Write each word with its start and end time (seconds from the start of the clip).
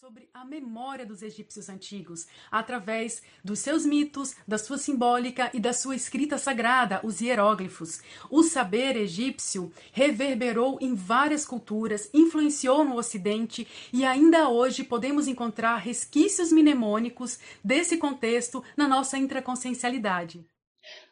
sobre 0.00 0.28
a 0.32 0.44
memória 0.44 1.04
dos 1.04 1.22
egípcios 1.22 1.68
antigos, 1.68 2.28
através 2.52 3.20
dos 3.42 3.58
seus 3.58 3.84
mitos, 3.84 4.36
da 4.46 4.56
sua 4.56 4.78
simbólica 4.78 5.50
e 5.52 5.58
da 5.58 5.72
sua 5.72 5.96
escrita 5.96 6.38
sagrada, 6.38 7.00
os 7.02 7.20
hieróglifos. 7.20 8.00
O 8.30 8.44
saber 8.44 8.96
egípcio 8.96 9.72
reverberou 9.90 10.78
em 10.80 10.94
várias 10.94 11.44
culturas, 11.44 12.08
influenciou 12.14 12.84
no 12.84 12.96
Ocidente 12.96 13.66
e 13.92 14.04
ainda 14.04 14.48
hoje 14.48 14.84
podemos 14.84 15.26
encontrar 15.26 15.78
resquícios 15.78 16.52
mnemônicos 16.52 17.40
desse 17.64 17.96
contexto 17.96 18.62
na 18.76 18.86
nossa 18.86 19.18
intraconsciencialidade. 19.18 20.46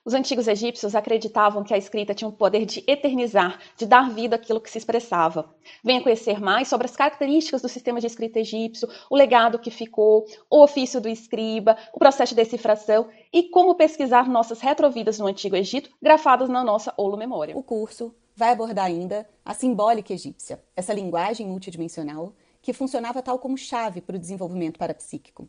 Os 0.06 0.14
antigos 0.14 0.46
egípcios 0.46 0.94
acreditavam 0.94 1.64
que 1.64 1.74
a 1.74 1.76
escrita 1.76 2.14
tinha 2.14 2.28
o 2.28 2.32
poder 2.32 2.64
de 2.64 2.84
eternizar, 2.86 3.58
de 3.76 3.84
dar 3.84 4.08
vida 4.08 4.36
àquilo 4.36 4.60
que 4.60 4.70
se 4.70 4.78
expressava. 4.78 5.52
Venha 5.82 6.00
conhecer 6.00 6.40
mais 6.40 6.68
sobre 6.68 6.86
as 6.86 6.94
características 6.94 7.60
do 7.60 7.68
sistema 7.68 8.00
de 8.00 8.06
escrita 8.06 8.38
egípcio, 8.38 8.88
o 9.10 9.16
legado 9.16 9.58
que 9.58 9.68
ficou, 9.68 10.24
o 10.48 10.62
ofício 10.62 11.00
do 11.00 11.08
escriba, 11.08 11.76
o 11.92 11.98
processo 11.98 12.36
de 12.36 12.40
decifração 12.40 13.08
e 13.32 13.50
como 13.50 13.74
pesquisar 13.74 14.28
nossas 14.28 14.60
retrovidas 14.60 15.18
no 15.18 15.26
Antigo 15.26 15.56
Egito, 15.56 15.90
grafadas 16.00 16.48
na 16.48 16.62
nossa 16.62 16.94
Olo 16.96 17.16
Memória. 17.16 17.58
O 17.58 17.62
curso 17.64 18.14
vai 18.36 18.50
abordar 18.50 18.84
ainda 18.84 19.28
a 19.44 19.54
simbólica 19.54 20.14
egípcia, 20.14 20.62
essa 20.76 20.94
linguagem 20.94 21.48
multidimensional 21.48 22.32
que 22.62 22.72
funcionava 22.72 23.22
tal 23.22 23.40
como 23.40 23.58
chave 23.58 24.00
para 24.00 24.14
o 24.14 24.20
desenvolvimento 24.20 24.78
parapsíquico. 24.78 25.48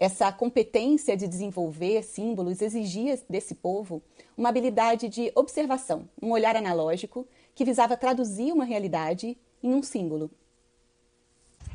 Essa 0.00 0.32
competência 0.32 1.14
de 1.14 1.28
desenvolver 1.28 2.02
símbolos 2.02 2.62
exigia 2.62 3.20
desse 3.28 3.54
povo 3.54 4.02
uma 4.34 4.48
habilidade 4.48 5.10
de 5.10 5.30
observação, 5.34 6.08
um 6.22 6.30
olhar 6.30 6.56
analógico 6.56 7.28
que 7.54 7.66
visava 7.66 7.98
traduzir 7.98 8.50
uma 8.50 8.64
realidade 8.64 9.36
em 9.62 9.74
um 9.74 9.82
símbolo. 9.82 10.30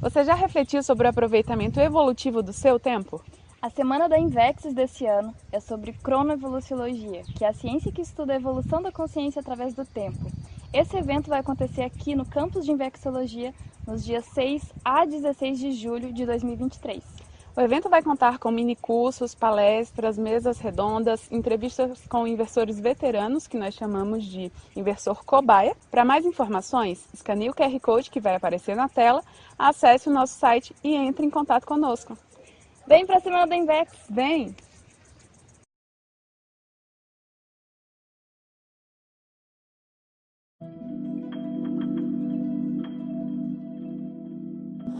Você 0.01 0.23
já 0.23 0.33
refletiu 0.33 0.81
sobre 0.81 1.05
o 1.05 1.09
aproveitamento 1.11 1.79
evolutivo 1.79 2.41
do 2.41 2.51
seu 2.51 2.79
tempo? 2.79 3.23
A 3.61 3.69
semana 3.69 4.09
da 4.09 4.17
Invexis 4.17 4.73
desse 4.73 5.05
ano 5.05 5.31
é 5.51 5.59
sobre 5.59 5.93
cronoevoluciologia, 5.93 7.21
que 7.37 7.45
é 7.45 7.49
a 7.49 7.53
ciência 7.53 7.91
que 7.91 8.01
estuda 8.01 8.33
a 8.33 8.37
evolução 8.37 8.81
da 8.81 8.91
consciência 8.91 9.39
através 9.39 9.75
do 9.75 9.85
tempo. 9.85 10.31
Esse 10.73 10.97
evento 10.97 11.29
vai 11.29 11.41
acontecer 11.41 11.83
aqui 11.83 12.15
no 12.15 12.25
campus 12.25 12.65
de 12.65 12.71
Invexologia 12.71 13.53
nos 13.85 14.03
dias 14.03 14.25
6 14.33 14.63
a 14.83 15.05
16 15.05 15.59
de 15.59 15.71
julho 15.73 16.11
de 16.11 16.25
2023. 16.25 17.24
O 17.57 17.61
evento 17.61 17.87
vai 17.87 18.03
contar 18.03 18.37
com 18.37 18.51
minicursos, 18.51 19.33
palestras, 19.33 20.17
mesas 20.17 20.59
redondas, 20.59 21.31
entrevistas 21.31 22.05
com 22.09 22.27
inversores 22.27 22.81
veteranos, 22.81 23.47
que 23.47 23.57
nós 23.57 23.73
chamamos 23.73 24.25
de 24.25 24.51
inversor 24.75 25.23
cobaia. 25.23 25.73
Para 25.89 26.03
mais 26.03 26.25
informações, 26.25 27.07
escaneie 27.13 27.49
o 27.49 27.53
QR 27.53 27.79
Code 27.79 28.11
que 28.11 28.19
vai 28.19 28.35
aparecer 28.35 28.75
na 28.75 28.89
tela, 28.89 29.23
acesse 29.57 30.09
o 30.09 30.11
nosso 30.11 30.37
site 30.37 30.75
e 30.83 30.93
entre 30.95 31.25
em 31.25 31.29
contato 31.29 31.65
conosco. 31.65 32.17
Vem 32.85 33.05
para 33.05 33.19
a 33.19 33.21
Semana 33.21 33.47
da 33.47 33.55
Invex! 33.55 33.89
Vem! 34.09 34.53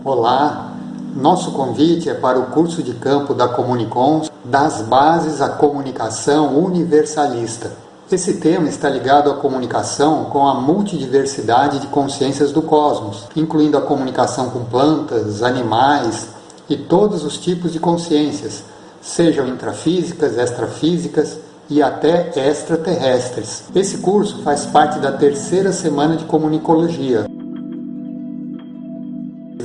Olá, 0.05 0.84
nosso 1.15 1.51
convite 1.51 2.09
é 2.09 2.13
para 2.13 2.37
o 2.37 2.47
curso 2.47 2.83
de 2.83 2.93
campo 2.93 3.33
da 3.33 3.47
Comunicons, 3.47 4.29
das 4.43 4.81
bases 4.81 5.39
à 5.39 5.47
comunicação 5.47 6.57
universalista. 6.57 7.71
Esse 8.11 8.33
tema 8.33 8.67
está 8.67 8.89
ligado 8.89 9.31
à 9.31 9.35
comunicação 9.35 10.25
com 10.25 10.45
a 10.45 10.53
multidiversidade 10.55 11.79
de 11.79 11.87
consciências 11.87 12.51
do 12.51 12.61
cosmos, 12.61 13.27
incluindo 13.35 13.77
a 13.77 13.81
comunicação 13.81 14.49
com 14.49 14.65
plantas, 14.65 15.41
animais 15.41 16.27
e 16.69 16.75
todos 16.75 17.23
os 17.23 17.37
tipos 17.37 17.71
de 17.71 17.79
consciências, 17.79 18.63
sejam 19.01 19.47
intrafísicas, 19.47 20.37
extrafísicas 20.37 21.37
e 21.69 21.81
até 21.81 22.31
extraterrestres. 22.35 23.63
Esse 23.73 23.99
curso 23.99 24.43
faz 24.43 24.65
parte 24.65 24.99
da 24.99 25.13
terceira 25.13 25.71
semana 25.71 26.17
de 26.17 26.25
comunicologia. 26.25 27.25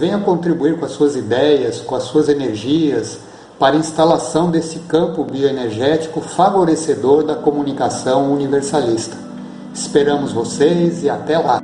Venha 0.00 0.18
contribuir 0.18 0.78
com 0.78 0.86
as 0.86 0.92
suas 0.92 1.14
ideias, 1.14 1.82
com 1.82 1.94
as 1.94 2.04
suas 2.04 2.30
energias, 2.30 3.18
para 3.58 3.76
a 3.76 3.78
instalação 3.78 4.50
desse 4.50 4.78
campo 4.78 5.22
bioenergético 5.22 6.22
favorecedor 6.22 7.22
da 7.22 7.34
comunicação 7.34 8.32
universalista. 8.32 9.14
Esperamos 9.74 10.32
vocês 10.32 11.04
e 11.04 11.10
até 11.10 11.36
lá! 11.36 11.60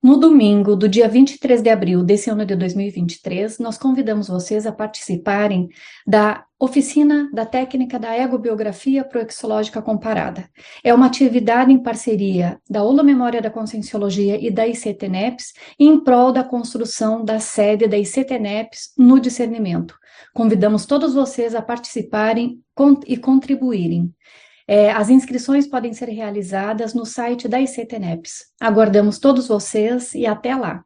No 0.00 0.16
domingo 0.16 0.76
do 0.76 0.88
dia 0.88 1.08
23 1.08 1.60
de 1.60 1.70
abril 1.70 2.04
desse 2.04 2.30
ano 2.30 2.46
de 2.46 2.54
2023, 2.54 3.58
nós 3.58 3.76
convidamos 3.76 4.28
vocês 4.28 4.64
a 4.64 4.70
participarem 4.70 5.70
da 6.06 6.44
oficina 6.64 7.28
da 7.32 7.44
técnica 7.44 7.98
da 7.98 8.16
egobiografia 8.16 9.02
proexológica 9.02 9.82
comparada. 9.82 10.48
É 10.84 10.94
uma 10.94 11.06
atividade 11.06 11.72
em 11.72 11.82
parceria 11.82 12.60
da 12.70 12.84
Ola 12.84 13.02
Memória 13.02 13.42
da 13.42 13.50
Conscienciologia 13.50 14.38
e 14.40 14.48
da 14.48 14.64
ICTNEPS 14.68 15.54
em 15.76 15.98
prol 15.98 16.30
da 16.30 16.44
construção 16.44 17.24
da 17.24 17.40
sede 17.40 17.88
da 17.88 17.98
ICTNEPS 17.98 18.92
no 18.96 19.18
discernimento. 19.18 19.96
Convidamos 20.32 20.86
todos 20.86 21.14
vocês 21.14 21.52
a 21.52 21.60
participarem 21.60 22.60
e 23.08 23.16
contribuírem. 23.16 24.14
É, 24.68 24.92
as 24.92 25.10
inscrições 25.10 25.66
podem 25.66 25.92
ser 25.92 26.10
realizadas 26.10 26.94
no 26.94 27.04
site 27.04 27.48
da 27.48 27.60
ICTNEPS. 27.60 28.52
Aguardamos 28.60 29.18
todos 29.18 29.48
vocês 29.48 30.14
e 30.14 30.26
até 30.26 30.54
lá! 30.54 30.84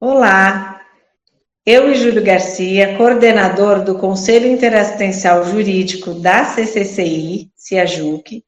Olá, 0.00 0.80
eu 1.66 1.90
e 1.90 1.96
Júlio 1.96 2.22
Garcia, 2.22 2.96
coordenador 2.96 3.82
do 3.82 3.98
Conselho 3.98 4.46
Interassistencial 4.46 5.44
Jurídico 5.44 6.14
da 6.14 6.44
CCCI, 6.44 7.50
CIAJUC, 7.56 8.44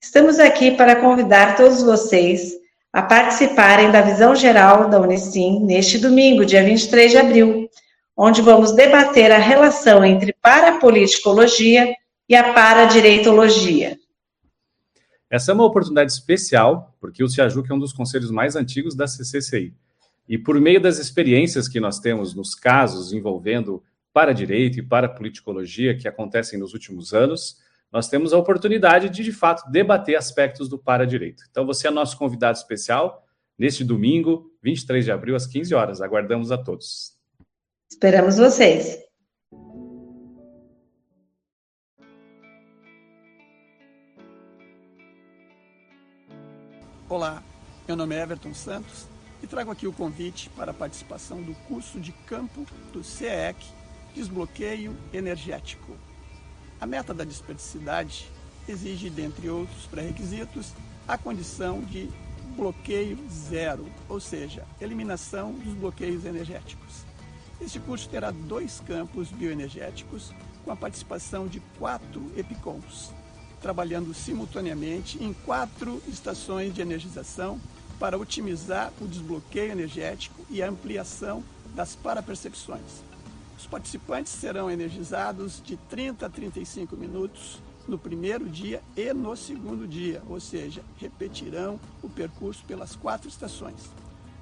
estamos 0.00 0.38
aqui 0.38 0.70
para 0.70 0.94
convidar 0.94 1.56
todos 1.56 1.82
vocês 1.82 2.52
a 2.92 3.02
participarem 3.02 3.90
da 3.90 4.00
visão 4.00 4.36
geral 4.36 4.88
da 4.88 5.00
Unicim 5.00 5.58
neste 5.64 5.98
domingo, 5.98 6.46
dia 6.46 6.62
23 6.62 7.10
de 7.10 7.18
abril, 7.18 7.68
onde 8.16 8.40
vamos 8.40 8.70
debater 8.70 9.32
a 9.32 9.38
relação 9.38 10.04
entre 10.04 10.32
parapoliticologia 10.40 11.92
e 12.28 12.36
a 12.36 12.52
paradireitologia. 12.52 13.98
Essa 15.28 15.50
é 15.50 15.54
uma 15.54 15.66
oportunidade 15.66 16.12
especial, 16.12 16.94
porque 17.00 17.24
o 17.24 17.28
CIAJUC 17.28 17.72
é 17.72 17.74
um 17.74 17.80
dos 17.80 17.92
conselhos 17.92 18.30
mais 18.30 18.54
antigos 18.54 18.94
da 18.94 19.08
CCCI. 19.08 19.74
E 20.32 20.38
por 20.38 20.58
meio 20.58 20.80
das 20.80 20.98
experiências 20.98 21.68
que 21.68 21.78
nós 21.78 22.00
temos 22.00 22.34
nos 22.34 22.54
casos 22.54 23.12
envolvendo 23.12 23.84
para-direito 24.14 24.78
e 24.78 24.82
para-politicologia 24.82 25.94
que 25.94 26.08
acontecem 26.08 26.58
nos 26.58 26.72
últimos 26.72 27.12
anos, 27.12 27.58
nós 27.92 28.08
temos 28.08 28.32
a 28.32 28.38
oportunidade 28.38 29.10
de, 29.10 29.22
de 29.22 29.30
fato, 29.30 29.70
debater 29.70 30.16
aspectos 30.16 30.70
do 30.70 30.78
para-direito. 30.78 31.44
Então, 31.50 31.66
você 31.66 31.86
é 31.86 31.90
nosso 31.90 32.16
convidado 32.16 32.56
especial 32.56 33.26
neste 33.58 33.84
domingo, 33.84 34.50
23 34.62 35.04
de 35.04 35.12
abril, 35.12 35.36
às 35.36 35.46
15 35.46 35.74
horas. 35.74 36.00
Aguardamos 36.00 36.50
a 36.50 36.56
todos. 36.56 37.12
Esperamos 37.90 38.38
vocês. 38.38 39.00
Olá, 47.06 47.42
meu 47.86 47.96
nome 47.96 48.14
é 48.14 48.22
Everton 48.22 48.54
Santos 48.54 49.11
e 49.42 49.46
trago 49.46 49.70
aqui 49.70 49.86
o 49.86 49.92
convite 49.92 50.48
para 50.50 50.70
a 50.70 50.74
participação 50.74 51.42
do 51.42 51.52
curso 51.66 51.98
de 51.98 52.12
campo 52.12 52.64
do 52.92 53.02
CEEC 53.02 53.66
Desbloqueio 54.14 54.96
Energético. 55.12 55.96
A 56.80 56.86
meta 56.86 57.12
da 57.12 57.24
desperdicidade 57.24 58.30
exige, 58.68 59.10
dentre 59.10 59.48
outros 59.48 59.86
pré-requisitos, 59.86 60.72
a 61.08 61.18
condição 61.18 61.80
de 61.80 62.08
bloqueio 62.56 63.18
zero, 63.30 63.86
ou 64.08 64.20
seja, 64.20 64.64
eliminação 64.80 65.52
dos 65.52 65.74
bloqueios 65.74 66.24
energéticos. 66.24 67.04
Este 67.60 67.80
curso 67.80 68.08
terá 68.08 68.30
dois 68.30 68.80
campos 68.80 69.30
bioenergéticos 69.30 70.32
com 70.64 70.70
a 70.70 70.76
participação 70.76 71.46
de 71.48 71.60
quatro 71.78 72.30
EPICOMs, 72.36 73.10
trabalhando 73.60 74.12
simultaneamente 74.12 75.22
em 75.22 75.32
quatro 75.32 76.02
estações 76.06 76.74
de 76.74 76.82
energização 76.82 77.60
para 78.02 78.18
otimizar 78.18 78.92
o 79.00 79.06
desbloqueio 79.06 79.70
energético 79.70 80.44
e 80.50 80.60
a 80.60 80.68
ampliação 80.68 81.40
das 81.72 81.94
parapercepções. 81.94 83.00
Os 83.56 83.64
participantes 83.64 84.32
serão 84.32 84.68
energizados 84.68 85.62
de 85.64 85.76
30 85.76 86.26
a 86.26 86.28
35 86.28 86.96
minutos 86.96 87.62
no 87.86 87.96
primeiro 87.96 88.48
dia 88.48 88.82
e 88.96 89.12
no 89.14 89.36
segundo 89.36 89.86
dia, 89.86 90.20
ou 90.28 90.40
seja, 90.40 90.82
repetirão 90.98 91.78
o 92.02 92.08
percurso 92.08 92.64
pelas 92.64 92.96
quatro 92.96 93.28
estações. 93.28 93.88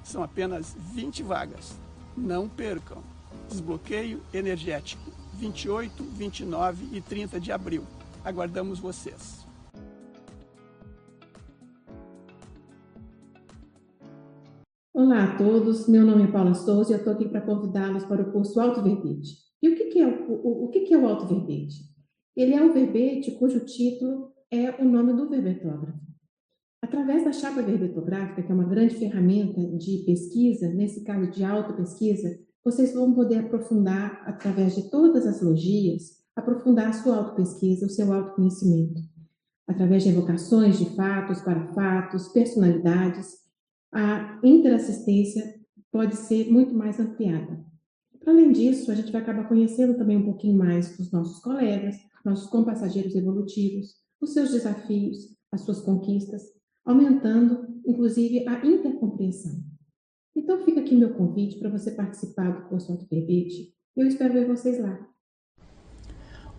São 0.03 0.23
apenas 0.23 0.75
20 0.95 1.21
vagas. 1.21 1.75
Não 2.17 2.49
percam. 2.49 3.03
Desbloqueio 3.47 4.23
energético 4.33 5.11
28, 5.35 6.03
29 6.03 6.87
e 6.93 6.99
30 6.99 7.39
de 7.39 7.51
abril. 7.51 7.85
Aguardamos 8.25 8.79
vocês. 8.79 9.40
Todos, 15.43 15.87
meu 15.87 16.05
nome 16.05 16.23
é 16.23 16.27
Paula 16.27 16.53
Souza 16.53 16.91
e 16.91 16.93
eu 16.93 16.99
estou 16.99 17.13
aqui 17.13 17.27
para 17.27 17.41
convidá-los 17.41 18.05
para 18.05 18.21
o 18.21 18.31
curso 18.31 18.59
Alto 18.59 18.83
Verbete. 18.83 19.37
E 19.59 19.69
o 19.69 19.75
que, 19.75 19.85
que 19.85 19.99
é 19.99 20.05
o, 20.05 20.33
o, 20.33 20.65
o 20.65 20.69
que, 20.69 20.81
que 20.81 20.93
é 20.93 20.97
o 20.97 21.07
Alto 21.07 21.25
Verbete? 21.25 21.77
Ele 22.35 22.53
é 22.53 22.61
um 22.61 22.71
verbete 22.71 23.31
cujo 23.31 23.59
título 23.61 24.31
é 24.51 24.69
o 24.79 24.85
nome 24.85 25.13
do 25.13 25.27
verbetógrafo. 25.27 25.99
Através 26.79 27.25
da 27.25 27.31
chapa 27.31 27.63
verbetográfica, 27.63 28.43
que 28.43 28.51
é 28.51 28.55
uma 28.55 28.67
grande 28.67 28.95
ferramenta 28.95 29.59
de 29.77 30.03
pesquisa, 30.05 30.69
nesse 30.69 31.03
caso 31.03 31.31
de 31.31 31.43
autopesquisa, 31.43 32.39
vocês 32.63 32.93
vão 32.93 33.11
poder 33.11 33.39
aprofundar, 33.39 34.21
através 34.27 34.75
de 34.75 34.91
todas 34.91 35.25
as 35.25 35.41
logias, 35.41 36.21
aprofundar 36.35 36.89
a 36.89 36.93
sua 36.93 37.17
autopesquisa, 37.17 37.87
o 37.87 37.89
seu 37.89 38.13
autoconhecimento. 38.13 39.01
Através 39.67 40.03
de 40.03 40.09
evocações 40.09 40.77
de 40.77 40.85
fatos, 40.95 41.41
para 41.41 41.73
fatos, 41.73 42.27
personalidades, 42.27 43.40
a 43.93 44.39
interassistência 44.43 45.59
pode 45.91 46.15
ser 46.15 46.49
muito 46.51 46.73
mais 46.73 46.99
ampliada. 46.99 47.63
Além 48.25 48.51
disso, 48.51 48.91
a 48.91 48.95
gente 48.95 49.11
vai 49.11 49.21
acabar 49.21 49.47
conhecendo 49.47 49.97
também 49.97 50.17
um 50.17 50.25
pouquinho 50.25 50.57
mais 50.57 50.95
dos 50.97 51.11
nossos 51.11 51.39
colegas, 51.41 51.95
nossos 52.23 52.49
compassageiros 52.49 53.15
evolutivos, 53.15 53.95
os 54.21 54.33
seus 54.33 54.51
desafios, 54.51 55.35
as 55.51 55.61
suas 55.61 55.81
conquistas, 55.81 56.43
aumentando, 56.85 57.67
inclusive, 57.85 58.47
a 58.47 58.65
intercompreensão. 58.65 59.63
Então 60.35 60.63
fica 60.63 60.79
aqui 60.79 60.95
meu 60.95 61.13
convite 61.13 61.59
para 61.59 61.69
você 61.69 61.91
participar 61.91 62.51
do 62.51 62.69
curso 62.69 62.91
Auto 62.91 63.05
Verbete. 63.09 63.73
Eu 63.95 64.07
espero 64.07 64.33
ver 64.33 64.47
vocês 64.47 64.79
lá. 64.79 65.10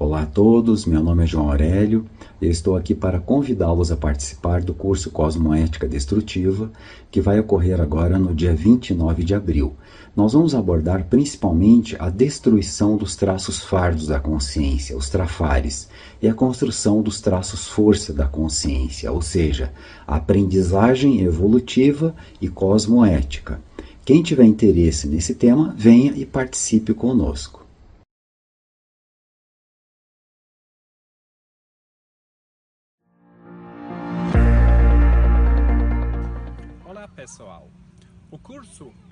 Olá 0.03 0.23
a 0.23 0.27
todos, 0.27 0.85
meu 0.85 1.01
nome 1.01 1.23
é 1.23 1.27
João 1.29 1.49
Aurélio. 1.49 2.05
Eu 2.41 2.51
estou 2.51 2.77
aqui 2.77 2.93
para 2.93 3.21
convidá-los 3.21 3.93
a 3.93 3.97
participar 3.97 4.61
do 4.61 4.75
curso 4.75 5.13
Cosmoética 5.13 5.87
Destrutiva, 5.87 6.73
que 7.09 7.21
vai 7.21 7.39
ocorrer 7.39 7.81
agora 7.81 8.19
no 8.19 8.35
dia 8.35 8.53
29 8.53 9.23
de 9.23 9.33
abril. 9.33 9.77
Nós 10.17 10.33
vamos 10.33 10.57
abordar 10.57 11.05
principalmente 11.05 11.95
a 12.01 12.11
destruição 12.11 12.97
dos 12.97 13.15
traços 13.15 13.63
fardos 13.63 14.09
da 14.09 14.19
consciência, 14.19 14.97
os 14.97 15.09
trafares, 15.09 15.89
e 16.21 16.27
a 16.27 16.35
construção 16.35 17.01
dos 17.01 17.21
traços 17.21 17.69
força 17.69 18.13
da 18.13 18.27
consciência, 18.27 19.13
ou 19.13 19.23
seja, 19.23 19.73
a 20.05 20.17
aprendizagem 20.17 21.21
evolutiva 21.21 22.13
e 22.41 22.49
cosmoética. 22.49 23.61
Quem 24.05 24.21
tiver 24.21 24.47
interesse 24.47 25.07
nesse 25.07 25.37
tema, 25.37 25.73
venha 25.79 26.13
e 26.17 26.27
participe 26.27 26.93
conosco. 26.93 27.62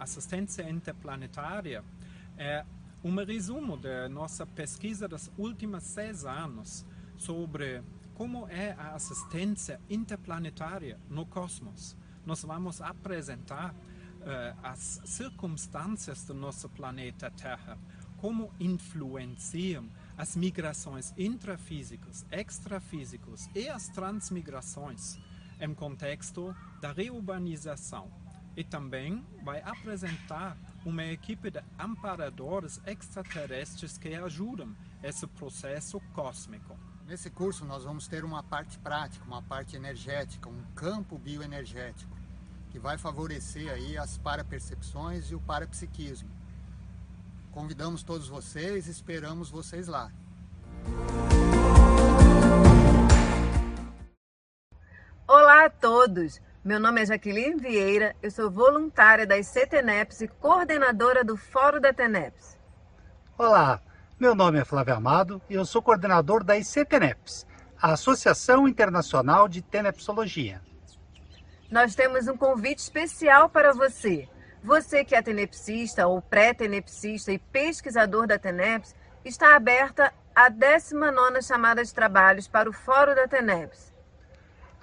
Assistência 0.01 0.69
Interplanetária 0.69 1.85
é 2.39 2.65
um 3.05 3.15
resumo 3.17 3.77
da 3.77 4.09
nossa 4.09 4.47
pesquisa 4.47 5.07
dos 5.07 5.31
últimos 5.37 5.85
seis 5.85 6.25
anos 6.25 6.87
sobre 7.19 7.83
como 8.15 8.49
é 8.49 8.73
a 8.79 8.95
assistência 8.95 9.79
interplanetária 9.91 10.99
no 11.11 11.27
cosmos. 11.27 11.95
Nós 12.25 12.43
vamos 12.43 12.81
apresentar 12.81 13.75
uh, 13.75 14.59
as 14.63 15.03
circunstâncias 15.05 16.25
do 16.25 16.33
nosso 16.33 16.67
planeta 16.71 17.31
Terra, 17.31 17.79
como 18.17 18.55
influenciam 18.59 19.87
as 20.17 20.35
migrações 20.35 21.13
intrafísicas, 21.19 22.25
extrafísicas 22.31 23.51
e 23.55 23.69
as 23.69 23.89
transmigrações 23.89 25.19
em 25.61 25.75
contexto 25.75 26.57
da 26.81 26.91
reurbanização 26.91 28.20
e 28.57 28.65
também 28.65 29.25
vai 29.43 29.61
apresentar 29.63 30.57
uma 30.85 31.05
equipe 31.05 31.51
de 31.51 31.63
amparadores 31.79 32.81
extraterrestres 32.87 33.99
que 33.99 34.15
ajudam 34.15 34.75
esse 35.03 35.27
processo 35.27 36.01
cósmico. 36.15 36.77
Nesse 37.07 37.31
curso 37.31 37.65
nós 37.65 37.85
vamos 37.85 38.07
ter 38.07 38.25
uma 38.25 38.43
parte 38.43 38.79
prática, 38.79 39.25
uma 39.25 39.43
parte 39.43 39.77
energética, 39.77 40.49
um 40.49 40.63
campo 40.75 41.19
bioenergético, 41.19 42.17
que 42.71 42.79
vai 42.79 42.97
favorecer 42.97 43.71
aí 43.73 43.99
as 43.99 44.17
parapercepções 44.19 45.31
e 45.31 45.35
o 45.35 45.41
parapsiquismo. 45.41 46.31
Convidamos 47.51 48.03
todos 48.03 48.29
vocês, 48.29 48.87
esperamos 48.87 49.51
vocês 49.51 49.89
lá. 49.89 50.11
Olá 55.27 55.67
a 55.67 55.71
todos! 55.71 56.41
Meu 56.63 56.79
nome 56.79 57.01
é 57.01 57.07
Jaqueline 57.07 57.59
Vieira, 57.59 58.15
eu 58.23 58.31
sou 58.31 58.51
voluntária 58.51 59.27
da 59.27 59.35
CTNEPS 59.43 60.21
e 60.21 60.29
coordenadora 60.29 61.25
do 61.25 61.35
Fórum 61.35 61.81
da 61.81 61.91
TENEPS. 61.91 62.59
Olá, 63.39 63.81
meu 64.19 64.35
nome 64.35 64.61
é 64.61 64.65
Flávio 64.65 64.95
Amado 64.95 65.41
e 65.49 65.55
eu 65.55 65.65
sou 65.65 65.81
coordenador 65.81 66.45
da 66.45 66.59
ICTNEPS, 66.59 67.47
a 67.81 67.95
Associação 67.95 68.69
Internacional 68.69 69.49
de 69.49 69.63
Tenepsologia. 69.63 70.61
Nós 71.71 71.95
temos 71.95 72.29
um 72.29 72.37
convite 72.37 72.81
especial 72.81 73.49
para 73.49 73.73
você. 73.73 74.29
Você 74.63 75.03
que 75.03 75.15
é 75.15 75.23
tenepsista 75.23 76.07
ou 76.07 76.21
pré-tenepsista 76.21 77.33
e 77.33 77.39
pesquisador 77.39 78.27
da 78.27 78.39
TENEPS, 78.39 78.95
está 79.25 79.57
aberta 79.57 80.13
a 80.35 80.51
19ª 80.51 81.43
chamada 81.43 81.83
de 81.83 81.95
trabalhos 81.95 82.47
para 82.47 82.69
o 82.69 82.73
Fórum 82.75 83.15
da 83.15 83.27
TENEPS. 83.27 83.90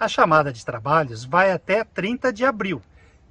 A 0.00 0.06
chamada 0.06 0.52
de 0.52 0.64
trabalhos 0.64 1.24
vai 1.24 1.50
até 1.50 1.82
30 1.82 2.32
de 2.32 2.44
abril 2.44 2.80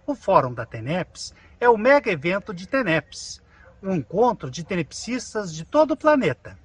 O 0.06 0.14
Fórum 0.14 0.54
da 0.54 0.64
TENEPS 0.64 1.34
é 1.60 1.68
o 1.68 1.76
mega 1.76 2.10
evento 2.10 2.54
de 2.54 2.66
TENEPS, 2.66 3.42
um 3.82 3.94
encontro 3.94 4.50
de 4.50 4.64
tenepsistas 4.64 5.54
de 5.54 5.66
todo 5.66 5.90
o 5.90 5.96
planeta. 5.96 6.58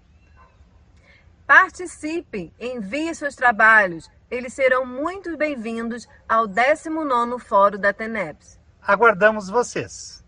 Participem, 1.45 2.53
enviem 2.57 3.13
seus 3.13 3.35
trabalhos, 3.35 4.09
eles 4.31 4.53
serão 4.53 4.85
muito 4.85 5.35
bem-vindos 5.35 6.07
ao 6.27 6.47
19º 6.47 7.39
Fórum 7.39 7.77
da 7.77 7.91
TENEPS. 7.91 8.58
Aguardamos 8.81 9.49
vocês! 9.49 10.23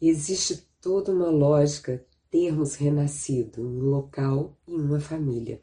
Existe 0.00 0.66
toda 0.80 1.12
uma 1.12 1.30
lógica 1.30 2.04
termos 2.30 2.74
renascido 2.74 3.60
em 3.60 3.64
um 3.64 3.90
local 3.90 4.56
e 4.66 4.74
uma 4.74 4.98
família. 4.98 5.62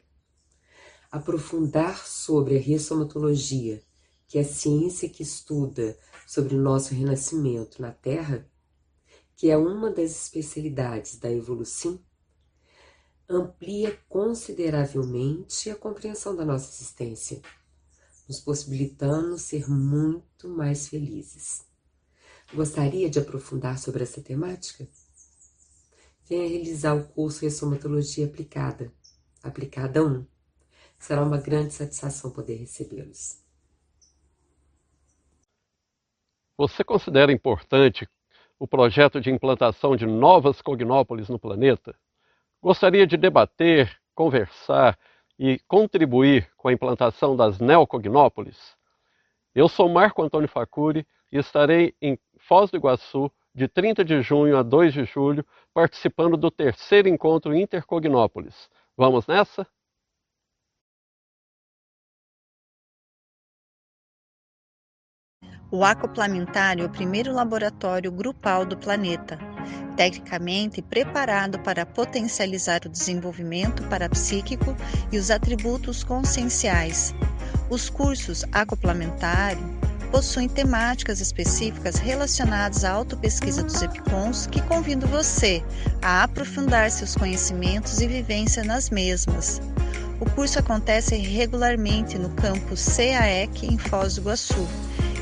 Aprofundar 1.10 2.06
sobre 2.06 2.56
a 2.56 2.60
ressomatologia, 2.60 3.82
que 4.26 4.38
é 4.38 4.40
a 4.40 4.44
ciência 4.44 5.08
que 5.08 5.22
estuda 5.22 5.98
sobre 6.26 6.54
o 6.54 6.60
nosso 6.60 6.94
renascimento 6.94 7.82
na 7.82 7.92
Terra, 7.92 8.48
que 9.36 9.50
é 9.50 9.56
uma 9.56 9.90
das 9.90 10.12
especialidades 10.12 11.18
da 11.18 11.30
evolução, 11.30 12.00
amplia 13.28 13.98
consideravelmente 14.08 15.68
a 15.68 15.76
compreensão 15.76 16.34
da 16.34 16.44
nossa 16.44 16.70
existência 16.70 17.42
nos 18.28 18.40
possibilitando 18.40 19.38
ser 19.38 19.68
muito 19.68 20.48
mais 20.48 20.88
felizes. 20.88 21.66
Gostaria 22.54 23.08
de 23.08 23.18
aprofundar 23.18 23.78
sobre 23.78 24.02
essa 24.02 24.20
temática? 24.20 24.86
Venha 26.28 26.48
realizar 26.48 26.94
o 26.94 27.04
curso 27.08 27.44
Ressomatologia 27.44 28.26
Aplicada, 28.26 28.92
Aplicada 29.42 30.04
1. 30.04 30.26
Será 30.98 31.22
uma 31.22 31.38
grande 31.38 31.74
satisfação 31.74 32.30
poder 32.30 32.56
recebê-los. 32.56 33.42
Você 36.56 36.84
considera 36.84 37.32
importante 37.32 38.08
o 38.58 38.68
projeto 38.68 39.20
de 39.20 39.30
implantação 39.30 39.96
de 39.96 40.06
novas 40.06 40.62
cognópolis 40.62 41.28
no 41.28 41.38
planeta? 41.38 41.98
Gostaria 42.62 43.06
de 43.06 43.16
debater, 43.16 43.98
conversar 44.14 44.96
e 45.38 45.58
contribuir 45.68 46.50
com 46.56 46.68
a 46.68 46.72
implantação 46.72 47.36
das 47.36 47.58
neocognópolis? 47.58 48.76
Eu 49.54 49.68
sou 49.68 49.88
Marco 49.88 50.22
Antônio 50.22 50.48
Facuri 50.48 51.06
e 51.30 51.38
estarei 51.38 51.94
em 52.00 52.18
Foz 52.38 52.70
do 52.70 52.76
Iguaçu 52.76 53.30
de 53.54 53.68
30 53.68 54.04
de 54.04 54.22
junho 54.22 54.56
a 54.56 54.62
2 54.62 54.92
de 54.92 55.04
julho 55.04 55.44
participando 55.74 56.36
do 56.36 56.50
terceiro 56.50 57.08
encontro 57.08 57.54
Intercognópolis. 57.54 58.70
Vamos 58.96 59.26
nessa? 59.26 59.66
O 65.74 65.86
acoplamentário 65.86 66.82
é 66.82 66.86
o 66.86 66.90
primeiro 66.90 67.32
laboratório 67.32 68.12
grupal 68.12 68.66
do 68.66 68.76
planeta, 68.76 69.38
tecnicamente 69.96 70.82
preparado 70.82 71.58
para 71.60 71.86
potencializar 71.86 72.82
o 72.84 72.90
desenvolvimento 72.90 73.82
parapsíquico 73.84 74.76
e 75.10 75.16
os 75.16 75.30
atributos 75.30 76.04
conscienciais. 76.04 77.14
Os 77.70 77.88
cursos 77.88 78.44
acoplamentário 78.52 79.64
possuem 80.10 80.46
temáticas 80.46 81.22
específicas 81.22 81.96
relacionadas 81.96 82.84
à 82.84 82.90
autopesquisa 82.90 83.62
dos 83.62 83.80
EPICONs 83.80 84.46
que 84.46 84.60
convido 84.60 85.06
você 85.06 85.64
a 86.02 86.22
aprofundar 86.24 86.90
seus 86.90 87.16
conhecimentos 87.16 87.98
e 88.02 88.06
vivência 88.06 88.62
nas 88.62 88.90
mesmas. 88.90 89.58
O 90.20 90.28
curso 90.32 90.58
acontece 90.58 91.16
regularmente 91.16 92.18
no 92.18 92.28
campus 92.34 92.94
CAEC 92.94 93.64
em 93.64 93.78
Foz 93.78 94.16
do 94.16 94.20
Iguaçu 94.20 94.68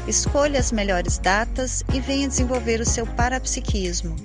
Escolha 0.07 0.59
as 0.59 0.73
melhores 0.73 1.19
datas 1.19 1.85
e 1.92 2.00
venha 2.00 2.26
desenvolver 2.26 2.80
o 2.80 2.87
seu 2.87 3.07
parapsiquismo. 3.07 4.16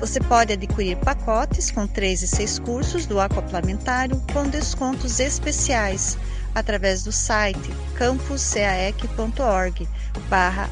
Você 0.00 0.18
pode 0.18 0.52
adquirir 0.52 0.96
pacotes 0.96 1.70
com 1.70 1.86
3 1.86 2.22
e 2.22 2.26
6 2.26 2.58
cursos 2.58 3.06
do 3.06 3.20
Aquaplamentário 3.20 4.20
com 4.32 4.48
descontos 4.48 5.20
especiais 5.20 6.18
através 6.54 7.04
do 7.04 7.12
site 7.12 7.70
campuscaec.org 7.96 9.88
barra. 10.28 10.68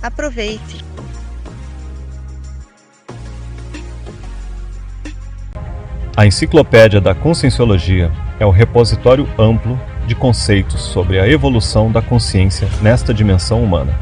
Aproveite! 0.00 0.84
A 6.16 6.24
Enciclopédia 6.24 7.00
da 7.00 7.12
Conscienciologia 7.12 8.12
é 8.38 8.46
o 8.46 8.50
repositório 8.50 9.28
amplo 9.36 9.76
de 10.06 10.14
conceitos 10.14 10.80
sobre 10.80 11.18
a 11.18 11.28
evolução 11.28 11.90
da 11.90 12.02
consciência 12.02 12.68
nesta 12.82 13.12
dimensão 13.12 13.62
humana. 13.62 13.98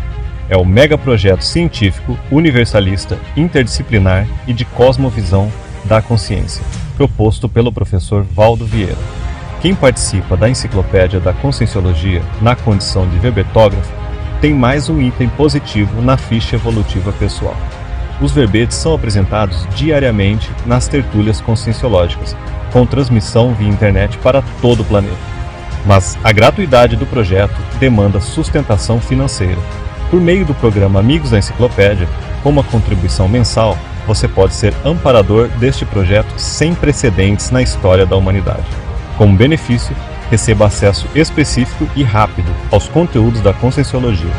É 0.49 0.57
o 0.57 0.65
megaprojeto 0.65 1.45
científico, 1.45 2.19
universalista, 2.31 3.19
interdisciplinar 3.37 4.27
e 4.47 4.53
de 4.53 4.65
cosmovisão 4.65 5.51
da 5.85 6.03
consciência, 6.03 6.65
proposto 6.97 7.49
pelo 7.49 7.73
professor 7.73 8.23
Valdo 8.23 8.67
Vieira. 8.67 8.99
Quem 9.61 9.75
participa 9.75 10.37
da 10.37 10.51
Enciclopédia 10.51 11.21
da 11.21 11.33
Conscienciologia 11.33 12.21
na 12.41 12.57
condição 12.57 13.09
de 13.09 13.19
verbetógrafo 13.19 13.93
tem 14.41 14.53
mais 14.53 14.89
um 14.89 15.01
item 15.01 15.29
positivo 15.29 16.03
na 16.03 16.17
ficha 16.17 16.57
evolutiva 16.57 17.13
pessoal. 17.13 17.57
Os 18.21 18.33
verbetes 18.33 18.77
são 18.77 18.95
apresentados 18.95 19.67
diariamente 19.77 20.51
nas 20.67 20.89
tertúlias 20.89 21.41
conscienciológicas, 21.41 22.37
com 22.73 22.85
transmissão 22.85 23.55
via 23.55 23.69
internet 23.69 24.19
para 24.19 24.43
todo 24.61 24.81
o 24.81 24.85
planeta 24.85 25.42
mas 25.87 26.19
a 26.23 26.33
gratuidade 26.33 26.97
do 26.97 27.07
projeto 27.07 27.55
demanda 27.79 28.21
sustentação 28.21 29.01
financeira. 29.01 29.59
Por 30.11 30.21
meio 30.21 30.45
do 30.45 30.55
programa 30.55 31.01
Amigos 31.01 31.31
da 31.31 31.39
Enciclopédia, 31.39 32.09
com 32.43 32.51
uma 32.51 32.63
contribuição 32.63 33.29
mensal, 33.29 33.77
você 34.07 34.27
pode 34.27 34.55
ser 34.55 34.75
amparador 34.85 35.49
deste 35.49 35.85
projeto 35.85 36.33
sem 36.37 36.75
precedentes 36.75 37.51
na 37.51 37.63
história 37.63 38.05
da 38.05 38.17
humanidade. 38.17 38.67
Como 39.17 39.37
benefício, 39.37 39.95
receba 40.31 40.67
acesso 40.67 41.07
específico 41.15 41.89
e 41.95 42.03
rápido 42.03 42.51
aos 42.71 42.89
conteúdos 42.89 43.41
da 43.41 43.53
Conscienciologia. 43.53 44.33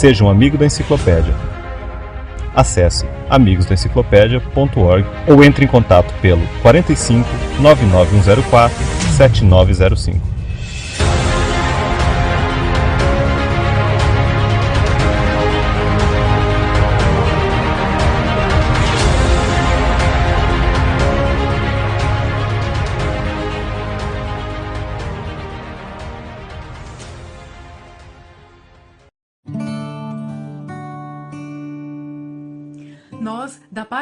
Seja 0.00 0.24
um 0.24 0.30
amigo 0.30 0.56
da 0.56 0.64
enciclopédia. 0.64 1.34
Acesse 2.56 3.06
amigosdaenciclopédia.org 3.28 5.06
ou 5.26 5.44
entre 5.44 5.66
em 5.66 5.68
contato 5.68 6.10
pelo 6.22 6.40
45 6.62 7.28
99104 7.60 8.78
7905. 9.18 10.39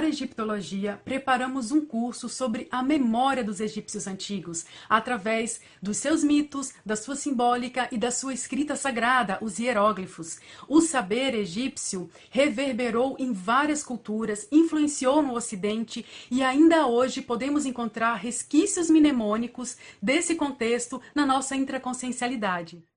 Egiptologia, 0.08 0.98
preparamos 1.04 1.70
um 1.70 1.84
curso 1.84 2.26
sobre 2.28 2.66
a 2.70 2.82
memória 2.82 3.44
dos 3.44 3.60
egípcios 3.60 4.06
antigos, 4.06 4.64
através 4.88 5.60
dos 5.82 5.98
seus 5.98 6.24
mitos, 6.24 6.72
da 6.84 6.96
sua 6.96 7.14
simbólica 7.14 7.86
e 7.92 7.98
da 7.98 8.10
sua 8.10 8.32
escrita 8.32 8.74
sagrada, 8.76 9.38
os 9.42 9.58
hieróglifos. 9.58 10.40
O 10.66 10.80
saber 10.80 11.34
egípcio 11.34 12.10
reverberou 12.30 13.14
em 13.18 13.32
várias 13.32 13.82
culturas, 13.82 14.48
influenciou 14.50 15.22
no 15.22 15.34
Ocidente 15.34 16.04
e 16.30 16.42
ainda 16.42 16.86
hoje 16.86 17.20
podemos 17.20 17.66
encontrar 17.66 18.14
resquícios 18.14 18.88
mnemônicos 18.88 19.76
desse 20.00 20.34
contexto 20.34 21.00
na 21.14 21.26
nossa 21.26 21.54
intraconsciencialidade. 21.54 22.87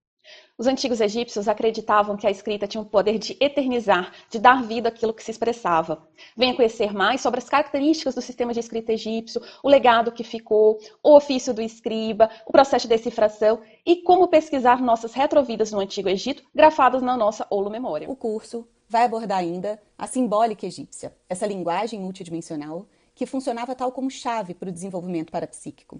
Os 0.61 0.67
antigos 0.67 1.01
egípcios 1.01 1.47
acreditavam 1.47 2.15
que 2.15 2.27
a 2.27 2.29
escrita 2.29 2.67
tinha 2.67 2.83
o 2.83 2.85
poder 2.85 3.17
de 3.17 3.35
eternizar, 3.41 4.11
de 4.29 4.37
dar 4.37 4.61
vida 4.61 4.89
àquilo 4.89 5.11
que 5.11 5.23
se 5.23 5.31
expressava. 5.31 6.07
Venha 6.37 6.55
conhecer 6.55 6.93
mais 6.93 7.19
sobre 7.19 7.39
as 7.39 7.49
características 7.49 8.13
do 8.13 8.21
sistema 8.21 8.53
de 8.53 8.59
escrita 8.59 8.93
egípcio, 8.93 9.41
o 9.63 9.67
legado 9.67 10.11
que 10.11 10.23
ficou, 10.23 10.77
o 11.01 11.15
ofício 11.15 11.51
do 11.51 11.63
escriba, 11.63 12.29
o 12.45 12.51
processo 12.51 12.87
de 12.87 12.95
decifração 12.95 13.59
e 13.83 14.03
como 14.03 14.27
pesquisar 14.27 14.83
nossas 14.83 15.13
retrovidas 15.13 15.71
no 15.71 15.79
Antigo 15.79 16.09
Egito, 16.09 16.43
grafadas 16.53 17.01
na 17.01 17.17
nossa 17.17 17.47
Olo 17.49 17.71
Memória. 17.71 18.07
O 18.07 18.15
curso 18.15 18.67
vai 18.87 19.05
abordar 19.05 19.39
ainda 19.39 19.81
a 19.97 20.05
simbólica 20.05 20.67
egípcia, 20.67 21.11
essa 21.27 21.47
linguagem 21.47 21.99
multidimensional 21.99 22.85
que 23.15 23.25
funcionava 23.25 23.73
tal 23.73 23.91
como 23.91 24.11
chave 24.11 24.53
para 24.53 24.69
o 24.69 24.71
desenvolvimento 24.71 25.31
parapsíquico. 25.31 25.99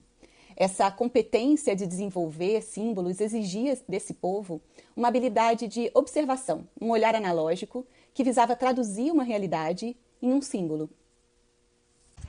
Essa 0.56 0.92
competência 0.92 1.76
de 1.76 1.88
desenvolver 1.88 2.62
símbolos 2.62 3.22
exigia 3.22 3.78
desse 3.88 4.14
povo 4.14 4.62
uma 4.96 5.08
habilidade 5.08 5.68
de 5.68 5.90
observação, 5.94 6.68
um 6.80 6.90
olhar 6.90 7.16
analógico 7.16 7.86
que 8.14 8.24
visava 8.24 8.56
traduzir 8.56 9.12
uma 9.12 9.24
realidade 9.24 9.96
em 10.22 10.34
um 10.34 10.42
símbolo. 10.42 10.90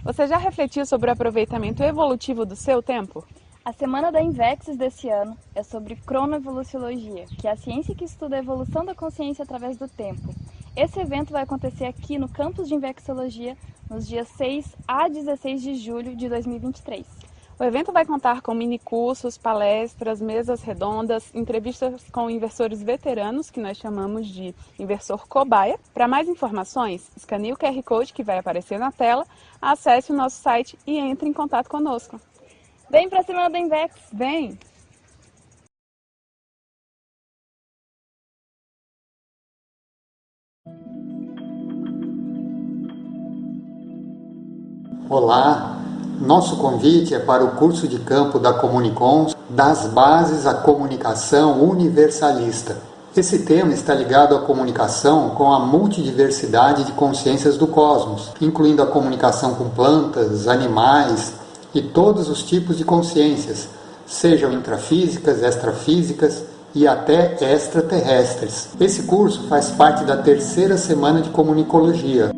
Você 0.05 0.27
já 0.27 0.37
refletiu 0.37 0.85
sobre 0.85 1.11
o 1.11 1.13
aproveitamento 1.13 1.83
evolutivo 1.83 2.45
do 2.45 2.57
seu 2.57 2.83
tempo? 2.83 3.25
A 3.65 3.73
semana 3.73 4.11
da 4.11 4.21
Invexis 4.21 4.77
desse 4.77 5.09
ano 5.09 5.39
é 5.55 5.63
sobre 5.63 5.95
cronoevoluciologia, 5.95 7.27
que 7.39 7.47
é 7.47 7.53
a 7.53 7.57
ciência 7.57 7.95
que 7.95 8.05
estuda 8.05 8.35
a 8.35 8.41
evolução 8.41 8.85
da 8.85 8.95
consciência 8.95 9.45
através 9.45 9.77
do 9.77 9.87
tempo. 9.87 10.35
Esse 10.75 10.99
evento 10.99 11.31
vai 11.33 11.43
acontecer 11.43 11.85
aqui 11.85 12.19
no 12.19 12.29
campus 12.29 12.67
de 12.67 12.75
Invexologia 12.75 13.57
nos 13.89 14.09
dias 14.09 14.27
6 14.37 14.75
a 14.89 15.07
16 15.07 15.63
de 15.63 15.75
julho 15.77 16.17
de 16.17 16.29
2023. 16.29 17.22
O 17.63 17.65
evento 17.65 17.93
vai 17.93 18.05
contar 18.05 18.43
com 18.43 18.53
minicursos, 18.53 19.39
palestras, 19.39 20.21
mesas 20.21 20.63
redondas, 20.63 21.33
entrevistas 21.33 22.03
com 22.11 22.29
inversores 22.29 22.83
veteranos, 22.83 23.53
que 23.53 23.61
nós 23.61 23.79
chamamos 23.79 24.27
de 24.27 24.53
inversor 24.77 25.29
cobaia. 25.29 25.79
Para 25.95 26.09
mais 26.09 26.29
informações, 26.29 27.09
escaneie 27.17 27.53
o 27.53 27.57
QR 27.57 27.81
Code 27.85 28.13
que 28.13 28.25
vai 28.25 28.37
aparecer 28.37 28.81
na 28.81 28.91
tela, 28.91 29.25
acesse 29.61 30.11
o 30.11 30.17
nosso 30.17 30.43
site 30.43 30.77
e 30.85 30.99
entre 30.99 31.29
em 31.29 31.33
contato 31.33 31.69
conosco. 31.69 32.21
Vem 32.91 33.09
para 33.09 33.23
cima 33.23 33.49
do 33.49 33.57
Invex! 33.57 33.95
Vem! 34.13 34.59
Olá, 45.09 45.92
nosso 46.23 46.57
convite 46.57 47.15
é 47.15 47.19
para 47.19 47.45
o 47.45 47.53
curso 47.53 47.89
de 47.89 47.99
campo 47.99 48.39
da 48.39 48.53
Comunicons, 48.53 49.35
das 49.51 49.87
bases 49.87 50.47
à 50.47 50.55
comunicação 50.55 51.61
universalista. 51.63 52.77
Esse 53.15 53.41
tema 53.41 53.75
está 53.75 53.93
ligado 53.93 54.35
à 54.35 54.39
comunicação 54.39 55.31
com 55.31 55.53
a 55.53 55.59
multidiversidade 55.59 56.85
de 56.85 56.93
consciências 56.93 57.59
do 57.59 57.67
cosmos, 57.67 58.31
incluindo 58.41 58.83
a 58.83 58.87
comunicação 58.87 59.55
com 59.55 59.69
plantas, 59.69 60.49
animais 60.49 61.35
e 61.75 61.83
todos 61.83 62.29
os 62.29 62.43
tipos 62.43 62.79
de 62.79 62.85
consciências, 62.85 63.69
sejam 64.07 64.53
intrafísicas, 64.53 65.43
extrafísicas 65.43 66.45
e 66.75 66.87
até 66.87 67.37
extraterrestres. 67.53 68.69
Esse 68.81 69.03
curso 69.03 69.43
faz 69.49 69.71
parte 69.71 70.05
da 70.05 70.17
terceira 70.17 70.79
semana 70.79 71.21
de 71.21 71.31
comunicologia, 71.31 72.33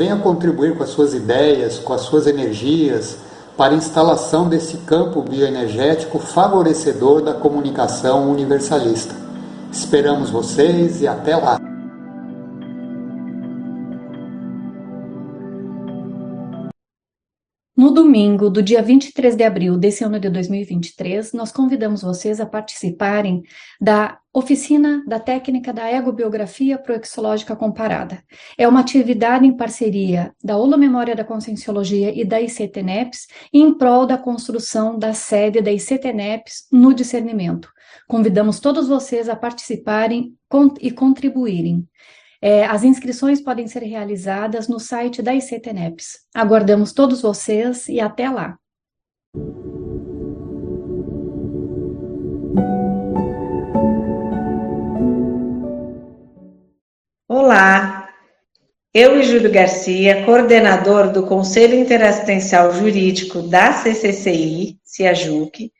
venha 0.00 0.16
contribuir 0.16 0.74
com 0.78 0.82
as 0.82 0.88
suas 0.88 1.12
ideias, 1.12 1.78
com 1.78 1.92
as 1.92 2.00
suas 2.00 2.26
energias, 2.26 3.18
para 3.54 3.74
instalação 3.74 4.48
desse 4.48 4.78
campo 4.78 5.20
bioenergético 5.20 6.18
favorecedor 6.18 7.20
da 7.20 7.34
comunicação 7.34 8.30
universalista. 8.30 9.14
Esperamos 9.70 10.30
vocês 10.30 11.02
e 11.02 11.06
até 11.06 11.36
lá! 11.36 11.69
No 17.80 17.90
domingo 17.90 18.50
do 18.50 18.62
dia 18.62 18.82
23 18.82 19.34
de 19.34 19.42
abril 19.42 19.78
desse 19.78 20.04
ano 20.04 20.20
de 20.20 20.28
2023, 20.28 21.32
nós 21.32 21.50
convidamos 21.50 22.02
vocês 22.02 22.38
a 22.38 22.44
participarem 22.44 23.42
da 23.80 24.18
oficina 24.34 25.02
da 25.06 25.18
técnica 25.18 25.72
da 25.72 25.90
egobiografia 25.90 26.76
proexológica 26.76 27.56
comparada. 27.56 28.22
É 28.58 28.68
uma 28.68 28.80
atividade 28.80 29.46
em 29.46 29.56
parceria 29.56 30.30
da 30.44 30.58
Ola 30.58 30.76
Memória 30.76 31.16
da 31.16 31.24
Conscienciologia 31.24 32.12
e 32.14 32.22
da 32.22 32.38
ICTNEPS 32.38 33.28
em 33.50 33.72
prol 33.72 34.04
da 34.04 34.18
construção 34.18 34.98
da 34.98 35.14
sede 35.14 35.62
da 35.62 35.72
ICTNEPS 35.72 36.66
no 36.70 36.92
discernimento. 36.92 37.70
Convidamos 38.06 38.60
todos 38.60 38.88
vocês 38.88 39.26
a 39.26 39.34
participarem 39.34 40.34
e 40.82 40.90
contribuírem. 40.90 41.88
É, 42.42 42.64
as 42.64 42.82
inscrições 42.84 43.38
podem 43.38 43.68
ser 43.68 43.82
realizadas 43.82 44.66
no 44.66 44.80
site 44.80 45.20
da 45.20 45.34
ICTNEPS. 45.34 46.20
Aguardamos 46.34 46.92
todos 46.92 47.20
vocês 47.20 47.86
e 47.86 48.00
até 48.00 48.30
lá! 48.30 48.56
Olá, 57.28 58.08
eu 58.94 59.20
e 59.20 59.22
Júlio 59.22 59.52
Garcia, 59.52 60.24
coordenador 60.24 61.12
do 61.12 61.26
Conselho 61.26 61.74
Interassistencial 61.74 62.72
Jurídico 62.72 63.42
da 63.42 63.72
CCCI, 63.74 64.78
CIAJUC, 64.82 65.70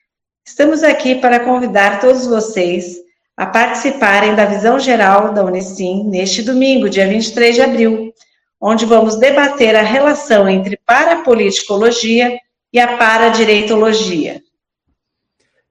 estamos 0.46 0.82
aqui 0.82 1.14
para 1.14 1.40
convidar 1.40 2.00
todos 2.00 2.26
vocês 2.26 2.98
a 3.40 3.46
participarem 3.46 4.34
da 4.34 4.44
visão 4.44 4.78
geral 4.78 5.32
da 5.32 5.42
Unicim 5.42 6.04
neste 6.04 6.42
domingo, 6.42 6.90
dia 6.90 7.08
23 7.08 7.54
de 7.54 7.62
abril, 7.62 8.12
onde 8.60 8.84
vamos 8.84 9.18
debater 9.18 9.74
a 9.74 9.80
relação 9.80 10.46
entre 10.46 10.78
parapoliticologia 10.84 12.38
e 12.70 12.78
a 12.78 12.98
paradireitologia. 12.98 14.42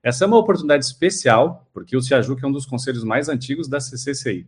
Essa 0.02 0.26
é 0.26 0.28
uma 0.28 0.40
oportunidade 0.40 0.84
especial, 0.84 1.70
porque 1.72 1.96
o 1.96 2.02
CIAJUC 2.02 2.44
é 2.44 2.48
um 2.48 2.52
dos 2.52 2.66
conselhos 2.66 3.04
mais 3.04 3.30
antigos 3.30 3.68
da 3.68 3.80
CCCI. 3.80 4.48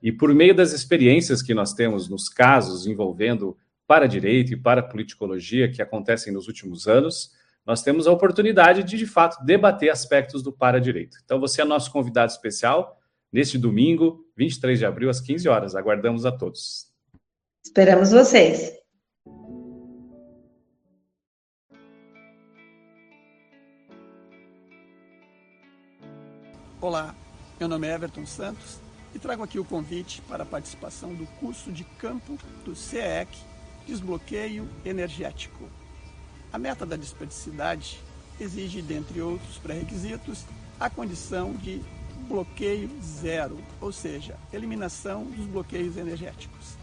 E 0.00 0.12
por 0.12 0.32
meio 0.32 0.54
das 0.54 0.72
experiências 0.72 1.42
que 1.42 1.52
nós 1.52 1.72
temos 1.72 2.08
nos 2.08 2.28
casos 2.28 2.86
envolvendo 2.86 3.56
para-direito 3.84 4.52
e 4.52 4.56
para-politicologia 4.56 5.68
que 5.68 5.82
acontecem 5.82 6.32
nos 6.32 6.46
últimos 6.46 6.86
anos, 6.86 7.32
nós 7.66 7.82
temos 7.82 8.06
a 8.06 8.12
oportunidade 8.12 8.82
de, 8.82 8.96
de 8.96 9.06
fato, 9.06 9.44
debater 9.44 9.90
aspectos 9.90 10.42
do 10.42 10.52
para-direito. 10.52 11.18
Então, 11.24 11.38
você 11.38 11.62
é 11.62 11.64
nosso 11.64 11.90
convidado 11.92 12.32
especial 12.32 12.98
neste 13.32 13.58
domingo, 13.58 14.24
23 14.36 14.78
de 14.78 14.86
abril, 14.86 15.10
às 15.10 15.20
15 15.20 15.48
horas. 15.48 15.74
Aguardamos 15.74 16.26
a 16.26 16.32
todos. 16.32 16.90
Esperamos 17.64 18.10
vocês. 18.10 18.80
Olá, 26.80 27.14
meu 27.58 27.68
nome 27.68 27.86
é 27.86 27.94
Everton 27.94 28.24
Santos 28.24 28.78
e 29.14 29.18
trago 29.18 29.42
aqui 29.42 29.58
o 29.58 29.64
convite 29.64 30.22
para 30.22 30.44
a 30.44 30.46
participação 30.46 31.12
do 31.12 31.26
curso 31.38 31.70
de 31.70 31.84
campo 31.84 32.38
do 32.64 32.74
CEEC 32.74 33.28
Desbloqueio 33.86 34.66
Energético. 34.82 35.68
A 36.52 36.58
meta 36.58 36.84
da 36.84 36.96
desperdicidade 36.96 38.00
exige, 38.40 38.82
dentre 38.82 39.20
outros 39.20 39.58
pré-requisitos, 39.58 40.44
a 40.80 40.90
condição 40.90 41.52
de 41.52 41.80
bloqueio 42.28 42.90
zero, 43.02 43.58
ou 43.80 43.92
seja, 43.92 44.36
eliminação 44.52 45.24
dos 45.24 45.46
bloqueios 45.46 45.96
energéticos. 45.96 46.74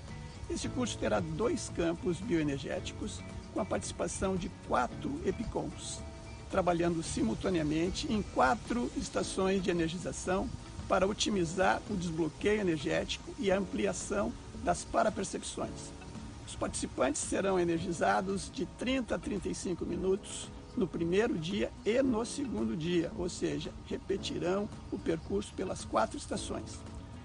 Este 0.49 0.69
curso 0.69 0.97
terá 0.97 1.19
dois 1.19 1.69
campos 1.75 2.19
bioenergéticos 2.19 3.21
com 3.53 3.59
a 3.59 3.65
participação 3.65 4.37
de 4.37 4.49
quatro 4.67 5.21
EPICONs, 5.25 5.99
trabalhando 6.49 7.03
simultaneamente 7.03 8.11
em 8.11 8.21
quatro 8.21 8.89
estações 8.95 9.61
de 9.61 9.69
energização 9.69 10.49
para 10.87 11.05
otimizar 11.05 11.81
o 11.89 11.95
desbloqueio 11.97 12.61
energético 12.61 13.33
e 13.37 13.51
a 13.51 13.57
ampliação 13.57 14.31
das 14.63 14.85
parapercepções. 14.85 15.96
Os 16.47 16.55
participantes 16.55 17.21
serão 17.21 17.59
energizados 17.59 18.49
de 18.49 18.65
30 18.65 19.15
a 19.15 19.19
35 19.19 19.85
minutos 19.85 20.49
no 20.77 20.87
primeiro 20.87 21.37
dia 21.37 21.69
e 21.85 22.01
no 22.01 22.25
segundo 22.25 22.73
dia, 22.73 23.11
ou 23.17 23.27
seja, 23.27 23.73
repetirão 23.85 24.69
o 24.89 24.97
percurso 24.97 25.53
pelas 25.55 25.83
quatro 25.83 26.17
estações. 26.17 26.79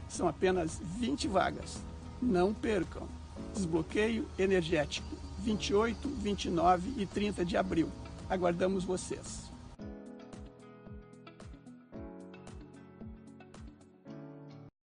São 0.08 0.26
apenas 0.26 0.80
20 0.98 1.28
vagas. 1.28 1.78
Não 2.20 2.52
percam! 2.52 3.06
Desbloqueio 3.54 4.26
energético, 4.36 5.16
28, 5.38 6.08
29 6.08 6.92
e 6.96 7.06
30 7.06 7.44
de 7.44 7.56
abril. 7.56 7.88
Aguardamos 8.28 8.82
vocês. 8.82 9.51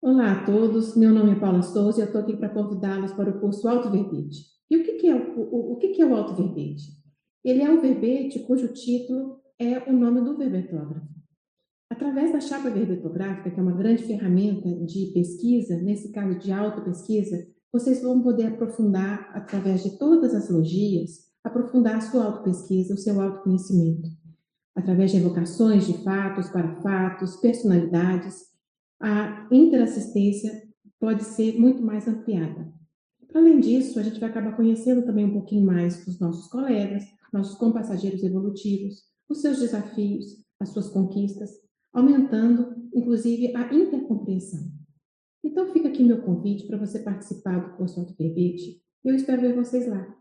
Olá 0.06 0.34
a 0.34 0.46
todos, 0.46 0.96
meu 0.96 1.12
nome 1.12 1.32
é 1.32 1.40
Paula 1.40 1.64
Souza 1.64 1.98
e 1.98 2.02
eu 2.04 2.06
estou 2.06 2.22
aqui 2.22 2.38
para 2.38 2.50
convidá-los 2.50 3.12
para 3.14 3.32
o 3.32 3.40
curso 3.40 3.68
Alto 3.68 3.90
Verbete. 3.90 4.46
E 4.70 4.78
o 4.78 4.84
que, 4.84 4.94
que 4.98 5.08
é 5.08 5.16
o, 5.16 5.40
o, 5.40 5.74
o 5.74 5.78
que, 5.78 5.88
que 5.88 6.02
é 6.04 6.06
o 6.06 6.14
Alto 6.14 6.36
Verbete? 6.36 6.92
Ele 7.44 7.64
é 7.64 7.72
um 7.72 7.82
verbete 7.82 8.38
cujo 8.42 8.68
título 8.68 9.40
é 9.58 9.80
o 9.90 9.92
nome 9.92 10.22
do 10.22 10.38
verbetógrafo. 10.38 11.08
Através 11.90 12.32
da 12.32 12.40
chapa 12.40 12.70
verbetográfica, 12.70 13.50
que 13.50 13.60
é 13.60 13.64
uma 13.64 13.76
grande 13.76 14.04
ferramenta 14.04 14.70
de 14.86 15.08
pesquisa, 15.12 15.76
nesse 15.82 16.12
caso 16.12 16.38
de 16.38 16.52
auto-pesquisa, 16.52 17.44
vocês 17.74 18.04
vão 18.04 18.22
poder 18.22 18.46
aprofundar, 18.46 19.32
através 19.34 19.82
de 19.82 19.98
todas 19.98 20.36
as 20.36 20.52
logias, 20.52 21.32
aprofundar 21.44 21.96
a 21.96 22.02
sua 22.02 22.26
auto-pesquisa, 22.26 22.94
o 22.94 22.98
seu 22.98 23.20
autoconhecimento. 23.20 24.08
Através 24.76 25.10
de 25.10 25.18
evocações 25.18 25.88
de 25.88 25.98
fatos 26.04 26.48
para 26.50 26.80
fatos, 26.84 27.38
personalidades, 27.38 28.54
a 29.02 29.48
interassistência 29.52 30.52
pode 31.00 31.24
ser 31.24 31.60
muito 31.60 31.82
mais 31.82 32.08
ampliada. 32.08 32.74
Além 33.34 33.60
disso, 33.60 34.00
a 34.00 34.04
gente 34.04 34.20
vai 34.20 34.30
acabar 34.30 34.56
conhecendo 34.56 35.06
também 35.06 35.26
um 35.26 35.34
pouquinho 35.34 35.66
mais 35.66 36.06
dos 36.06 36.20
nossos 36.20 36.48
colegas, 36.48 37.04
nossos 37.34 37.58
compassageiros 37.58 38.24
evolutivos, 38.24 39.04
os 39.30 39.42
seus 39.42 39.60
desafios, 39.60 40.26
as 40.60 40.70
suas 40.70 40.90
conquistas, 40.90 41.50
aumentando, 41.94 42.74
inclusive, 42.94 43.54
a 43.56 43.74
intercompreensão. 43.74 44.72
Então, 45.44 45.72
fica 45.74 45.90
aqui 45.90 46.04
meu 46.04 46.22
convite 46.22 46.66
para 46.66 46.78
você 46.78 47.00
participar 47.00 47.60
do 47.60 47.78
curso 47.78 48.00
Auto 48.00 48.16
Verbete. 48.18 48.82
Eu 49.04 49.14
espero 49.14 49.42
ver 49.42 49.54
vocês 49.54 49.88
lá. 49.88 50.16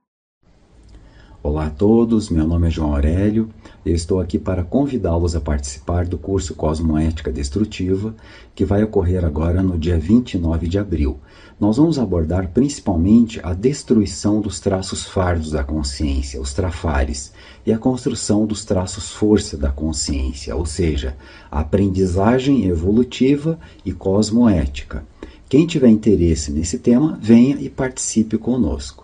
Olá 1.46 1.66
a 1.66 1.70
todos, 1.70 2.30
meu 2.30 2.46
nome 2.46 2.68
é 2.68 2.70
João 2.70 2.94
Aurélio. 2.94 3.50
Eu 3.85 3.94
estou 3.94 4.18
aqui 4.18 4.38
para 4.38 4.64
convidá-los 4.64 5.37
a 5.37 5.40
participar 5.42 6.07
do 6.07 6.16
curso 6.16 6.54
Cosmoética 6.54 7.30
Destrutiva, 7.30 8.14
que 8.54 8.64
vai 8.64 8.83
ocorrer 8.83 9.22
agora 9.26 9.62
no 9.62 9.78
dia 9.78 9.98
29 9.98 10.66
de 10.66 10.78
abril. 10.78 11.18
Nós 11.61 11.76
vamos 11.76 11.98
abordar 11.98 12.48
principalmente 12.48 13.40
a 13.42 13.52
destruição 13.52 14.40
dos 14.40 14.59
traços 14.59 15.04
fardos 15.04 15.50
da 15.50 15.62
consciência, 15.62 16.40
os 16.40 16.54
trafares, 16.54 17.30
e 17.66 17.74
a 17.74 17.78
construção 17.78 18.46
dos 18.46 18.64
traços 18.64 19.12
força 19.12 19.54
da 19.54 19.70
consciência, 19.70 20.57
ou 20.57 20.64
seja, 20.64 21.14
a 21.50 21.61
aprendizagem 21.61 22.64
evolutiva 22.64 23.59
e 23.85 23.92
cosmoética. 23.92 25.04
Quem 25.46 25.66
tiver 25.66 25.88
interesse 25.88 26.50
nesse 26.50 26.78
tema, 26.78 27.18
venha 27.20 27.59
e 27.61 27.68
participe 27.68 28.38
conosco. 28.38 29.04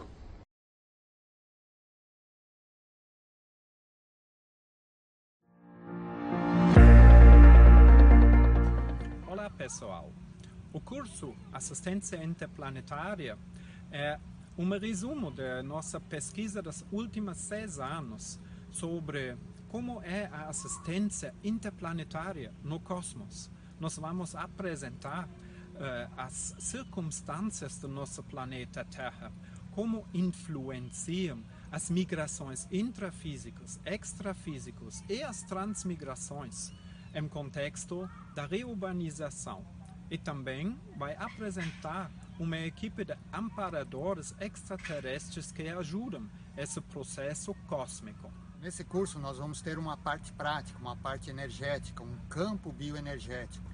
Assistência 11.61 12.25
Interplanetária 12.25 13.37
é 13.93 14.19
um 14.57 14.67
resumo 14.79 15.31
da 15.31 15.63
nossa 15.63 16.01
pesquisa 16.01 16.63
dos 16.63 16.83
últimos 16.91 17.37
seis 17.37 17.79
anos 17.79 18.41
sobre 18.73 19.37
como 19.69 20.03
é 20.03 20.25
a 20.33 20.49
assistência 20.49 21.35
interplanetária 21.45 22.51
no 22.65 22.81
cosmos. 22.81 23.51
Nós 23.79 23.99
vamos 23.99 24.35
apresentar 24.35 25.27
uh, 25.27 26.13
as 26.17 26.55
circunstâncias 26.59 27.77
do 27.79 27.89
nosso 27.89 28.23
planeta 28.23 28.83
Terra, 28.83 29.31
como 29.73 30.09
influenciam 30.15 31.45
as 31.71 31.91
migrações 31.91 32.67
intrafísicas, 32.73 33.79
extrafísicas 33.85 35.05
e 35.11 35.23
as 35.23 35.43
transmigrações 35.43 36.73
em 37.15 37.29
contexto 37.29 38.09
da 38.35 38.47
reurbanização 38.47 39.80
e 40.11 40.19
também 40.19 40.77
vai 40.97 41.15
apresentar 41.17 42.11
uma 42.39 42.59
equipe 42.59 43.05
de 43.05 43.17
amparadores 43.33 44.35
extraterrestres 44.41 45.53
que 45.53 45.69
ajudam 45.69 46.29
esse 46.57 46.81
processo 46.81 47.55
cósmico. 47.69 48.31
Nesse 48.61 48.83
curso 48.83 49.19
nós 49.19 49.39
vamos 49.39 49.63
ter 49.63 49.79
uma 49.79 49.97
parte 49.97 50.33
prática, 50.33 50.79
uma 50.79 50.97
parte 50.97 51.31
energética, 51.31 52.03
um 52.03 52.17
campo 52.29 52.73
bioenergético, 52.73 53.65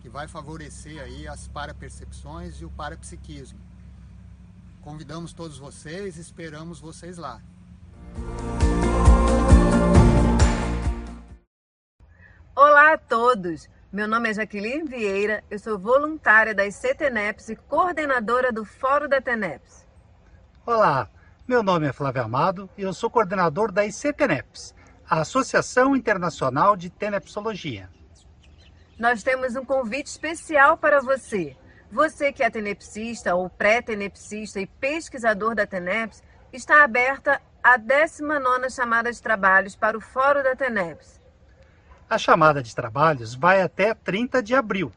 que 0.00 0.08
vai 0.08 0.26
favorecer 0.26 1.00
aí 1.00 1.28
as 1.28 1.46
parapercepções 1.48 2.60
e 2.60 2.64
o 2.64 2.70
parapsiquismo. 2.70 3.60
Convidamos 4.82 5.32
todos 5.32 5.58
vocês, 5.58 6.16
esperamos 6.16 6.80
vocês 6.80 7.16
lá. 7.16 7.40
Olá 12.54 12.94
a 12.94 12.98
todos! 12.98 13.68
Meu 13.92 14.08
nome 14.08 14.28
é 14.28 14.34
Jaqueline 14.34 14.88
Vieira, 14.88 15.44
eu 15.48 15.60
sou 15.60 15.78
voluntária 15.78 16.52
da 16.52 16.64
CTNEPS 16.64 17.50
e 17.50 17.56
coordenadora 17.56 18.50
do 18.50 18.64
Fórum 18.64 19.08
da 19.08 19.20
TENEPS. 19.20 19.86
Olá, 20.66 21.08
meu 21.46 21.62
nome 21.62 21.86
é 21.86 21.92
Flávio 21.92 22.24
Amado 22.24 22.68
e 22.76 22.82
eu 22.82 22.92
sou 22.92 23.08
coordenador 23.08 23.70
da 23.70 23.86
ICTNEPS, 23.86 24.74
a 25.08 25.20
Associação 25.20 25.94
Internacional 25.94 26.76
de 26.76 26.90
Tenepsologia. 26.90 27.88
Nós 28.98 29.22
temos 29.22 29.54
um 29.54 29.64
convite 29.64 30.08
especial 30.08 30.76
para 30.76 31.00
você. 31.00 31.56
Você 31.90 32.32
que 32.32 32.42
é 32.42 32.50
tenepsista 32.50 33.36
ou 33.36 33.48
pré-tenepsista 33.48 34.60
e 34.60 34.66
pesquisador 34.66 35.54
da 35.54 35.64
TENEPS, 35.64 36.24
está 36.52 36.82
aberta 36.82 37.40
a 37.62 37.78
19ª 37.78 38.68
chamada 38.68 39.12
de 39.12 39.22
trabalhos 39.22 39.76
para 39.76 39.96
o 39.96 40.00
Fórum 40.00 40.42
da 40.42 40.56
TENEPS. 40.56 41.15
A 42.08 42.18
chamada 42.18 42.62
de 42.62 42.72
trabalhos 42.72 43.34
vai 43.34 43.60
até 43.60 43.92
30 43.92 44.40
de 44.40 44.54
abril 44.54 44.92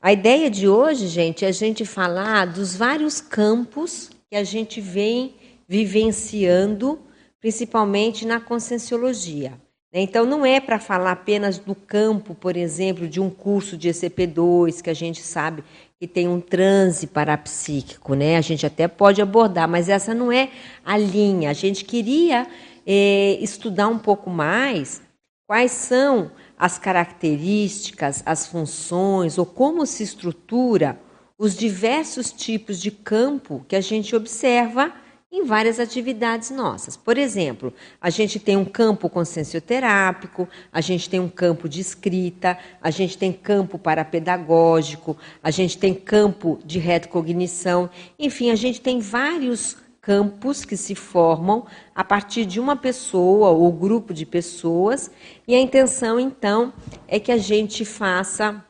A 0.00 0.12
ideia 0.12 0.48
de 0.48 0.68
hoje, 0.68 1.08
gente, 1.08 1.44
é 1.44 1.48
a 1.48 1.52
gente 1.52 1.84
falar 1.84 2.46
dos 2.46 2.76
vários 2.76 3.20
campos 3.20 4.10
que 4.30 4.36
a 4.36 4.44
gente 4.44 4.80
vem 4.80 5.34
vivenciando, 5.68 7.00
principalmente 7.40 8.24
na 8.24 8.40
conscienciologia. 8.40 9.50
Né? 9.92 10.02
Então, 10.02 10.24
não 10.24 10.46
é 10.46 10.60
para 10.60 10.78
falar 10.78 11.12
apenas 11.12 11.58
do 11.58 11.74
campo, 11.74 12.34
por 12.34 12.56
exemplo, 12.56 13.08
de 13.08 13.20
um 13.20 13.28
curso 13.28 13.76
de 13.76 13.88
ECP2, 13.88 14.80
que 14.80 14.90
a 14.90 14.94
gente 14.94 15.20
sabe 15.20 15.64
que 15.98 16.06
tem 16.06 16.28
um 16.28 16.40
transe 16.40 17.06
parapsíquico, 17.06 18.14
né? 18.14 18.38
A 18.38 18.40
gente 18.40 18.64
até 18.64 18.88
pode 18.88 19.20
abordar, 19.20 19.68
mas 19.68 19.88
essa 19.88 20.14
não 20.14 20.32
é 20.32 20.48
a 20.82 20.96
linha. 20.96 21.50
A 21.50 21.52
gente 21.52 21.84
queria 21.84 22.46
é, 22.86 23.36
estudar 23.40 23.88
um 23.88 23.98
pouco 23.98 24.30
mais 24.30 25.02
quais 25.46 25.72
são 25.72 26.30
as 26.60 26.78
características, 26.78 28.22
as 28.26 28.46
funções 28.46 29.38
ou 29.38 29.46
como 29.46 29.86
se 29.86 30.02
estrutura 30.02 31.00
os 31.38 31.56
diversos 31.56 32.30
tipos 32.30 32.78
de 32.78 32.90
campo 32.90 33.64
que 33.66 33.74
a 33.74 33.80
gente 33.80 34.14
observa 34.14 34.92
em 35.32 35.42
várias 35.42 35.80
atividades 35.80 36.50
nossas. 36.50 36.98
Por 36.98 37.16
exemplo, 37.16 37.72
a 37.98 38.10
gente 38.10 38.38
tem 38.38 38.58
um 38.58 38.64
campo 38.64 39.08
consciencioterápico, 39.08 40.46
a 40.70 40.82
gente 40.82 41.08
tem 41.08 41.18
um 41.18 41.30
campo 41.30 41.66
de 41.66 41.80
escrita, 41.80 42.58
a 42.82 42.90
gente 42.90 43.16
tem 43.16 43.32
campo 43.32 43.78
parapedagógico, 43.78 45.16
a 45.42 45.50
gente 45.50 45.78
tem 45.78 45.94
campo 45.94 46.58
de 46.62 46.78
retrocognição, 46.78 47.88
enfim, 48.18 48.50
a 48.50 48.56
gente 48.56 48.82
tem 48.82 49.00
vários 49.00 49.78
campos 50.00 50.64
que 50.64 50.76
se 50.76 50.94
formam 50.94 51.66
a 51.94 52.02
partir 52.02 52.46
de 52.46 52.58
uma 52.58 52.76
pessoa 52.76 53.50
ou 53.50 53.70
grupo 53.72 54.14
de 54.14 54.24
pessoas, 54.24 55.10
e 55.46 55.54
a 55.54 55.60
intenção 55.60 56.18
então 56.18 56.72
é 57.06 57.20
que 57.20 57.30
a 57.30 57.38
gente 57.38 57.84
faça 57.84 58.64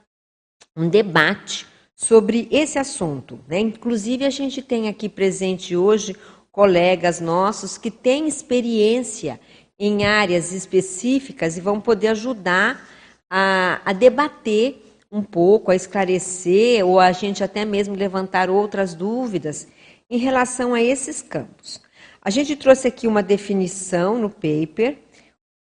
um 0.77 0.89
debate 0.89 1.67
sobre 1.95 2.49
esse 2.51 2.79
assunto. 2.79 3.39
Né? 3.47 3.61
Inclusive, 3.61 4.25
a 4.25 4.31
gente 4.31 4.63
tem 4.63 4.89
aqui 4.89 5.09
presente 5.09 5.77
hoje 5.77 6.17
colegas 6.51 7.21
nossos 7.21 7.79
que 7.79 7.91
têm 7.91 8.27
experiência 8.27 9.39
em 9.79 10.05
áreas 10.05 10.53
específicas 10.53 11.57
e 11.57 11.61
vão 11.61 11.81
poder 11.81 12.09
ajudar 12.09 12.87
a, 13.29 13.81
a 13.85 13.93
debater 13.93 14.83
um 15.13 15.23
pouco, 15.23 15.71
a 15.71 15.77
esclarecer, 15.77 16.87
ou 16.87 17.01
a 17.01 17.13
gente 17.13 17.43
até 17.43 17.65
mesmo 17.65 17.95
levantar 17.95 18.49
outras 18.49 18.95
dúvidas 18.95 19.67
em 20.11 20.19
relação 20.19 20.75
a 20.75 20.83
esses 20.83 21.23
campos. 21.23 21.81
A 22.21 22.29
gente 22.29 22.57
trouxe 22.57 22.89
aqui 22.89 23.07
uma 23.07 23.23
definição 23.23 24.19
no 24.19 24.29
paper, 24.29 24.99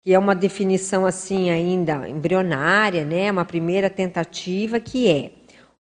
que 0.03 0.15
é 0.15 0.19
uma 0.19 0.35
definição 0.35 1.05
assim 1.05 1.51
ainda 1.51 2.09
embrionária, 2.09 3.05
né? 3.05 3.31
Uma 3.31 3.45
primeira 3.45 3.91
tentativa 3.91 4.81
que 4.81 5.09
é: 5.09 5.33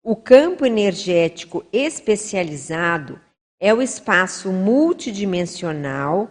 o 0.02 0.16
campo 0.16 0.64
energético 0.64 1.64
especializado 1.72 3.20
é 3.60 3.72
o 3.72 3.82
espaço 3.82 4.50
multidimensional 4.50 6.30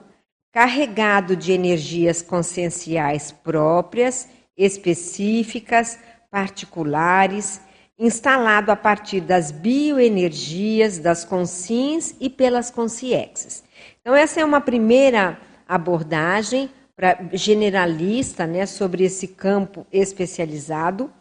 carregado 0.52 1.36
de 1.36 1.52
energias 1.52 2.22
conscienciais 2.22 3.32
próprias, 3.32 4.28
específicas, 4.56 5.98
particulares 6.30 7.62
instalado 7.98 8.72
a 8.72 8.76
partir 8.76 9.22
das 9.22 9.52
bioenergias 9.52 10.98
das 10.98 11.24
consciências 11.24 12.16
e 12.20 12.30
pelas 12.30 12.72
consciências. 12.72 13.64
Então, 14.02 14.16
essa 14.16 14.42
é 14.42 14.46
uma 14.46 14.60
primeira 14.60 15.38
abordagem 15.68 16.70
pra, 16.96 17.18
generalista 17.34 18.46
né, 18.46 18.66
sobre 18.66 19.04
esse 19.04 19.28
campo 19.28 19.86
especializado. 19.92 21.12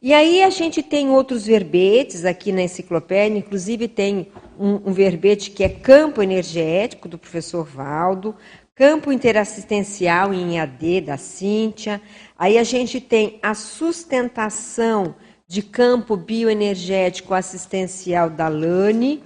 E 0.00 0.12
aí 0.12 0.42
a 0.42 0.50
gente 0.50 0.82
tem 0.82 1.08
outros 1.10 1.46
verbetes 1.46 2.24
aqui 2.24 2.52
na 2.52 2.62
enciclopédia, 2.62 3.38
inclusive 3.38 3.88
tem 3.88 4.28
um, 4.58 4.90
um 4.90 4.92
verbete 4.92 5.50
que 5.50 5.64
é 5.64 5.68
campo 5.68 6.22
energético, 6.22 7.08
do 7.08 7.16
professor 7.16 7.64
Valdo, 7.64 8.34
campo 8.74 9.12
interassistencial 9.12 10.34
em 10.34 10.56
EAD, 10.56 11.02
da 11.02 11.16
Cíntia. 11.16 12.00
Aí 12.38 12.58
a 12.58 12.64
gente 12.64 13.00
tem 13.00 13.38
a 13.42 13.54
sustentação 13.54 15.14
de 15.52 15.60
campo 15.60 16.16
bioenergético 16.16 17.34
assistencial 17.34 18.30
da 18.30 18.48
LANE. 18.48 19.22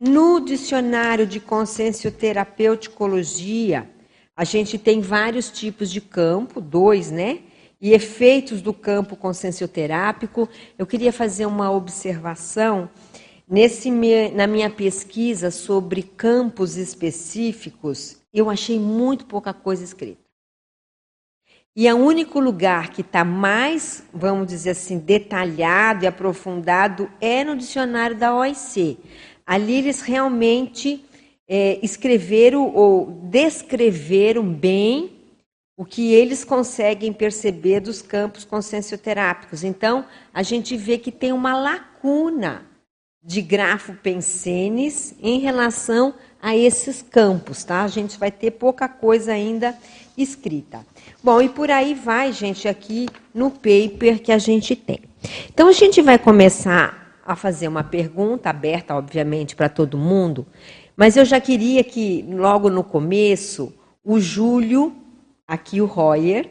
No 0.00 0.40
dicionário 0.40 1.24
de 1.24 1.38
consciencioterapeuticologia, 1.38 3.88
a 4.36 4.42
gente 4.42 4.76
tem 4.76 5.00
vários 5.00 5.48
tipos 5.48 5.88
de 5.88 6.00
campo, 6.00 6.60
dois, 6.60 7.12
né? 7.12 7.38
E 7.80 7.92
efeitos 7.92 8.60
do 8.60 8.74
campo 8.74 9.14
consciencioterápico. 9.14 10.48
Eu 10.76 10.88
queria 10.88 11.12
fazer 11.12 11.46
uma 11.46 11.70
observação 11.70 12.90
nesse 13.48 13.92
na 14.34 14.48
minha 14.48 14.70
pesquisa 14.70 15.52
sobre 15.52 16.02
campos 16.02 16.76
específicos, 16.76 18.16
eu 18.34 18.50
achei 18.50 18.76
muito 18.76 19.24
pouca 19.24 19.52
coisa 19.52 19.84
escrita. 19.84 20.29
E 21.76 21.86
é 21.86 21.94
o 21.94 21.98
único 21.98 22.40
lugar 22.40 22.90
que 22.90 23.00
está 23.00 23.24
mais, 23.24 24.02
vamos 24.12 24.48
dizer 24.48 24.70
assim, 24.70 24.98
detalhado 24.98 26.04
e 26.04 26.08
aprofundado 26.08 27.08
é 27.20 27.44
no 27.44 27.56
dicionário 27.56 28.16
da 28.16 28.34
OIC. 28.34 28.98
Ali 29.46 29.74
eles 29.76 30.00
realmente 30.02 31.04
é, 31.48 31.78
escreveram 31.82 32.74
ou 32.74 33.06
descreveram 33.24 34.52
bem 34.52 35.12
o 35.76 35.84
que 35.84 36.12
eles 36.12 36.44
conseguem 36.44 37.12
perceber 37.12 37.80
dos 37.80 38.02
campos 38.02 38.44
consciencioterápicos. 38.44 39.64
Então, 39.64 40.04
a 40.34 40.42
gente 40.42 40.76
vê 40.76 40.98
que 40.98 41.10
tem 41.10 41.32
uma 41.32 41.58
lacuna 41.58 42.66
de 43.22 43.40
grafo 43.40 43.94
pensenes 43.94 45.14
em 45.22 45.38
relação 45.38 46.14
a 46.42 46.56
esses 46.56 47.00
campos, 47.00 47.64
tá? 47.64 47.82
A 47.82 47.88
gente 47.88 48.18
vai 48.18 48.30
ter 48.30 48.50
pouca 48.52 48.88
coisa 48.88 49.32
ainda 49.32 49.76
escrita. 50.16 50.84
Bom, 51.22 51.42
e 51.42 51.48
por 51.50 51.70
aí 51.70 51.94
vai, 51.94 52.32
gente, 52.32 52.66
aqui 52.66 53.06
no 53.34 53.50
paper 53.50 54.22
que 54.22 54.32
a 54.32 54.38
gente 54.38 54.74
tem. 54.74 55.00
Então, 55.52 55.68
a 55.68 55.72
gente 55.72 56.00
vai 56.00 56.18
começar 56.18 57.20
a 57.26 57.36
fazer 57.36 57.68
uma 57.68 57.84
pergunta 57.84 58.48
aberta, 58.48 58.94
obviamente, 58.94 59.54
para 59.54 59.68
todo 59.68 59.98
mundo, 59.98 60.46
mas 60.96 61.16
eu 61.16 61.24
já 61.24 61.38
queria 61.38 61.84
que, 61.84 62.24
logo 62.28 62.70
no 62.70 62.82
começo, 62.82 63.72
o 64.02 64.18
Júlio, 64.18 64.96
aqui 65.46 65.80
o 65.80 65.86
Royer, 65.86 66.48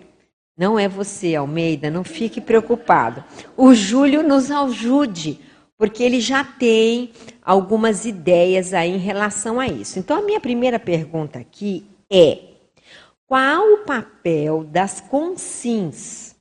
não 0.55 0.77
é 0.77 0.88
você, 0.88 1.36
Almeida, 1.36 1.89
não 1.89 2.03
fique 2.03 2.39
preocupado. 2.39 3.23
O 3.58 3.73
Júlio 3.73 4.21
nos 4.21 4.51
ajude, 4.51 5.39
porque 5.77 6.03
ele 6.03 6.19
já 6.19 6.43
tem 6.43 7.12
algumas 7.41 8.05
ideias 8.05 8.73
aí 8.73 8.91
em 8.91 8.99
relação 8.99 9.60
a 9.60 9.67
isso. 9.67 9.97
Então, 9.97 10.17
a 10.17 10.21
minha 10.21 10.39
primeira 10.39 10.77
pergunta 10.77 11.39
aqui 11.39 11.86
é: 12.12 12.48
qual 13.29 13.73
o 13.73 13.85
papel 13.85 14.63
das 14.63 14.99
consins 14.99 16.35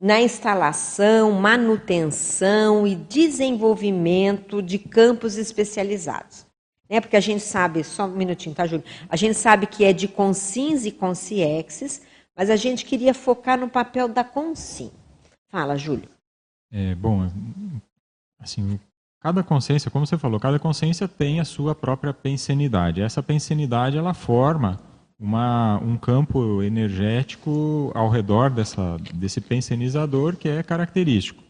na 0.00 0.20
instalação, 0.20 1.32
manutenção 1.32 2.86
e 2.86 2.94
desenvolvimento 2.94 4.62
de 4.62 4.78
campos 4.78 5.36
especializados? 5.36 6.46
É 6.88 7.00
porque 7.00 7.16
a 7.16 7.20
gente 7.20 7.42
sabe, 7.42 7.82
só 7.82 8.04
um 8.06 8.14
minutinho, 8.14 8.54
tá, 8.54 8.64
Júlio? 8.64 8.84
A 9.08 9.16
gente 9.16 9.34
sabe 9.34 9.66
que 9.66 9.84
é 9.84 9.92
de 9.92 10.06
consins 10.06 10.86
e 10.86 10.92
consciexes, 10.92 12.02
mas 12.36 12.48
a 12.48 12.54
gente 12.54 12.84
queria 12.84 13.12
focar 13.12 13.58
no 13.58 13.68
papel 13.68 14.06
da 14.06 14.22
consim. 14.22 14.92
Fala, 15.48 15.76
Júlio. 15.76 16.08
É, 16.70 16.94
bom, 16.94 17.28
assim, 18.38 18.78
cada 19.18 19.42
consciência, 19.42 19.90
como 19.90 20.06
você 20.06 20.16
falou, 20.16 20.38
cada 20.38 20.60
consciência 20.60 21.08
tem 21.08 21.40
a 21.40 21.44
sua 21.44 21.74
própria 21.74 22.14
pensenidade. 22.14 23.02
Essa 23.02 23.20
pensenidade, 23.20 23.98
ela 23.98 24.14
forma 24.14 24.93
uma, 25.18 25.78
um 25.78 25.96
campo 25.96 26.62
energético 26.62 27.90
ao 27.94 28.08
redor 28.08 28.50
dessa, 28.50 28.96
desse 29.14 29.40
pensenizador 29.40 30.36
que 30.36 30.48
é 30.48 30.62
característico. 30.62 31.42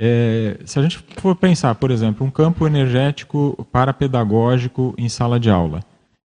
É, 0.00 0.58
se 0.64 0.78
a 0.78 0.82
gente 0.82 0.98
for 1.18 1.36
pensar, 1.36 1.74
por 1.76 1.90
exemplo, 1.90 2.26
um 2.26 2.30
campo 2.30 2.66
energético 2.66 3.66
parapedagógico 3.70 4.94
em 4.98 5.08
sala 5.08 5.38
de 5.38 5.50
aula, 5.50 5.80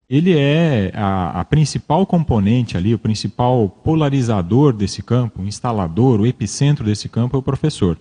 ele 0.09 0.37
é 0.37 0.91
a, 0.95 1.41
a, 1.41 1.43
principal 1.43 2.05
componente 2.05 2.77
ali, 2.77 2.93
o 2.93 2.99
principal 2.99 3.67
polarizador 3.67 4.71
desse 4.71 5.03
campo, 5.03 5.41
o 5.41 5.45
instalador, 5.45 6.21
o 6.21 6.25
epicentro 6.25 6.85
desse 6.85 7.09
campo 7.09 7.35
é 7.35 7.39
o 7.39 7.43
professor. 7.43 7.97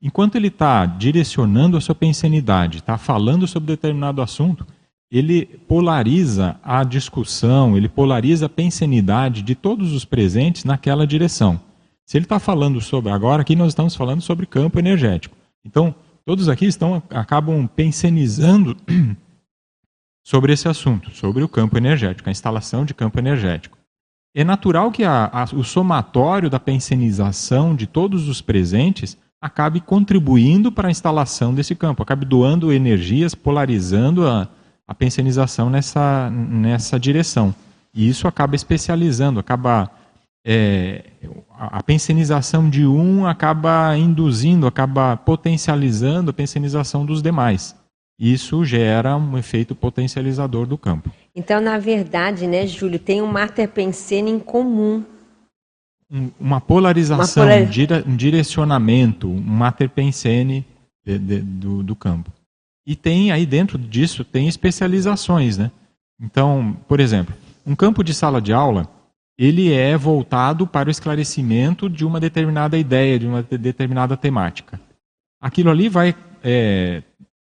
Enquanto 0.00 0.36
ele 0.36 0.48
está 0.48 0.86
direcionando 0.86 1.76
a 1.76 1.80
sua 1.80 1.94
pensenidade, 1.94 2.78
está 2.78 2.96
falando 2.96 3.46
sobre 3.48 3.68
determinado 3.68 4.22
assunto, 4.22 4.64
ele 5.12 5.44
polariza 5.44 6.56
a 6.62 6.82
discussão, 6.82 7.76
ele 7.76 7.86
polariza 7.86 8.46
a 8.46 8.48
pensenidade 8.48 9.42
de 9.42 9.54
todos 9.54 9.92
os 9.92 10.06
presentes 10.06 10.64
naquela 10.64 11.06
direção. 11.06 11.60
Se 12.06 12.16
ele 12.16 12.24
está 12.24 12.38
falando 12.38 12.80
sobre. 12.80 13.12
Agora, 13.12 13.42
aqui 13.42 13.54
nós 13.54 13.68
estamos 13.68 13.94
falando 13.94 14.22
sobre 14.22 14.46
campo 14.46 14.78
energético. 14.78 15.36
Então, 15.62 15.94
todos 16.24 16.48
aqui 16.48 16.64
estão 16.64 17.02
acabam 17.10 17.68
pensenizando 17.68 18.74
sobre 20.24 20.54
esse 20.54 20.66
assunto, 20.66 21.10
sobre 21.10 21.44
o 21.44 21.48
campo 21.48 21.76
energético, 21.76 22.30
a 22.30 22.32
instalação 22.32 22.86
de 22.86 22.94
campo 22.94 23.18
energético. 23.18 23.76
É 24.34 24.42
natural 24.42 24.90
que 24.90 25.04
a, 25.04 25.26
a, 25.30 25.44
o 25.54 25.62
somatório 25.62 26.48
da 26.48 26.58
pensenização 26.58 27.76
de 27.76 27.86
todos 27.86 28.28
os 28.28 28.40
presentes 28.40 29.18
acabe 29.42 29.78
contribuindo 29.78 30.72
para 30.72 30.88
a 30.88 30.90
instalação 30.90 31.52
desse 31.52 31.74
campo, 31.74 32.02
acabe 32.02 32.24
doando 32.24 32.72
energias, 32.72 33.34
polarizando 33.34 34.26
a, 34.26 34.48
a 34.92 34.94
pensionização 34.94 35.70
nessa, 35.70 36.30
nessa 36.30 37.00
direção. 37.00 37.54
E 37.94 38.06
isso 38.08 38.28
acaba 38.28 38.54
especializando, 38.54 39.40
acaba. 39.40 39.90
É, 40.44 41.04
a 41.56 41.82
pensionização 41.82 42.68
de 42.68 42.84
um 42.84 43.26
acaba 43.26 43.96
induzindo, 43.96 44.66
acaba 44.66 45.16
potencializando 45.16 46.30
a 46.30 46.34
pensionização 46.34 47.06
dos 47.06 47.22
demais. 47.22 47.76
Isso 48.18 48.64
gera 48.64 49.16
um 49.16 49.38
efeito 49.38 49.74
potencializador 49.74 50.66
do 50.66 50.76
campo. 50.76 51.10
Então, 51.34 51.60
na 51.60 51.78
verdade, 51.78 52.46
né, 52.46 52.66
Júlio, 52.66 52.98
tem 52.98 53.22
um 53.22 53.26
mater 53.26 53.68
pensene 53.68 54.30
em 54.32 54.38
comum. 54.38 55.04
Um, 56.10 56.30
uma 56.38 56.60
polarização, 56.60 57.44
uma 57.44 57.66
polar... 57.66 58.02
um 58.06 58.16
direcionamento, 58.16 59.28
um 59.28 59.40
mater 59.40 59.88
pensene 59.88 60.66
de, 61.04 61.18
de, 61.18 61.38
do, 61.38 61.82
do 61.84 61.96
campo. 61.96 62.30
E 62.86 62.96
tem 62.96 63.30
aí 63.30 63.46
dentro 63.46 63.78
disso 63.78 64.24
tem 64.24 64.48
especializações, 64.48 65.56
né? 65.56 65.70
Então, 66.20 66.76
por 66.88 67.00
exemplo, 67.00 67.34
um 67.66 67.74
campo 67.74 68.02
de 68.02 68.12
sala 68.12 68.40
de 68.40 68.52
aula 68.52 68.88
ele 69.38 69.72
é 69.72 69.96
voltado 69.96 70.66
para 70.66 70.88
o 70.88 70.90
esclarecimento 70.90 71.88
de 71.88 72.04
uma 72.04 72.20
determinada 72.20 72.76
ideia, 72.76 73.18
de 73.18 73.26
uma 73.26 73.42
determinada 73.42 74.16
temática. 74.16 74.80
Aquilo 75.40 75.70
ali 75.70 75.88
vai 75.88 76.14
é, 76.44 77.02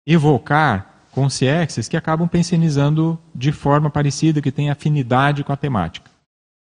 evocar 0.06 1.04
consciências 1.10 1.88
que 1.88 1.96
acabam 1.96 2.28
pensionizando 2.28 3.18
de 3.34 3.50
forma 3.50 3.90
parecida, 3.90 4.40
que 4.40 4.52
tem 4.52 4.70
afinidade 4.70 5.42
com 5.42 5.52
a 5.52 5.56
temática. 5.56 6.10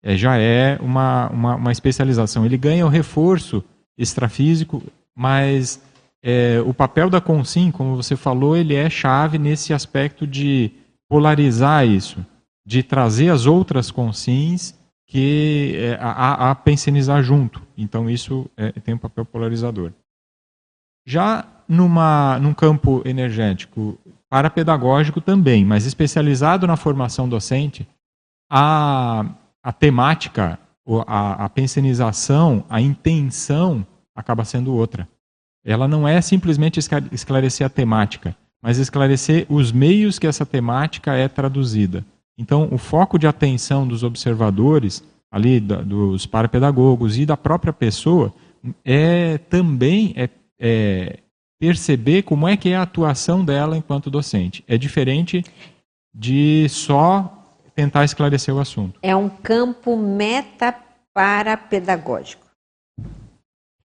É, 0.04 0.16
já 0.16 0.38
é 0.38 0.78
uma, 0.80 1.30
uma, 1.30 1.56
uma 1.56 1.72
especialização. 1.72 2.46
Ele 2.46 2.58
ganha 2.58 2.86
o 2.86 2.90
reforço 2.90 3.64
extrafísico, 3.98 4.84
mas 5.16 5.82
é, 6.28 6.60
o 6.66 6.74
papel 6.74 7.08
da 7.08 7.22
Consim, 7.22 7.70
como 7.70 7.96
você 7.96 8.16
falou, 8.16 8.58
ele 8.58 8.74
é 8.74 8.90
chave 8.90 9.38
nesse 9.38 9.72
aspecto 9.72 10.26
de 10.26 10.72
polarizar 11.08 11.86
isso, 11.86 12.26
de 12.66 12.82
trazer 12.82 13.30
as 13.30 13.46
outras 13.46 13.92
Consins 13.92 14.74
que 15.08 15.76
é, 15.76 16.00
a, 16.02 16.50
a 16.50 16.56
pensionizar 16.56 17.22
junto. 17.22 17.62
Então 17.78 18.10
isso 18.10 18.50
é, 18.58 18.72
tem 18.72 18.96
um 18.96 18.98
papel 18.98 19.24
polarizador. 19.24 19.92
Já 21.06 21.46
numa, 21.70 22.40
num 22.40 22.56
campo 22.56 23.04
energético 23.06 23.96
parapedagógico 24.28 25.22
também, 25.22 25.64
mas 25.64 25.86
especializado 25.86 26.66
na 26.66 26.76
formação 26.76 27.30
docente, 27.30 27.88
a, 28.50 29.24
a 29.62 29.72
temática, 29.72 30.58
a, 31.06 31.46
a 31.46 31.50
pensionização, 31.50 32.66
a 32.68 32.82
intenção 32.82 33.86
acaba 34.16 34.44
sendo 34.44 34.74
outra. 34.74 35.08
Ela 35.66 35.88
não 35.88 36.08
é 36.08 36.22
simplesmente 36.22 36.80
esclarecer 37.12 37.66
a 37.66 37.70
temática, 37.70 38.36
mas 38.62 38.78
esclarecer 38.78 39.48
os 39.50 39.72
meios 39.72 40.20
que 40.20 40.28
essa 40.28 40.46
temática 40.46 41.16
é 41.16 41.28
traduzida. 41.28 42.06
Então, 42.38 42.70
o 42.72 42.78
foco 42.78 43.18
de 43.18 43.26
atenção 43.26 43.88
dos 43.88 44.04
observadores, 44.04 45.04
ali 45.32 45.60
dos 45.60 46.26
parapedagogos 46.26 47.18
e 47.18 47.26
da 47.26 47.36
própria 47.36 47.74
pessoa, 47.74 48.32
é 48.84 49.40
também 49.50 50.14
é, 50.16 50.30
é 50.60 51.20
perceber 51.60 52.24
como 52.24 52.48
é 52.48 52.56
que 52.56 52.70
é 52.70 52.76
a 52.76 52.84
atuação 52.84 53.44
dela 53.44 53.78
enquanto 53.78 54.12
docente. 54.12 54.64
É 54.68 54.78
diferente 54.78 55.44
de 56.14 56.68
só 56.70 57.44
tentar 57.74 58.06
esclarecer 58.06 58.54
o 58.54 58.60
assunto. 58.60 59.00
É 59.02 59.16
um 59.16 59.30
campo 59.30 59.98
meta 59.98 60.76
parapedagógico. 61.14 62.45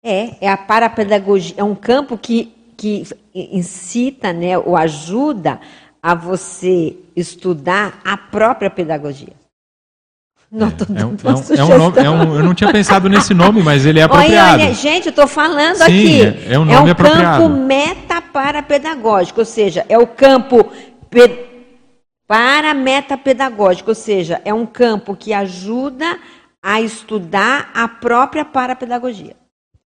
É, 0.08 0.36
é 0.40 0.48
a 0.48 0.56
parapedagogia, 0.56 1.56
é 1.56 1.64
um 1.64 1.74
campo 1.74 2.16
que, 2.16 2.54
que 2.76 3.02
incita, 3.34 4.32
né, 4.32 4.56
ou 4.56 4.76
ajuda 4.76 5.58
a 6.00 6.14
você 6.14 6.96
estudar 7.16 8.00
a 8.04 8.16
própria 8.16 8.70
pedagogia. 8.70 9.32
Não, 10.48 10.70
tô 10.70 10.84
é, 10.84 11.00
é, 11.00 11.04
um, 11.04 11.16
é, 11.16 11.64
um 11.64 11.78
nome, 11.78 11.98
é 11.98 12.08
um, 12.08 12.36
eu 12.36 12.44
não 12.44 12.54
tinha 12.54 12.70
pensado 12.70 13.08
nesse 13.08 13.34
nome, 13.34 13.64
mas 13.64 13.84
ele 13.84 13.98
é 13.98 14.04
apropriado. 14.04 14.54
Olha, 14.60 14.66
olha, 14.66 14.74
gente, 14.74 15.06
eu 15.06 15.10
estou 15.10 15.26
falando 15.26 15.78
Sim, 15.78 15.82
aqui. 15.82 16.22
É, 16.22 16.54
é 16.54 16.58
um 16.58 16.64
nome 16.64 16.78
é 16.78 16.82
um 16.82 16.92
apropriado. 16.92 17.42
campo 17.42 17.56
metapedagógico, 17.56 19.40
ou 19.40 19.44
seja, 19.44 19.84
é 19.88 19.98
o 19.98 20.06
campo 20.06 20.70
pe, 21.10 21.46
para 22.28 22.72
metapedagógico, 22.74 23.90
ou 23.90 23.94
seja, 23.96 24.40
é 24.44 24.54
um 24.54 24.66
campo 24.66 25.16
que 25.16 25.32
ajuda 25.32 26.16
a 26.62 26.80
estudar 26.80 27.70
a 27.74 27.88
própria 27.88 28.44
parapedagogia. 28.44 29.34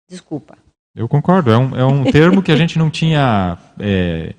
Desculpa. 0.09 0.57
Eu 0.95 1.09
concordo. 1.09 1.51
É 1.51 1.59
um, 1.59 1.77
é 1.77 1.85
um 1.85 2.05
termo 2.05 2.43
que 2.43 2.51
a 2.51 2.57
gente 2.57 2.79
não 2.79 2.89
tinha. 2.89 3.59
É, 3.79 4.35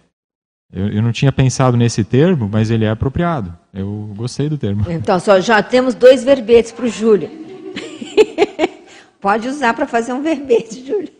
eu, 0.74 0.88
eu, 0.90 1.02
não 1.02 1.12
tinha 1.12 1.32
pensado 1.32 1.78
nesse 1.78 2.04
termo, 2.04 2.50
mas 2.52 2.72
ele 2.72 2.84
é 2.84 2.90
apropriado. 2.90 3.56
Eu 3.74 4.12
gostei 4.16 4.50
do 4.50 4.58
termo. 4.58 4.84
Então, 4.90 5.20
só 5.20 5.40
já 5.40 5.62
temos 5.62 5.94
dois 5.94 6.24
verbetes 6.24 6.72
para 6.72 6.86
o 6.86 6.90
Júlio. 6.90 7.30
Pode 9.22 9.48
usar 9.48 9.74
para 9.74 9.86
fazer 9.86 10.14
um 10.14 10.22
verbete, 10.22 10.86
Júlio. 10.86 11.12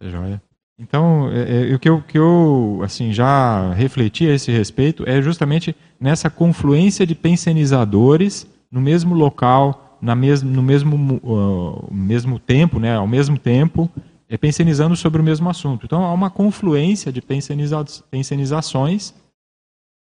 É 0.00 0.08
joia. 0.08 0.42
Então, 0.78 1.30
é, 1.30 1.70
é, 1.70 1.74
o 1.74 1.78
que 1.78 1.88
eu, 1.88 2.02
que 2.02 2.18
eu 2.18 2.80
assim, 2.82 3.12
já 3.12 3.72
refleti 3.74 4.26
a 4.28 4.34
esse 4.34 4.50
respeito 4.50 5.04
é 5.06 5.22
justamente 5.22 5.74
nessa 6.00 6.28
confluência 6.28 7.06
de 7.06 7.14
pensionizadores 7.14 8.46
no 8.70 8.80
mesmo 8.80 9.14
local, 9.14 9.83
na 10.04 10.14
mes 10.14 10.42
no 10.42 10.62
mesmo, 10.62 11.20
uh, 11.24 11.92
mesmo 11.92 12.38
tempo, 12.38 12.78
né, 12.78 12.94
ao 12.94 13.06
mesmo 13.06 13.38
tempo, 13.38 13.90
é, 14.28 14.36
pensionizando 14.36 14.94
sobre 14.94 15.20
o 15.20 15.24
mesmo 15.24 15.48
assunto. 15.48 15.86
Então, 15.86 16.04
há 16.04 16.12
uma 16.12 16.30
confluência 16.30 17.10
de 17.10 17.22
pensioniza 17.22 17.84
pensionizações 18.10 19.14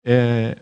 é, 0.06 0.58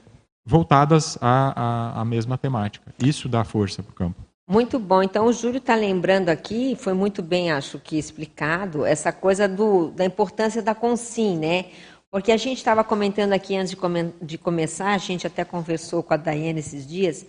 voltadas 0.46 1.18
à, 1.22 1.54
à, 1.56 2.02
à 2.02 2.06
mesma 2.06 2.38
temática. 2.38 2.94
Isso 3.02 3.30
dá 3.30 3.44
força 3.44 3.82
para 3.82 3.92
o 3.92 3.96
campo. 3.96 4.30
Muito 4.50 4.80
bom. 4.80 5.04
Então, 5.04 5.28
o 5.28 5.34
Júlio 5.34 5.60
está 5.60 5.76
lembrando 5.76 6.30
aqui, 6.30 6.76
foi 6.76 6.94
muito 6.94 7.22
bem, 7.22 7.52
acho 7.52 7.80
que, 7.80 7.98
explicado, 7.98 8.84
essa 8.84 9.12
coisa 9.12 9.48
do, 9.48 9.92
da 9.92 10.04
importância 10.04 10.62
da 10.62 10.74
consim, 10.74 11.38
né? 11.38 11.66
Porque 12.12 12.32
a 12.32 12.38
gente 12.38 12.58
estava 12.58 12.84
comentando 12.84 13.34
aqui 13.34 13.56
antes 13.56 13.70
de, 13.70 13.78
come, 13.78 14.12
de, 14.20 14.38
começar, 14.40 14.96
a 14.96 14.98
gente 14.98 15.28
até 15.28 15.46
conversou 15.46 16.02
com 16.02 16.16
a 16.16 16.18
Daiane 16.18 16.60
esses 16.60 16.88
dias, 16.88 17.24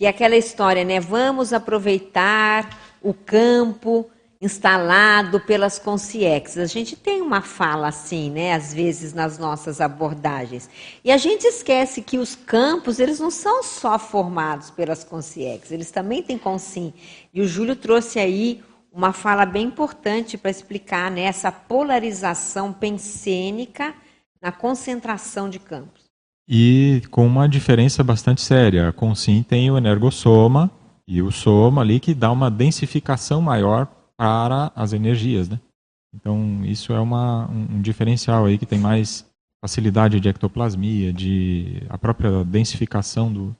que 0.00 0.06
aquela 0.06 0.34
história, 0.34 0.82
né? 0.82 0.98
Vamos 0.98 1.52
aproveitar 1.52 2.96
o 3.02 3.12
campo 3.12 4.08
instalado 4.40 5.38
pelas 5.40 5.78
consciex. 5.78 6.56
A 6.56 6.64
gente 6.64 6.96
tem 6.96 7.20
uma 7.20 7.42
fala 7.42 7.88
assim, 7.88 8.30
né, 8.30 8.54
às 8.54 8.72
vezes 8.72 9.12
nas 9.12 9.36
nossas 9.36 9.78
abordagens. 9.78 10.70
E 11.04 11.12
a 11.12 11.18
gente 11.18 11.44
esquece 11.46 12.00
que 12.00 12.16
os 12.16 12.34
campos, 12.34 12.98
eles 12.98 13.20
não 13.20 13.30
são 13.30 13.62
só 13.62 13.98
formados 13.98 14.70
pelas 14.70 15.04
consciex, 15.04 15.70
eles 15.70 15.90
também 15.90 16.22
têm 16.22 16.38
consim. 16.38 16.94
E 17.34 17.42
o 17.42 17.46
Júlio 17.46 17.76
trouxe 17.76 18.18
aí 18.18 18.64
uma 18.90 19.12
fala 19.12 19.44
bem 19.44 19.66
importante 19.66 20.38
para 20.38 20.50
explicar 20.50 21.10
né, 21.10 21.24
essa 21.24 21.52
polarização 21.52 22.72
pensênica 22.72 23.94
na 24.40 24.50
concentração 24.50 25.50
de 25.50 25.58
campos. 25.58 25.99
E 26.52 27.02
com 27.12 27.24
uma 27.24 27.48
diferença 27.48 28.02
bastante 28.02 28.40
séria. 28.40 28.88
A 28.88 28.92
consim 28.92 29.40
tem 29.40 29.70
o 29.70 29.78
energossoma 29.78 30.68
e 31.06 31.22
o 31.22 31.30
soma 31.30 31.80
ali 31.80 32.00
que 32.00 32.12
dá 32.12 32.32
uma 32.32 32.50
densificação 32.50 33.40
maior 33.40 33.86
para 34.16 34.72
as 34.74 34.92
energias, 34.92 35.48
né? 35.48 35.60
Então, 36.12 36.64
isso 36.64 36.92
é 36.92 36.98
uma, 36.98 37.48
um, 37.48 37.80
diferencial 37.80 38.46
aí 38.46 38.58
que 38.58 38.66
tem 38.66 38.80
mais 38.80 39.24
facilidade 39.64 40.18
de 40.18 40.28
ectoplasmia, 40.28 41.12
de 41.12 41.84
a 41.88 41.96
própria 41.96 42.44
densificação 42.44 43.32
do, 43.32 43.56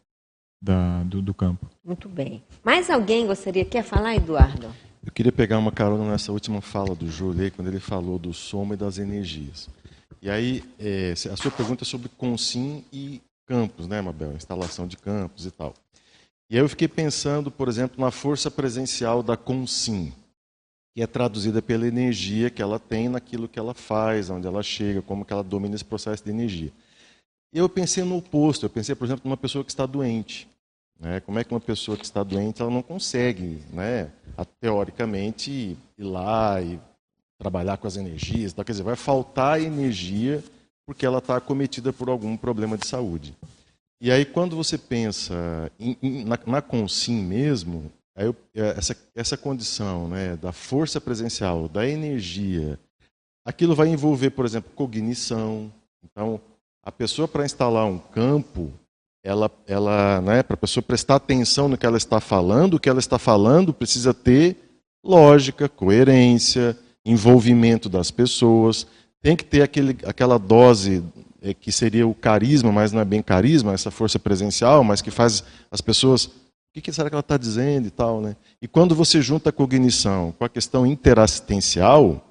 da, 0.60 1.04
do, 1.04 1.22
do, 1.22 1.32
campo. 1.32 1.70
Muito 1.84 2.08
bem. 2.08 2.42
Mais 2.64 2.90
alguém 2.90 3.24
gostaria, 3.24 3.64
quer 3.64 3.84
falar, 3.84 4.16
Eduardo? 4.16 4.66
Eu 5.06 5.12
queria 5.12 5.30
pegar 5.30 5.58
uma 5.58 5.70
carona 5.70 6.10
nessa 6.10 6.32
última 6.32 6.60
fala 6.60 6.96
do 6.96 7.08
Júlio, 7.08 7.52
quando 7.52 7.68
ele 7.68 7.78
falou 7.78 8.18
do 8.18 8.34
soma 8.34 8.74
e 8.74 8.76
das 8.76 8.98
energias. 8.98 9.68
E 10.20 10.28
aí, 10.28 10.64
é, 10.78 11.12
a 11.12 11.36
sua 11.36 11.50
pergunta 11.50 11.84
é 11.84 11.86
sobre 11.86 12.08
consim 12.10 12.84
e 12.92 13.20
campos, 13.46 13.86
né, 13.86 14.00
Mabel? 14.00 14.32
Instalação 14.32 14.86
de 14.86 14.96
campos 14.96 15.46
e 15.46 15.50
tal. 15.50 15.74
E 16.48 16.56
aí 16.56 16.62
eu 16.62 16.68
fiquei 16.68 16.88
pensando, 16.88 17.50
por 17.50 17.68
exemplo, 17.68 18.00
na 18.00 18.10
força 18.10 18.50
presencial 18.50 19.22
da 19.22 19.36
consim 19.36 20.12
que 20.94 21.02
é 21.02 21.06
traduzida 21.06 21.62
pela 21.62 21.86
energia 21.86 22.50
que 22.50 22.60
ela 22.60 22.78
tem 22.78 23.08
naquilo 23.08 23.48
que 23.48 23.58
ela 23.58 23.74
faz, 23.74 24.28
onde 24.28 24.46
ela 24.46 24.62
chega, 24.62 25.00
como 25.00 25.24
que 25.24 25.32
ela 25.32 25.42
domina 25.42 25.74
esse 25.74 25.84
processo 25.84 26.24
de 26.24 26.30
energia. 26.30 26.72
Eu 27.52 27.68
pensei 27.68 28.04
no 28.04 28.16
oposto, 28.16 28.66
eu 28.66 28.70
pensei, 28.70 28.94
por 28.94 29.04
exemplo, 29.04 29.22
numa 29.24 29.36
pessoa 29.36 29.64
que 29.64 29.70
está 29.70 29.86
doente. 29.86 30.48
Né? 30.98 31.20
Como 31.20 31.38
é 31.38 31.44
que 31.44 31.52
uma 31.52 31.60
pessoa 31.60 31.96
que 31.96 32.04
está 32.04 32.22
doente 32.22 32.60
ela 32.60 32.70
não 32.70 32.82
consegue, 32.82 33.62
né, 33.72 34.10
teoricamente, 34.60 35.50
ir 35.96 36.04
lá 36.04 36.60
e 36.60 36.78
trabalhar 37.40 37.78
com 37.78 37.88
as 37.88 37.96
energias? 37.96 38.52
Então, 38.52 38.64
quer 38.64 38.72
dizer, 38.72 38.84
vai 38.84 38.96
faltar 38.96 39.60
energia 39.60 40.44
porque 40.86 41.06
ela 41.06 41.18
está 41.18 41.36
acometida 41.36 41.92
por 41.92 42.08
algum 42.08 42.36
problema 42.36 42.76
de 42.76 42.86
saúde. 42.86 43.34
E 44.00 44.12
aí, 44.12 44.24
quando 44.24 44.54
você 44.54 44.76
pensa 44.76 45.70
em, 45.78 45.96
em, 46.02 46.24
na, 46.24 46.38
na 46.46 46.62
consim 46.62 47.22
mesmo, 47.22 47.90
eu, 48.16 48.36
é, 48.54 48.74
essa, 48.76 48.96
essa 49.14 49.36
condição 49.36 50.08
né, 50.08 50.36
da 50.36 50.52
força 50.52 51.00
presencial, 51.00 51.68
da 51.68 51.86
energia, 51.88 52.78
aquilo 53.44 53.74
vai 53.74 53.88
envolver, 53.88 54.30
por 54.30 54.44
exemplo, 54.44 54.70
cognição. 54.74 55.72
Então, 56.04 56.40
a 56.82 56.92
pessoa 56.92 57.26
para 57.26 57.44
instalar 57.44 57.86
um 57.86 57.98
campo, 57.98 58.72
ela, 59.22 59.50
ela 59.66 60.20
né, 60.20 60.42
para 60.42 60.54
a 60.54 60.58
pessoa 60.58 60.82
prestar 60.82 61.16
atenção 61.16 61.68
no 61.68 61.78
que 61.78 61.86
ela 61.86 61.98
está 61.98 62.20
falando, 62.20 62.74
o 62.74 62.80
que 62.80 62.88
ela 62.88 63.00
está 63.00 63.18
falando 63.18 63.72
precisa 63.72 64.12
ter 64.12 64.56
lógica, 65.04 65.68
coerência, 65.68 66.76
envolvimento 67.04 67.88
das 67.88 68.10
pessoas, 68.10 68.86
tem 69.22 69.36
que 69.36 69.44
ter 69.44 69.62
aquele, 69.62 69.96
aquela 70.04 70.38
dose 70.38 71.02
é, 71.42 71.54
que 71.54 71.72
seria 71.72 72.06
o 72.06 72.14
carisma, 72.14 72.70
mas 72.70 72.92
não 72.92 73.00
é 73.00 73.04
bem 73.04 73.22
carisma, 73.22 73.72
essa 73.72 73.90
força 73.90 74.18
presencial, 74.18 74.84
mas 74.84 75.02
que 75.02 75.10
faz 75.10 75.44
as 75.70 75.80
pessoas 75.80 76.26
o 76.70 76.72
que, 76.72 76.80
que 76.80 76.92
será 76.92 77.08
que 77.10 77.14
ela 77.16 77.20
está 77.20 77.36
dizendo 77.36 77.88
e 77.88 77.90
tal, 77.90 78.20
né? 78.20 78.36
E 78.62 78.68
quando 78.68 78.94
você 78.94 79.20
junta 79.20 79.50
a 79.50 79.52
cognição 79.52 80.32
com 80.38 80.44
a 80.44 80.48
questão 80.48 80.86
interassistencial, 80.86 82.24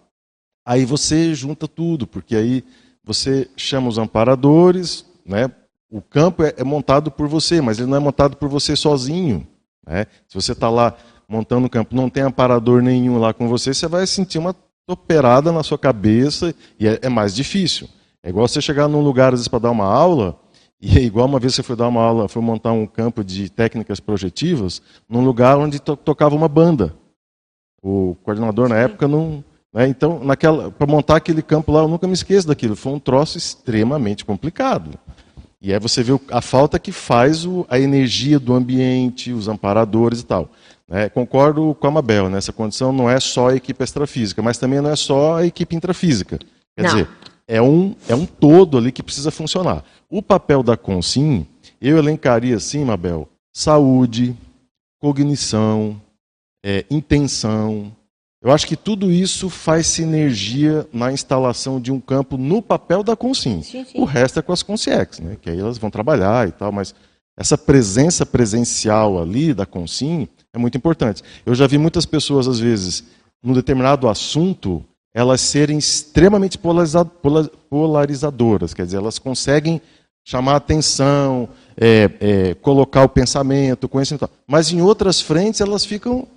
aí 0.65 0.86
você 0.86 1.36
junta 1.36 1.67
tudo, 1.67 2.08
porque 2.08 2.38
aí 2.38 2.63
você 3.03 3.49
chama 3.58 3.89
os 3.89 3.97
amparadores, 3.97 5.05
né? 5.25 5.51
O 5.91 6.01
campo 6.01 6.43
é, 6.43 6.53
é 6.55 6.63
montado 6.63 7.12
por 7.12 7.27
você, 7.27 7.60
mas 7.60 7.79
ele 7.79 7.89
não 7.89 7.97
é 7.97 7.99
montado 7.99 8.38
por 8.38 8.47
você 8.47 8.77
sozinho. 8.77 9.45
Né? 9.86 10.05
Se 10.27 10.36
você 10.36 10.53
está 10.53 10.69
lá 10.69 10.95
montando 11.30 11.68
o 11.68 11.70
campo, 11.70 11.96
não 11.96 12.10
tem 12.10 12.24
amparador 12.24 12.82
nenhum 12.82 13.20
lá 13.20 13.34
com 13.34 13.48
você, 13.48 13.74
você 13.74 13.88
vai 13.88 14.08
sentir 14.08 14.39
uma 14.39 14.56
toperada 14.88 15.52
na 15.52 15.62
sua 15.62 15.78
cabeça 15.78 16.56
e 16.80 16.88
é, 16.88 17.00
é 17.04 17.10
mais 17.10 17.36
difícil. 17.36 17.88
É 18.24 18.30
igual 18.30 18.48
você 18.48 18.60
chegar 18.60 18.88
num 18.88 19.02
lugar, 19.02 19.28
às 19.28 19.39
vezes, 19.39 19.48
para 19.48 19.60
dar 19.60 19.72
uma 19.72 19.86
aula, 19.86 20.38
e 20.82 20.98
é 20.98 21.02
igual 21.02 21.28
uma 21.28 21.39
vez 21.39 21.54
você 21.54 21.62
foi 21.62 21.76
dar 21.76 21.88
uma 21.88 22.02
aula, 22.02 22.28
foi 22.28 22.42
montar 22.42 22.72
um 22.72 22.88
campo 22.88 23.24
de 23.24 23.50
técnicas 23.50 24.00
projetivas 24.00 24.82
num 25.08 25.24
lugar 25.24 25.58
onde 25.58 25.80
to 25.80 25.96
tocava 25.96 26.36
uma 26.36 26.48
banda. 26.48 26.96
O 27.82 28.15
coordenador 28.24 28.68
na 28.68 28.78
época 28.78 29.08
não. 29.08 29.44
Né, 29.72 29.88
então, 29.88 30.24
naquela, 30.24 30.72
para 30.72 30.88
montar 30.88 31.18
aquele 31.18 31.42
campo 31.42 31.72
lá, 31.72 31.82
eu 31.82 31.88
nunca 31.88 32.08
me 32.08 32.13
esqueço 32.13 32.48
daquilo. 32.48 32.76
Foi 32.76 32.92
um 32.92 33.00
troço 33.00 33.38
extremamente 33.38 34.26
complicado. 34.26 34.98
E 35.62 35.74
aí 35.74 35.80
você 35.80 36.02
vê 36.02 36.18
a 36.32 36.42
falta 36.42 36.80
que 36.80 36.92
faz 36.92 37.46
o, 37.46 37.65
a 37.70 37.78
energia 37.78 38.39
do 38.39 38.54
ambiente, 38.54 39.34
os 39.34 39.50
amparadores 39.50 40.22
e 40.22 40.26
tal. 40.26 40.50
É, 40.89 41.08
concordo 41.08 41.75
com 41.80 41.88
a 41.88 41.91
Mabel, 41.91 42.30
nessa 42.30 42.52
condição 42.52 42.91
não 42.91 43.08
é 43.08 43.19
só 43.19 43.49
a 43.49 43.56
equipe 43.56 43.84
extrafísica, 43.84 44.41
mas 44.41 44.58
também 44.58 44.82
não 44.82 44.89
é 44.89 44.95
só 44.95 45.38
a 45.38 45.45
equipe 45.45 45.75
intrafísica. 45.75 46.39
Quer 46.75 46.84
não. 46.84 46.89
dizer, 46.89 47.10
é 47.47 47.62
um, 47.62 47.95
é 48.08 48.15
um 48.15 48.25
todo 48.25 48.78
ali 48.78 48.91
que 48.91 49.04
precisa 49.04 49.30
funcionar. 49.30 49.84
O 50.10 50.21
papel 50.21 50.63
da 50.63 50.75
Consim, 50.75 51.45
eu 51.80 51.97
elencaria 51.97 52.56
assim, 52.56 52.84
Mabel, 52.84 53.30
saúde, 53.54 54.36
cognição, 54.99 56.02
é, 56.65 56.84
intenção. 56.89 57.91
Eu 58.41 58.52
acho 58.52 58.65
que 58.65 58.75
tudo 58.75 59.12
isso 59.12 59.49
faz 59.49 59.86
sinergia 59.86 60.88
na 60.91 61.12
instalação 61.12 61.80
de 61.80 61.91
um 61.91 61.99
campo 61.99 62.36
no 62.36 62.62
papel 62.62 63.04
da 63.04 63.15
Consim. 63.15 63.62
Sim, 63.62 63.86
sim. 63.86 63.99
O 63.99 64.06
resto 64.06 64.39
é 64.39 64.41
com 64.41 64.54
as 64.54 64.63
Consiex, 64.63 65.19
né? 65.19 65.38
que 65.39 65.49
aí 65.49 65.60
elas 65.60 65.78
vão 65.78 65.91
trabalhar 65.91 66.47
e 66.47 66.52
tal, 66.52 66.71
mas 66.71 66.95
essa 67.38 67.58
presença 67.58 68.25
presencial 68.25 69.21
ali 69.21 69.54
da 69.54 69.65
Consim 69.65 70.28
é 70.53 70.57
muito 70.57 70.77
importante. 70.77 71.23
Eu 71.45 71.55
já 71.55 71.67
vi 71.67 71.77
muitas 71.77 72.05
pessoas, 72.05 72.47
às 72.47 72.59
vezes, 72.59 73.03
num 73.41 73.53
determinado 73.53 74.07
assunto, 74.07 74.83
elas 75.13 75.41
serem 75.41 75.77
extremamente 75.77 76.57
polarizadoras, 76.57 78.73
quer 78.73 78.85
dizer, 78.85 78.97
elas 78.97 79.19
conseguem 79.19 79.81
chamar 80.23 80.57
atenção, 80.57 81.49
é, 81.75 82.12
é, 82.19 82.53
colocar 82.55 83.03
o 83.03 83.09
pensamento, 83.09 83.85
o 83.85 83.89
conhecimento, 83.89 84.29
mas 84.45 84.71
em 84.71 84.81
outras 84.81 85.19
frentes 85.19 85.62
elas 85.62 85.83
ficam 85.83 86.27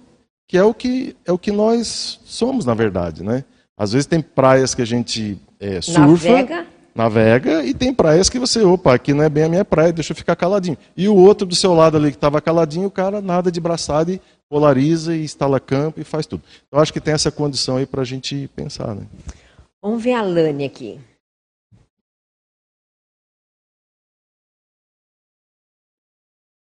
que 0.48 0.56
é 0.56 0.64
o 0.64 0.72
que 0.72 1.14
é 1.26 1.32
o 1.32 1.38
que 1.38 1.52
nós 1.52 2.18
somos 2.24 2.64
na 2.64 2.72
verdade, 2.74 3.22
né? 3.22 3.44
Às 3.76 3.92
vezes 3.92 4.06
tem 4.06 4.22
praias 4.22 4.74
que 4.74 4.82
a 4.82 4.86
gente 4.86 5.38
é, 5.60 5.80
surfa, 5.80 6.30
navega. 6.30 6.66
Navega, 6.94 7.64
e 7.64 7.72
tem 7.72 7.92
praias 7.92 8.28
que 8.28 8.38
você, 8.38 8.62
opa, 8.62 8.94
aqui 8.94 9.14
não 9.14 9.24
é 9.24 9.28
bem 9.28 9.44
a 9.44 9.48
minha 9.48 9.64
praia, 9.64 9.92
deixa 9.92 10.12
eu 10.12 10.16
ficar 10.16 10.36
caladinho. 10.36 10.76
E 10.96 11.08
o 11.08 11.16
outro 11.16 11.46
do 11.46 11.54
seu 11.54 11.72
lado 11.74 11.96
ali 11.96 12.10
que 12.10 12.16
estava 12.16 12.40
caladinho, 12.40 12.88
o 12.88 12.90
cara 12.90 13.20
nada 13.20 13.50
de 13.50 13.60
braçada 13.60 14.12
e 14.12 14.20
polariza 14.48 15.16
e 15.16 15.24
instala 15.24 15.58
campo 15.58 16.00
e 16.00 16.04
faz 16.04 16.26
tudo. 16.26 16.42
Então 16.68 16.80
acho 16.80 16.92
que 16.92 17.00
tem 17.00 17.14
essa 17.14 17.30
condição 17.30 17.76
aí 17.76 17.86
para 17.86 18.02
a 18.02 18.04
gente 18.04 18.48
pensar. 18.54 18.94
Né? 18.94 19.06
Vamos 19.82 20.02
ver 20.02 20.12
a 20.12 20.22
Lani 20.22 20.64
aqui. 20.64 21.00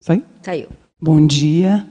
Saiu? 0.01 0.25
Saiu. 0.43 0.69
Bom 1.01 1.25
dia. 1.27 1.87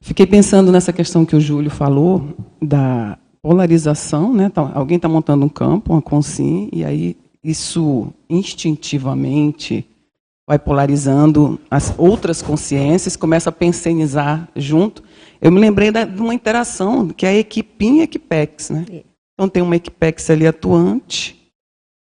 Fiquei 0.00 0.26
pensando 0.26 0.70
nessa 0.70 0.92
questão 0.92 1.24
que 1.24 1.34
o 1.34 1.40
Júlio 1.40 1.70
falou, 1.70 2.36
da 2.60 3.18
polarização, 3.42 4.32
né? 4.34 4.50
Tá, 4.50 4.72
alguém 4.74 4.96
está 4.96 5.08
montando 5.08 5.44
um 5.44 5.48
campo, 5.48 5.92
uma 5.92 6.02
consim, 6.02 6.68
e 6.72 6.84
aí 6.84 7.16
isso 7.46 8.12
instintivamente 8.28 9.86
vai 10.46 10.58
polarizando 10.58 11.58
as 11.70 11.94
outras 11.96 12.42
consciências, 12.42 13.16
começa 13.16 13.50
a 13.50 13.52
pensionizar 13.52 14.48
junto. 14.54 15.02
Eu 15.40 15.50
me 15.50 15.60
lembrei 15.60 15.90
da, 15.90 16.04
de 16.04 16.20
uma 16.20 16.34
interação 16.34 17.08
que 17.08 17.26
é 17.26 17.30
a 17.30 17.34
equipinha 17.34 18.04
Equipex, 18.04 18.70
né? 18.70 18.84
Então 19.34 19.48
tem 19.48 19.62
uma 19.62 19.76
Equipex 19.76 20.30
ali 20.30 20.46
atuante 20.46 21.52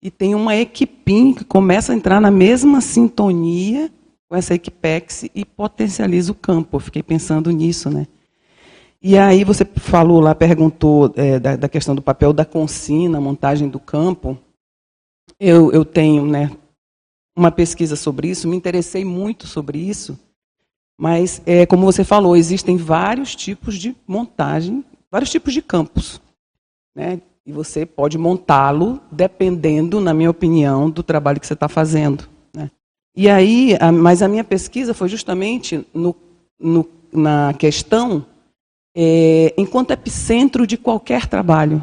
e 0.01 0.09
tem 0.09 0.33
uma 0.33 0.55
equipinha 0.55 1.35
que 1.35 1.43
começa 1.43 1.91
a 1.91 1.95
entrar 1.95 2.21
na 2.21 2.31
mesma 2.31 2.81
sintonia 2.81 3.91
com 4.27 4.35
essa 4.35 4.53
Equipex 4.53 5.25
e 5.35 5.43
potencializa 5.43 6.31
o 6.31 6.35
campo. 6.35 6.77
Eu 6.77 6.81
fiquei 6.81 7.03
pensando 7.03 7.51
nisso, 7.51 7.89
né? 7.89 8.07
E 9.01 9.17
aí 9.17 9.43
você 9.43 9.63
falou 9.63 10.19
lá, 10.19 10.35
perguntou 10.35 11.13
é, 11.15 11.39
da, 11.39 11.55
da, 11.55 11.69
questão 11.69 11.95
do 11.95 12.01
papel 12.01 12.33
da 12.33 12.43
consina, 12.43 13.19
montagem 13.19 13.69
do 13.69 13.79
campo. 13.79 14.37
Eu, 15.39 15.71
eu 15.71 15.83
tenho 15.83 16.25
né, 16.25 16.51
uma 17.35 17.51
pesquisa 17.51 17.95
sobre 17.95 18.29
isso, 18.29 18.47
me 18.47 18.55
interessei 18.55 19.03
muito 19.03 19.47
sobre 19.47 19.77
isso, 19.77 20.17
mas, 20.99 21.41
é, 21.45 21.65
como 21.65 21.85
você 21.85 22.03
falou, 22.03 22.35
existem 22.35 22.75
vários 22.75 23.33
tipos 23.33 23.75
de 23.75 23.95
montagem, 24.05 24.83
vários 25.09 25.29
tipos 25.29 25.53
de 25.53 25.61
campos. 25.61 26.21
Né? 26.93 27.21
E 27.45 27.53
você 27.53 27.85
pode 27.85 28.17
montá-lo 28.17 28.99
dependendo, 29.09 30.01
na 30.01 30.13
minha 30.13 30.29
opinião, 30.29 30.89
do 30.89 31.01
trabalho 31.01 31.39
que 31.39 31.47
você 31.47 31.53
está 31.53 31.69
fazendo. 31.69 32.27
Né? 32.53 32.69
E 33.15 33.29
aí, 33.29 33.77
a, 33.79 33.93
mas 33.93 34.21
a 34.21 34.27
minha 34.27 34.43
pesquisa 34.43 34.93
foi 34.93 35.07
justamente 35.07 35.87
no, 35.93 36.13
no, 36.59 36.85
na 37.13 37.53
questão 37.53 38.25
é, 38.93 39.53
enquanto 39.57 39.91
epicentro 39.91 40.67
de 40.67 40.75
qualquer 40.75 41.27
trabalho, 41.27 41.81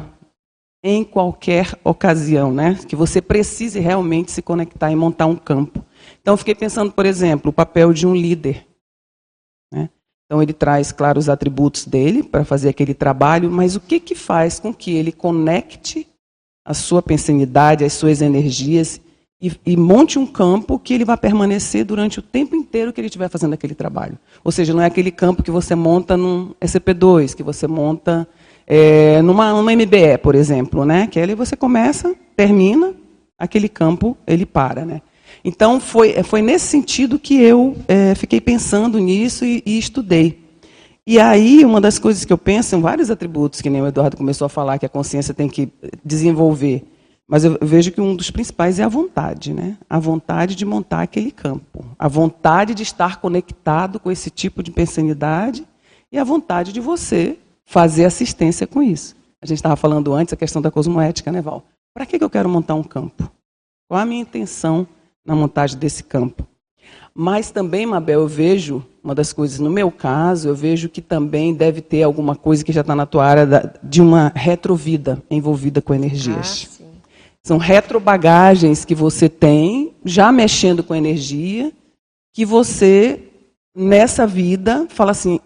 em 0.89 1.03
qualquer 1.03 1.77
ocasião, 1.83 2.53
né? 2.53 2.79
que 2.87 2.95
você 2.95 3.21
precise 3.21 3.77
realmente 3.77 4.31
se 4.31 4.41
conectar 4.41 4.89
e 4.89 4.95
montar 4.95 5.25
um 5.25 5.35
campo. 5.35 5.83
Então, 6.21 6.37
fiquei 6.37 6.55
pensando, 6.55 6.93
por 6.93 7.05
exemplo, 7.05 7.49
o 7.49 7.53
papel 7.53 7.91
de 7.91 8.07
um 8.07 8.15
líder. 8.15 8.65
Né? 9.69 9.89
Então, 10.25 10.41
ele 10.41 10.53
traz, 10.53 10.93
claro, 10.93 11.19
os 11.19 11.27
atributos 11.27 11.83
dele 11.83 12.23
para 12.23 12.45
fazer 12.45 12.69
aquele 12.69 12.93
trabalho, 12.93 13.51
mas 13.51 13.75
o 13.75 13.81
que, 13.81 13.99
que 13.99 14.15
faz 14.15 14.61
com 14.61 14.73
que 14.73 14.91
ele 14.91 15.11
conecte 15.11 16.07
a 16.65 16.73
sua 16.73 17.01
pensanidade, 17.01 17.83
as 17.83 17.91
suas 17.91 18.21
energias 18.21 19.01
e, 19.41 19.51
e, 19.65 19.75
monte 19.75 20.17
um 20.17 20.25
campo 20.25 20.79
que 20.79 20.93
ele 20.93 21.05
vai 21.05 21.17
permanecer 21.17 21.83
durante 21.83 22.17
o 22.17 22.21
tempo 22.23 22.55
inteiro 22.55 22.93
que 22.93 22.99
ele 22.99 23.07
estiver 23.07 23.29
fazendo 23.29 23.53
aquele 23.53 23.75
trabalho. 23.75 24.17
Ou 24.41 24.53
seja, 24.53 24.73
não 24.73 24.81
é 24.81 24.85
aquele 24.85 25.11
campo 25.11 25.43
que 25.43 25.51
você 25.51 25.75
monta 25.75 26.15
num 26.15 26.55
SCP-2, 26.61 27.35
que 27.35 27.43
você 27.43 27.67
monta 27.67 28.27
é, 28.67 29.21
numa, 29.21 29.51
numa 29.53 29.71
MBE, 29.71 30.17
por 30.21 30.35
exemplo, 30.35 30.85
né? 30.85 31.07
que 31.07 31.19
ali 31.19 31.33
você 31.33 31.55
começa, 31.55 32.13
termina, 32.35 32.93
aquele 33.39 33.69
campo 33.69 34.17
ele 34.27 34.45
para. 34.45 34.85
Né? 34.85 35.01
Então, 35.43 35.79
foi, 35.79 36.21
foi 36.23 36.41
nesse 36.41 36.67
sentido 36.67 37.17
que 37.17 37.41
eu 37.41 37.75
é, 37.87 38.13
fiquei 38.13 38.41
pensando 38.41 38.99
nisso 38.99 39.45
e, 39.45 39.63
e 39.65 39.79
estudei. 39.79 40.45
E 41.05 41.19
aí, 41.19 41.63
uma 41.63 41.79
das 41.79 41.97
coisas 41.97 42.25
que 42.25 42.33
eu 42.33 42.37
penso, 42.37 42.69
são 42.69 42.81
vários 42.81 43.09
atributos, 43.09 43.61
que 43.61 43.69
nem 43.69 43.81
o 43.81 43.87
Eduardo 43.87 44.17
começou 44.17 44.45
a 44.45 44.49
falar, 44.49 44.77
que 44.77 44.85
a 44.85 44.89
consciência 44.89 45.33
tem 45.33 45.47
que 45.47 45.71
desenvolver 46.03 46.85
mas 47.27 47.43
eu 47.43 47.57
vejo 47.61 47.91
que 47.91 47.99
um 47.99 48.15
dos 48.15 48.31
principais 48.31 48.79
é 48.79 48.83
a 48.83 48.87
vontade, 48.87 49.53
né? 49.53 49.77
A 49.89 49.99
vontade 49.99 50.55
de 50.55 50.65
montar 50.65 51.01
aquele 51.01 51.29
campo, 51.29 51.83
a 51.99 52.07
vontade 52.07 52.73
de 52.73 52.83
estar 52.83 53.19
conectado 53.19 53.99
com 53.99 54.09
esse 54.09 54.29
tipo 54.29 54.63
de 54.63 54.71
pensanidade 54.71 55.67
e 56.09 56.17
a 56.17 56.23
vontade 56.23 56.71
de 56.71 56.79
você 56.79 57.37
fazer 57.67 58.05
assistência 58.05 58.65
com 58.65 58.81
isso. 58.81 59.15
A 59.41 59.45
gente 59.45 59.57
estava 59.57 59.75
falando 59.75 60.13
antes 60.13 60.33
a 60.33 60.37
questão 60.37 60.61
da 60.61 60.71
cosmoética, 60.71 61.31
né, 61.31 61.41
Val? 61.41 61.63
Para 61.93 62.05
que 62.05 62.15
eu 62.23 62.29
quero 62.29 62.49
montar 62.49 62.75
um 62.75 62.83
campo? 62.83 63.29
Qual 63.87 63.99
a 63.99 64.05
minha 64.05 64.21
intenção 64.21 64.87
na 65.23 65.35
montagem 65.35 65.77
desse 65.77 66.03
campo? 66.03 66.47
Mas 67.13 67.51
também, 67.51 67.85
Mabel, 67.85 68.21
eu 68.21 68.27
vejo, 68.27 68.85
uma 69.03 69.13
das 69.13 69.33
coisas, 69.33 69.59
no 69.59 69.69
meu 69.69 69.91
caso, 69.91 70.47
eu 70.47 70.55
vejo 70.55 70.87
que 70.87 71.01
também 71.01 71.53
deve 71.53 71.81
ter 71.81 72.03
alguma 72.03 72.35
coisa 72.35 72.63
que 72.63 72.71
já 72.71 72.81
está 72.81 72.95
na 72.95 73.05
tua 73.05 73.25
área 73.25 73.73
de 73.83 74.01
uma 74.01 74.31
retrovida 74.33 75.21
envolvida 75.29 75.81
com 75.81 75.93
energias. 75.93 76.79
Ah, 76.79 76.85
são 77.43 77.57
retrobagagens 77.57 78.85
que 78.85 78.95
você 78.95 79.27
tem, 79.27 79.93
já 80.05 80.31
mexendo 80.31 80.83
com 80.83 80.95
energia, 80.95 81.71
que 82.33 82.45
você, 82.45 83.23
nessa 83.75 84.25
vida, 84.25 84.85
fala 84.89 85.11
assim: 85.11 85.39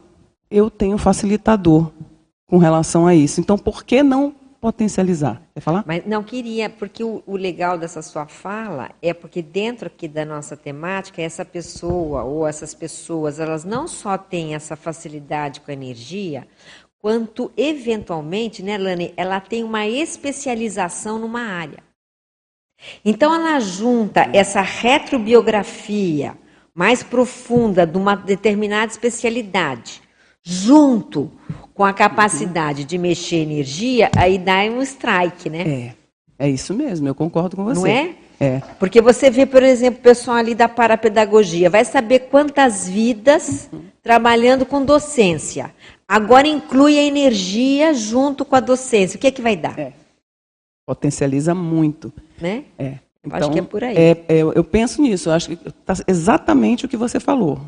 eu 0.49 0.69
tenho 0.69 0.97
facilitador 0.97 1.89
com 2.51 2.57
relação 2.57 3.07
a 3.07 3.15
isso. 3.15 3.39
Então, 3.39 3.57
por 3.57 3.81
que 3.85 4.03
não 4.03 4.35
potencializar? 4.59 5.41
Quer 5.53 5.61
falar? 5.61 5.85
Mas 5.87 6.05
não 6.05 6.21
queria, 6.21 6.69
porque 6.69 7.01
o, 7.01 7.23
o, 7.25 7.37
legal 7.37 7.77
dessa 7.77 8.01
sua 8.01 8.27
fala 8.27 8.91
é 9.01 9.13
porque 9.13 9.41
dentro 9.41 9.87
aqui 9.87 10.05
da 10.05 10.25
nossa 10.25 10.57
temática, 10.57 11.21
essa 11.21 11.45
pessoa 11.45 12.23
ou 12.23 12.45
essas 12.45 12.73
pessoas, 12.73 13.39
elas 13.39 13.63
não 13.63 13.87
só 13.87 14.17
têm 14.17 14.53
essa 14.53 14.75
facilidade 14.75 15.61
com 15.61 15.71
a 15.71 15.73
energia, 15.73 16.45
quanto 16.99 17.49
eventualmente, 17.55 18.61
né, 18.61 18.77
Lani, 18.77 19.13
ela 19.15 19.39
tem 19.39 19.63
uma 19.63 19.87
especialização 19.87 21.17
numa 21.17 21.41
área. 21.41 21.79
Então 23.05 23.33
ela 23.33 23.61
junta 23.61 24.29
essa 24.33 24.59
retrobiografia 24.59 26.37
mais 26.75 27.01
profunda 27.01 27.87
de 27.87 27.97
uma 27.97 28.15
determinada 28.15 28.91
especialidade, 28.91 30.00
junto 30.43 31.31
com 31.73 31.83
a 31.83 31.93
capacidade 31.93 32.83
de 32.83 32.97
mexer 32.97 33.37
energia, 33.37 34.09
aí 34.15 34.37
dá 34.37 34.59
um 34.63 34.81
strike, 34.81 35.49
né? 35.49 35.61
É, 36.39 36.45
é 36.47 36.49
isso 36.49 36.73
mesmo, 36.73 37.07
eu 37.07 37.15
concordo 37.15 37.55
com 37.55 37.63
você. 37.63 37.79
Não 37.79 37.87
é? 37.87 38.15
É. 38.39 38.59
Porque 38.79 38.99
você 39.01 39.29
vê, 39.29 39.45
por 39.45 39.61
exemplo, 39.61 39.99
o 39.99 40.03
pessoal 40.03 40.37
ali 40.37 40.55
da 40.55 40.67
parapedagogia, 40.67 41.69
vai 41.69 41.85
saber 41.85 42.21
quantas 42.21 42.89
vidas 42.89 43.69
uhum. 43.71 43.81
trabalhando 44.01 44.65
com 44.65 44.83
docência. 44.83 45.71
Agora 46.07 46.47
inclui 46.47 46.97
a 46.97 47.03
energia 47.03 47.93
junto 47.93 48.43
com 48.43 48.55
a 48.55 48.59
docência. 48.59 49.15
O 49.15 49.19
que 49.19 49.27
é 49.27 49.31
que 49.31 49.43
vai 49.43 49.55
dar? 49.55 49.77
É. 49.77 49.93
Potencializa 50.87 51.53
muito. 51.53 52.11
Né? 52.41 52.65
É. 52.79 52.95
Então, 53.23 53.37
acho 53.37 53.51
que 53.51 53.59
é 53.59 53.61
por 53.61 53.83
aí. 53.83 53.95
É, 53.95 54.09
é, 54.27 54.41
eu 54.41 54.63
penso 54.63 55.01
nisso, 55.03 55.29
eu 55.29 55.33
acho 55.33 55.49
que 55.49 55.67
está 55.67 55.93
exatamente 56.07 56.85
o 56.85 56.89
que 56.89 56.97
você 56.97 57.19
falou. 57.19 57.61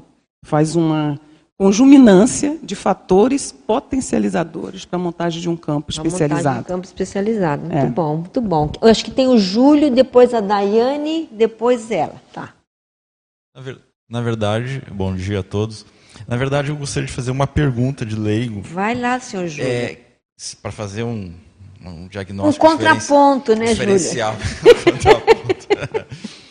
Faz 0.43 0.75
uma 0.75 1.19
conjuminância 1.57 2.57
de 2.61 2.75
fatores 2.75 3.51
potencializadores 3.51 4.85
para 4.85 4.97
a 4.97 5.01
montagem 5.01 5.41
de 5.41 5.49
um 5.49 5.55
campo 5.55 5.91
especializado. 5.91 6.57
De 6.57 6.61
um 6.61 6.67
campo 6.75 6.85
especializado, 6.85 7.61
muito 7.63 7.77
é. 7.77 7.85
bom, 7.85 8.17
muito 8.17 8.41
bom. 8.41 8.71
Eu 8.81 8.87
acho 8.87 9.05
que 9.05 9.11
tem 9.11 9.27
o 9.27 9.37
Júlio, 9.37 9.91
depois 9.91 10.33
a 10.33 10.41
Daiane, 10.41 11.29
depois 11.31 11.91
ela. 11.91 12.21
Tá. 12.33 12.53
Na, 13.55 13.61
ver, 13.61 13.79
na 14.09 14.21
verdade, 14.21 14.81
bom 14.91 15.15
dia 15.15 15.39
a 15.39 15.43
todos. 15.43 15.85
Na 16.27 16.35
verdade, 16.37 16.69
eu 16.69 16.75
gostaria 16.75 17.07
de 17.07 17.13
fazer 17.13 17.31
uma 17.31 17.47
pergunta 17.47 18.05
de 18.05 18.15
leigo. 18.15 18.61
Vai 18.61 18.95
lá, 18.95 19.19
senhor 19.19 19.47
Júlio. 19.47 19.71
É, 19.71 19.97
para 20.61 20.71
fazer 20.71 21.03
um, 21.03 21.33
um 21.83 22.07
diagnóstico 22.07 22.65
um 22.65 22.69
contraponto, 22.71 23.55
né, 23.55 23.67
diferencial. 23.67 24.35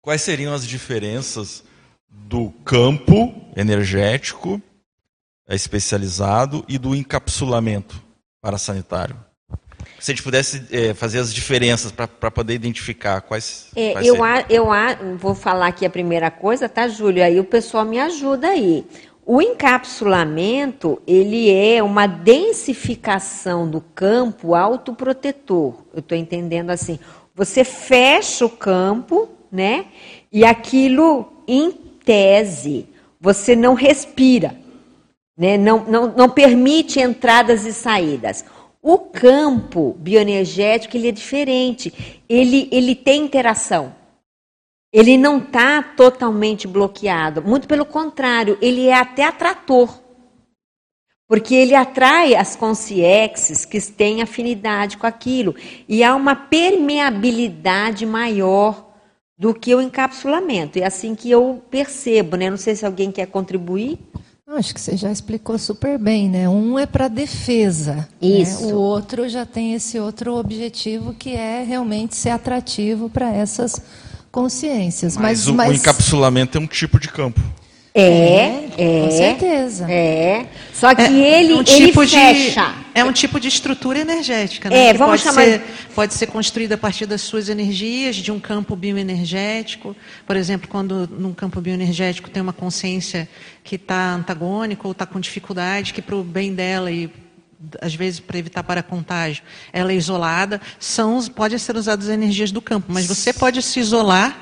Quais 0.00 0.22
seriam 0.22 0.52
as 0.52 0.66
diferenças 0.66 1.64
do 2.26 2.50
campo 2.64 3.34
energético 3.54 4.60
especializado 5.48 6.64
e 6.66 6.78
do 6.78 6.94
encapsulamento 6.94 8.02
parasanitário? 8.40 9.16
Se 10.00 10.10
a 10.10 10.14
gente 10.14 10.22
pudesse 10.22 10.66
é, 10.70 10.94
fazer 10.94 11.18
as 11.18 11.32
diferenças 11.32 11.92
para 11.92 12.30
poder 12.30 12.54
identificar 12.54 13.20
quais. 13.20 13.68
É, 13.76 13.92
quais 13.92 14.06
eu, 14.06 14.24
a, 14.24 14.44
eu 14.48 14.72
a, 14.72 14.94
vou 15.16 15.34
falar 15.34 15.68
aqui 15.68 15.84
a 15.86 15.90
primeira 15.90 16.30
coisa, 16.30 16.68
tá, 16.68 16.88
Júlio? 16.88 17.22
Aí 17.22 17.38
o 17.38 17.44
pessoal 17.44 17.84
me 17.84 17.98
ajuda 17.98 18.48
aí. 18.48 18.86
O 19.24 19.40
encapsulamento, 19.40 21.00
ele 21.06 21.50
é 21.50 21.82
uma 21.82 22.06
densificação 22.06 23.68
do 23.68 23.80
campo 23.80 24.54
autoprotetor. 24.54 25.84
Eu 25.94 26.00
estou 26.00 26.16
entendendo 26.16 26.70
assim. 26.70 26.98
Você 27.34 27.64
fecha 27.64 28.44
o 28.44 28.50
campo, 28.50 29.28
né? 29.50 29.86
E 30.30 30.44
aquilo, 30.44 31.44
tese, 32.04 32.86
você 33.20 33.56
não 33.56 33.74
respira, 33.74 34.54
né? 35.36 35.56
Não, 35.56 35.84
não, 35.84 36.14
não 36.14 36.28
permite 36.28 37.00
entradas 37.00 37.64
e 37.64 37.72
saídas. 37.72 38.44
O 38.82 38.98
campo 38.98 39.96
bioenergético 39.98 40.96
ele 40.96 41.08
é 41.08 41.12
diferente. 41.12 42.22
Ele, 42.28 42.68
ele 42.70 42.94
tem 42.94 43.24
interação. 43.24 43.94
Ele 44.92 45.16
não 45.16 45.38
está 45.38 45.82
totalmente 45.82 46.68
bloqueado. 46.68 47.42
Muito 47.42 47.66
pelo 47.66 47.86
contrário, 47.86 48.58
ele 48.60 48.86
é 48.86 48.94
até 48.94 49.24
atrator. 49.24 50.00
Porque 51.26 51.54
ele 51.54 51.74
atrai 51.74 52.34
as 52.34 52.54
consciências 52.54 53.64
que 53.64 53.80
têm 53.80 54.20
afinidade 54.20 54.98
com 54.98 55.06
aquilo. 55.06 55.54
E 55.88 56.04
há 56.04 56.14
uma 56.14 56.36
permeabilidade 56.36 58.04
maior 58.04 58.83
do 59.38 59.52
que 59.54 59.74
o 59.74 59.80
encapsulamento. 59.80 60.78
É 60.78 60.84
assim 60.84 61.14
que 61.14 61.30
eu 61.30 61.62
percebo, 61.70 62.36
né? 62.36 62.50
Não 62.50 62.56
sei 62.56 62.76
se 62.76 62.86
alguém 62.86 63.10
quer 63.10 63.26
contribuir. 63.26 63.98
Acho 64.46 64.74
que 64.74 64.80
você 64.80 64.96
já 64.96 65.10
explicou 65.10 65.58
super 65.58 65.98
bem, 65.98 66.28
né? 66.28 66.48
Um 66.48 66.78
é 66.78 66.86
para 66.86 67.08
defesa, 67.08 67.94
né? 67.94 68.08
Isso. 68.20 68.66
Né? 68.66 68.72
o 68.72 68.76
outro 68.76 69.28
já 69.28 69.44
tem 69.44 69.74
esse 69.74 69.98
outro 69.98 70.34
objetivo 70.36 71.14
que 71.14 71.34
é 71.34 71.64
realmente 71.64 72.14
ser 72.14 72.30
atrativo 72.30 73.08
para 73.08 73.32
essas 73.32 73.80
consciências. 74.30 75.16
Mas, 75.16 75.46
mas, 75.46 75.48
o, 75.48 75.54
mas... 75.54 75.70
o 75.70 75.72
encapsulamento 75.74 76.58
é 76.58 76.60
um 76.60 76.66
tipo 76.66 77.00
de 77.00 77.08
campo. 77.08 77.40
É, 77.96 78.70
é. 78.76 79.00
Com 79.04 79.10
certeza. 79.12 79.86
É. 79.88 80.46
Só 80.72 80.92
que 80.94 81.02
É, 81.02 81.40
ele, 81.40 81.54
um 81.54 81.58
ele 81.60 81.64
tipo 81.64 82.04
de, 82.04 82.16
fecha. 82.16 82.74
É 82.92 83.04
um 83.04 83.12
tipo 83.12 83.38
de 83.38 83.46
estrutura 83.46 84.00
energética, 84.00 84.68
né? 84.68 84.86
É, 84.88 84.92
que 84.92 84.98
vamos 84.98 85.22
pode 85.22 85.36
chamar- 85.36 85.44
Ser, 85.44 85.62
pode 85.94 86.14
ser 86.14 86.26
construída 86.26 86.74
a 86.74 86.78
partir 86.78 87.06
das 87.06 87.20
suas 87.20 87.48
energias, 87.48 88.16
de 88.16 88.32
um 88.32 88.40
campo 88.40 88.74
bioenergético. 88.74 89.94
Por 90.26 90.34
exemplo, 90.36 90.68
quando 90.68 91.08
num 91.08 91.32
campo 91.32 91.60
bioenergético 91.60 92.28
tem 92.28 92.42
uma 92.42 92.52
consciência 92.52 93.28
que 93.62 93.76
está 93.76 94.14
antagônica 94.14 94.82
ou 94.88 94.90
está 94.90 95.06
com 95.06 95.20
dificuldade, 95.20 95.94
que 95.94 96.02
para 96.02 96.16
o 96.16 96.24
bem 96.24 96.52
dela 96.52 96.90
e 96.90 97.08
às 97.80 97.94
vezes 97.94 98.18
para 98.18 98.36
evitar 98.38 98.64
para 98.64 98.82
contágio, 98.82 99.42
ela 99.72 99.92
é 99.92 99.94
isolada, 99.94 100.60
são, 100.80 101.22
podem 101.28 101.56
ser 101.58 101.76
usadas 101.76 102.08
as 102.08 102.12
energias 102.12 102.50
do 102.50 102.60
campo, 102.60 102.88
mas 102.92 103.06
você 103.06 103.32
pode 103.32 103.62
se 103.62 103.78
isolar 103.80 104.36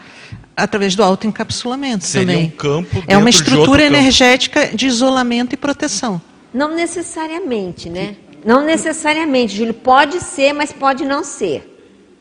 através 0.57 0.95
do 0.95 1.03
autoencapsulamento 1.03 2.05
Seria 2.05 2.35
também. 2.35 2.47
um 2.47 2.51
campo 2.51 3.03
é 3.07 3.17
uma 3.17 3.25
dentro 3.27 3.45
de 3.45 3.51
estrutura 3.51 3.83
campo. 3.83 3.95
energética 3.97 4.67
de 4.75 4.87
isolamento 4.87 5.55
e 5.55 5.57
proteção. 5.57 6.21
Não 6.53 6.75
necessariamente, 6.75 7.89
né? 7.89 8.17
Não 8.45 8.65
necessariamente, 8.65 9.57
Júlio. 9.57 9.73
Pode 9.75 10.21
ser, 10.21 10.53
mas 10.53 10.73
pode 10.73 11.05
não 11.05 11.25
ser. 11.25 11.72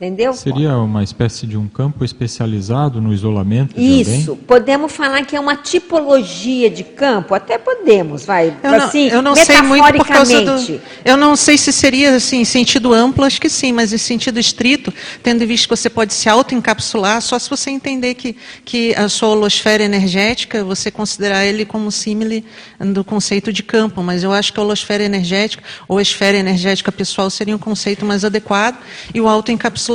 Entendeu? 0.01 0.33
Seria 0.33 0.75
uma 0.77 1.03
espécie 1.03 1.45
de 1.45 1.55
um 1.55 1.67
campo 1.67 2.03
especializado 2.03 2.99
no 2.99 3.13
isolamento 3.13 3.75
de 3.75 4.01
Isso. 4.01 4.31
alguém? 4.31 4.45
Podemos 4.47 4.91
falar 4.91 5.23
que 5.23 5.35
é 5.35 5.39
uma 5.39 5.55
tipologia 5.55 6.71
de 6.71 6.83
campo? 6.83 7.35
Até 7.35 7.59
podemos, 7.59 8.25
vai. 8.25 8.51
Eu 8.63 8.71
não, 8.71 8.77
assim, 8.79 9.09
eu 9.09 9.21
não 9.21 9.35
sei 9.35 9.61
muito 9.61 9.93
por 9.93 10.07
causa 10.07 10.41
do. 10.41 10.53
metaforicamente. 10.53 10.81
Eu 11.05 11.17
não 11.17 11.35
sei 11.35 11.55
se 11.55 11.71
seria 11.71 12.15
assim, 12.15 12.39
em 12.39 12.45
sentido 12.45 12.91
amplo, 12.91 13.23
acho 13.23 13.39
que 13.39 13.47
sim, 13.47 13.71
mas 13.71 13.93
em 13.93 13.99
sentido 13.99 14.39
estrito, 14.39 14.91
tendo 15.21 15.43
em 15.43 15.45
vista 15.45 15.67
que 15.67 15.79
você 15.79 15.87
pode 15.87 16.15
se 16.15 16.27
autoencapsular, 16.27 17.21
só 17.21 17.37
se 17.37 17.47
você 17.47 17.69
entender 17.69 18.15
que, 18.15 18.35
que 18.65 18.95
a 18.95 19.07
sua 19.07 19.29
holosfera 19.29 19.83
energética, 19.83 20.63
você 20.63 20.89
considerar 20.89 21.45
ele 21.45 21.63
como 21.63 21.91
símile 21.91 22.43
do 22.79 23.03
conceito 23.03 23.53
de 23.53 23.61
campo. 23.61 24.01
Mas 24.01 24.23
eu 24.23 24.33
acho 24.33 24.51
que 24.51 24.59
a 24.59 24.63
holosfera 24.63 25.03
energética 25.03 25.63
ou 25.87 25.99
a 25.99 26.01
esfera 26.01 26.39
energética 26.39 26.91
pessoal 26.91 27.29
seria 27.29 27.55
um 27.55 27.59
conceito 27.59 28.03
mais 28.03 28.25
adequado, 28.25 28.79
e 29.13 29.21
o 29.21 29.27
autoencapsulamento 29.27 29.90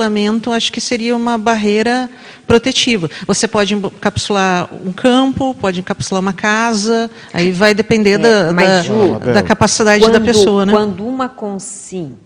acho 0.53 0.73
que 0.73 0.81
seria 0.81 1.17
uma 1.17 1.39
barreira 1.39 2.09
protetiva. 2.47 3.11
Você 3.27 3.47
pode 3.49 3.75
encapsular 3.75 4.69
um 4.85 4.93
campo, 4.93 5.55
pode 5.55 5.81
encapsular 5.81 6.21
uma 6.21 6.33
casa, 6.33 7.11
aí 7.33 7.51
vai 7.53 7.75
depender 7.75 8.19
da, 8.19 8.29
É, 8.29 8.53
mas, 8.53 8.69
da, 8.69 8.83
Ju, 8.83 9.19
da 9.19 9.43
capacidade 9.43 10.05
da 10.05 10.11
quando- 10.11 10.25
pessoa, 10.25 10.67
né? 10.67 10.73
Quando 10.73 11.07
uma 11.07 11.29
consim, 11.29 12.17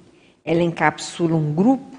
ela 0.44 0.62
encapsula 0.62 1.34
um 1.34 1.52
grupo, 1.52 1.90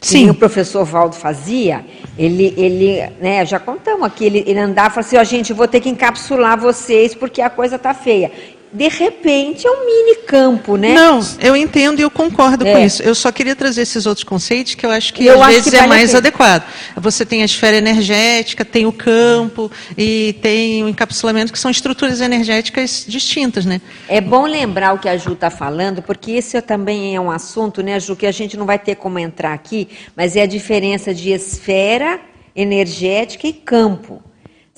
Sim. 0.00 0.30
O 0.30 0.34
professor 0.34 0.84
Valdo 0.84 1.16
fazia, 1.16 1.84
ele, 2.16 2.54
ele 2.56 3.00
né, 3.20 3.44
já 3.44 3.58
contamos 3.58 4.04
aqui, 4.04 4.24
ele, 4.24 4.44
ele 4.46 4.58
andava 4.58 4.88
e 4.88 4.90
falava 4.90 5.00
assim, 5.00 5.16
ó, 5.16 5.24
gente, 5.24 5.50
eu 5.50 5.56
vou 5.56 5.66
ter 5.68 5.80
que 5.80 5.88
encapsular 5.88 6.58
vocês 6.58 7.14
porque 7.14 7.42
a 7.42 7.50
coisa 7.50 7.78
tá 7.78 7.92
feia. 7.92 8.30
De 8.72 8.86
repente 8.88 9.66
é 9.66 9.70
um 9.70 9.84
mini 9.84 10.16
campo, 10.26 10.76
né? 10.76 10.94
Não, 10.94 11.20
eu 11.40 11.56
entendo 11.56 11.98
e 11.98 12.02
eu 12.02 12.10
concordo 12.10 12.64
com 12.64 12.70
É. 12.70 12.86
isso. 12.86 13.02
Eu 13.02 13.16
só 13.16 13.32
queria 13.32 13.56
trazer 13.56 13.82
esses 13.82 14.06
outros 14.06 14.22
conceitos 14.22 14.76
que 14.76 14.86
eu 14.86 14.90
acho 14.90 15.12
que 15.12 15.26
Eu 15.26 15.34
às 15.34 15.40
acho 15.40 15.48
vezes 15.48 15.70
que 15.70 15.76
é 15.76 15.78
vale 15.80 15.88
mais 15.88 16.14
adequado. 16.14 16.64
Você 16.96 17.26
tem 17.26 17.42
a 17.42 17.44
esfera 17.44 17.76
energética, 17.76 18.64
tem 18.64 18.86
o 18.86 18.92
campo 18.92 19.70
e 19.98 20.34
tem 20.40 20.84
o 20.84 20.88
encapsulamento, 20.88 21.52
que 21.52 21.58
são 21.58 21.70
estruturas 21.70 22.20
energéticas 22.20 23.04
distintas, 23.08 23.64
né? 23.66 23.80
É 24.08 24.20
bom 24.20 24.46
lembrar 24.46 24.94
o 24.94 24.98
que 24.98 25.08
a 25.08 25.16
Ju 25.16 25.32
está 25.32 25.50
falando, 25.50 26.00
porque 26.00 26.30
esse 26.32 26.60
também 26.62 27.16
é 27.16 27.20
um 27.20 27.30
assunto, 27.30 27.82
né, 27.82 27.98
Ju, 27.98 28.14
que 28.14 28.26
a 28.26 28.32
gente 28.32 28.56
não 28.56 28.66
vai 28.66 28.78
ter 28.78 28.94
como 28.94 29.18
entrar 29.18 29.52
aqui, 29.52 29.88
mas 30.14 30.36
é 30.36 30.42
a 30.42 30.46
diferença 30.46 31.12
de 31.12 31.32
esfera 31.32 32.20
energética 32.54 33.48
e 33.48 33.52
campo. 33.52 34.22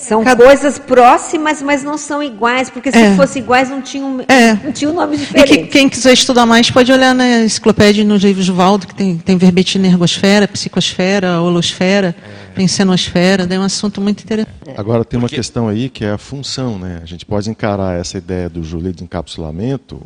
São 0.02 0.24
coisas 0.24 0.80
próximas, 0.80 1.62
mas 1.62 1.84
não 1.84 1.96
são 1.96 2.20
iguais, 2.20 2.68
porque 2.68 2.90
se 2.90 2.98
É. 2.98 3.14
fossem 3.14 3.40
iguais 3.40 3.70
não 3.70 3.80
tinham, 3.80 4.20
É. 4.28 4.54
não 4.54 4.72
tinham 4.72 4.92
nome 4.92 5.14
E 5.14 5.18
que, 5.18 5.24
diferente. 5.26 5.68
quem 5.68 5.88
quiser 5.88 6.12
estudar 6.12 6.44
mais 6.44 6.68
pode 6.70 6.90
olhar 6.90 7.14
na 7.14 7.42
enciclopédia 7.44 8.02
e 8.02 8.04
nos 8.04 8.22
livros 8.22 8.46
do 8.46 8.54
Valdo, 8.54 8.86
que 8.86 8.94
tem, 8.96 9.16
tem 9.16 9.36
verbete 9.36 9.78
energosfera, 9.78 10.48
psicosfera, 10.48 11.40
holosfera, 11.40 12.16
pensenosfera, 12.52 13.46
é 13.48 13.58
um 13.58 13.62
assunto 13.62 14.00
muito 14.00 14.24
interessante. 14.24 14.52
Agora 14.76 15.04
tem 15.04 15.18
uma 15.18 15.28
questão 15.28 15.68
aí 15.68 15.88
que 15.88 16.04
é 16.04 16.10
a 16.10 16.18
função, 16.18 16.78
né? 16.78 17.00
A 17.02 17.06
gente 17.06 17.24
pode 17.24 17.48
encarar 17.48 17.98
essa 17.98 18.18
ideia 18.18 18.48
do 18.48 18.64
Júlio 18.64 18.92
de 18.92 19.04
encapsulamento 19.04 20.00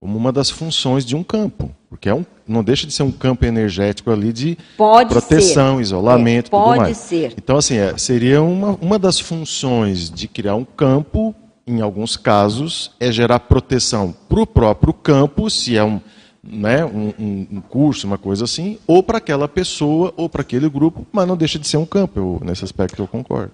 como 0.00 0.16
uma 0.16 0.32
das 0.32 0.48
funções 0.48 1.04
de 1.04 1.14
um 1.14 1.22
campo, 1.22 1.70
porque 1.90 2.08
é 2.08 2.14
um, 2.14 2.24
não 2.48 2.64
deixa 2.64 2.86
de 2.86 2.92
ser 2.92 3.02
um 3.02 3.12
campo 3.12 3.44
energético 3.44 4.10
ali 4.10 4.32
de 4.32 4.56
Pode 4.74 5.10
proteção, 5.10 5.76
ser. 5.76 5.82
isolamento, 5.82 6.46
É, 6.46 6.50
tudo 6.50 6.62
pode 6.64 6.78
mais. 6.78 6.96
ser. 6.96 7.34
Então 7.36 7.58
assim, 7.58 7.76
é, 7.76 7.96
seria 7.98 8.40
uma, 8.40 8.78
uma 8.80 8.98
das 8.98 9.20
funções 9.20 10.10
de 10.10 10.26
criar 10.26 10.54
um 10.54 10.64
campo, 10.64 11.34
em 11.66 11.82
alguns 11.82 12.16
casos, 12.16 12.92
é 12.98 13.12
gerar 13.12 13.40
proteção 13.40 14.14
para 14.26 14.40
o 14.40 14.46
próprio 14.46 14.94
campo, 14.94 15.50
se 15.50 15.76
é 15.76 15.84
um 15.84 16.00
né, 16.42 16.82
um, 16.86 17.12
um- 17.18 17.46
um 17.52 17.60
curso, 17.60 18.06
uma 18.06 18.16
coisa 18.16 18.44
assim, 18.44 18.78
ou 18.86 19.02
para 19.02 19.18
aquela 19.18 19.46
pessoa, 19.46 20.14
ou 20.16 20.26
para 20.26 20.40
aquele 20.40 20.70
grupo, 20.70 21.06
mas 21.12 21.28
não 21.28 21.36
deixa 21.36 21.58
de 21.58 21.68
ser 21.68 21.76
um 21.76 21.84
campo. 21.84 22.18
Eu, 22.18 22.40
nesse 22.42 22.64
aspecto 22.64 23.02
eu 23.02 23.06
concordo. 23.06 23.52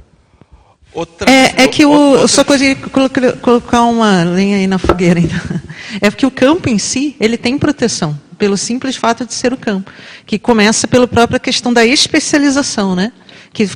É, 1.27 1.65
é 1.65 1.69
que 1.69 1.85
o, 1.85 2.15
eu 2.15 2.29
só 2.29 2.43
consegui 2.43 2.81
colocar, 3.41 3.83
uma 3.83 4.25
lenha 4.25 4.57
aí 4.57 4.67
na 4.67 4.79
fogueira. 4.79 5.21
Então. 5.21 5.41
É 6.01 6.11
porque 6.11 6.27
o 6.27 6.31
campo 6.31 6.69
em 6.69 6.79
si, 6.79 7.17
ele 7.19 7.39
tem 7.39 7.57
proteção, 7.57 8.19
pelo 8.37 8.57
simples 8.57 8.97
fato 8.97 9.25
de 9.25 9.33
ser 9.33 9.53
o 9.53 9.57
campo, 9.57 9.91
que 10.27 10.39
começa 10.39 10.87
pela 10.87 11.07
própria 11.07 11.39
questão 11.39 11.73
da 11.73 11.87
especialização, 11.87 12.95
né? 12.95 13.13
que 13.53 13.67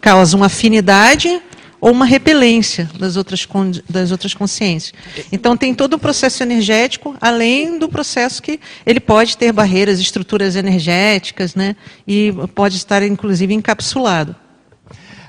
causa 0.00 0.36
uma 0.36 0.46
afinidade 0.46 1.40
ou 1.80 1.92
uma 1.92 2.04
repelência 2.04 2.90
das 2.98 3.16
outras, 3.16 3.48
das 3.88 4.10
outras 4.10 4.34
consciências. 4.34 4.92
Então 5.32 5.56
tem 5.56 5.74
todo 5.74 5.94
o 5.94 5.98
processo 5.98 6.42
energético, 6.42 7.16
além 7.20 7.78
do 7.78 7.88
processo 7.88 8.42
que 8.42 8.60
ele 8.84 9.00
pode 9.00 9.38
ter 9.38 9.50
barreiras, 9.52 9.98
estruturas 9.98 10.56
energéticas, 10.56 11.54
né? 11.54 11.74
e 12.06 12.34
pode 12.54 12.76
estar 12.76 13.02
inclusive 13.02 13.54
encapsulado. 13.54 14.36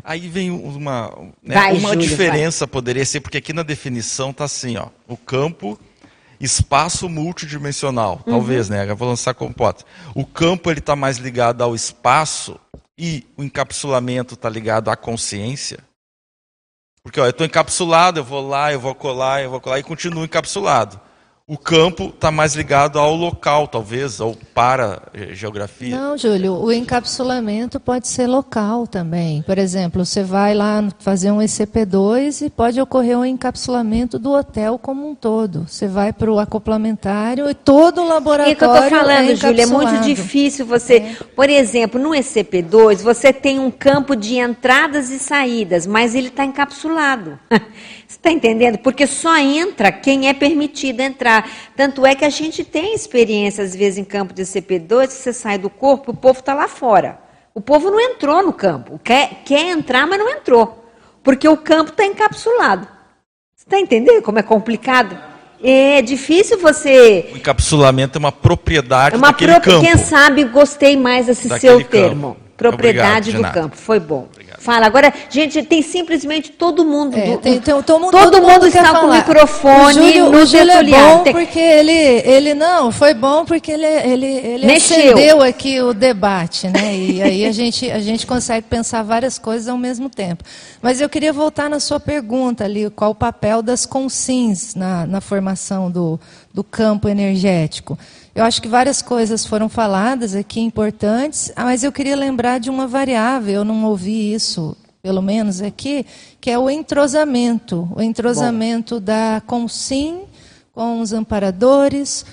Aí 0.03 0.27
vem 0.27 0.49
uma, 0.51 1.11
né, 1.43 1.55
Vai, 1.55 1.73
uma 1.77 1.89
Júlio, 1.93 2.07
diferença 2.07 2.67
poderia 2.67 3.05
ser 3.05 3.21
porque 3.21 3.37
aqui 3.37 3.53
na 3.53 3.63
definição 3.63 4.33
tá 4.33 4.45
assim, 4.45 4.77
ó, 4.77 4.87
o 5.07 5.15
campo 5.15 5.79
espaço 6.39 7.07
multidimensional, 7.07 8.21
Uhum. 8.25 8.33
talvez, 8.33 8.67
né? 8.67 8.89
Eu 8.89 8.95
vou 8.95 9.07
lançar 9.07 9.33
como 9.33 9.51
hipótese. 9.51 9.85
O 10.15 10.25
campo 10.25 10.71
ele 10.71 10.79
está 10.79 10.95
mais 10.95 11.17
ligado 11.17 11.61
ao 11.61 11.75
espaço 11.75 12.59
e 12.97 13.25
o 13.37 13.43
encapsulamento 13.43 14.33
está 14.33 14.49
ligado 14.49 14.89
à 14.89 14.95
consciência. 14.95 15.79
Porque 17.03 17.19
ó, 17.19 17.25
eu 17.25 17.29
estou 17.31 17.45
encapsulado, 17.45 18.19
eu 18.19 18.23
vou 18.23 18.47
lá, 18.47 18.71
eu 18.73 18.79
vou 18.79 18.93
colar, 18.95 19.43
eu 19.43 19.49
vou 19.51 19.59
colar 19.61 19.79
e 19.79 19.83
continuo 19.83 20.23
encapsulado. 20.23 20.99
O 21.51 21.57
campo 21.57 22.05
está 22.05 22.31
mais 22.31 22.55
ligado 22.55 22.97
ao 22.97 23.13
local, 23.13 23.67
talvez, 23.67 24.21
ou 24.21 24.37
para 24.53 25.01
eh, 25.13 25.33
geografia. 25.33 25.93
Não, 25.93 26.17
Júlio, 26.17 26.53
o 26.53 26.71
encapsulamento 26.71 27.77
pode 27.77 28.07
ser 28.07 28.25
local 28.25 28.87
também. 28.87 29.41
Por 29.41 29.57
exemplo, 29.57 30.05
você 30.05 30.23
vai 30.23 30.53
lá 30.53 30.87
fazer 30.99 31.29
um 31.29 31.39
ECP2 31.39 32.45
e 32.45 32.49
pode 32.49 32.79
ocorrer 32.79 33.19
um 33.19 33.25
encapsulamento 33.25 34.17
do 34.17 34.31
hotel 34.31 34.79
como 34.79 35.09
um 35.09 35.13
todo. 35.13 35.67
Você 35.67 35.89
vai 35.89 36.13
para 36.13 36.31
o 36.31 36.39
acoplamentário 36.39 37.49
e 37.49 37.53
todo 37.53 37.97
o 37.97 38.03
É 38.03 38.05
que 38.05 38.11
eu 38.11 38.13
laboratório 38.13 38.53
estou 38.53 38.89
falando, 38.89 39.29
é 39.31 39.35
Júlia, 39.35 39.63
é 39.63 39.65
muito 39.65 40.01
difícil 40.05 40.65
você. 40.65 41.17
Por 41.35 41.49
exemplo, 41.49 41.99
no 41.99 42.11
ECP2, 42.11 43.03
você 43.03 43.33
tem 43.33 43.59
um 43.59 43.69
campo 43.69 44.15
de 44.15 44.37
entradas 44.37 45.09
e 45.09 45.19
saídas, 45.19 45.85
mas 45.85 46.15
ele 46.15 46.29
está 46.29 46.45
encapsulado. 46.45 47.37
Está 48.21 48.29
entendendo? 48.29 48.77
Porque 48.77 49.07
só 49.07 49.35
entra 49.35 49.91
quem 49.91 50.29
é 50.29 50.33
permitido 50.33 50.99
entrar. 50.99 51.49
Tanto 51.75 52.05
é 52.05 52.13
que 52.13 52.23
a 52.23 52.29
gente 52.29 52.63
tem 52.63 52.93
experiência, 52.93 53.63
às 53.63 53.75
vezes, 53.75 53.97
em 53.97 54.03
campo 54.03 54.31
de 54.31 54.43
ECP2, 54.43 55.07
que 55.07 55.13
você 55.13 55.33
sai 55.33 55.57
do 55.57 55.71
corpo, 55.71 56.11
o 56.11 56.15
povo 56.15 56.37
está 56.39 56.53
lá 56.53 56.67
fora. 56.67 57.17
O 57.51 57.59
povo 57.59 57.89
não 57.89 57.99
entrou 57.99 58.43
no 58.43 58.53
campo. 58.53 58.99
Quer, 59.03 59.41
quer 59.43 59.65
entrar, 59.71 60.05
mas 60.05 60.19
não 60.19 60.29
entrou. 60.29 60.85
Porque 61.23 61.47
o 61.47 61.57
campo 61.57 61.89
está 61.89 62.05
encapsulado. 62.05 62.87
Você 63.55 63.65
está 63.65 63.79
entendendo 63.79 64.21
como 64.21 64.37
é 64.37 64.43
complicado? 64.43 65.17
É 65.63 66.01
difícil 66.03 66.59
você 66.59 67.29
O 67.33 67.37
encapsulamento 67.37 68.17
é 68.17 68.19
uma 68.19 68.31
propriedade 68.31 69.15
é 69.15 69.17
uma 69.17 69.27
daquele 69.31 69.53
pro- 69.53 69.61
campo. 69.63 69.85
Quem 69.85 69.97
sabe 69.97 70.43
gostei 70.43 70.95
mais 70.95 71.25
desse 71.25 71.47
Daquele 71.47 71.71
seu 71.71 71.79
campo. 71.79 71.91
termo. 71.91 72.37
Propriedade 72.55 73.31
Obrigado, 73.31 73.51
do 73.51 73.59
campo. 73.61 73.75
Foi 73.77 73.99
bom. 73.99 74.27
Fala. 74.61 74.85
Agora, 74.85 75.13
gente, 75.29 75.61
tem 75.63 75.81
simplesmente 75.81 76.51
todo 76.51 76.85
mundo. 76.85 77.17
É, 77.17 77.31
do, 77.31 77.37
tem, 77.39 77.59
tem, 77.59 77.81
todo 77.81 77.99
mundo, 77.99 78.11
todo 78.11 78.31
todo 78.31 78.41
mundo 78.41 78.53
mundo 78.53 78.67
está 78.67 78.99
com 78.99 79.07
o 79.07 79.13
microfone 79.13 79.99
o 79.99 80.03
Júlio, 80.03 80.29
no 80.31 80.37
o 80.39 80.45
Júlio 80.45 80.71
é 80.71 80.83
bom 80.83 81.23
Tem- 81.23 81.33
porque 81.33 81.59
ele, 81.59 81.91
ele 81.91 82.53
não, 82.53 82.91
foi 82.91 83.13
bom 83.13 83.43
porque 83.43 83.71
ele, 83.71 83.85
ele, 83.85 84.25
ele 84.25 84.65
Mexeu. 84.67 85.13
acendeu 85.13 85.41
aqui 85.41 85.81
o 85.81 85.93
debate, 85.93 86.67
né? 86.67 86.95
E 86.95 87.21
aí 87.21 87.45
a 87.45 87.51
gente, 87.51 87.89
a 87.89 87.99
gente 87.99 88.25
consegue 88.27 88.67
pensar 88.67 89.03
várias 89.03 89.37
coisas 89.37 89.67
ao 89.67 89.77
mesmo 89.77 90.09
tempo. 90.09 90.43
Mas 90.81 91.01
eu 91.01 91.09
queria 91.09 91.33
voltar 91.33 91.69
na 91.69 91.79
sua 91.79 91.99
pergunta 91.99 92.63
ali, 92.63 92.89
qual 92.89 93.11
o 93.11 93.15
papel 93.15 93.61
das 93.61 93.85
consins 93.85 94.75
na, 94.75 95.05
na 95.05 95.21
formação 95.21 95.89
do, 95.89 96.19
do 96.53 96.63
campo 96.63 97.09
energético. 97.09 97.97
Eu 98.33 98.45
acho 98.45 98.61
que 98.61 98.67
várias 98.67 99.01
coisas 99.01 99.45
foram 99.45 99.67
faladas 99.67 100.35
aqui 100.35 100.61
importantes, 100.61 101.51
ah, 101.55 101.65
mas 101.65 101.83
eu 101.83 101.91
queria 101.91 102.15
lembrar 102.15 102.59
de 102.59 102.69
uma 102.69 102.87
variável, 102.87 103.55
eu 103.55 103.65
não 103.65 103.83
ouvi 103.83 104.33
isso, 104.33 104.75
pelo 105.01 105.21
menos 105.21 105.61
aqui, 105.61 106.05
que 106.39 106.49
é 106.49 106.57
o 106.57 106.69
entrosamento. 106.69 107.89
O 107.93 108.01
entrosamento 108.01 108.99
da 108.99 109.41
Consim 109.45 110.21
com 110.73 111.01
os 111.01 111.11
amparadores, 111.11 112.25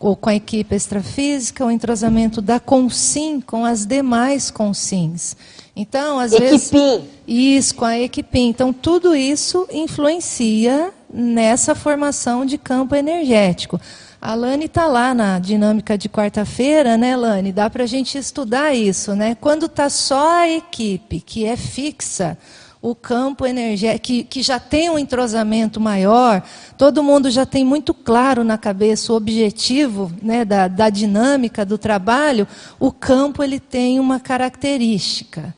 ou 0.00 0.16
com 0.16 0.30
a 0.30 0.34
equipe 0.34 0.74
extrafísica, 0.74 1.64
o 1.64 1.70
entrosamento 1.70 2.40
da 2.40 2.58
Consim 2.58 3.40
com 3.40 3.64
as 3.64 3.86
demais 3.86 4.50
Consins. 4.50 5.36
Então, 5.76 6.18
às 6.18 6.32
vezes. 6.32 6.72
Equipim. 6.72 7.04
Isso, 7.26 7.74
com 7.74 7.84
a 7.84 7.98
Equipim. 7.98 8.48
Então, 8.48 8.72
tudo 8.72 9.14
isso 9.14 9.66
influencia 9.72 10.92
nessa 11.12 11.74
formação 11.74 12.44
de 12.44 12.58
campo 12.58 12.94
energético. 12.94 13.80
A 14.26 14.34
Lani 14.34 14.64
está 14.64 14.86
lá 14.86 15.12
na 15.12 15.38
dinâmica 15.38 15.98
de 15.98 16.08
quarta-feira, 16.08 16.96
né, 16.96 17.14
Lani? 17.14 17.52
Dá 17.52 17.68
para 17.68 17.84
a 17.84 17.86
gente 17.86 18.16
estudar 18.16 18.74
isso, 18.74 19.14
né? 19.14 19.34
Quando 19.38 19.66
está 19.66 19.90
só 19.90 20.38
a 20.38 20.48
equipe 20.48 21.20
que 21.20 21.44
é 21.44 21.58
fixa, 21.58 22.38
o 22.80 22.94
campo 22.94 23.44
energético, 23.44 24.06
que, 24.06 24.24
que 24.24 24.42
já 24.42 24.58
tem 24.58 24.88
um 24.88 24.98
entrosamento 24.98 25.78
maior, 25.78 26.42
todo 26.78 27.02
mundo 27.02 27.30
já 27.30 27.44
tem 27.44 27.66
muito 27.66 27.92
claro 27.92 28.42
na 28.42 28.56
cabeça 28.56 29.12
o 29.12 29.16
objetivo 29.16 30.10
né, 30.22 30.42
da, 30.42 30.68
da 30.68 30.88
dinâmica 30.88 31.62
do 31.62 31.76
trabalho, 31.76 32.48
o 32.80 32.90
campo 32.90 33.42
ele 33.42 33.60
tem 33.60 34.00
uma 34.00 34.18
característica. 34.18 35.54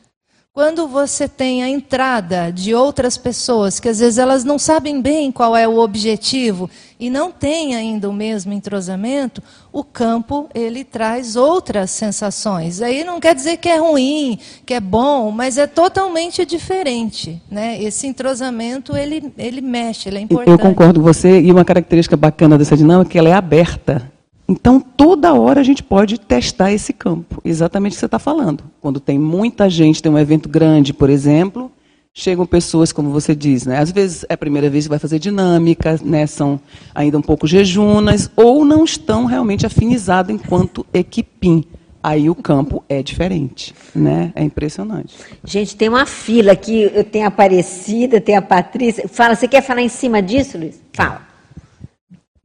Quando 0.57 0.87
você 0.87 1.29
tem 1.29 1.63
a 1.63 1.69
entrada 1.69 2.51
de 2.51 2.73
outras 2.73 3.15
pessoas, 3.15 3.79
que 3.79 3.87
às 3.87 3.99
vezes 3.99 4.17
elas 4.17 4.43
não 4.43 4.57
sabem 4.57 4.99
bem 4.99 5.31
qual 5.31 5.55
é 5.55 5.67
o 5.67 5.77
objetivo 5.77 6.67
e 6.99 7.09
não 7.09 7.31
têm 7.31 7.75
ainda 7.75 8.09
o 8.09 8.13
mesmo 8.13 8.53
entrosamento, 8.53 9.41
o 9.71 9.83
campo 9.83 10.49
ele 10.53 10.83
traz 10.83 11.35
outras 11.35 11.91
sensações. 11.91 12.81
Aí 12.81 13.03
não 13.03 13.19
quer 13.19 13.35
dizer 13.35 13.57
que 13.57 13.69
é 13.69 13.77
ruim, 13.77 14.39
que 14.65 14.73
é 14.73 14.79
bom, 14.79 15.31
mas 15.31 15.57
é 15.57 15.67
totalmente 15.67 16.45
diferente. 16.45 17.41
Né? 17.49 17.81
Esse 17.81 18.07
entrosamento 18.07 18.95
ele, 18.97 19.31
ele 19.37 19.61
mexe, 19.61 20.09
ele 20.09 20.17
é 20.17 20.21
importante. 20.21 20.49
Eu 20.49 20.59
concordo 20.59 20.99
com 20.99 21.05
você, 21.05 21.39
e 21.39 21.51
uma 21.51 21.63
característica 21.63 22.17
bacana 22.17 22.57
dessa 22.57 22.75
dinâmica 22.75 23.09
é 23.09 23.11
que 23.11 23.17
ela 23.17 23.29
é 23.29 23.33
aberta. 23.33 24.11
Então, 24.49 24.79
toda 24.79 25.33
hora 25.33 25.59
a 25.59 25.63
gente 25.63 25.83
pode 25.83 26.17
testar 26.17 26.71
esse 26.71 26.93
campo, 26.93 27.41
exatamente 27.43 27.91
o 27.91 27.95
que 27.95 27.99
você 27.99 28.05
está 28.05 28.17
falando. 28.17 28.63
Quando 28.79 28.99
tem 28.99 29.19
muita 29.19 29.69
gente, 29.69 30.01
tem 30.01 30.11
um 30.11 30.17
evento 30.17 30.47
grande, 30.47 30.93
por 30.93 31.09
exemplo, 31.09 31.69
chegam 32.17 32.47
pessoas, 32.47 32.91
como 32.91 33.11
você 33.11 33.35
diz, 33.35 33.67
né? 33.67 33.77
às 33.77 33.91
vezes 33.91 34.25
é 34.27 34.33
a 34.33 34.37
primeira 34.37 34.71
vez 34.71 34.85
que 34.85 34.89
vai 34.89 34.97
fazer 34.97 35.19
dinâmica, 35.19 35.99
né? 36.03 36.25
são 36.25 36.59
ainda 36.93 37.15
um 37.15 37.21
pouco 37.21 37.45
jejunas, 37.45 38.29
ou 38.35 38.65
não 38.65 38.83
estão 38.83 39.25
realmente 39.25 39.67
afinizados 39.67 40.33
enquanto 40.33 40.83
equipim. 40.91 41.63
Aí 42.01 42.27
o 42.27 42.33
campo 42.33 42.83
é 42.87 43.03
diferente, 43.03 43.75
né? 43.93 44.31
É 44.33 44.41
impressionante. 44.41 45.13
Gente, 45.43 45.75
tem 45.75 45.89
uma 45.89 46.05
fila 46.05 46.53
aqui, 46.53 46.89
eu 46.93 47.03
tenho 47.03 47.25
a 47.25 47.27
Aparecida, 47.27 48.21
tem 48.21 48.35
a 48.35 48.41
Patrícia. 48.41 49.07
Fala, 49.09 49.35
você 49.35 49.47
quer 49.47 49.61
falar 49.61 49.81
em 49.81 49.89
cima 49.89 50.21
disso, 50.21 50.57
Luiz? 50.57 50.81
Fala. 50.93 51.27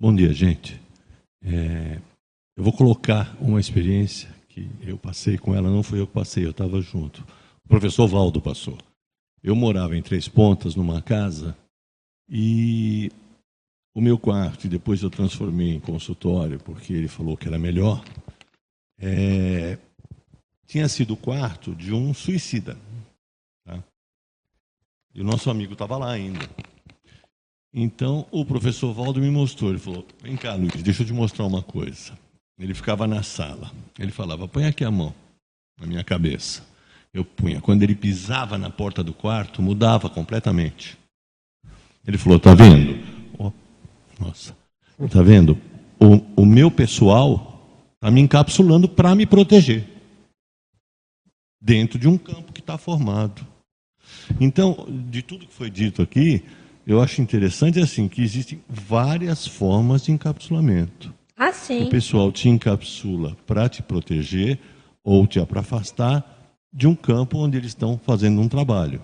Bom 0.00 0.12
dia, 0.12 0.32
gente. 0.32 0.80
É, 1.44 1.98
eu 2.56 2.64
vou 2.64 2.72
colocar 2.72 3.36
uma 3.40 3.60
experiência 3.60 4.28
que 4.48 4.68
eu 4.84 4.98
passei 4.98 5.38
com 5.38 5.54
ela, 5.54 5.70
não 5.70 5.82
fui 5.82 6.00
eu 6.00 6.06
que 6.06 6.12
passei, 6.12 6.44
eu 6.44 6.50
estava 6.50 6.80
junto. 6.80 7.24
O 7.64 7.68
professor 7.68 8.08
Valdo 8.08 8.40
passou. 8.40 8.76
Eu 9.42 9.56
morava 9.56 9.96
em 9.96 10.02
Três 10.02 10.28
Pontas, 10.28 10.76
numa 10.76 11.02
casa, 11.02 11.56
e 12.28 13.10
o 13.94 14.00
meu 14.00 14.18
quarto, 14.18 14.68
depois 14.68 15.02
eu 15.02 15.10
transformei 15.10 15.74
em 15.74 15.80
consultório, 15.80 16.58
porque 16.60 16.92
ele 16.92 17.08
falou 17.08 17.36
que 17.36 17.48
era 17.48 17.58
melhor, 17.58 18.04
é, 18.98 19.76
tinha 20.66 20.88
sido 20.88 21.14
o 21.14 21.16
quarto 21.16 21.74
de 21.74 21.92
um 21.92 22.14
suicida. 22.14 22.78
Tá? 23.64 23.82
E 25.14 25.20
o 25.20 25.24
nosso 25.24 25.50
amigo 25.50 25.72
estava 25.72 25.98
lá 25.98 26.12
ainda. 26.12 26.48
Então, 27.74 28.26
o 28.30 28.44
professor 28.44 28.92
Valdo 28.92 29.20
me 29.20 29.30
mostrou, 29.30 29.70
ele 29.70 29.78
falou, 29.78 30.06
vem 30.22 30.36
cá, 30.36 30.54
Luiz, 30.54 30.82
deixa 30.82 31.02
eu 31.02 31.06
te 31.06 31.12
mostrar 31.12 31.46
uma 31.46 31.62
coisa. 31.62 32.16
Ele 32.58 32.74
ficava 32.74 33.06
na 33.06 33.22
sala, 33.22 33.72
ele 33.98 34.12
falava, 34.12 34.46
põe 34.46 34.66
aqui 34.66 34.84
a 34.84 34.90
mão 34.90 35.14
na 35.80 35.86
minha 35.86 36.04
cabeça. 36.04 36.62
Eu 37.14 37.24
punha. 37.24 37.60
Quando 37.60 37.82
ele 37.82 37.94
pisava 37.94 38.56
na 38.56 38.70
porta 38.70 39.02
do 39.04 39.12
quarto, 39.12 39.60
mudava 39.60 40.08
completamente. 40.08 40.96
Ele 42.06 42.16
falou, 42.16 42.40
tá 42.40 42.54
vendo? 42.54 42.98
Ó, 43.38 43.52
nossa, 44.18 44.56
tá 45.10 45.22
vendo? 45.22 45.58
O, 46.00 46.42
o 46.42 46.46
meu 46.46 46.70
pessoal 46.70 47.86
está 47.94 48.10
me 48.10 48.20
encapsulando 48.20 48.88
para 48.88 49.14
me 49.14 49.26
proteger. 49.26 49.86
Dentro 51.60 51.98
de 51.98 52.08
um 52.08 52.16
campo 52.16 52.52
que 52.52 52.60
está 52.60 52.78
formado. 52.78 53.46
Então, 54.40 54.86
de 54.88 55.22
tudo 55.22 55.46
que 55.46 55.54
foi 55.54 55.70
dito 55.70 56.02
aqui, 56.02 56.42
eu 56.86 57.00
acho 57.00 57.20
interessante 57.20 57.78
assim 57.78 58.08
que 58.08 58.22
existem 58.22 58.60
várias 58.68 59.46
formas 59.46 60.04
de 60.04 60.12
encapsulamento. 60.12 61.14
Ah, 61.36 61.52
sim. 61.52 61.84
O 61.84 61.90
pessoal 61.90 62.32
te 62.32 62.48
encapsula 62.48 63.36
para 63.46 63.68
te 63.68 63.82
proteger 63.82 64.58
ou 65.04 65.26
te 65.26 65.44
para 65.46 65.60
afastar 65.60 66.41
de 66.72 66.86
um 66.86 66.94
campo 66.94 67.38
onde 67.38 67.56
eles 67.56 67.70
estão 67.70 67.98
fazendo 67.98 68.40
um 68.40 68.48
trabalho. 68.48 69.02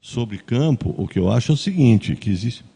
Sobre 0.00 0.38
campo, 0.38 0.94
o 0.98 1.06
que 1.06 1.18
eu 1.18 1.30
acho 1.30 1.52
é 1.52 1.54
o 1.54 1.58
seguinte, 1.58 2.16
que 2.16 2.30
existem 2.30 2.66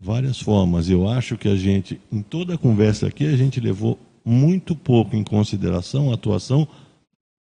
várias 0.00 0.40
formas. 0.40 0.88
Eu 0.88 1.08
acho 1.08 1.36
que 1.36 1.48
a 1.48 1.54
gente, 1.54 2.00
em 2.10 2.22
toda 2.22 2.54
a 2.54 2.58
conversa 2.58 3.06
aqui, 3.06 3.26
a 3.26 3.36
gente 3.36 3.60
levou 3.60 3.98
muito 4.24 4.74
pouco 4.74 5.14
em 5.14 5.22
consideração 5.22 6.10
a 6.10 6.14
atuação 6.14 6.66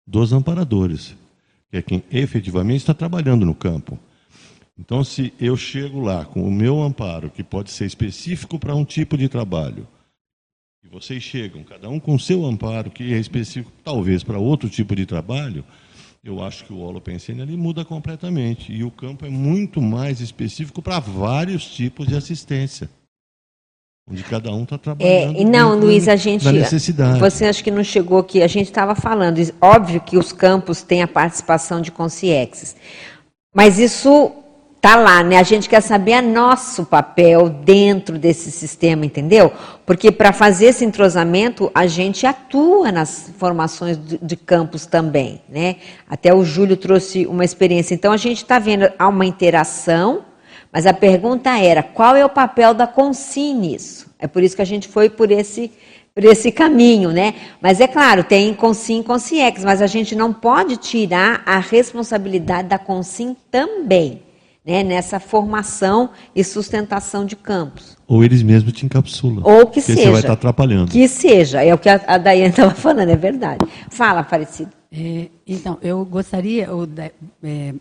dos 0.07 0.31
amparadores, 0.31 1.15
que 1.69 1.77
é 1.77 1.81
quem 1.81 2.03
efetivamente 2.11 2.79
está 2.79 2.93
trabalhando 2.93 3.45
no 3.45 3.53
campo. 3.53 3.99
Então, 4.79 5.03
se 5.03 5.33
eu 5.39 5.57
chego 5.57 5.99
lá 5.99 6.23
com 6.23 6.43
o 6.43 6.51
meu 6.51 6.81
amparo, 6.81 7.29
que 7.29 7.43
pode 7.43 7.71
ser 7.71 7.85
específico 7.85 8.57
para 8.57 8.75
um 8.75 8.85
tipo 8.85 9.17
de 9.17 9.27
trabalho, 9.27 9.87
e 10.83 10.87
vocês 10.87 11.21
chegam, 11.21 11.63
cada 11.63 11.89
um 11.89 11.99
com 11.99 12.15
o 12.15 12.19
seu 12.19 12.45
amparo, 12.45 12.89
que 12.89 13.13
é 13.13 13.17
específico 13.17 13.71
talvez 13.83 14.23
para 14.23 14.39
outro 14.39 14.69
tipo 14.69 14.95
de 14.95 15.05
trabalho, 15.05 15.63
eu 16.29 16.43
acho 16.43 16.65
que 16.65 16.73
o 16.73 16.79
holopensene 16.79 17.41
ali 17.41 17.55
muda 17.57 17.83
completamente. 17.85 18.71
E 18.71 18.83
o 18.83 18.91
campo 18.91 19.25
é 19.25 19.29
muito 19.29 19.81
mais 19.81 20.19
específico 20.21 20.81
para 20.81 20.99
vários 20.99 21.65
tipos 21.65 22.07
de 22.07 22.15
assistência. 22.15 22.89
Onde 24.09 24.23
cada 24.23 24.51
um 24.53 24.63
está 24.63 24.75
É, 24.75 24.77
trabalhando. 24.77 25.37
e 25.39 25.43
não, 25.43 25.77
Luiz, 25.77 26.07
a 26.07 26.15
gente. 26.15 26.45
Da 26.45 26.51
necessidade. 26.53 27.19
Você 27.19 27.45
acha 27.45 27.61
que 27.61 27.69
não 27.69 27.83
chegou 27.83 28.19
aqui? 28.19 28.41
A 28.41 28.47
gente 28.47 28.67
estava 28.67 28.95
falando. 28.95 29.37
Óbvio 29.59 29.99
que 29.99 30.17
os 30.17 30.31
campos 30.31 30.81
têm 30.81 31.01
a 31.01 31.07
participação 31.07 31.81
de 31.81 31.91
consciexes. 31.91 32.75
Mas 33.53 33.77
isso 33.79 34.31
tá 34.87 34.95
lá, 34.95 35.21
né? 35.21 35.37
A 35.37 35.43
gente 35.43 35.67
quer 35.67 35.81
saber 35.81 36.21
nosso 36.21 36.85
papel 36.85 37.49
dentro 37.49 38.17
desse 38.17 38.49
sistema, 38.49 39.05
entendeu? 39.05 39.51
Porque 39.85 40.13
para 40.13 40.31
fazer 40.31 40.67
esse 40.67 40.85
entrosamento, 40.85 41.69
a 41.75 41.85
gente 41.87 42.25
atua 42.25 42.89
nas 42.89 43.29
formações 43.37 43.97
de, 43.97 44.17
de 44.17 44.37
campos 44.37 44.85
também, 44.85 45.41
né? 45.49 45.75
Até 46.09 46.33
o 46.33 46.41
Júlio 46.41 46.77
trouxe 46.77 47.25
uma 47.25 47.43
experiência. 47.43 47.93
Então 47.93 48.13
a 48.13 48.17
gente 48.17 48.37
está 48.37 48.59
vendo 48.59 48.89
há 48.97 49.09
uma 49.09 49.25
interação, 49.25 50.23
mas 50.71 50.85
a 50.85 50.93
pergunta 50.93 51.49
era: 51.59 51.83
qual 51.83 52.15
é 52.15 52.23
o 52.23 52.29
papel 52.29 52.73
da 52.73 52.87
Consim 52.87 53.55
nisso? 53.55 54.09
É 54.17 54.25
por 54.25 54.41
isso 54.41 54.55
que 54.55 54.61
a 54.61 54.65
gente 54.65 54.87
foi 54.87 55.09
por 55.09 55.31
esse 55.31 55.69
por 56.15 56.23
esse 56.23 56.49
caminho, 56.49 57.11
né? 57.11 57.33
Mas 57.61 57.81
é 57.81 57.87
claro, 57.87 58.23
tem 58.23 58.53
Consim 58.53 59.01
e 59.01 59.03
Consciex, 59.03 59.65
mas 59.65 59.81
a 59.81 59.85
gente 59.85 60.15
não 60.15 60.31
pode 60.33 60.77
tirar 60.77 61.43
a 61.45 61.59
responsabilidade 61.59 62.69
da 62.69 62.79
Consim 62.79 63.35
também, 63.51 64.23
né? 64.67 64.83
Nessa 64.83 65.17
formação 65.19 66.09
e 66.35 66.43
sustentação 66.43 67.25
de 67.25 67.37
campos. 67.37 67.97
Ou 68.05 68.23
eles 68.23 68.43
mesmos 68.43 68.73
te 68.73 68.85
encapsulam. 68.85 69.41
Ou 69.43 69.67
que 69.67 69.79
seja. 69.79 70.01
você 70.01 70.09
vai 70.11 70.19
estar 70.19 70.33
atrapalhando. 70.33 70.91
Que 70.91 71.07
seja, 71.07 71.63
é 71.63 71.73
o 71.73 71.77
que 71.77 71.87
a, 71.87 72.01
a 72.05 72.17
Daiane 72.17 72.49
estava 72.49 72.75
falando, 72.75 73.09
é 73.09 73.15
verdade. 73.15 73.65
Fala, 73.89 74.19
Aparecido. 74.19 74.71
É, 74.91 75.27
então, 75.45 75.77
eu 75.81 76.03
gostaria, 76.05 76.73
ou 76.73 76.87
é, 77.43 77.73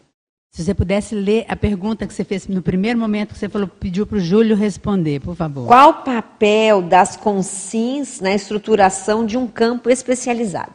se 0.50 0.64
você 0.64 0.74
pudesse 0.74 1.14
ler 1.14 1.44
a 1.48 1.56
pergunta 1.56 2.06
que 2.06 2.14
você 2.14 2.24
fez 2.24 2.48
no 2.48 2.62
primeiro 2.62 2.98
momento 2.98 3.32
que 3.32 3.38
você 3.38 3.48
falou, 3.48 3.68
pediu 3.68 4.06
para 4.06 4.18
o 4.18 4.20
Júlio 4.20 4.56
responder, 4.56 5.20
por 5.20 5.36
favor. 5.36 5.66
Qual 5.66 5.90
o 5.90 6.02
papel 6.02 6.82
das 6.82 7.16
consins 7.16 8.20
na 8.20 8.34
estruturação 8.34 9.26
de 9.26 9.36
um 9.36 9.46
campo 9.46 9.90
especializado? 9.90 10.72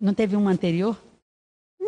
Não 0.00 0.14
teve 0.14 0.36
um 0.36 0.48
anterior? 0.48 0.96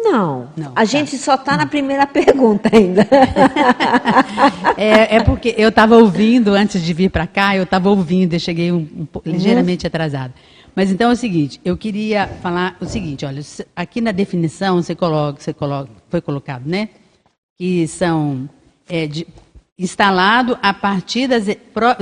Não, 0.02 0.48
não 0.56 0.72
a 0.72 0.74
tá. 0.74 0.84
gente 0.84 1.16
só 1.16 1.36
está 1.36 1.56
na 1.56 1.66
primeira 1.66 2.06
pergunta 2.08 2.68
ainda. 2.72 3.06
é, 4.76 5.16
é, 5.16 5.22
porque 5.22 5.54
eu 5.56 5.68
estava 5.68 5.96
ouvindo, 5.96 6.52
antes 6.52 6.82
de 6.82 6.92
vir 6.92 7.10
para 7.10 7.26
cá, 7.26 7.56
eu 7.56 7.62
estava 7.62 7.88
ouvindo, 7.88 8.34
eu 8.34 8.40
cheguei 8.40 8.72
um, 8.72 8.88
um, 8.96 9.06
ligeiramente 9.24 9.86
uhum. 9.86 9.88
atrasada. 9.88 10.34
Mas 10.74 10.90
então 10.90 11.10
é 11.10 11.12
o 11.12 11.16
seguinte, 11.16 11.60
eu 11.64 11.76
queria 11.76 12.26
falar 12.42 12.76
o 12.80 12.86
seguinte, 12.86 13.24
olha, 13.24 13.42
aqui 13.76 14.00
na 14.00 14.10
definição 14.10 14.82
você 14.82 14.94
coloca, 14.94 15.40
você 15.40 15.52
coloca, 15.52 15.90
foi 16.08 16.20
colocado, 16.20 16.66
né? 16.66 16.88
Que 17.58 17.86
são 17.86 18.48
é, 18.88 19.06
de, 19.06 19.26
instalado 19.78 20.58
a 20.62 20.72
partir 20.72 21.28
das, 21.28 21.44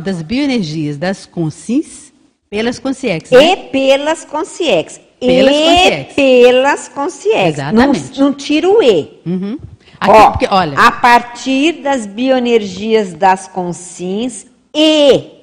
das 0.03 0.23
bioenergias 0.23 0.97
das 0.97 1.27
consins 1.27 2.13
pelas 2.49 2.79
consciex. 2.79 3.31
Né? 3.31 3.53
E 3.53 3.57
pelas 3.71 4.25
consciex. 4.25 5.01
Pelas 5.21 5.55
e 5.55 6.15
pelas 6.15 6.89
consciex. 6.89 7.49
Exatamente. 7.49 8.19
Não, 8.19 8.27
não 8.29 8.35
tira 8.35 8.69
o 8.69 8.83
E. 8.83 9.21
Uhum. 9.27 9.59
Aqui, 10.01 10.13
Ó, 10.13 10.31
porque, 10.31 10.49
olha. 10.51 10.79
A 10.79 10.91
partir 10.93 11.83
das 11.83 12.07
bioenergias 12.07 13.13
das 13.13 13.47
consins 13.47 14.47
e 14.75 15.41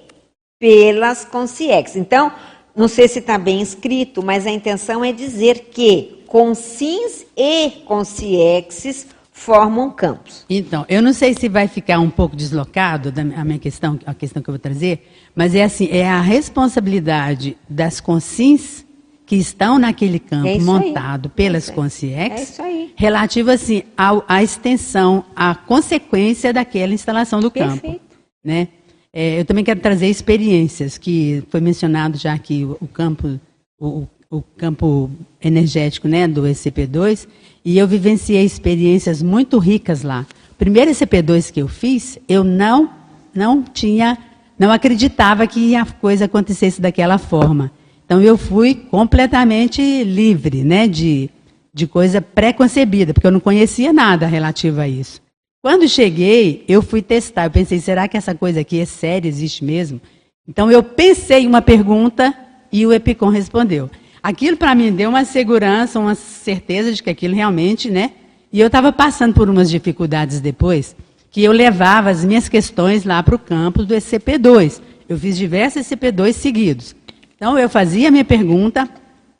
pelas 0.60 1.24
consciex. 1.24 1.96
Então, 1.96 2.32
não 2.76 2.88
sei 2.88 3.08
se 3.08 3.20
está 3.20 3.38
bem 3.38 3.62
escrito, 3.62 4.24
mas 4.24 4.48
a 4.48 4.50
intenção 4.50 5.06
é 5.06 5.12
dizer 5.12 5.70
que 5.72 6.24
consins 6.28 7.26
e 7.36 7.70
consciexes 7.86 9.08
formam 9.32 9.92
campos. 9.92 10.44
Então, 10.50 10.84
eu 10.90 11.02
não 11.02 11.14
sei 11.14 11.36
se 11.36 11.48
vai 11.48 11.68
ficar 11.68 12.00
um 12.00 12.10
pouco 12.10 12.36
deslocado 12.36 13.12
da 13.12 13.22
a 13.22 13.46
minha 13.46 13.60
questão, 13.60 14.00
a 14.04 14.14
questão 14.14 14.42
que 14.42 14.50
eu 14.50 14.54
vou 14.54 14.60
trazer, 14.60 15.08
mas 15.36 15.54
é 15.54 15.64
assim, 15.64 15.88
é 15.92 16.10
a 16.10 16.20
responsabilidade 16.20 17.56
das 17.70 18.02
consins 18.02 18.87
que 19.28 19.36
estão 19.36 19.78
naquele 19.78 20.20
campo 20.20 20.48
é 20.48 20.58
montado 20.58 21.28
aí. 21.28 21.32
pelas 21.36 21.70
é 21.70 21.74
consciex, 21.74 22.60
é 22.60 22.88
relativo 22.96 23.52
assim 23.52 23.84
ao, 23.96 24.24
à 24.26 24.42
extensão, 24.42 25.24
à 25.36 25.54
consequência 25.54 26.54
daquela 26.54 26.94
instalação 26.94 27.42
do 27.42 27.52
Perfeito. 27.52 27.82
campo, 27.82 28.02
né? 28.44 28.70
É, 29.12 29.40
eu 29.40 29.46
também 29.46 29.66
quero 29.66 29.82
trazer 29.82 30.08
experiências 30.08 30.98
que 30.98 31.44
foi 31.50 31.60
mencionado 31.60 32.18
já 32.18 32.34
aqui 32.34 32.64
o, 32.64 32.78
o 32.80 32.88
campo 32.88 33.38
o, 33.80 34.08
o, 34.30 34.42
campo 34.42 35.12
energético 35.42 36.08
né, 36.08 36.28
do 36.28 36.44
ECP2 36.44 37.28
e 37.66 37.78
eu 37.78 37.88
vivenciei 37.88 38.46
experiências 38.46 39.22
muito 39.22 39.60
ricas 39.60 40.04
lá. 40.04 40.26
O 40.52 40.56
primeiro 40.56 40.90
ECP2 40.90 41.52
que 41.52 41.62
eu 41.62 41.68
fiz, 41.68 42.18
eu 42.30 42.46
não 42.46 42.90
não 43.36 43.62
tinha 43.62 44.18
não 44.58 44.72
acreditava 44.72 45.46
que 45.46 45.76
a 45.76 45.86
coisa 45.86 46.26
acontecesse 46.26 46.80
daquela 46.80 47.18
forma. 47.18 47.72
Então 48.08 48.22
eu 48.22 48.38
fui 48.38 48.74
completamente 48.74 50.04
livre, 50.04 50.64
né, 50.64 50.88
de 50.88 51.30
de 51.78 51.86
coisa 51.86 52.20
pré-concebida, 52.20 53.14
porque 53.14 53.28
eu 53.28 53.32
não 53.32 53.40
conhecia 53.40 53.94
nada 53.94 54.26
relativo 54.26 54.82
a 54.82 54.88
isso. 54.88 55.22
Quando 55.62 55.88
cheguei, 55.88 56.66
eu 56.68 56.82
fui 56.82 57.04
testar. 57.04 57.46
Eu 57.46 57.52
pensei, 57.52 57.80
será 57.80 58.08
que 58.08 58.18
essa 58.18 58.34
coisa 58.34 58.62
aqui 58.62 58.80
é 58.80 58.86
séria, 58.86 59.30
existe 59.30 59.64
mesmo? 59.64 60.02
Então 60.48 60.72
eu 60.72 60.82
pensei 60.82 61.46
uma 61.46 61.62
pergunta 61.62 62.34
e 62.72 62.84
o 62.84 62.92
Epicom 62.92 63.30
respondeu. 63.30 63.92
Aquilo 64.24 64.58
para 64.58 64.74
mim 64.74 64.92
deu 64.92 65.10
uma 65.10 65.24
segurança, 65.24 66.00
uma 66.00 66.16
certeza 66.16 66.92
de 66.92 67.04
que 67.04 67.12
aquilo 67.12 67.36
realmente, 67.36 67.92
né? 67.92 68.12
E 68.52 68.60
eu 68.60 68.68
estava 68.68 68.92
passando 68.92 69.36
por 69.36 69.48
umas 69.48 69.70
dificuldades 69.70 70.40
depois, 70.40 70.96
que 71.30 71.44
eu 71.44 71.52
levava 71.52 72.10
as 72.10 72.26
minhas 72.26 72.50
questões 72.50 73.04
lá 73.04 73.22
para 73.22 73.36
o 73.36 73.40
campus 73.40 73.86
do 73.86 73.94
SCP-2. 73.94 74.82
Eu 75.08 75.18
fiz 75.18 75.38
diversos 75.38 75.86
SCP-2 75.86 76.34
seguidos. 76.34 76.96
Então 77.38 77.58
eu 77.58 77.70
fazia 77.70 78.08
a 78.08 78.12
minha 78.12 78.26
pergunta, 78.26 78.90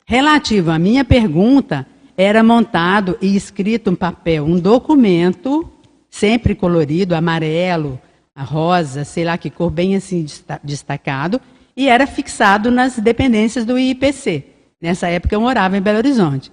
relativo 0.06 0.70
à 0.70 0.78
minha 0.78 1.04
pergunta, 1.04 1.84
era 2.16 2.44
montado 2.44 3.18
e 3.20 3.34
escrito 3.34 3.90
um 3.90 3.94
papel, 3.96 4.44
um 4.44 4.56
documento 4.56 5.68
sempre 6.08 6.54
colorido, 6.54 7.16
amarelo, 7.16 8.00
rosa, 8.36 9.04
sei 9.04 9.24
lá 9.24 9.36
que 9.36 9.50
cor, 9.50 9.68
bem 9.68 9.96
assim 9.96 10.24
destacado, 10.62 11.40
e 11.76 11.88
era 11.88 12.06
fixado 12.06 12.70
nas 12.70 12.96
dependências 13.00 13.64
do 13.64 13.76
IPC. 13.76 14.44
Nessa 14.80 15.08
época 15.08 15.34
eu 15.34 15.40
morava 15.40 15.76
em 15.76 15.80
Belo 15.80 15.98
Horizonte. 15.98 16.52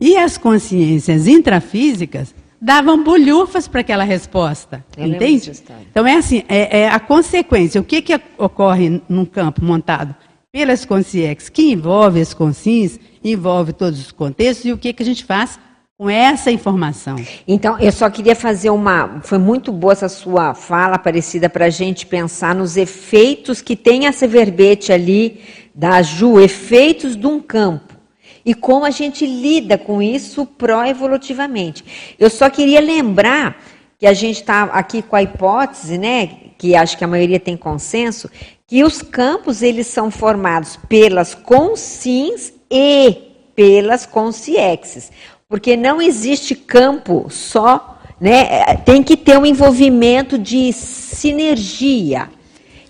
E 0.00 0.16
as 0.16 0.38
consciências 0.38 1.26
intrafísicas 1.28 2.34
davam 2.58 3.04
bolhufas 3.04 3.68
para 3.68 3.82
aquela 3.82 4.04
resposta. 4.04 4.82
Eu 4.96 5.06
entende? 5.06 5.52
Então 5.90 6.06
é 6.06 6.14
assim, 6.14 6.44
é, 6.48 6.80
é, 6.80 6.88
a 6.88 6.98
consequência. 6.98 7.78
O 7.78 7.84
que, 7.84 8.00
que 8.00 8.18
ocorre 8.38 9.02
num 9.06 9.26
campo 9.26 9.62
montado 9.62 10.14
pelas 10.58 10.84
consciências, 10.84 11.48
que 11.48 11.70
envolve 11.70 12.20
as 12.20 12.34
consciências, 12.34 12.98
envolve 13.22 13.72
todos 13.72 14.00
os 14.00 14.10
contextos, 14.10 14.64
e 14.64 14.72
o 14.72 14.76
que, 14.76 14.92
que 14.92 15.04
a 15.04 15.06
gente 15.06 15.24
faz 15.24 15.56
com 15.96 16.10
essa 16.10 16.50
informação. 16.50 17.14
Então, 17.46 17.78
eu 17.78 17.92
só 17.92 18.10
queria 18.10 18.34
fazer 18.34 18.68
uma. 18.70 19.20
Foi 19.22 19.38
muito 19.38 19.70
boa 19.70 19.92
essa 19.92 20.08
sua 20.08 20.54
fala, 20.54 20.98
parecida, 20.98 21.48
para 21.48 21.66
a 21.66 21.70
gente 21.70 22.06
pensar 22.06 22.56
nos 22.56 22.76
efeitos 22.76 23.62
que 23.62 23.76
tem 23.76 24.08
essa 24.08 24.26
verbete 24.26 24.92
ali 24.92 25.40
da 25.72 26.02
Ju, 26.02 26.40
efeitos 26.40 27.14
de 27.16 27.28
um 27.28 27.38
campo. 27.38 27.94
E 28.44 28.52
como 28.52 28.84
a 28.84 28.90
gente 28.90 29.24
lida 29.24 29.78
com 29.78 30.02
isso 30.02 30.44
pró-evolutivamente. 30.44 31.84
Eu 32.18 32.30
só 32.30 32.50
queria 32.50 32.80
lembrar 32.80 33.62
que 33.96 34.08
a 34.08 34.12
gente 34.12 34.40
está 34.40 34.64
aqui 34.64 35.02
com 35.02 35.14
a 35.14 35.22
hipótese, 35.22 35.98
né, 35.98 36.47
que 36.58 36.74
acho 36.74 36.98
que 36.98 37.04
a 37.04 37.08
maioria 37.08 37.40
tem 37.40 37.56
consenso, 37.56 38.28
que 38.66 38.84
os 38.84 39.00
campos 39.00 39.62
eles 39.62 39.86
são 39.86 40.10
formados 40.10 40.76
pelas 40.88 41.34
consins 41.34 42.52
e 42.70 43.16
pelas 43.54 44.04
consiexes 44.04 45.10
porque 45.48 45.76
não 45.78 46.00
existe 46.00 46.54
campo 46.54 47.26
só, 47.30 47.98
né? 48.20 48.76
Tem 48.84 49.02
que 49.02 49.16
ter 49.16 49.38
um 49.38 49.46
envolvimento 49.46 50.38
de 50.38 50.72
sinergia. 50.74 52.28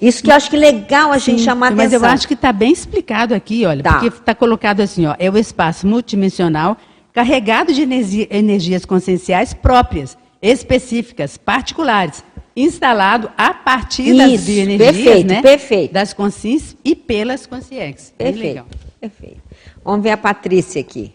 Isso 0.02 0.22
que 0.22 0.30
eu 0.30 0.34
acho 0.34 0.50
que 0.50 0.56
é 0.56 0.58
legal 0.58 1.12
a 1.12 1.18
Sim, 1.18 1.32
gente 1.32 1.42
chamar 1.42 1.70
mas 1.70 1.86
atenção. 1.86 2.00
Mas 2.00 2.10
eu 2.10 2.14
acho 2.14 2.28
que 2.28 2.34
está 2.34 2.52
bem 2.52 2.72
explicado 2.72 3.32
aqui, 3.34 3.64
olha, 3.64 3.82
tá. 3.82 3.92
porque 3.92 4.08
está 4.08 4.34
colocado 4.34 4.80
assim, 4.80 5.06
ó, 5.06 5.14
é 5.18 5.30
o 5.30 5.38
espaço 5.38 5.86
multidimensional 5.86 6.76
carregado 7.12 7.72
de 7.72 7.82
energia, 7.82 8.26
energias 8.30 8.84
conscienciais 8.84 9.52
próprias, 9.52 10.16
específicas, 10.42 11.36
particulares, 11.36 12.24
instalado 12.62 13.30
a 13.36 13.54
partir 13.54 14.08
Isso, 14.08 14.16
das 14.16 14.44
bioenergias, 14.44 14.96
perfeito, 14.96 15.28
né? 15.28 15.42
Perfeito. 15.42 15.92
Das 15.92 16.12
consciências 16.12 16.76
e 16.84 16.96
pelas 16.96 17.46
consciências. 17.46 18.12
Perfeito. 18.16 18.38
Bem 18.38 18.48
legal. 18.48 18.66
Perfeito. 19.00 19.40
Vamos 19.84 20.02
ver 20.02 20.10
a 20.10 20.16
Patrícia 20.16 20.80
aqui. 20.80 21.14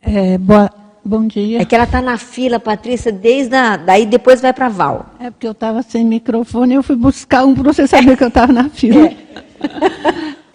É, 0.00 0.38
boa, 0.38 0.70
bom 1.04 1.26
dia. 1.26 1.60
É 1.60 1.64
que 1.64 1.74
ela 1.74 1.84
está 1.84 2.00
na 2.00 2.16
fila, 2.16 2.58
Patrícia, 2.58 3.12
desde 3.12 3.54
a, 3.54 3.76
daí 3.76 4.06
depois 4.06 4.40
vai 4.40 4.52
para 4.52 4.68
Val. 4.68 5.14
É 5.20 5.30
porque 5.30 5.46
eu 5.46 5.52
estava 5.52 5.82
sem 5.82 6.04
microfone, 6.04 6.74
eu 6.74 6.82
fui 6.82 6.96
buscar 6.96 7.44
um 7.44 7.54
para 7.54 7.72
você 7.72 7.86
saber 7.86 8.16
que 8.16 8.24
eu 8.24 8.28
estava 8.28 8.52
na 8.52 8.68
fila. 8.70 9.06
É. 9.06 9.16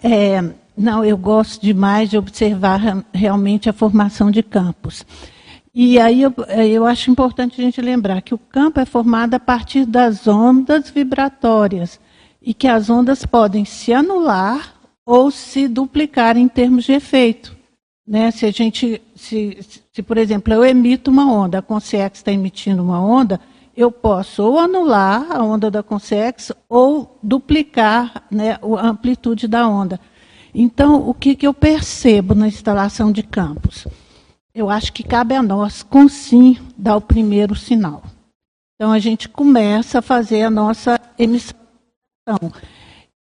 é, 0.36 0.44
não, 0.76 1.04
eu 1.04 1.16
gosto 1.16 1.62
demais 1.62 2.10
de 2.10 2.18
observar 2.18 3.04
realmente 3.12 3.70
a 3.70 3.72
formação 3.72 4.30
de 4.30 4.42
campos. 4.42 5.06
E 5.74 5.98
aí 5.98 6.22
eu, 6.22 6.32
é, 6.46 6.68
eu 6.68 6.86
acho 6.86 7.10
importante 7.10 7.60
a 7.60 7.64
gente 7.64 7.80
lembrar 7.80 8.22
que 8.22 8.32
o 8.32 8.38
campo 8.38 8.78
é 8.78 8.84
formado 8.84 9.34
a 9.34 9.40
partir 9.40 9.84
das 9.84 10.28
ondas 10.28 10.88
vibratórias 10.88 11.98
e 12.40 12.54
que 12.54 12.68
as 12.68 12.88
ondas 12.88 13.26
podem 13.26 13.64
se 13.64 13.92
anular 13.92 14.74
ou 15.04 15.32
se 15.32 15.66
duplicar 15.66 16.36
em 16.36 16.46
termos 16.46 16.84
de 16.84 16.92
efeito. 16.92 17.56
Né? 18.06 18.30
Se 18.30 18.46
a 18.46 18.52
gente, 18.52 19.02
se, 19.16 19.58
se, 19.92 20.02
por 20.02 20.16
exemplo, 20.16 20.54
eu 20.54 20.64
emito 20.64 21.10
uma 21.10 21.30
onda, 21.32 21.58
a 21.58 21.62
Consex 21.62 22.18
está 22.18 22.30
emitindo 22.30 22.80
uma 22.80 23.00
onda, 23.04 23.40
eu 23.76 23.90
posso 23.90 24.44
ou 24.44 24.60
anular 24.60 25.26
a 25.32 25.42
onda 25.42 25.72
da 25.72 25.82
Consex 25.82 26.52
ou 26.68 27.18
duplicar 27.20 28.22
né, 28.30 28.58
a 28.62 28.86
amplitude 28.86 29.48
da 29.48 29.66
onda. 29.66 29.98
Então, 30.54 31.08
o 31.08 31.12
que, 31.12 31.34
que 31.34 31.46
eu 31.46 31.52
percebo 31.52 32.32
na 32.32 32.46
instalação 32.46 33.10
de 33.10 33.24
campos? 33.24 33.88
Eu 34.54 34.70
acho 34.70 34.92
que 34.92 35.02
cabe 35.02 35.34
a 35.34 35.42
nós, 35.42 35.82
com 35.82 36.08
sim, 36.08 36.58
dar 36.76 36.96
o 36.96 37.00
primeiro 37.00 37.56
sinal. 37.56 38.02
Então, 38.76 38.92
a 38.92 38.98
gente 38.98 39.28
começa 39.28 39.98
a 39.98 40.02
fazer 40.02 40.42
a 40.42 40.50
nossa 40.50 41.00
emissão. 41.18 41.54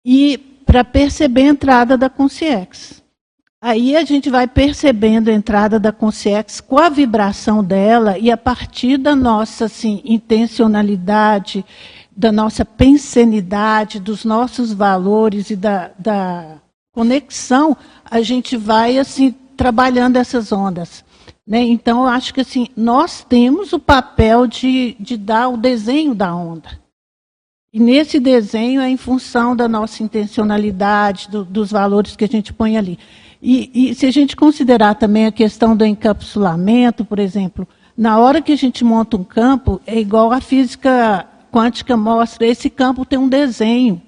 E 0.05 0.39
para 0.65 0.85
perceber 0.85 1.43
a 1.43 1.49
entrada 1.49 1.97
da 1.97 2.09
Consciex. 2.11 3.03
Aí 3.61 3.97
a 3.97 4.05
gente 4.05 4.31
vai 4.31 4.47
percebendo 4.47 5.29
a 5.29 5.33
entrada 5.33 5.81
da 5.81 5.91
consciência 5.91 6.63
com 6.63 6.79
a 6.79 6.89
vibração 6.89 7.65
dela 7.65 8.17
e 8.17 8.31
a 8.31 8.37
partir 8.37 8.97
da 8.97 9.17
nossa 9.17 9.65
assim, 9.65 10.01
intencionalidade, 10.05 11.65
da 12.17 12.31
nossa 12.31 12.65
pensenidade, 12.65 13.99
dos 13.99 14.25
nossos 14.25 14.73
valores 14.73 15.51
e 15.51 15.57
da, 15.57 15.91
da 15.99 16.59
conexão, 16.93 17.77
a 18.05 18.21
gente 18.21 18.57
vai 18.57 18.97
assim 18.97 19.35
trabalhando 19.57 20.19
essas 20.19 20.53
ondas. 20.53 21.05
Né? 21.49 21.63
Então, 21.63 22.03
eu 22.03 22.09
acho 22.09 22.35
que 22.35 22.43
assim, 22.43 22.67
nós 22.77 23.25
temos 23.27 23.73
o 23.73 23.79
papel 23.79 24.47
de, 24.47 24.95
de 25.01 25.17
dar 25.17 25.49
o 25.49 25.57
desenho 25.57 26.15
da 26.15 26.35
onda. 26.35 26.79
E 27.73 27.81
nesse 27.81 28.21
desenho 28.21 28.83
é 28.83 28.91
em 28.91 28.99
função 28.99 29.57
da 29.57 29.67
nossa 29.67 30.03
intencionalidade, 30.03 31.31
do, 31.31 31.47
dos 31.47 31.71
valores 31.71 32.15
que 32.15 32.25
a 32.25 32.29
gente 32.29 32.53
põe 32.53 32.77
ali. 32.77 32.99
E, 33.41 33.91
e 33.91 33.95
se 33.95 34.05
a 34.05 34.11
gente 34.11 34.37
considerar 34.37 34.97
também 34.97 35.25
a 35.25 35.33
questão 35.33 35.75
do 35.75 35.87
encapsulamento, 35.87 37.03
por 37.03 37.19
exemplo, 37.19 37.67
na 37.97 38.19
hora 38.19 38.43
que 38.43 38.53
a 38.53 38.57
gente 38.57 38.85
monta 38.85 39.17
um 39.17 39.25
campo, 39.25 39.81
é 39.87 39.99
igual 39.99 40.33
a 40.33 40.43
física 40.43 41.27
quântica 41.51 41.97
mostra, 41.97 42.47
esse 42.47 42.69
campo 42.69 43.07
tem 43.07 43.19
um 43.19 43.29
desenho 43.29 44.03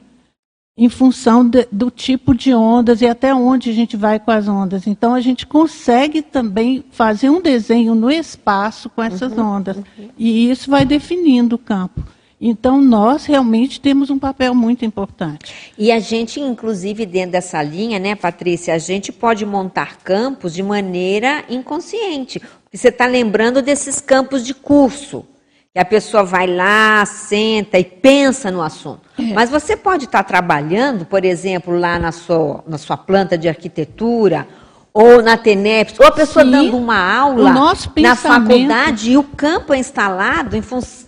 em 0.76 0.88
função 0.88 1.46
de, 1.46 1.66
do 1.70 1.90
tipo 1.90 2.34
de 2.34 2.54
ondas 2.54 3.02
e 3.02 3.06
até 3.06 3.34
onde 3.34 3.70
a 3.70 3.72
gente 3.72 3.96
vai 3.96 4.18
com 4.18 4.30
as 4.30 4.48
ondas. 4.48 4.86
Então, 4.86 5.14
a 5.14 5.20
gente 5.20 5.46
consegue 5.46 6.22
também 6.22 6.84
fazer 6.90 7.28
um 7.28 7.40
desenho 7.40 7.94
no 7.94 8.10
espaço 8.10 8.88
com 8.88 9.02
essas 9.02 9.32
uhum, 9.32 9.56
ondas. 9.56 9.76
Uhum. 9.76 10.08
E 10.18 10.50
isso 10.50 10.70
vai 10.70 10.84
definindo 10.84 11.56
o 11.56 11.58
campo. 11.58 12.02
Então, 12.40 12.80
nós 12.80 13.26
realmente 13.26 13.78
temos 13.78 14.08
um 14.08 14.18
papel 14.18 14.54
muito 14.54 14.82
importante. 14.82 15.74
E 15.76 15.92
a 15.92 16.00
gente, 16.00 16.40
inclusive, 16.40 17.04
dentro 17.04 17.32
dessa 17.32 17.62
linha, 17.62 17.98
né, 17.98 18.14
Patrícia, 18.14 18.72
a 18.72 18.78
gente 18.78 19.12
pode 19.12 19.44
montar 19.44 19.98
campos 19.98 20.54
de 20.54 20.62
maneira 20.62 21.44
inconsciente. 21.50 22.40
Você 22.72 22.88
está 22.88 23.04
lembrando 23.04 23.60
desses 23.60 24.00
campos 24.00 24.46
de 24.46 24.54
curso 24.54 25.26
que 25.72 25.78
a 25.78 25.84
pessoa 25.84 26.24
vai 26.24 26.48
lá, 26.48 27.04
senta 27.06 27.78
e 27.78 27.84
pensa 27.84 28.50
no 28.50 28.60
assunto. 28.60 29.02
É. 29.16 29.32
Mas 29.34 29.50
você 29.50 29.76
pode 29.76 30.06
estar 30.06 30.24
trabalhando, 30.24 31.04
por 31.06 31.24
exemplo, 31.24 31.78
lá 31.78 31.96
na 31.96 32.10
sua, 32.10 32.64
na 32.66 32.76
sua 32.76 32.96
planta 32.96 33.38
de 33.38 33.48
arquitetura, 33.48 34.48
ou 34.92 35.22
na 35.22 35.36
TENEPS, 35.36 36.00
ou 36.00 36.06
a 36.06 36.10
pessoa 36.10 36.44
Sim. 36.44 36.50
dando 36.50 36.76
uma 36.76 36.98
aula 36.98 37.54
na 37.96 38.16
faculdade 38.16 39.12
e 39.12 39.16
o 39.16 39.22
campo 39.22 39.72
é 39.72 39.78
instalado 39.78 40.56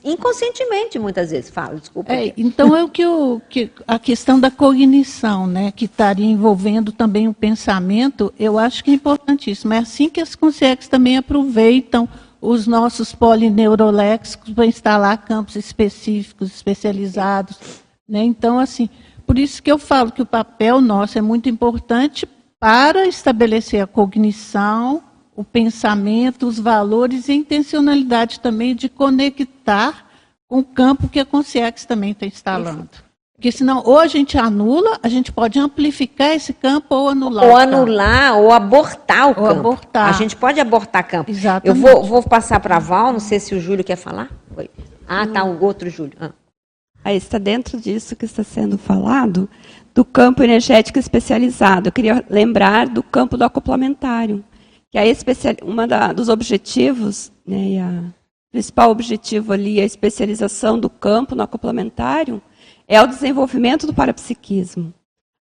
inconscientemente, 0.04 0.96
muitas 1.00 1.32
vezes. 1.32 1.50
Fala, 1.50 1.74
desculpa. 1.74 2.12
É, 2.12 2.32
então 2.36 2.76
é 2.76 2.84
o 2.84 2.88
que, 2.88 3.02
eu, 3.02 3.42
que 3.48 3.68
a 3.84 3.98
questão 3.98 4.38
da 4.38 4.52
cognição, 4.52 5.48
né, 5.48 5.72
que 5.74 5.86
estaria 5.86 6.24
envolvendo 6.24 6.92
também 6.92 7.26
o 7.26 7.34
pensamento, 7.34 8.32
eu 8.38 8.56
acho 8.56 8.84
que 8.84 8.92
é 8.92 8.94
importantíssimo. 8.94 9.74
É 9.74 9.78
assim 9.78 10.08
que 10.08 10.20
as 10.20 10.36
consciências 10.36 10.86
também 10.86 11.16
aproveitam 11.16 12.08
os 12.42 12.66
nossos 12.66 13.14
polineuroléxicos 13.14 14.52
para 14.52 14.66
instalar 14.66 15.24
campos 15.24 15.54
específicos, 15.54 16.52
especializados. 16.52 17.56
Né? 18.08 18.24
Então, 18.24 18.58
assim, 18.58 18.90
por 19.24 19.38
isso 19.38 19.62
que 19.62 19.70
eu 19.70 19.78
falo 19.78 20.10
que 20.10 20.20
o 20.20 20.26
papel 20.26 20.80
nosso 20.80 21.16
é 21.16 21.22
muito 21.22 21.48
importante 21.48 22.28
para 22.58 23.06
estabelecer 23.06 23.80
a 23.80 23.86
cognição, 23.86 25.00
o 25.36 25.44
pensamento, 25.44 26.48
os 26.48 26.58
valores 26.58 27.28
e 27.28 27.32
a 27.32 27.36
intencionalidade 27.36 28.40
também 28.40 28.74
de 28.74 28.88
conectar 28.88 30.10
com 30.48 30.58
o 30.58 30.64
campo 30.64 31.08
que 31.08 31.20
a 31.20 31.24
Consciex 31.24 31.86
também 31.86 32.10
está 32.10 32.26
instalando. 32.26 32.90
Porque 33.42 33.50
senão, 33.50 33.82
ou 33.84 33.98
a 33.98 34.06
gente 34.06 34.38
anula, 34.38 35.00
a 35.02 35.08
gente 35.08 35.32
pode 35.32 35.58
amplificar 35.58 36.30
esse 36.30 36.52
campo 36.52 36.94
ou 36.94 37.08
anular. 37.08 37.44
Ou 37.44 37.56
anular, 37.56 38.38
ou 38.38 38.52
abortar 38.52 39.26
o 39.26 39.28
ou 39.30 39.34
campo. 39.34 39.58
Abortar. 39.58 40.08
A 40.08 40.12
gente 40.12 40.36
pode 40.36 40.60
abortar 40.60 41.04
campo. 41.08 41.28
Exatamente. 41.28 41.66
Eu 41.66 41.74
vou, 41.74 42.04
vou 42.04 42.22
passar 42.22 42.60
para 42.60 42.76
a 42.76 42.78
Val, 42.78 43.12
não 43.12 43.18
sei 43.18 43.40
se 43.40 43.52
o 43.52 43.60
Júlio 43.60 43.82
quer 43.82 43.96
falar. 43.96 44.30
Oi. 44.56 44.70
Ah, 45.08 45.26
tá, 45.26 45.42
o 45.42 45.60
outro 45.60 45.90
Júlio. 45.90 46.12
Ah. 46.20 46.30
Aí 47.04 47.16
está 47.16 47.36
dentro 47.36 47.80
disso 47.80 48.14
que 48.14 48.26
está 48.26 48.44
sendo 48.44 48.78
falado, 48.78 49.50
do 49.92 50.04
campo 50.04 50.44
energético 50.44 51.00
especializado. 51.00 51.88
Eu 51.88 51.92
queria 51.92 52.24
lembrar 52.30 52.86
do 52.86 53.02
campo 53.02 53.36
do 53.36 53.42
acoplamentário, 53.42 54.44
que 54.88 54.96
é 54.96 55.08
especial, 55.08 55.56
uma 55.64 55.84
da, 55.84 56.12
dos 56.12 56.28
objetivos, 56.28 57.32
né, 57.44 57.70
e 57.70 57.78
a 57.80 58.04
principal 58.52 58.88
objetivo 58.88 59.52
ali, 59.52 59.80
a 59.80 59.84
especialização 59.84 60.78
do 60.78 60.88
campo 60.88 61.34
no 61.34 61.42
acoplamentário, 61.42 62.40
é 62.86 63.00
o 63.00 63.06
desenvolvimento 63.06 63.86
do 63.86 63.94
parapsiquismo. 63.94 64.92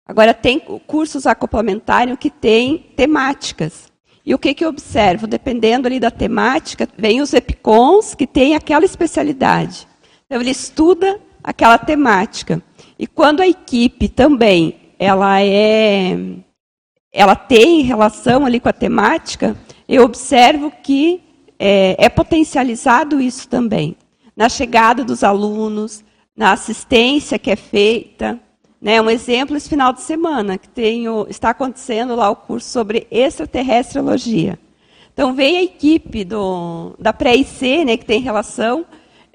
Agora, 0.06 0.34
tem 0.34 0.58
cursos 0.58 1.26
acoplamentários 1.26 2.18
que 2.18 2.30
têm 2.30 2.78
temáticas. 2.96 3.90
E 4.24 4.34
o 4.34 4.38
que, 4.38 4.54
que 4.54 4.64
eu 4.64 4.68
observo? 4.68 5.26
Dependendo 5.26 5.86
ali 5.86 6.00
da 6.00 6.10
temática, 6.10 6.88
vem 6.96 7.20
os 7.20 7.32
epicons 7.32 8.14
que 8.14 8.26
têm 8.26 8.54
aquela 8.54 8.84
especialidade. 8.84 9.86
Então, 10.26 10.40
ele 10.40 10.50
estuda 10.50 11.20
aquela 11.42 11.78
temática. 11.78 12.62
E 12.98 13.06
quando 13.06 13.40
a 13.40 13.48
equipe 13.48 14.08
também 14.08 14.94
ela 14.98 15.40
é 15.40 16.16
ela 17.12 17.34
tem 17.34 17.82
relação 17.82 18.46
ali 18.46 18.60
com 18.60 18.68
a 18.68 18.72
temática, 18.72 19.56
eu 19.88 20.04
observo 20.04 20.70
que 20.82 21.20
é, 21.58 21.96
é 21.98 22.08
potencializado 22.08 23.20
isso 23.20 23.48
também. 23.48 23.96
Na 24.36 24.48
chegada 24.48 25.02
dos 25.02 25.24
alunos, 25.24 26.04
na 26.36 26.52
assistência 26.52 27.38
que 27.38 27.50
é 27.50 27.56
feita. 27.56 28.40
Né? 28.80 29.00
Um 29.00 29.10
exemplo 29.10 29.56
esse 29.56 29.68
final 29.68 29.92
de 29.92 30.00
semana, 30.00 30.56
que 30.56 30.68
tem 30.68 31.08
o, 31.08 31.26
está 31.28 31.50
acontecendo 31.50 32.14
lá 32.14 32.30
o 32.30 32.36
curso 32.36 32.68
sobre 32.68 33.06
extraterrestriologia. 33.10 34.58
Então, 35.12 35.34
vem 35.34 35.58
a 35.58 35.62
equipe 35.62 36.24
do, 36.24 36.94
da 36.98 37.12
pré-IC, 37.12 37.84
né, 37.84 37.96
que 37.96 38.06
tem 38.06 38.20
relação 38.20 38.86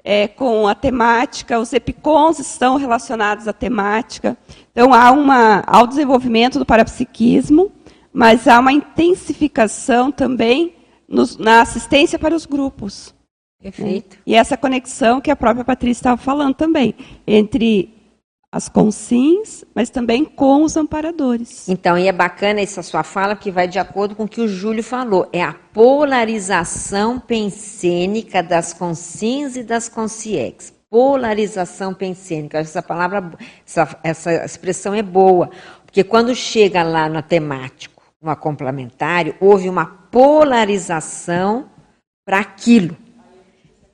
é, 0.02 0.28
com 0.28 0.68
a 0.68 0.74
temática, 0.74 1.58
os 1.58 1.72
EPICONs 1.72 2.38
estão 2.38 2.76
relacionados 2.76 3.48
à 3.48 3.52
temática. 3.52 4.36
Então, 4.72 4.94
há, 4.94 5.10
uma, 5.10 5.64
há 5.66 5.82
o 5.82 5.86
desenvolvimento 5.86 6.58
do 6.58 6.64
parapsiquismo, 6.64 7.72
mas 8.12 8.46
há 8.46 8.60
uma 8.60 8.72
intensificação 8.72 10.12
também 10.12 10.74
nos, 11.08 11.36
na 11.36 11.60
assistência 11.60 12.18
para 12.18 12.34
os 12.34 12.46
grupos. 12.46 13.15
Perfeito. 13.62 14.18
E 14.26 14.34
essa 14.34 14.56
conexão 14.56 15.20
que 15.20 15.30
a 15.30 15.36
própria 15.36 15.64
Patrícia 15.64 16.00
estava 16.00 16.16
falando 16.16 16.54
também, 16.54 16.94
entre 17.26 17.96
as 18.56 18.68
consins, 18.68 19.64
mas 19.74 19.90
também 19.90 20.24
com 20.24 20.62
os 20.62 20.76
amparadores. 20.76 21.68
Então, 21.68 21.98
e 21.98 22.08
é 22.08 22.12
bacana 22.12 22.60
essa 22.60 22.82
sua 22.82 23.02
fala, 23.02 23.34
porque 23.36 23.50
vai 23.50 23.68
de 23.68 23.78
acordo 23.78 24.14
com 24.14 24.24
o 24.24 24.28
que 24.28 24.40
o 24.40 24.48
Júlio 24.48 24.82
falou. 24.82 25.28
É 25.32 25.42
a 25.42 25.52
polarização 25.52 27.18
pensênica 27.18 28.42
das 28.42 28.72
consins 28.72 29.56
e 29.56 29.62
das 29.62 29.88
consciex. 29.88 30.72
Polarização 30.88 31.92
pensênica. 31.92 32.58
Essa 32.58 32.80
palavra, 32.80 33.32
essa, 33.66 33.98
essa 34.02 34.44
expressão 34.44 34.94
é 34.94 35.02
boa, 35.02 35.50
porque 35.84 36.02
quando 36.02 36.34
chega 36.34 36.82
lá 36.82 37.08
no 37.08 37.22
temático, 37.22 38.02
no 38.22 38.34
complementário, 38.36 39.34
houve 39.40 39.68
uma 39.68 39.84
polarização 39.84 41.68
para 42.24 42.38
aquilo. 42.38 42.96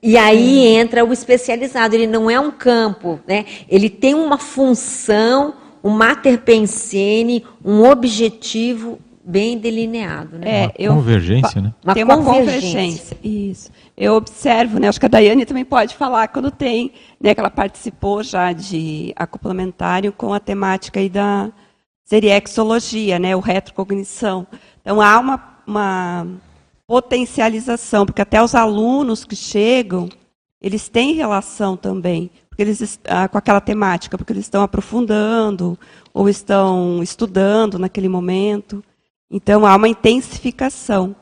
E 0.03 0.17
aí 0.17 0.67
entra 0.67 1.05
o 1.05 1.13
especializado, 1.13 1.95
ele 1.95 2.07
não 2.07 2.29
é 2.29 2.37
um 2.37 2.51
campo, 2.51 3.21
né? 3.25 3.45
ele 3.69 3.89
tem 3.89 4.13
uma 4.13 4.37
função, 4.37 5.53
um 5.81 5.89
mater 5.89 6.41
pensene, 6.41 7.45
um 7.63 7.89
objetivo 7.89 8.99
bem 9.23 9.57
delineado. 9.57 10.37
Né? 10.37 10.69
É, 10.77 10.89
uma 10.89 10.97
convergência, 10.97 11.61
né? 11.61 11.73
Uma 11.81 11.93
tem 11.93 12.03
uma 12.03 12.17
convergência. 12.17 13.17
Isso. 13.23 13.71
Eu 13.95 14.15
observo, 14.15 14.79
né? 14.79 14.89
Acho 14.89 14.99
que 14.99 15.05
a 15.05 15.09
Daiane 15.09 15.45
também 15.45 15.63
pode 15.63 15.95
falar 15.95 16.27
quando 16.27 16.51
tem, 16.51 16.91
né? 17.21 17.33
Que 17.33 17.39
ela 17.39 17.49
participou 17.49 18.21
já 18.21 18.51
de 18.51 19.13
acoplamentário 19.15 20.11
com 20.11 20.33
a 20.33 20.39
temática 20.39 20.99
aí 20.99 21.07
da 21.07 21.49
seriexologia, 22.03 23.17
né? 23.17 23.35
O 23.35 23.39
retrocognição. 23.39 24.45
Então 24.81 24.99
há 24.99 25.17
uma, 25.19 25.57
uma 25.65 26.27
potencialização, 26.87 28.05
porque 28.05 28.21
até 28.21 28.41
os 28.41 28.55
alunos 28.55 29.23
que 29.23 29.35
chegam, 29.35 30.09
eles 30.61 30.89
têm 30.89 31.13
relação 31.13 31.75
também 31.75 32.29
porque 32.53 32.61
eles, 32.61 32.99
ah, 33.05 33.27
com 33.27 33.35
aquela 33.35 33.59
temática, 33.59 34.15
porque 34.15 34.31
eles 34.31 34.45
estão 34.45 34.61
aprofundando 34.61 35.77
ou 36.13 36.29
estão 36.29 37.01
estudando 37.01 37.79
naquele 37.79 38.07
momento. 38.07 38.83
Então, 39.29 39.65
há 39.65 39.75
uma 39.75 39.87
intensificação 39.87 41.15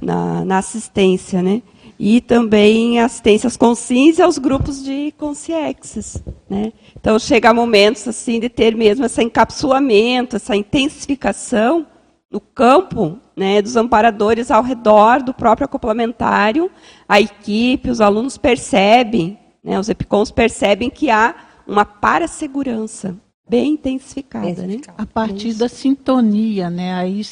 na, 0.00 0.44
na 0.44 0.58
assistência, 0.58 1.42
né? 1.42 1.60
E 1.98 2.20
também 2.20 3.00
assistências 3.00 3.56
consciência 3.56 4.24
aos 4.24 4.38
grupos 4.38 4.84
de 4.84 5.12
consciexes, 5.18 6.22
né? 6.48 6.72
Então, 6.98 7.18
chega 7.18 7.52
momentos, 7.52 8.06
assim, 8.06 8.38
de 8.38 8.48
ter 8.48 8.76
mesmo 8.76 9.04
esse 9.04 9.20
encapsulamento, 9.20 10.36
essa 10.36 10.54
intensificação 10.54 11.84
no 12.30 12.40
campo 12.40 13.18
né, 13.36 13.60
dos 13.60 13.76
amparadores 13.76 14.50
ao 14.50 14.62
redor 14.62 15.22
do 15.22 15.34
próprio 15.34 15.64
acoplamentário, 15.64 16.70
a 17.08 17.20
equipe, 17.20 17.90
os 17.90 18.00
alunos 18.00 18.38
percebem, 18.38 19.38
né, 19.64 19.78
os 19.78 19.88
EPICONs 19.88 20.30
percebem 20.30 20.88
que 20.88 21.10
há 21.10 21.34
uma 21.66 21.84
parasegurança 21.84 23.16
bem 23.48 23.72
intensificada. 23.72 24.66
Né? 24.66 24.80
A 24.96 25.04
partir 25.04 25.54
da 25.54 25.68
sintonia, 25.68 26.70
né, 26.70 26.94
aí 26.94 27.22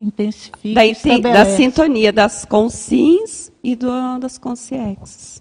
intensifica 0.00 1.20
da, 1.20 1.32
da 1.32 1.44
sintonia 1.46 2.12
das 2.12 2.44
consins 2.44 3.50
e 3.62 3.74
do, 3.74 4.18
das 4.18 4.36
consciências. 4.36 5.40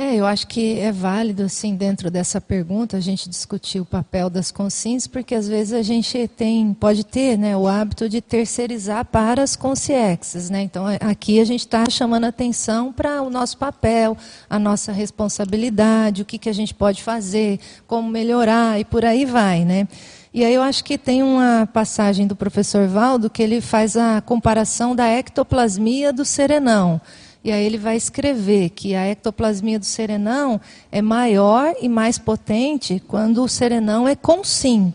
É, 0.00 0.14
eu 0.14 0.24
acho 0.24 0.46
que 0.46 0.78
é 0.78 0.92
válido, 0.92 1.42
assim, 1.42 1.74
dentro 1.74 2.08
dessa 2.08 2.40
pergunta, 2.40 2.96
a 2.96 3.00
gente 3.00 3.28
discutir 3.28 3.80
o 3.80 3.84
papel 3.84 4.30
das 4.30 4.52
consciências, 4.52 5.08
porque 5.08 5.34
às 5.34 5.48
vezes 5.48 5.72
a 5.72 5.82
gente 5.82 6.28
tem, 6.36 6.72
pode 6.72 7.02
ter 7.04 7.36
né, 7.36 7.56
o 7.56 7.66
hábito 7.66 8.08
de 8.08 8.20
terceirizar 8.20 9.04
para 9.04 9.42
as 9.42 9.56
consciências. 9.56 10.50
Né? 10.50 10.62
Então, 10.62 10.88
é, 10.88 10.98
aqui 11.00 11.40
a 11.40 11.44
gente 11.44 11.66
está 11.66 11.90
chamando 11.90 12.26
atenção 12.26 12.92
para 12.92 13.20
o 13.22 13.28
nosso 13.28 13.58
papel, 13.58 14.16
a 14.48 14.56
nossa 14.56 14.92
responsabilidade, 14.92 16.22
o 16.22 16.24
que, 16.24 16.38
que 16.38 16.48
a 16.48 16.54
gente 16.54 16.72
pode 16.72 17.02
fazer, 17.02 17.58
como 17.84 18.08
melhorar 18.08 18.78
e 18.78 18.84
por 18.84 19.04
aí 19.04 19.24
vai. 19.24 19.64
Né? 19.64 19.88
E 20.32 20.44
aí 20.44 20.54
eu 20.54 20.62
acho 20.62 20.84
que 20.84 20.96
tem 20.96 21.24
uma 21.24 21.68
passagem 21.72 22.24
do 22.24 22.36
professor 22.36 22.86
Valdo 22.86 23.28
que 23.28 23.42
ele 23.42 23.60
faz 23.60 23.96
a 23.96 24.20
comparação 24.20 24.94
da 24.94 25.08
ectoplasmia 25.08 26.12
do 26.12 26.24
serenão. 26.24 27.00
E 27.42 27.52
aí 27.52 27.64
ele 27.64 27.78
vai 27.78 27.96
escrever 27.96 28.70
que 28.70 28.94
a 28.94 29.06
ectoplasmia 29.06 29.78
do 29.78 29.84
serenão 29.84 30.60
é 30.90 31.00
maior 31.00 31.74
e 31.80 31.88
mais 31.88 32.18
potente 32.18 33.02
quando 33.06 33.42
o 33.42 33.48
serenão 33.48 34.08
é 34.08 34.16
com 34.16 34.42
sim. 34.42 34.92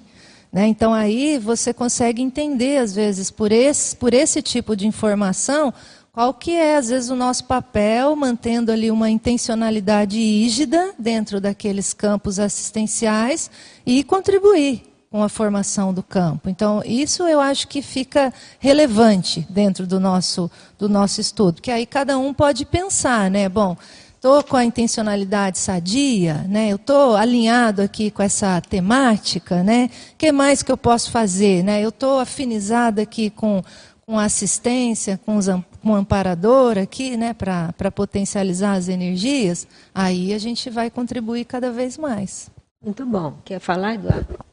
Né? 0.51 0.67
Então 0.67 0.93
aí 0.93 1.39
você 1.39 1.73
consegue 1.73 2.21
entender, 2.21 2.77
às 2.77 2.93
vezes, 2.93 3.31
por 3.31 3.51
esse, 3.51 3.95
por 3.95 4.13
esse 4.13 4.41
tipo 4.41 4.75
de 4.75 4.85
informação, 4.85 5.73
qual 6.11 6.31
que 6.31 6.51
é, 6.51 6.75
às 6.75 6.89
vezes, 6.89 7.09
o 7.09 7.15
nosso 7.15 7.45
papel, 7.45 8.15
mantendo 8.15 8.71
ali 8.71 8.91
uma 8.91 9.09
intencionalidade 9.09 10.19
rígida 10.19 10.93
dentro 10.99 11.41
daqueles 11.41 11.91
campos 11.91 12.37
assistenciais 12.37 13.49
e 13.83 14.03
contribuir 14.03 14.92
com 15.13 15.21
a 15.21 15.29
formação 15.29 15.93
do 15.93 16.01
campo. 16.01 16.49
Então, 16.49 16.81
isso 16.83 17.21
eu 17.27 17.39
acho 17.39 17.67
que 17.67 17.83
fica 17.83 18.33
relevante 18.57 19.45
dentro 19.47 19.85
do 19.85 19.99
nosso, 19.99 20.49
do 20.79 20.89
nosso 20.89 21.21
estudo, 21.21 21.61
que 21.61 21.69
aí 21.69 21.85
cada 21.85 22.17
um 22.17 22.33
pode 22.33 22.65
pensar, 22.65 23.29
né? 23.29 23.47
Bom, 23.47 23.77
estou 24.15 24.43
com 24.43 24.57
a 24.57 24.65
intencionalidade 24.65 25.59
sadia, 25.59 26.43
né? 26.49 26.69
eu 26.69 26.77
estou 26.77 27.15
alinhado 27.15 27.83
aqui 27.83 28.09
com 28.09 28.23
essa 28.23 28.59
temática, 28.59 29.61
né? 29.61 29.91
o 30.13 30.17
que 30.17 30.31
mais 30.31 30.63
que 30.63 30.71
eu 30.71 30.77
posso 30.77 31.11
fazer? 31.11 31.63
Né? 31.63 31.85
Eu 31.85 31.89
estou 31.89 32.17
afinizado 32.19 32.99
aqui 32.99 33.29
com, 33.29 33.63
com 34.07 34.17
a 34.17 34.23
assistência, 34.23 35.19
com 35.23 35.37
os 35.37 35.47
um 35.47 35.93
amparador 35.93 36.79
aqui, 36.79 37.17
né, 37.17 37.33
para 37.33 37.91
potencializar 37.91 38.73
as 38.73 38.87
energias, 38.87 39.67
aí 39.93 40.33
a 40.33 40.39
gente 40.39 40.69
vai 40.71 40.89
contribuir 40.89 41.43
cada 41.45 41.71
vez 41.71 41.99
mais. 41.99 42.49
Muito 42.81 43.05
bom. 43.05 43.35
Quer 43.43 43.59
falar, 43.59 43.95
Eduardo? 43.95 44.52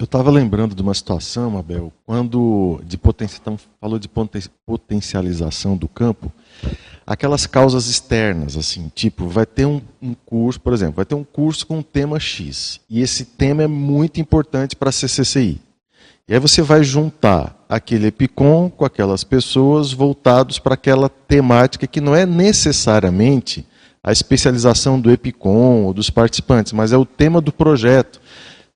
Eu 0.00 0.04
estava 0.04 0.30
lembrando 0.30 0.74
de 0.74 0.80
uma 0.80 0.94
situação, 0.94 1.58
Abel, 1.58 1.92
quando 2.06 2.80
de 2.86 2.98
então, 3.36 3.58
falou 3.78 3.98
de 3.98 4.08
potencialização 4.64 5.76
do 5.76 5.86
campo, 5.86 6.32
aquelas 7.06 7.46
causas 7.46 7.86
externas, 7.86 8.56
assim, 8.56 8.90
tipo, 8.94 9.26
vai 9.26 9.44
ter 9.44 9.66
um, 9.66 9.78
um, 10.00 10.14
curso, 10.14 10.58
por 10.58 10.72
exemplo, 10.72 10.94
vai 10.94 11.04
ter 11.04 11.14
um 11.14 11.22
curso 11.22 11.66
com 11.66 11.80
um 11.80 11.82
tema 11.82 12.18
X, 12.18 12.80
e 12.88 13.02
esse 13.02 13.26
tema 13.26 13.64
é 13.64 13.66
muito 13.66 14.18
importante 14.18 14.74
para 14.74 14.88
a 14.88 14.92
CCCI. 14.92 15.60
E 16.26 16.32
aí 16.32 16.40
você 16.40 16.62
vai 16.62 16.82
juntar 16.82 17.62
aquele 17.68 18.06
EPICOM 18.06 18.70
com 18.70 18.86
aquelas 18.86 19.22
pessoas 19.22 19.92
voltados 19.92 20.58
para 20.58 20.72
aquela 20.72 21.10
temática 21.10 21.86
que 21.86 22.00
não 22.00 22.16
é 22.16 22.24
necessariamente 22.24 23.66
a 24.02 24.10
especialização 24.10 24.98
do 24.98 25.10
EPICOM 25.10 25.84
ou 25.84 25.92
dos 25.92 26.08
participantes, 26.08 26.72
mas 26.72 26.90
é 26.90 26.96
o 26.96 27.04
tema 27.04 27.38
do 27.38 27.52
projeto. 27.52 28.18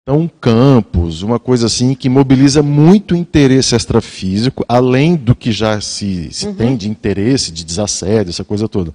Então, 0.07 0.21
um 0.21 0.29
campus, 0.29 1.23
uma 1.23 1.39
coisa 1.39 1.65
assim 1.65 1.95
que 1.95 2.11
mobiliza 2.11 2.63
muito 2.63 3.17
interesse 3.17 3.75
extrafísico, 3.75 4.63
além 4.69 5.17
do 5.17 5.35
que 5.35 5.51
já 5.51 5.81
se, 5.81 6.29
se 6.31 6.47
uhum. 6.47 6.55
tem 6.55 6.77
de 6.77 6.91
interesse, 6.91 7.51
de 7.51 7.65
desassédio, 7.65 8.29
essa 8.29 8.45
coisa 8.45 8.69
toda. 8.69 8.93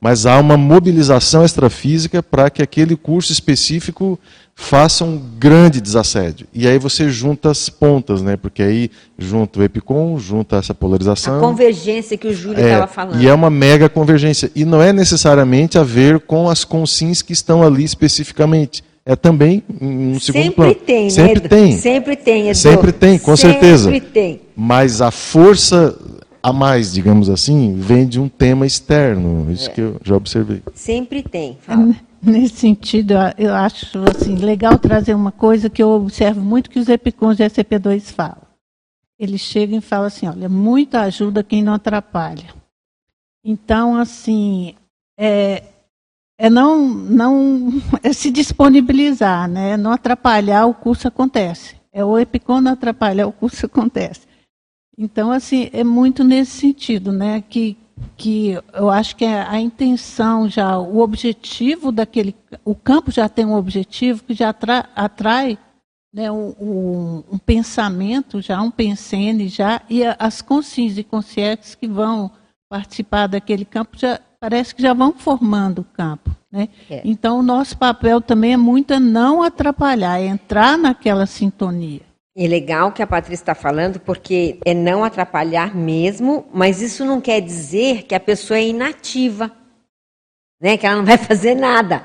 Mas 0.00 0.24
há 0.24 0.38
uma 0.38 0.56
mobilização 0.56 1.44
extrafísica 1.44 2.22
para 2.22 2.48
que 2.48 2.62
aquele 2.62 2.94
curso 2.94 3.32
específico 3.32 4.16
faça 4.54 5.04
um 5.04 5.20
grande 5.36 5.80
desassédio. 5.80 6.46
E 6.54 6.68
aí 6.68 6.78
você 6.78 7.10
junta 7.10 7.50
as 7.50 7.68
pontas, 7.68 8.22
né? 8.22 8.36
Porque 8.36 8.62
aí 8.62 8.88
junta 9.18 9.58
o 9.58 9.64
EPICOM, 9.64 10.16
junta 10.16 10.58
essa 10.58 10.72
polarização. 10.72 11.38
A 11.38 11.40
convergência 11.40 12.16
que 12.16 12.28
o 12.28 12.32
Júlio 12.32 12.62
estava 12.62 12.84
é, 12.84 12.86
falando. 12.86 13.20
E 13.20 13.26
é 13.26 13.34
uma 13.34 13.50
mega 13.50 13.88
convergência. 13.88 14.48
E 14.54 14.64
não 14.64 14.80
é 14.80 14.92
necessariamente 14.92 15.76
a 15.76 15.82
ver 15.82 16.20
com 16.20 16.48
as 16.48 16.64
consins 16.64 17.20
que 17.20 17.32
estão 17.32 17.64
ali 17.64 17.82
especificamente. 17.82 18.84
É 19.04 19.16
também 19.16 19.62
um 19.80 20.18
segundo 20.20 20.44
Sempre 20.44 20.54
plano. 20.54 20.74
Tem, 20.74 21.10
Sempre 21.10 21.42
né, 21.42 21.48
tem. 21.48 21.72
Sempre 21.76 22.16
tem, 22.16 22.48
Edu. 22.48 22.58
Sempre 22.58 22.92
tem, 22.92 23.18
com 23.18 23.36
Sempre 23.36 23.52
certeza. 23.52 23.90
Sempre 23.90 24.08
tem. 24.08 24.40
Mas 24.54 25.00
a 25.02 25.10
força 25.10 25.98
a 26.42 26.52
mais, 26.52 26.92
digamos 26.92 27.30
assim, 27.30 27.74
vem 27.76 28.06
de 28.06 28.20
um 28.20 28.28
tema 28.28 28.66
externo. 28.66 29.50
Isso 29.50 29.70
é. 29.70 29.72
que 29.72 29.80
eu 29.80 30.00
já 30.04 30.16
observei. 30.16 30.62
Sempre 30.74 31.22
tem. 31.22 31.56
Fala. 31.60 31.94
Nesse 32.20 32.56
sentido, 32.56 33.14
eu 33.36 33.52
acho 33.52 33.98
assim, 34.08 34.36
legal 34.36 34.78
trazer 34.78 35.14
uma 35.14 35.32
coisa 35.32 35.68
que 35.68 35.82
eu 35.82 35.90
observo 35.90 36.40
muito 36.40 36.70
que 36.70 36.78
os 36.78 36.88
epicons 36.88 37.36
de 37.36 37.44
SCP-2 37.44 38.12
falam. 38.12 38.42
Eles 39.18 39.40
chegam 39.40 39.78
e 39.78 39.80
falam 39.80 40.06
assim, 40.06 40.28
olha, 40.28 40.48
muita 40.48 41.00
ajuda 41.02 41.42
quem 41.42 41.62
não 41.62 41.74
atrapalha. 41.74 42.54
Então, 43.44 43.96
assim, 43.96 44.74
é, 45.18 45.64
é 46.42 46.50
não, 46.50 46.88
não 46.88 47.80
é 48.02 48.12
se 48.12 48.28
disponibilizar, 48.28 49.48
né? 49.48 49.76
não 49.76 49.92
atrapalhar, 49.92 50.66
o 50.66 50.74
curso 50.74 51.06
acontece. 51.06 51.76
É 51.92 52.04
o 52.04 52.18
EPICON 52.18 52.66
atrapalhar, 52.66 53.28
o 53.28 53.32
curso 53.32 53.66
acontece. 53.66 54.22
Então, 54.98 55.30
assim, 55.30 55.70
é 55.72 55.84
muito 55.84 56.24
nesse 56.24 56.50
sentido, 56.50 57.12
né? 57.12 57.44
Que 57.48 57.78
que 58.16 58.58
eu 58.72 58.90
acho 58.90 59.14
que 59.14 59.24
é 59.24 59.42
a 59.42 59.60
intenção 59.60 60.48
já, 60.48 60.76
o 60.76 60.98
objetivo 60.98 61.92
daquele, 61.92 62.34
o 62.64 62.74
campo 62.74 63.12
já 63.12 63.28
tem 63.28 63.44
um 63.46 63.54
objetivo 63.54 64.24
que 64.24 64.34
já 64.34 64.48
atrai, 64.48 64.84
atrai 64.96 65.58
né, 66.12 66.32
um, 66.32 66.48
um, 66.58 67.24
um, 67.32 67.38
pensamento 67.38 68.40
já, 68.40 68.60
um 68.60 68.72
pensene 68.72 69.46
já, 69.46 69.82
e 69.88 70.02
as 70.18 70.42
consciências 70.42 70.98
e 70.98 71.04
consciências 71.04 71.74
que 71.76 71.86
vão 71.86 72.32
participar 72.68 73.28
daquele 73.28 73.64
campo 73.64 73.96
já 73.96 74.18
parece 74.42 74.74
que 74.74 74.82
já 74.82 74.92
vão 74.92 75.12
formando 75.12 75.82
o 75.82 75.84
campo. 75.84 76.28
Né? 76.50 76.68
É. 76.90 77.00
Então, 77.04 77.38
o 77.38 77.42
nosso 77.44 77.78
papel 77.78 78.20
também 78.20 78.54
é 78.54 78.56
muito 78.56 78.98
não 78.98 79.40
atrapalhar, 79.40 80.20
é 80.20 80.26
entrar 80.26 80.76
naquela 80.76 81.26
sintonia. 81.26 82.00
É 82.36 82.48
legal 82.48 82.90
que 82.90 83.00
a 83.00 83.06
Patrícia 83.06 83.44
está 83.44 83.54
falando, 83.54 84.00
porque 84.00 84.58
é 84.64 84.74
não 84.74 85.04
atrapalhar 85.04 85.76
mesmo, 85.76 86.44
mas 86.52 86.82
isso 86.82 87.04
não 87.04 87.20
quer 87.20 87.40
dizer 87.40 88.02
que 88.02 88.16
a 88.16 88.20
pessoa 88.20 88.58
é 88.58 88.66
inativa, 88.66 89.52
né? 90.60 90.76
que 90.76 90.86
ela 90.88 90.96
não 90.96 91.04
vai 91.04 91.18
fazer 91.22 91.54
nada. 91.54 92.02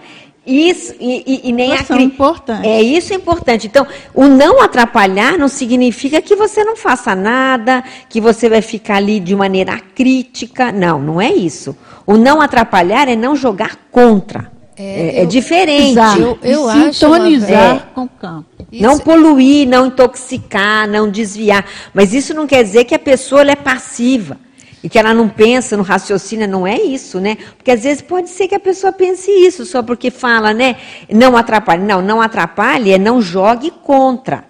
Isso, 0.47 0.95
e, 0.97 1.23
e, 1.27 1.49
e 1.49 1.51
nem 1.51 1.71
Nossa, 1.71 1.93
a... 1.93 1.97
é 1.97 2.01
importante. 2.01 2.65
É 2.65 2.81
isso 2.81 3.11
é 3.11 3.17
importante. 3.17 3.67
Então, 3.67 3.85
o 4.13 4.27
não 4.27 4.61
atrapalhar 4.61 5.37
não 5.37 5.49
significa 5.49 6.21
que 6.21 6.37
você 6.37 6.63
não 6.63 6.77
faça 6.77 7.13
nada, 7.13 7.83
que 8.07 8.21
você 8.21 8.47
vai 8.47 8.61
ficar 8.61 8.95
ali 8.95 9.19
de 9.19 9.35
maneira 9.35 9.77
crítica. 9.93 10.71
Não, 10.71 10.99
não 10.99 11.19
é 11.19 11.33
isso. 11.33 11.75
O 12.05 12.15
não 12.15 12.39
atrapalhar 12.39 13.09
é 13.09 13.15
não 13.15 13.35
jogar 13.35 13.75
contra. 13.91 14.49
É, 14.77 15.19
é, 15.19 15.23
é 15.23 15.25
diferente. 15.25 15.97
Eu, 16.17 16.39
eu 16.41 16.93
Sintonizar 16.93 17.75
acho 17.75 17.75
uma... 17.75 17.79
com 17.93 18.03
o 18.03 18.09
campo. 18.09 18.67
Isso. 18.71 18.81
Não 18.81 18.99
poluir, 18.99 19.67
não 19.67 19.87
intoxicar, 19.87 20.87
não 20.87 21.09
desviar. 21.09 21.65
Mas 21.93 22.13
isso 22.13 22.33
não 22.33 22.47
quer 22.47 22.63
dizer 22.63 22.85
que 22.85 22.95
a 22.95 22.99
pessoa 22.99 23.41
é 23.41 23.55
passiva 23.55 24.37
e 24.84 24.89
que 24.89 24.99
ela 24.99 25.13
não 25.13 25.28
pensa, 25.28 25.75
no 25.75 25.84
raciocínio, 25.84 26.47
não 26.47 26.65
é 26.65 26.80
isso, 26.80 27.19
né? 27.19 27.38
Porque 27.57 27.71
às 27.71 27.84
vezes 27.84 28.01
pode 28.01 28.30
ser 28.30 28.47
que 28.47 28.55
a 28.55 28.59
pessoa 28.59 28.93
pense 28.93 29.30
isso 29.32 29.65
só 29.65 29.82
porque 29.82 30.11
fala, 30.11 30.53
né? 30.53 30.78
Não 31.09 31.36
atrapalhe. 31.36 31.84
Não, 31.84 32.01
não 32.01 32.21
atrapalhe 32.21 32.91
é 32.91 32.97
não 32.97 33.21
jogue 33.21 33.71
contra. 33.71 34.45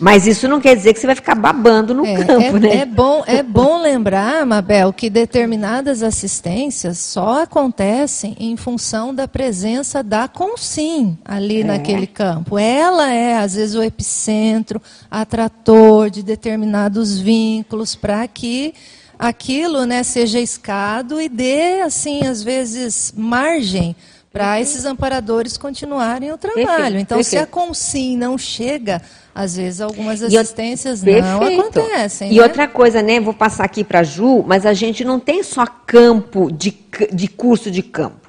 Mas 0.00 0.28
isso 0.28 0.46
não 0.46 0.60
quer 0.60 0.76
dizer 0.76 0.94
que 0.94 1.00
você 1.00 1.06
vai 1.06 1.16
ficar 1.16 1.34
babando 1.34 1.92
no 1.92 2.06
é, 2.06 2.24
campo, 2.24 2.56
é, 2.56 2.60
né? 2.60 2.76
É 2.76 2.86
bom, 2.86 3.24
é 3.26 3.42
bom 3.42 3.82
lembrar, 3.82 4.46
Mabel, 4.46 4.92
que 4.92 5.10
determinadas 5.10 6.04
assistências 6.04 6.98
só 6.98 7.42
acontecem 7.42 8.36
em 8.38 8.56
função 8.56 9.12
da 9.12 9.26
presença 9.26 10.00
da 10.00 10.28
consim 10.28 11.18
ali 11.24 11.62
é. 11.62 11.64
naquele 11.64 12.06
campo. 12.06 12.56
Ela 12.56 13.12
é, 13.12 13.38
às 13.38 13.54
vezes, 13.54 13.74
o 13.74 13.82
epicentro, 13.82 14.80
atrator 15.10 16.10
de 16.10 16.22
determinados 16.22 17.18
vínculos 17.18 17.96
para 17.96 18.26
que 18.28 18.74
aquilo 19.18 19.84
né, 19.84 20.02
seja 20.02 20.38
escado 20.38 21.20
e 21.20 21.28
dê, 21.28 21.80
assim, 21.80 22.26
às 22.26 22.42
vezes, 22.42 23.12
margem 23.16 23.96
para 24.32 24.60
esses 24.60 24.84
amparadores 24.84 25.56
continuarem 25.56 26.30
o 26.30 26.38
trabalho. 26.38 26.66
Perfeito, 26.66 26.96
então, 26.98 27.18
perfeito. 27.18 27.24
se 27.24 27.38
a 27.38 27.46
consim 27.46 28.16
não 28.16 28.38
chega 28.38 29.02
às 29.38 29.54
vezes 29.56 29.80
algumas 29.80 30.20
assistências 30.20 31.00
não 31.04 31.40
acontecem. 31.40 32.32
E 32.32 32.36
né? 32.38 32.42
outra 32.42 32.66
coisa, 32.66 33.00
né? 33.00 33.20
Vou 33.20 33.32
passar 33.32 33.62
aqui 33.62 33.84
para 33.84 34.00
a 34.00 34.02
Ju, 34.02 34.42
mas 34.44 34.66
a 34.66 34.72
gente 34.72 35.04
não 35.04 35.20
tem 35.20 35.44
só 35.44 35.64
campo 35.64 36.50
de, 36.50 36.76
de 37.12 37.28
curso 37.28 37.70
de 37.70 37.80
campo. 37.80 38.28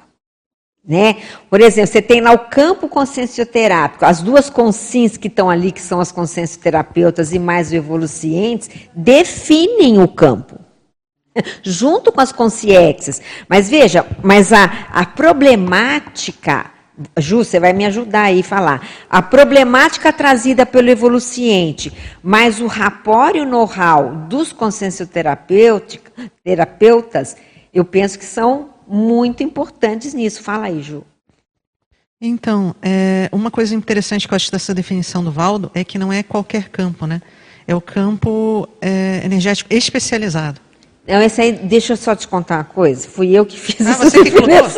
Né? 0.86 1.16
Por 1.50 1.60
exemplo, 1.60 1.90
você 1.90 2.00
tem 2.00 2.20
lá 2.20 2.32
o 2.32 2.38
campo 2.48 2.88
consciencioterápico, 2.88 4.04
as 4.04 4.22
duas 4.22 4.48
consins 4.48 5.16
que 5.16 5.26
estão 5.26 5.50
ali, 5.50 5.72
que 5.72 5.82
são 5.82 6.00
as 6.00 6.12
consciencioterapeutas 6.12 7.32
e 7.32 7.40
mais 7.40 7.72
o 7.72 7.74
evolucientes, 7.74 8.70
definem 8.94 10.00
o 10.00 10.06
campo. 10.06 10.60
Junto 11.62 12.12
com 12.12 12.20
as 12.20 12.32
consciências. 12.32 13.22
Mas 13.48 13.70
veja, 13.70 14.04
mas 14.22 14.52
a, 14.52 14.64
a 14.92 15.06
problemática 15.06 16.70
Ju, 17.18 17.38
você 17.38 17.58
vai 17.58 17.72
me 17.72 17.86
ajudar 17.86 18.24
aí 18.24 18.40
a 18.40 18.44
falar. 18.44 18.86
A 19.08 19.22
problemática 19.22 20.12
trazida 20.12 20.66
pelo 20.66 20.90
evoluciente, 20.90 21.92
mas 22.22 22.60
o 22.60 22.66
rapport 22.66 23.34
e 23.34 23.40
o 23.40 23.46
know-how 23.46 24.26
dos 24.28 24.52
consciencioterapeutas, 24.52 27.36
eu 27.72 27.84
penso 27.84 28.18
que 28.18 28.24
são 28.24 28.70
muito 28.86 29.42
importantes 29.42 30.12
nisso. 30.12 30.42
Fala 30.42 30.66
aí, 30.66 30.82
Ju. 30.82 31.04
Então, 32.20 32.74
é, 32.82 33.30
uma 33.32 33.50
coisa 33.50 33.74
interessante 33.74 34.28
que 34.28 34.34
eu 34.34 34.36
acho 34.36 34.52
dessa 34.52 34.74
definição 34.74 35.24
do 35.24 35.32
Valdo 35.32 35.70
é 35.74 35.82
que 35.82 35.98
não 35.98 36.12
é 36.12 36.22
qualquer 36.22 36.68
campo, 36.68 37.06
né? 37.06 37.22
É 37.66 37.74
o 37.74 37.80
campo 37.80 38.68
é, 38.80 39.22
energético 39.24 39.72
especializado. 39.72 40.60
Não, 41.06 41.20
esse 41.22 41.40
aí, 41.40 41.52
deixa 41.52 41.92
eu 41.94 41.96
só 41.96 42.14
te 42.14 42.28
contar 42.28 42.56
uma 42.58 42.64
coisa. 42.64 43.08
Fui 43.08 43.30
eu 43.30 43.44
que 43.44 43.58
fiz 43.58 43.84
Ah, 43.86 43.90
essa 43.90 44.10
você 44.10 44.22
que 44.22 44.30
colocou? 44.30 44.70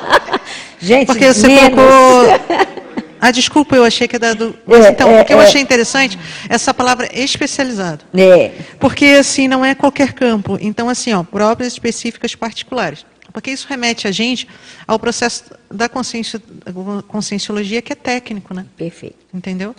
Gente, 0.80 1.06
Porque 1.06 1.32
você 1.32 1.46
menos. 1.46 1.74
colocou. 1.74 2.76
Ah, 3.18 3.30
desculpa, 3.30 3.74
eu 3.74 3.82
achei 3.82 4.06
que 4.06 4.14
é 4.16 4.18
dado. 4.18 4.54
Mas 4.66 4.84
É, 4.84 4.90
então, 4.90 5.10
é, 5.10 5.22
o 5.22 5.24
que 5.24 5.32
eu 5.32 5.40
é. 5.40 5.44
achei 5.44 5.60
interessante 5.60 6.18
essa 6.50 6.72
palavra 6.74 7.08
especializado. 7.12 8.04
É. 8.14 8.52
Porque 8.78 9.06
assim 9.06 9.48
não 9.48 9.64
é 9.64 9.74
qualquer 9.74 10.12
campo. 10.12 10.58
Então 10.60 10.88
assim, 10.88 11.14
ó, 11.14 11.24
próprias 11.24 11.72
específicas 11.72 12.34
particulares. 12.34 13.06
Porque 13.32 13.50
isso 13.50 13.66
remete 13.68 14.06
a 14.06 14.12
gente 14.12 14.46
ao 14.86 14.98
processo 14.98 15.44
da 15.70 15.88
consciência, 15.88 16.40
conscienciologia 17.08 17.80
que 17.80 17.92
é 17.92 17.96
técnico, 17.96 18.52
né? 18.52 18.66
Perfeito. 18.76 19.16
Entendeu? 19.32 19.74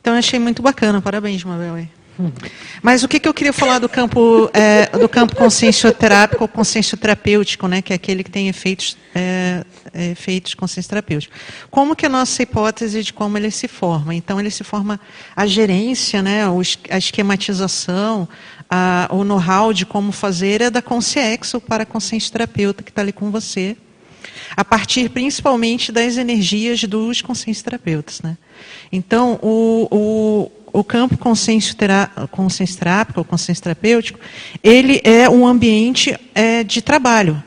Então 0.00 0.12
eu 0.14 0.18
achei 0.18 0.40
muito 0.40 0.60
bacana. 0.60 1.00
Parabéns, 1.00 1.42
Mabel. 1.44 1.86
Mas 2.82 3.02
o 3.02 3.08
que, 3.08 3.20
que 3.20 3.28
eu 3.28 3.34
queria 3.34 3.52
falar 3.52 3.78
do 3.78 3.88
campo 3.88 4.50
é, 4.52 4.86
do 4.98 5.08
campo 5.08 5.36
consciencioterápico 5.36 6.44
ou 6.44 6.48
consciencioterapêutico, 6.48 7.66
né, 7.68 7.82
que 7.82 7.92
é 7.92 7.96
aquele 7.96 8.24
que 8.24 8.30
tem 8.30 8.48
efeitos 8.48 8.96
é, 9.14 9.64
é, 9.92 10.10
efeitos 10.10 10.54
consciencioterapêuticos. 10.54 11.36
Como 11.70 11.96
que 11.96 12.06
é 12.06 12.08
a 12.08 12.12
nossa 12.12 12.42
hipótese 12.42 13.02
de 13.02 13.12
como 13.12 13.36
ele 13.36 13.50
se 13.50 13.68
forma? 13.68 14.14
Então 14.14 14.38
ele 14.38 14.50
se 14.50 14.64
forma 14.64 15.00
a 15.34 15.46
gerência, 15.46 16.22
né, 16.22 16.42
a 16.90 16.98
esquematização, 16.98 18.28
a, 18.68 19.08
o 19.10 19.24
know-how 19.24 19.72
de 19.72 19.84
como 19.84 20.12
fazer 20.12 20.60
é 20.60 20.70
da 20.70 20.82
consciência 20.82 21.60
para 21.60 21.82
a 21.82 21.86
consciencioterapeuta 21.86 22.82
que 22.82 22.90
está 22.90 23.02
ali 23.02 23.12
com 23.12 23.30
você 23.30 23.76
a 24.56 24.64
partir 24.64 25.08
principalmente 25.10 25.92
das 25.92 26.16
energias 26.16 26.82
dos 26.84 27.22
consciencioterapeutas. 27.22 28.20
Né? 28.20 28.36
Então, 28.90 29.38
o, 29.42 29.88
o, 29.90 30.52
o 30.72 30.84
campo 30.84 31.16
conscienciotera- 31.16 32.10
consciencioterápico, 32.30 33.20
ou 33.20 33.24
consciencioterapêutico, 33.24 34.18
ele 34.62 35.00
é 35.04 35.28
um 35.28 35.46
ambiente 35.46 36.16
é, 36.34 36.62
de 36.62 36.80
trabalho. 36.80 37.42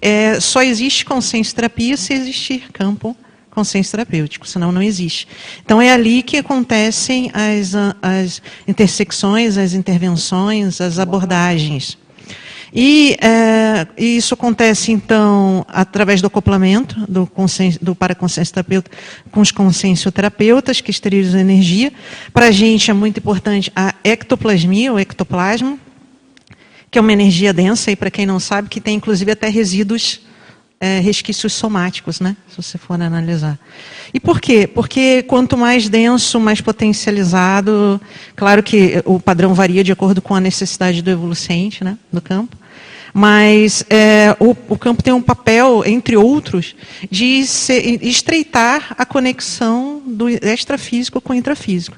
É, 0.00 0.38
só 0.40 0.62
existe 0.62 1.04
consciencioterapia 1.04 1.96
se 1.96 2.12
existir 2.12 2.70
campo 2.72 3.16
consciencioterapêutico, 3.50 4.46
senão 4.46 4.70
não 4.70 4.82
existe. 4.82 5.26
Então, 5.64 5.80
é 5.80 5.90
ali 5.90 6.22
que 6.22 6.36
acontecem 6.36 7.30
as, 7.32 7.72
as 8.02 8.42
intersecções, 8.68 9.56
as 9.56 9.72
intervenções, 9.72 10.80
as 10.80 10.98
abordagens. 10.98 11.96
E 12.72 13.16
é, 13.20 13.86
isso 13.96 14.34
acontece, 14.34 14.92
então, 14.92 15.64
através 15.68 16.20
do 16.20 16.26
acoplamento 16.26 17.04
do, 17.08 17.26
consen- 17.26 17.78
do 17.80 17.94
paraconsciencioterapeuta 17.94 18.90
com 19.30 19.40
os 19.40 19.50
consciencioterapeutas, 19.50 20.80
que 20.80 20.90
esterilizam 20.90 21.40
energia. 21.40 21.92
Para 22.32 22.46
a 22.46 22.50
gente 22.50 22.90
é 22.90 22.94
muito 22.94 23.18
importante 23.18 23.70
a 23.74 23.94
ectoplasmia, 24.02 24.92
o 24.92 24.98
ectoplasma, 24.98 25.78
que 26.90 26.98
é 26.98 27.00
uma 27.00 27.12
energia 27.12 27.52
densa, 27.52 27.90
e 27.90 27.96
para 27.96 28.10
quem 28.10 28.26
não 28.26 28.40
sabe, 28.40 28.68
que 28.68 28.80
tem 28.80 28.96
inclusive 28.96 29.30
até 29.30 29.48
resíduos, 29.48 30.20
é, 30.80 31.00
resquícios 31.00 31.52
somáticos, 31.54 32.20
né? 32.20 32.36
se 32.48 32.62
você 32.62 32.78
for 32.78 33.00
analisar. 33.00 33.58
E 34.12 34.20
por 34.20 34.40
quê? 34.40 34.66
Porque 34.66 35.22
quanto 35.22 35.56
mais 35.56 35.88
denso, 35.88 36.38
mais 36.38 36.60
potencializado, 36.60 38.00
claro 38.34 38.62
que 38.62 39.02
o 39.04 39.18
padrão 39.18 39.54
varia 39.54 39.82
de 39.82 39.92
acordo 39.92 40.20
com 40.20 40.34
a 40.34 40.40
necessidade 40.40 41.02
do 41.02 41.10
evolucente 41.10 41.82
né? 41.82 41.96
do 42.12 42.20
campo, 42.20 42.56
mas 43.12 43.84
é, 43.88 44.36
o, 44.38 44.54
o 44.68 44.76
campo 44.76 45.02
tem 45.02 45.14
um 45.14 45.22
papel, 45.22 45.82
entre 45.86 46.16
outros, 46.16 46.76
de 47.10 47.40
estreitar 48.02 48.94
a 48.98 49.06
conexão 49.06 50.02
do 50.06 50.28
extrafísico 50.28 51.20
com 51.20 51.32
o 51.32 51.36
intrafísico. 51.36 51.96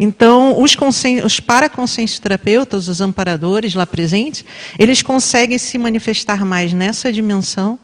Então, 0.00 0.60
os, 0.60 0.76
os 1.24 1.40
paraconsciencioterapeutas, 1.40 2.88
os 2.88 3.00
amparadores 3.00 3.74
lá 3.74 3.86
presentes, 3.86 4.44
eles 4.78 5.02
conseguem 5.02 5.58
se 5.58 5.78
manifestar 5.78 6.44
mais 6.44 6.72
nessa 6.72 7.12
dimensão 7.12 7.78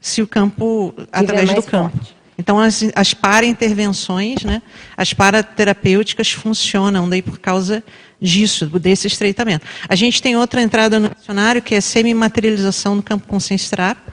se 0.00 0.22
o 0.22 0.26
campo, 0.26 0.94
através 1.12 1.52
do 1.54 1.62
campo. 1.62 1.98
Então, 2.40 2.58
as, 2.60 2.84
as 2.94 3.12
para-intervenções, 3.14 4.44
né, 4.44 4.62
as 4.96 5.12
paraterapêuticas 5.12 6.30
funcionam 6.30 7.08
daí 7.08 7.20
por 7.20 7.38
causa 7.40 7.82
disso, 8.20 8.66
desse 8.78 9.08
estreitamento. 9.08 9.66
A 9.88 9.96
gente 9.96 10.22
tem 10.22 10.36
outra 10.36 10.62
entrada 10.62 11.00
no 11.00 11.08
dicionário, 11.10 11.60
que 11.60 11.74
é 11.74 11.80
semimaterialização 11.80 12.94
no 12.94 13.02
campo 13.02 13.26
consciencioterápico, 13.26 14.12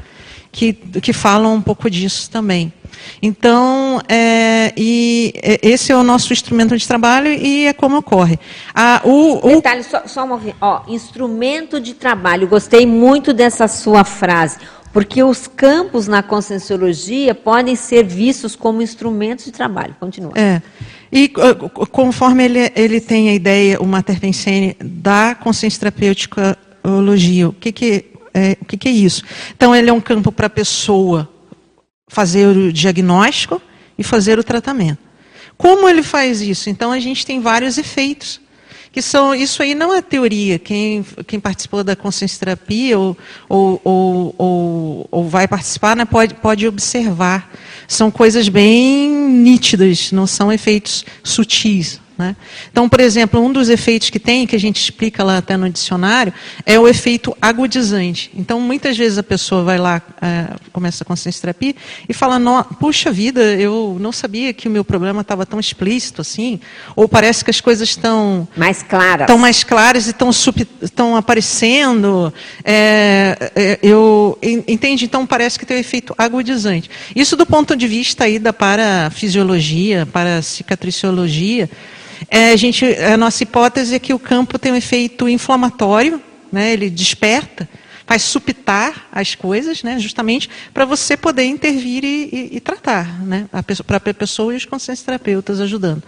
que, 0.52 0.74
que 0.74 1.14
falam 1.14 1.54
um 1.54 1.62
pouco 1.62 1.88
disso 1.90 2.30
também. 2.32 2.74
Então, 3.22 4.02
é, 4.08 4.74
e 4.76 5.34
é, 5.44 5.60
esse 5.62 5.92
é 5.92 5.96
o 5.96 6.02
nosso 6.02 6.34
instrumento 6.34 6.76
de 6.78 6.88
trabalho 6.88 7.32
e 7.32 7.68
é 7.68 7.74
como 7.74 7.98
ocorre. 7.98 8.40
Ah, 8.74 9.02
o, 9.04 9.46
o- 9.46 9.56
Detalhe, 9.58 9.84
só, 9.84 10.04
só 10.08 10.38
vez. 10.38 10.56
Ó, 10.62 10.82
instrumento 10.88 11.80
de 11.80 11.94
trabalho. 11.94 12.48
Gostei 12.48 12.86
muito 12.86 13.34
dessa 13.34 13.68
sua 13.68 14.04
frase. 14.04 14.58
Porque 14.96 15.22
os 15.22 15.46
campos 15.46 16.08
na 16.08 16.24
conscienciologia 16.24 17.36
podem 17.36 17.76
ser 17.76 18.06
vistos 18.06 18.56
como 18.56 18.82
instrumentos 18.82 19.44
de 19.44 19.52
trabalho. 19.52 19.94
Continua. 20.00 20.32
É. 20.36 20.62
E 21.12 21.34
uh, 21.36 21.86
conforme 21.88 22.46
ele, 22.46 22.72
ele 22.74 23.02
tem 23.02 23.28
a 23.28 23.34
ideia, 23.34 23.82
o 23.82 23.86
Mater 23.86 24.18
Pensene, 24.22 24.74
da 24.80 25.36
consciência 25.36 25.82
terapêutica-ologia, 25.82 27.50
o, 27.50 27.52
que, 27.52 27.74
que, 27.74 28.06
é, 28.34 28.58
o 28.62 28.64
que, 28.64 28.78
que 28.78 28.88
é 28.88 28.92
isso? 28.92 29.22
Então, 29.54 29.76
ele 29.76 29.90
é 29.90 29.94
um 29.94 30.00
campo 30.00 30.32
para 30.32 30.48
a 30.48 30.50
pessoa 30.50 31.28
fazer 32.08 32.48
o 32.48 32.72
diagnóstico 32.72 33.62
e 33.98 34.04
fazer 34.04 34.40
o 34.40 34.46
tratamento. 34.46 35.00
Como 35.58 35.90
ele 35.90 36.04
faz 36.04 36.40
isso? 36.40 36.70
Então, 36.70 36.94
a 36.94 37.02
gente 37.02 37.26
tem 37.26 37.42
vários 37.42 37.78
efeitos. 37.78 38.40
Que 38.96 39.02
são, 39.02 39.36
isso 39.36 39.62
aí 39.62 39.76
não 39.76 39.94
é 39.94 40.02
teoria. 40.02 40.58
Quem, 40.58 41.06
quem 41.28 41.38
participou 41.38 41.84
da 41.84 41.98
consciência 41.98 42.40
terapia 42.40 42.98
ou, 42.98 43.18
ou, 43.50 43.82
ou, 43.84 44.36
ou, 44.38 45.08
ou 45.12 45.28
vai 45.28 45.50
participar 45.50 45.98
né, 45.98 46.06
pode, 46.06 46.34
pode 46.36 46.66
observar. 46.66 47.54
São 47.90 48.10
coisas 48.10 48.48
bem 48.48 49.10
nítidas, 49.10 50.14
não 50.14 50.26
são 50.26 50.50
efeitos 50.50 51.04
sutis. 51.22 52.00
Né? 52.18 52.34
Então, 52.72 52.88
por 52.88 53.02
exemplo, 53.02 53.42
um 53.42 53.52
dos 53.52 53.68
efeitos 53.68 54.10
que 54.10 54.20
tem, 54.20 54.48
que 54.48 54.56
a 54.56 54.60
gente 54.60 54.80
explica 54.82 55.22
lá 55.22 55.38
até 55.38 55.58
no 55.58 55.70
dicionário, 55.70 56.34
é 56.66 56.80
o 56.80 56.88
efeito 56.88 57.36
agudizante. 57.42 58.32
Então, 58.34 58.62
muitas 58.62 58.96
vezes 58.98 59.18
a 59.18 59.24
pessoa 59.24 59.64
vai 59.66 59.78
lá, 59.78 60.02
é, 60.22 60.56
começa 60.72 61.04
a 61.04 61.06
consciência 61.06 61.42
terapia 61.42 61.76
e 62.08 62.14
fala: 62.14 62.40
"No- 62.40 62.64
Puxa 62.80 63.12
vida, 63.12 63.42
eu 63.56 63.98
não 64.00 64.14
sabia 64.14 64.54
que 64.54 64.68
o 64.70 64.72
meu 64.72 64.86
problema 64.86 65.22
estava 65.22 65.46
tão 65.46 65.60
explícito 65.60 66.22
assim, 66.22 66.60
ou 66.96 67.10
parece 67.10 67.44
que 67.44 67.50
as 67.52 67.60
coisas 67.60 67.90
estão 67.90 68.48
mais 68.56 68.82
claras, 68.82 69.22
estão 69.22 69.38
mais 69.38 69.64
claras 69.66 70.08
e 70.08 70.12
estão, 70.82 71.16
aparecendo. 71.18 72.34
É, 72.64 73.52
é, 73.56 73.80
eu 73.84 74.38
en- 74.42 74.64
entende? 74.70 75.04
Então 75.04 75.26
parece 75.28 75.60
que 75.60 75.66
tem 75.66 75.76
um 75.76 75.80
efeito 75.82 76.16
agudizante. 76.18 76.90
Isso 77.14 77.36
do 77.36 77.46
ponto 77.46 77.76
de 77.76 77.88
vista 77.88 78.24
aí 78.24 78.40
da 78.40 78.54
parafisiologia, 78.54 80.06
paracicatriciologia, 80.14 81.70
é, 82.30 82.52
a, 82.52 82.56
gente, 82.56 82.86
a 82.86 83.18
nossa 83.18 83.44
hipótese 83.44 83.96
é 83.96 84.00
que 84.00 84.14
o 84.14 84.20
campo 84.20 84.58
tem 84.58 84.72
um 84.72 84.76
efeito 84.76 85.28
inflamatório, 85.30 86.22
né, 86.52 86.74
ele 86.74 86.90
desperta, 86.90 87.68
faz 88.06 88.22
supitar 88.22 89.08
as 89.12 89.36
coisas, 89.36 89.82
né, 89.84 90.00
justamente 90.00 90.50
para 90.74 90.86
você 90.86 91.18
poder 91.18 91.44
intervir 91.46 92.04
e, 92.04 92.30
e- 92.32 92.50
e 92.58 92.60
tratar, 92.60 93.22
né, 93.24 93.48
a 93.52 93.64
pessoa, 93.64 93.86
para 93.86 93.98
a 93.98 94.14
pessoa 94.14 94.54
e 94.54 94.58
os 94.58 94.66
consciencioterapeutas 94.66 95.60
ajudando. 95.60 96.04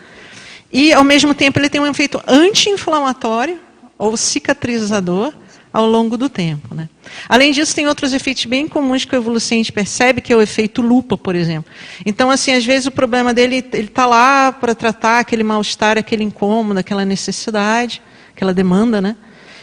E, 0.71 0.93
ao 0.93 1.03
mesmo 1.03 1.33
tempo, 1.33 1.59
ele 1.59 1.69
tem 1.69 1.81
um 1.81 1.87
efeito 1.87 2.21
anti-inflamatório 2.27 3.59
ou 3.97 4.15
cicatrizador 4.17 5.33
ao 5.77 5.85
longo 5.85 6.17
do 6.17 6.27
tempo. 6.27 6.73
Né? 6.73 6.89
Além 7.29 7.51
disso, 7.51 7.75
tem 7.75 7.87
outros 7.87 8.11
efeitos 8.11 8.45
bem 8.45 8.67
comuns 8.67 9.05
que 9.05 9.15
o 9.15 9.19
evolucente 9.19 9.71
percebe, 9.71 10.21
que 10.21 10.33
é 10.33 10.35
o 10.35 10.41
efeito 10.41 10.81
lupa, 10.81 11.15
por 11.15 11.35
exemplo. 11.35 11.71
Então, 12.03 12.31
assim, 12.31 12.51
às 12.51 12.65
vezes 12.65 12.87
o 12.87 12.91
problema 12.91 13.31
dele, 13.31 13.63
ele 13.71 13.85
está 13.85 14.07
lá 14.07 14.51
para 14.51 14.73
tratar 14.73 15.19
aquele 15.19 15.43
mal-estar, 15.43 15.95
aquele 15.95 16.23
incômodo, 16.23 16.79
aquela 16.79 17.05
necessidade, 17.05 18.01
aquela 18.35 18.55
demanda, 18.55 18.99
né? 18.99 19.15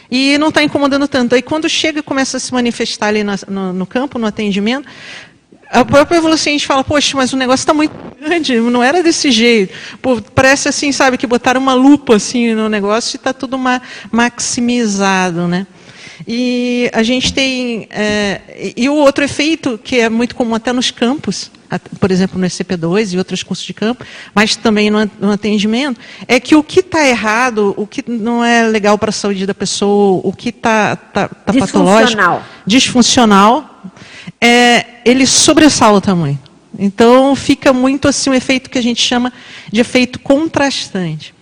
E 0.09 0.37
não 0.37 0.47
está 0.47 0.63
incomodando 0.63 1.05
tanto. 1.05 1.35
Aí, 1.35 1.41
quando 1.41 1.67
chega 1.67 1.99
e 1.99 2.01
começa 2.01 2.37
a 2.37 2.39
se 2.39 2.53
manifestar 2.53 3.07
ali 3.07 3.21
na- 3.21 3.37
no, 3.49 3.73
no 3.73 3.85
campo, 3.85 4.17
no 4.17 4.25
atendimento, 4.25 4.87
a 5.69 5.83
própria 5.83 6.17
evoluciente 6.17 6.65
fala, 6.65 6.81
poxa, 6.81 7.17
mas 7.17 7.33
o 7.33 7.35
negócio 7.35 7.63
está 7.63 7.73
muito 7.73 7.93
grande, 8.21 8.57
não 8.57 8.81
era 8.81 9.03
desse 9.03 9.31
jeito. 9.31 9.73
Pô, 10.01 10.21
parece 10.33 10.69
assim, 10.69 10.93
sabe, 10.93 11.17
que 11.17 11.27
botaram 11.27 11.59
uma 11.59 11.73
lupa 11.73 12.15
assim 12.15 12.53
no 12.55 12.69
negócio 12.69 13.15
e 13.15 13.17
está 13.17 13.33
tudo 13.33 13.57
ma 13.57 13.81
maximizado, 14.11 15.45
né? 15.47 15.67
E 16.27 16.89
a 16.91 17.03
gente 17.03 17.33
tem. 17.33 17.87
é, 17.91 18.73
e 18.75 18.89
o 18.89 18.95
outro 18.95 19.23
efeito, 19.23 19.77
que 19.77 19.99
é 19.99 20.09
muito 20.09 20.35
comum 20.35 20.55
até 20.55 20.73
nos 20.73 20.89
campos, 20.89 21.51
por 21.99 22.09
exemplo, 22.11 22.39
no 22.39 22.47
SCP-2 22.47 23.13
e 23.13 23.17
outros 23.17 23.43
cursos 23.43 23.65
de 23.65 23.73
campo, 23.73 24.03
mas 24.33 24.55
também 24.55 24.89
no, 24.89 25.31
atendimento, 25.31 25.99
é 26.27 26.39
que 26.39 26.55
o 26.55 26.63
que 26.63 26.79
está 26.79 27.07
errado, 27.07 27.73
o 27.77 27.85
que 27.85 28.03
não 28.07 28.43
é 28.43 28.67
legal 28.67 28.97
para 28.97 29.09
a 29.09 29.13
saúde 29.13 29.45
da 29.45 29.53
pessoa, 29.53 30.21
o 30.23 30.33
que 30.33 30.49
está 30.49 30.95
tá, 30.95 31.27
tá 31.27 31.53
patológico, 31.53 32.15
Disfuncional. 32.15 32.43
disfuncional, 32.65 33.83
é, 34.41 34.85
ele 35.05 35.27
sobressala 35.27 35.97
o 35.97 36.01
tamanho. 36.01 36.39
Então 36.77 37.35
fica 37.35 37.71
muito 37.71 38.07
assim 38.07 38.31
um 38.31 38.33
efeito 38.33 38.69
que 38.69 38.77
a 38.77 38.83
gente 38.83 39.01
chama 39.01 39.31
de 39.71 39.79
efeito 39.79 40.19
contrastante. 40.19 41.34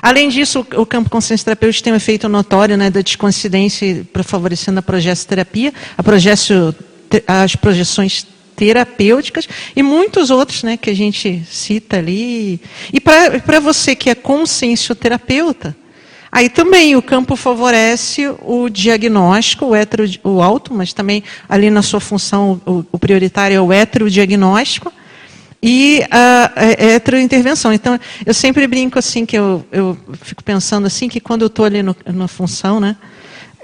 Além 0.00 0.28
disso, 0.28 0.66
o 0.76 0.86
campo 0.86 1.10
consciência 1.10 1.44
terapêutico 1.44 1.84
tem 1.84 1.92
um 1.92 1.96
efeito 1.96 2.28
notório 2.28 2.76
né, 2.76 2.90
da 2.90 3.00
descoincidência 3.00 4.06
favorecendo 4.24 4.78
a 4.78 4.82
progessoterapia, 4.82 5.72
a 5.96 6.02
progesso, 6.02 6.74
as 7.26 7.56
projeções 7.56 8.26
terapêuticas 8.54 9.48
e 9.74 9.82
muitos 9.82 10.30
outros 10.30 10.62
né, 10.62 10.76
que 10.76 10.90
a 10.90 10.94
gente 10.94 11.42
cita 11.48 11.98
ali. 11.98 12.60
E 12.92 13.00
para 13.00 13.60
você 13.60 13.94
que 13.94 14.10
é 14.10 14.14
consciencioterapeuta, 14.14 15.76
aí 16.30 16.48
também 16.48 16.94
o 16.94 17.02
campo 17.02 17.34
favorece 17.34 18.28
o 18.42 18.68
diagnóstico, 18.68 19.66
o, 19.66 19.76
hetero, 19.76 20.04
o 20.22 20.42
alto, 20.42 20.74
mas 20.74 20.92
também 20.92 21.24
ali 21.48 21.70
na 21.70 21.82
sua 21.82 22.00
função 22.00 22.60
o, 22.64 22.84
o 22.92 22.98
prioritário 22.98 23.56
é 23.56 23.60
o 23.60 23.72
heterodiagnóstico 23.72 24.92
e 25.62 26.04
a, 26.10 26.52
a 26.54 26.64
heterointervenção. 26.64 27.72
Então, 27.72 27.98
eu 28.24 28.34
sempre 28.34 28.66
brinco 28.66 28.98
assim, 28.98 29.26
que 29.26 29.36
eu, 29.36 29.64
eu 29.72 29.98
fico 30.22 30.42
pensando 30.42 30.86
assim, 30.86 31.08
que 31.08 31.20
quando 31.20 31.42
eu 31.42 31.48
estou 31.48 31.64
ali 31.64 31.82
na 31.82 32.28
função, 32.28 32.80
né, 32.80 32.96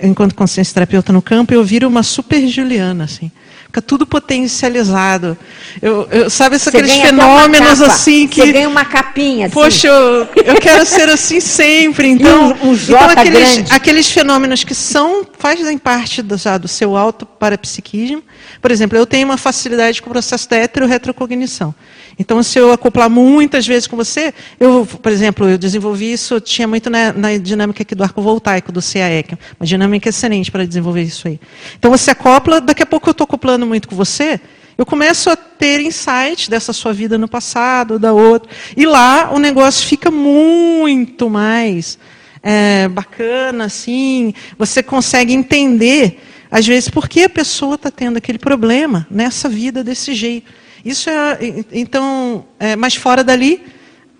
enquanto 0.02 0.34
consciência 0.34 0.74
terapeuta 0.74 1.12
no 1.12 1.22
campo, 1.22 1.54
eu 1.54 1.62
viro 1.62 1.88
uma 1.88 2.02
super 2.02 2.46
Juliana, 2.46 3.04
assim 3.04 3.30
fica 3.74 3.82
tudo 3.82 4.06
potencializado. 4.06 5.36
Eu, 5.82 6.06
eu 6.10 6.30
sabe 6.30 6.56
aqueles 6.56 6.92
fenômenos 6.92 7.82
assim 7.82 8.28
que. 8.28 8.40
Você 8.40 8.52
ganha 8.52 8.68
uma 8.68 8.84
capinha. 8.84 9.46
Assim. 9.46 9.54
Poxa, 9.54 9.88
eu, 9.88 10.28
eu 10.44 10.54
quero 10.60 10.86
ser 10.86 11.08
assim 11.08 11.40
sempre. 11.40 12.04
Então, 12.14 12.52
um, 12.62 12.70
um 12.70 12.74
então 12.74 13.10
aqueles, 13.10 13.70
aqueles 13.70 14.10
fenômenos 14.10 14.62
que 14.62 14.74
são 14.74 15.26
fazem 15.36 15.76
parte 15.76 16.22
do, 16.22 16.36
já, 16.36 16.56
do 16.56 16.68
seu 16.68 16.96
auto 16.96 17.26
parapsiquismo. 17.26 18.22
Por 18.62 18.70
exemplo, 18.70 18.96
eu 18.96 19.04
tenho 19.04 19.26
uma 19.26 19.36
facilidade 19.36 20.00
com 20.00 20.10
o 20.10 20.12
processo 20.12 20.48
da 20.48 20.56
heterorretrocognição. 20.56 21.74
Então, 22.18 22.42
se 22.42 22.58
eu 22.58 22.72
acoplar 22.72 23.10
muitas 23.10 23.66
vezes 23.66 23.86
com 23.86 23.96
você, 23.96 24.32
eu, 24.58 24.86
por 24.86 25.10
exemplo, 25.10 25.48
eu 25.48 25.58
desenvolvi 25.58 26.12
isso, 26.12 26.40
tinha 26.40 26.68
muito 26.68 26.88
na, 26.88 27.12
na 27.12 27.36
dinâmica 27.36 27.82
aqui 27.82 27.94
do 27.94 28.02
arco 28.04 28.22
voltaico, 28.22 28.70
do 28.70 28.80
CAEC, 28.80 29.36
uma 29.58 29.66
dinâmica 29.66 30.08
excelente 30.08 30.50
para 30.50 30.66
desenvolver 30.66 31.02
isso 31.02 31.26
aí. 31.28 31.40
Então, 31.78 31.90
você 31.90 32.10
acopla, 32.10 32.60
daqui 32.60 32.82
a 32.82 32.86
pouco 32.86 33.08
eu 33.08 33.12
estou 33.12 33.24
acoplando 33.24 33.66
muito 33.66 33.88
com 33.88 33.96
você, 33.96 34.40
eu 34.76 34.84
começo 34.84 35.30
a 35.30 35.36
ter 35.36 35.80
insights 35.80 36.48
dessa 36.48 36.72
sua 36.72 36.92
vida 36.92 37.16
no 37.16 37.28
passado, 37.28 37.98
da 37.98 38.12
outra, 38.12 38.50
e 38.76 38.84
lá 38.86 39.30
o 39.32 39.38
negócio 39.38 39.86
fica 39.86 40.10
muito 40.10 41.30
mais 41.30 41.98
é, 42.42 42.88
bacana, 42.88 43.64
assim, 43.64 44.34
você 44.58 44.82
consegue 44.82 45.32
entender, 45.32 46.20
às 46.50 46.66
vezes, 46.66 46.90
por 46.90 47.08
que 47.08 47.24
a 47.24 47.28
pessoa 47.28 47.76
está 47.76 47.90
tendo 47.90 48.18
aquele 48.18 48.38
problema 48.38 49.06
nessa 49.10 49.48
vida 49.48 49.82
desse 49.82 50.14
jeito. 50.14 50.63
Isso 50.84 51.08
é, 51.08 51.38
então, 51.72 52.44
é, 52.58 52.76
mas 52.76 52.94
fora 52.94 53.24
dali, 53.24 53.62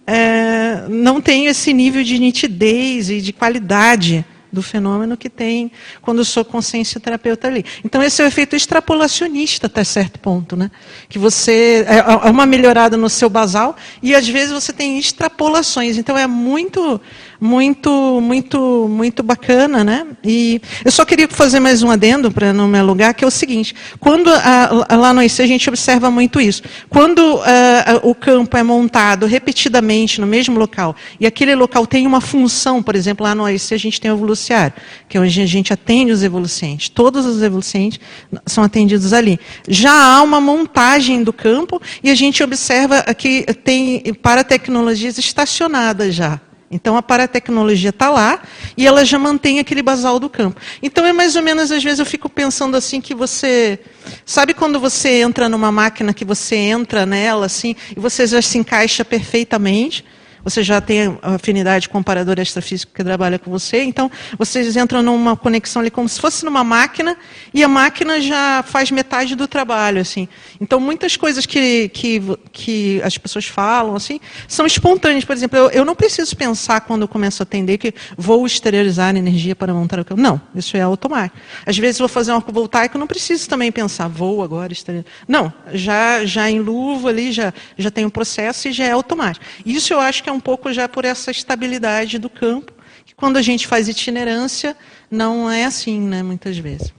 é, 0.06 0.84
não 0.88 1.20
tem 1.20 1.46
esse 1.46 1.72
nível 1.72 2.02
de 2.02 2.18
nitidez 2.18 3.10
e 3.10 3.20
de 3.20 3.32
qualidade 3.32 4.24
do 4.54 4.62
fenômeno 4.62 5.16
que 5.16 5.28
tem 5.28 5.70
quando 6.00 6.18
eu 6.18 6.24
sou 6.24 6.44
consciência 6.44 7.00
terapeuta 7.00 7.48
ali. 7.48 7.64
Então 7.84 8.02
esse 8.02 8.22
é 8.22 8.24
o 8.24 8.28
efeito 8.28 8.54
extrapolacionista 8.54 9.66
até 9.66 9.82
certo 9.82 10.18
ponto, 10.20 10.56
né? 10.56 10.70
Que 11.08 11.18
você 11.18 11.84
é, 11.88 11.98
é 11.98 12.30
uma 12.30 12.46
melhorada 12.46 12.96
no 12.96 13.10
seu 13.10 13.28
basal 13.28 13.76
e 14.00 14.14
às 14.14 14.26
vezes 14.26 14.52
você 14.52 14.72
tem 14.72 14.96
extrapolações. 14.96 15.98
Então 15.98 16.16
é 16.16 16.26
muito 16.26 17.00
muito, 17.40 18.20
muito, 18.20 18.86
muito 18.88 19.22
bacana, 19.22 19.84
né? 19.84 20.06
E 20.22 20.60
eu 20.84 20.90
só 20.90 21.04
queria 21.04 21.28
fazer 21.28 21.60
mais 21.60 21.82
um 21.82 21.90
adendo 21.90 22.30
para 22.30 22.52
não 22.52 22.68
me 22.68 22.78
alugar, 22.78 23.14
que 23.14 23.24
é 23.24 23.26
o 23.26 23.30
seguinte: 23.30 23.74
quando 24.00 24.30
a, 24.30 24.86
a, 24.88 24.96
lá 24.96 25.12
no 25.12 25.22
IC 25.22 25.42
a 25.42 25.46
gente 25.46 25.68
observa 25.68 26.10
muito 26.10 26.40
isso. 26.40 26.62
Quando 26.88 27.40
a, 27.42 28.00
o 28.02 28.14
campo 28.14 28.56
é 28.56 28.62
montado 28.62 29.26
repetidamente 29.26 30.20
no 30.20 30.26
mesmo 30.26 30.58
local 30.58 30.94
e 31.18 31.26
aquele 31.26 31.54
local 31.54 31.86
tem 31.86 32.06
uma 32.06 32.20
função, 32.20 32.82
por 32.82 32.94
exemplo, 32.94 33.24
lá 33.24 33.34
no 33.34 33.48
IC 33.48 33.74
a 33.74 33.78
gente 33.78 34.00
tem 34.00 34.10
o 34.10 34.14
evoluciário, 34.14 34.74
que 35.08 35.16
é 35.16 35.20
onde 35.20 35.40
a 35.40 35.46
gente 35.46 35.72
atende 35.72 36.12
os 36.12 36.22
evolucientes. 36.22 36.88
Todos 36.88 37.26
os 37.26 37.42
evolucientes 37.42 38.00
são 38.46 38.64
atendidos 38.64 39.12
ali. 39.12 39.38
Já 39.68 39.92
há 39.92 40.22
uma 40.22 40.40
montagem 40.40 41.22
do 41.22 41.32
campo 41.32 41.80
e 42.02 42.10
a 42.10 42.14
gente 42.14 42.42
observa 42.42 43.02
que 43.14 43.44
tem 43.64 44.02
para 44.22 44.44
tecnologias 44.44 45.18
estacionadas 45.18 46.14
já. 46.14 46.40
Então 46.74 46.96
a 46.96 47.02
paratecnologia 47.02 47.90
está 47.90 48.10
lá 48.10 48.42
e 48.76 48.84
ela 48.84 49.04
já 49.04 49.16
mantém 49.16 49.60
aquele 49.60 49.80
basal 49.80 50.18
do 50.18 50.28
campo. 50.28 50.60
Então 50.82 51.06
é 51.06 51.12
mais 51.12 51.36
ou 51.36 51.42
menos, 51.42 51.70
às 51.70 51.84
vezes 51.84 52.00
eu 52.00 52.04
fico 52.04 52.28
pensando 52.28 52.76
assim 52.76 53.00
que 53.00 53.14
você. 53.14 53.78
Sabe 54.26 54.52
quando 54.52 54.80
você 54.80 55.20
entra 55.20 55.48
numa 55.48 55.70
máquina 55.70 56.12
que 56.12 56.24
você 56.24 56.56
entra 56.56 57.06
nela 57.06 57.46
assim 57.46 57.76
e 57.96 58.00
você 58.00 58.26
já 58.26 58.42
se 58.42 58.58
encaixa 58.58 59.04
perfeitamente? 59.04 60.04
Você 60.44 60.62
já 60.62 60.80
tem 60.80 61.18
afinidade 61.22 61.88
com 61.88 61.98
o 61.98 62.04
comparador 62.04 62.38
extrafísico 62.38 62.92
que 62.92 63.02
trabalha 63.02 63.38
com 63.38 63.50
você, 63.50 63.82
então 63.82 64.10
vocês 64.38 64.76
entram 64.76 65.02
numa 65.02 65.36
conexão 65.36 65.80
ali 65.80 65.90
como 65.90 66.08
se 66.08 66.20
fosse 66.20 66.44
numa 66.44 66.62
máquina 66.62 67.16
e 67.52 67.64
a 67.64 67.68
máquina 67.68 68.20
já 68.20 68.62
faz 68.62 68.90
metade 68.90 69.34
do 69.34 69.48
trabalho, 69.48 70.00
assim. 70.00 70.28
Então 70.60 70.78
muitas 70.78 71.16
coisas 71.16 71.46
que, 71.46 71.88
que, 71.88 72.22
que 72.52 73.00
as 73.02 73.16
pessoas 73.16 73.46
falam, 73.46 73.96
assim, 73.96 74.20
são 74.46 74.66
espontâneas. 74.66 75.24
Por 75.24 75.34
exemplo, 75.34 75.58
eu, 75.58 75.70
eu 75.70 75.84
não 75.84 75.94
preciso 75.94 76.36
pensar 76.36 76.82
quando 76.82 77.02
eu 77.02 77.08
começo 77.08 77.42
a 77.42 77.44
atender 77.44 77.78
que 77.78 77.94
vou 78.16 78.44
exteriorizar 78.44 79.16
energia 79.16 79.56
para 79.56 79.72
montar 79.72 79.98
o 80.00 80.04
campo. 80.04 80.20
Não, 80.20 80.40
isso 80.54 80.76
é 80.76 80.80
automático. 80.82 81.38
Às 81.64 81.78
vezes 81.78 81.98
vou 81.98 82.08
fazer 82.08 82.32
um 82.32 82.36
arco 82.36 82.52
voltaico, 82.52 82.98
não 82.98 83.06
preciso 83.06 83.48
também 83.48 83.72
pensar, 83.72 84.08
vou 84.08 84.42
agora 84.42 84.72
exteriorizar. 84.72 85.10
Não, 85.26 85.52
já, 85.72 86.24
já 86.26 86.50
em 86.50 86.60
luva 86.60 87.08
ali, 87.08 87.32
já, 87.32 87.52
já 87.78 87.90
tem 87.90 88.04
um 88.04 88.10
processo 88.10 88.68
e 88.68 88.72
já 88.72 88.84
é 88.84 88.90
automático. 88.90 89.44
Isso 89.64 89.92
eu 89.92 90.00
acho 90.00 90.22
que 90.22 90.28
é 90.28 90.33
um 90.34 90.40
pouco 90.40 90.72
já 90.72 90.88
por 90.88 91.04
essa 91.04 91.30
estabilidade 91.30 92.18
do 92.18 92.28
campo, 92.28 92.72
que 93.04 93.14
quando 93.14 93.36
a 93.36 93.42
gente 93.42 93.66
faz 93.66 93.88
itinerância, 93.88 94.76
não 95.10 95.50
é 95.50 95.64
assim, 95.64 96.00
né, 96.00 96.22
muitas 96.22 96.58
vezes. 96.58 96.92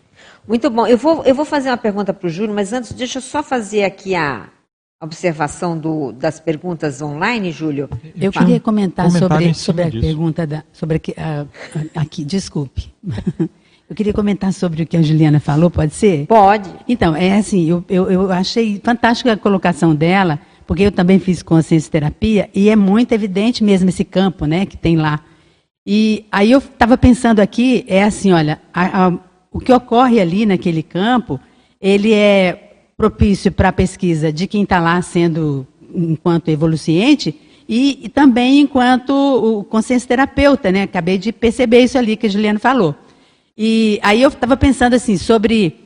Muito 0.48 0.70
bom. 0.70 0.86
Eu 0.86 0.98
vou, 0.98 1.24
eu 1.24 1.36
vou 1.36 1.46
fazer 1.46 1.70
uma 1.70 1.78
pergunta 1.78 2.14
para 2.14 2.28
o 2.28 2.30
Júlio, 2.30 2.54
mas 2.54 2.72
antes, 2.72 2.92
deixa 2.94 3.18
eu 3.18 3.22
só 3.22 3.42
fazer 3.42 3.84
aqui 3.84 4.16
a 4.16 4.48
observação 5.02 5.78
do, 5.78 6.12
das 6.12 6.40
perguntas 6.40 7.02
online, 7.02 7.52
Júlio. 7.52 7.90
Eu 8.20 8.32
queria 8.32 8.60
comentar 8.60 9.10
sobre, 9.12 9.54
sobre 9.54 9.84
a 9.84 9.90
disso. 9.90 10.02
pergunta 10.02 10.48
da. 10.48 10.64
Sobre 10.72 10.98
aqui, 10.98 11.16
aqui, 11.96 12.24
desculpe. 12.24 12.94
Eu 13.88 13.96
queria 13.96 14.14
comentar 14.14 14.52
sobre 14.52 14.82
o 14.82 14.88
que 14.88 14.98
a 14.98 15.02
Juliana 15.04 15.40
falou, 15.40 15.70
pode 15.70 15.94
ser? 15.94 16.26
Pode. 16.26 16.68
Então, 16.88 17.16
é 17.16 17.38
assim, 17.38 17.70
eu, 17.70 17.86
eu, 17.88 18.12
eu 18.12 18.32
achei 18.32 18.82
fantástica 18.84 19.34
a 19.34 19.38
colocação 19.38 19.94
dela 19.94 20.40
porque 20.68 20.84
eu 20.84 20.92
também 20.92 21.20
fiz 21.20 21.44
consciência 21.44 21.92
terapia 21.92 22.50
e 22.54 22.70
é 22.70 22.76
muito 22.76 23.12
evidente 23.12 23.64
mesmo 23.64 23.90
esse 23.90 24.04
campo, 24.04 24.46
né, 24.46 24.66
que 24.66 24.78
tem 24.78 24.98
lá. 24.98 25.22
E 25.86 26.26
aí 26.32 26.52
eu 26.52 26.60
estava 26.60 26.98
pensando 26.98 27.40
aqui, 27.40 27.86
é 27.88 28.04
assim, 28.04 28.32
olha, 28.32 28.60
a, 28.74 29.08
a, 29.08 29.14
o 29.52 29.60
que 29.60 29.72
ocorre 29.72 30.20
ali 30.20 30.46
naquele 30.46 30.82
campo, 30.82 31.40
ele 31.80 32.14
é 32.14 32.74
propício 32.98 33.52
para 33.52 33.70
a 33.70 33.74
pesquisa 33.74 34.32
de 34.32 34.48
quem 34.48 34.64
está 34.64 34.80
lá 34.80 35.02
sendo 35.02 35.68
enquanto 35.94 36.50
evoluciente 36.50 37.40
e, 37.68 38.06
e, 38.06 38.10
também 38.10 38.60
enquanto 38.62 39.12
o 39.12 39.64
consciência 39.64 40.08
terapeuta, 40.08 40.72
né? 40.72 40.84
Acabei 40.84 41.18
de 41.18 41.32
perceber 41.32 41.80
isso 41.80 41.98
ali 41.98 42.16
que 42.16 42.28
a 42.28 42.30
Juliana 42.30 42.60
falou. 42.60 42.96
E 43.58 44.00
aí 44.04 44.22
eu 44.22 44.30
estava 44.30 44.56
pensando 44.58 44.94
assim 44.94 45.18
sobre 45.18 45.85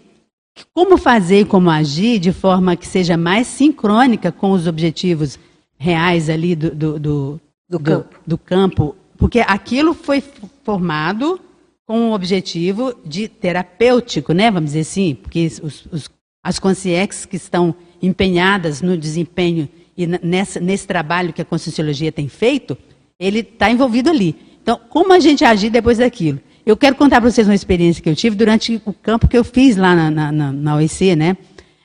como 0.74 0.98
fazer 0.98 1.42
e 1.42 1.46
como 1.46 1.70
agir 1.70 2.20
de 2.20 2.32
forma 2.32 2.76
que 2.76 2.88
seja 2.88 3.18
mais 3.18 3.48
sincrônica 3.48 4.32
com 4.32 4.52
os 4.52 4.68
objetivos 4.68 5.40
reais 5.78 6.30
ali 6.30 6.56
do, 6.56 6.72
do, 6.72 7.00
do, 7.00 7.42
do 7.70 7.80
campo. 7.80 8.16
do 8.26 8.38
campo. 8.38 8.96
Porque 9.18 9.40
aquilo 9.40 9.94
foi 9.94 10.24
formado 10.64 11.40
com 11.86 12.10
o 12.10 12.14
objetivo 12.14 12.94
de 13.06 13.28
terapêutico, 13.28 14.32
né? 14.34 14.52
Vamos 14.52 14.70
dizer 14.70 14.82
assim, 14.82 15.16
porque 15.16 15.48
os, 15.62 15.86
os, 15.92 16.10
as 16.44 16.60
consciências 16.60 17.26
que 17.26 17.36
estão 17.36 17.74
empenhadas 18.02 18.82
no 18.82 18.98
desempenho 18.98 19.68
e 19.98 20.08
nessa, 20.08 20.62
nesse 20.62 20.88
trabalho 20.88 21.34
que 21.34 21.42
a 21.42 21.46
Conscienciologia 21.46 22.10
tem 22.10 22.30
feito, 22.30 22.78
ele 23.20 23.40
está 23.40 23.70
envolvido 23.70 24.10
ali. 24.10 24.34
Então, 24.62 24.80
como 24.90 25.12
a 25.12 25.20
gente 25.20 25.44
agir 25.44 25.70
depois 25.70 25.98
daquilo? 25.98 26.40
Eu 26.70 26.78
quero 26.78 26.96
contar 26.96 27.20
para 27.20 27.32
vocês 27.32 27.48
uma 27.48 27.56
experiência 27.56 28.00
que 28.00 28.08
eu 28.08 28.16
tive 28.16 28.36
durante 28.36 28.80
o 28.86 28.94
campo 28.94 29.28
que 29.28 29.36
eu 29.36 29.44
fiz 29.44 29.76
lá 29.76 29.96
na, 29.96 30.32
na, 30.32 30.52
na 30.52 30.76
OEC, 30.76 31.16
né? 31.16 31.36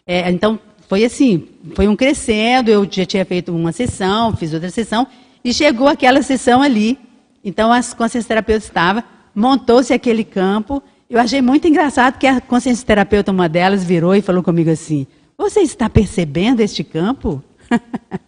É, 0.07 0.31
então, 0.31 0.61
foi 0.91 1.07
assim, 1.07 1.49
foi 1.75 1.89
um 1.89 1.97
crescendo, 1.97 2.71
eu 2.71 2.87
já 2.91 3.07
tinha 3.07 3.25
feito 3.25 3.51
uma 3.51 3.73
sessão, 3.73 4.37
fiz 4.37 4.53
outra 4.53 4.69
sessão, 4.69 5.07
e 5.43 5.55
chegou 5.55 5.89
aquela 5.89 6.21
sessão 6.21 6.61
ali. 6.61 6.99
Então, 7.43 7.73
as 7.73 7.95
consciência 7.95 8.29
terapeutas 8.29 8.65
estavam, 8.65 9.03
montou-se 9.35 9.91
aquele 9.91 10.23
campo. 10.23 10.83
Eu 11.09 11.19
achei 11.19 11.41
muito 11.41 11.67
engraçado 11.67 12.19
que 12.19 12.27
a 12.27 12.39
consciência 12.39 12.87
terapeuta, 12.87 13.33
uma 13.33 13.49
delas, 13.49 13.83
virou 13.83 14.15
e 14.15 14.21
falou 14.21 14.43
comigo 14.43 14.69
assim, 14.69 15.07
você 15.39 15.61
está 15.61 15.89
percebendo 15.89 16.61
este 16.61 16.85
campo? 16.85 17.43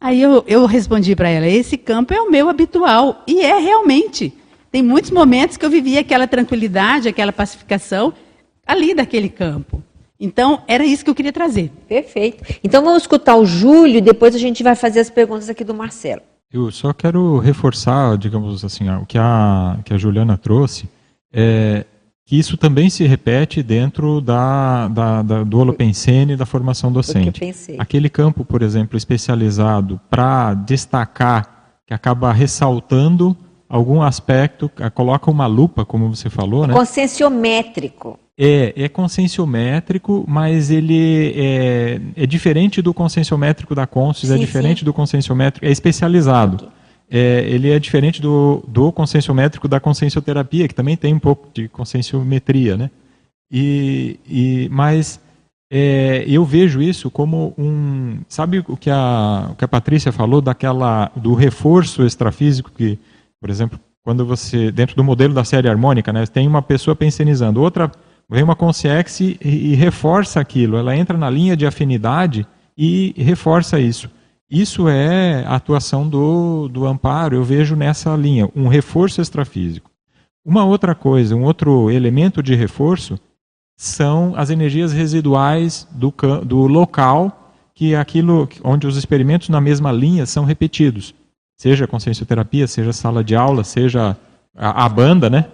Aí 0.00 0.20
eu, 0.20 0.42
eu 0.48 0.66
respondi 0.66 1.14
para 1.14 1.28
ela, 1.28 1.46
esse 1.46 1.76
campo 1.76 2.12
é 2.12 2.20
o 2.20 2.28
meu 2.28 2.48
habitual, 2.48 3.22
e 3.28 3.42
é 3.42 3.60
realmente. 3.60 4.39
Tem 4.70 4.82
muitos 4.82 5.10
momentos 5.10 5.56
que 5.56 5.64
eu 5.64 5.70
vivia 5.70 6.00
aquela 6.00 6.26
tranquilidade, 6.26 7.08
aquela 7.08 7.32
pacificação 7.32 8.12
ali 8.66 8.94
daquele 8.94 9.28
campo. 9.28 9.82
Então, 10.18 10.62
era 10.68 10.84
isso 10.84 11.02
que 11.02 11.10
eu 11.10 11.14
queria 11.14 11.32
trazer. 11.32 11.72
Perfeito. 11.88 12.44
Então, 12.62 12.84
vamos 12.84 13.02
escutar 13.02 13.36
o 13.36 13.46
Júlio 13.46 13.96
e 13.96 14.00
depois 14.02 14.34
a 14.34 14.38
gente 14.38 14.62
vai 14.62 14.76
fazer 14.76 15.00
as 15.00 15.08
perguntas 15.08 15.48
aqui 15.48 15.64
do 15.64 15.74
Marcelo. 15.74 16.20
Eu 16.52 16.70
só 16.70 16.92
quero 16.92 17.38
reforçar, 17.38 18.18
digamos 18.18 18.64
assim, 18.64 18.88
o 18.90 19.06
que 19.06 19.16
a, 19.16 19.78
que 19.84 19.94
a 19.94 19.98
Juliana 19.98 20.36
trouxe, 20.36 20.88
é 21.32 21.86
que 22.26 22.38
isso 22.38 22.56
também 22.56 22.88
se 22.88 23.04
repete 23.06 23.60
dentro 23.60 24.20
da, 24.20 24.86
da, 24.86 25.20
da 25.20 25.42
do 25.42 25.58
Holopensene 25.58 26.36
da 26.36 26.46
formação 26.46 26.92
docente. 26.92 27.42
Aquele 27.76 28.08
campo, 28.08 28.44
por 28.44 28.62
exemplo, 28.62 28.96
especializado 28.96 30.00
para 30.08 30.54
destacar, 30.54 31.72
que 31.84 31.92
acaba 31.92 32.32
ressaltando 32.32 33.36
algum 33.70 34.02
aspecto, 34.02 34.68
coloca 34.92 35.30
uma 35.30 35.46
lupa, 35.46 35.84
como 35.84 36.12
você 36.12 36.28
falou, 36.28 36.66
né? 36.66 36.74
Conscienciométrico. 36.74 38.18
É, 38.36 38.72
é 38.74 38.88
conscienciométrico, 38.88 40.24
mas 40.26 40.70
ele 40.70 41.32
é, 41.36 42.00
é 42.16 42.26
diferente 42.26 42.82
do 42.82 42.92
conscienciométrico 42.92 43.74
da 43.74 43.86
Conscius, 43.86 44.32
é 44.32 44.36
diferente 44.36 44.80
sim. 44.80 44.84
do 44.84 44.92
conscienciométrico, 44.92 45.64
é 45.64 45.70
especializado. 45.70 46.68
É, 47.08 47.44
ele 47.48 47.70
é 47.70 47.78
diferente 47.78 48.20
do, 48.20 48.64
do 48.66 48.90
conscienciométrico 48.90 49.68
da 49.68 49.78
consciencioterapia, 49.78 50.66
que 50.66 50.74
também 50.74 50.96
tem 50.96 51.14
um 51.14 51.18
pouco 51.18 51.48
de 51.52 51.68
conscienciometria, 51.68 52.76
né? 52.76 52.90
E, 53.52 54.18
e, 54.28 54.68
mas 54.70 55.20
é, 55.70 56.24
eu 56.26 56.44
vejo 56.44 56.80
isso 56.80 57.10
como 57.10 57.52
um... 57.58 58.18
Sabe 58.28 58.64
o 58.66 58.76
que 58.76 58.90
a, 58.90 59.48
o 59.52 59.54
que 59.54 59.64
a 59.64 59.68
Patrícia 59.68 60.12
falou 60.12 60.40
daquela, 60.40 61.10
do 61.14 61.34
reforço 61.34 62.04
extrafísico 62.04 62.70
que, 62.74 62.98
por 63.40 63.50
exemplo, 63.50 63.80
quando 64.02 64.24
você, 64.26 64.70
dentro 64.70 64.94
do 64.94 65.04
modelo 65.04 65.34
da 65.34 65.44
série 65.44 65.68
harmônica, 65.68 66.12
né, 66.12 66.26
tem 66.26 66.46
uma 66.46 66.62
pessoa 66.62 66.94
pensionizando, 66.94 67.60
outra 67.60 67.90
Vem 68.30 68.44
uma 68.44 68.54
consciex 68.54 69.18
e, 69.18 69.36
e 69.42 69.74
reforça 69.74 70.38
aquilo, 70.38 70.76
ela 70.76 70.96
entra 70.96 71.18
na 71.18 71.28
linha 71.28 71.56
de 71.56 71.66
afinidade 71.66 72.46
e 72.78 73.12
reforça 73.16 73.80
isso. 73.80 74.08
Isso 74.48 74.88
é 74.88 75.44
a 75.44 75.56
atuação 75.56 76.08
do, 76.08 76.68
do 76.68 76.86
amparo, 76.86 77.34
eu 77.34 77.42
vejo 77.42 77.74
nessa 77.74 78.14
linha, 78.14 78.48
um 78.54 78.68
reforço 78.68 79.20
extrafísico. 79.20 79.90
Uma 80.44 80.64
outra 80.64 80.94
coisa, 80.94 81.34
um 81.34 81.42
outro 81.42 81.90
elemento 81.90 82.40
de 82.40 82.54
reforço 82.54 83.18
são 83.76 84.32
as 84.36 84.48
energias 84.48 84.92
residuais 84.92 85.88
do, 85.90 86.14
do 86.44 86.68
local, 86.68 87.52
que 87.74 87.94
é 87.94 87.98
aquilo 87.98 88.48
onde 88.62 88.86
os 88.86 88.96
experimentos 88.96 89.48
na 89.48 89.60
mesma 89.60 89.90
linha 89.90 90.24
são 90.24 90.44
repetidos. 90.44 91.14
Seja 91.60 91.86
consciencioterapia, 91.86 92.66
seja 92.66 92.90
sala 92.90 93.22
de 93.22 93.36
aula, 93.36 93.64
seja 93.64 94.16
a, 94.56 94.86
a 94.86 94.88
banda, 94.88 95.28
né? 95.28 95.44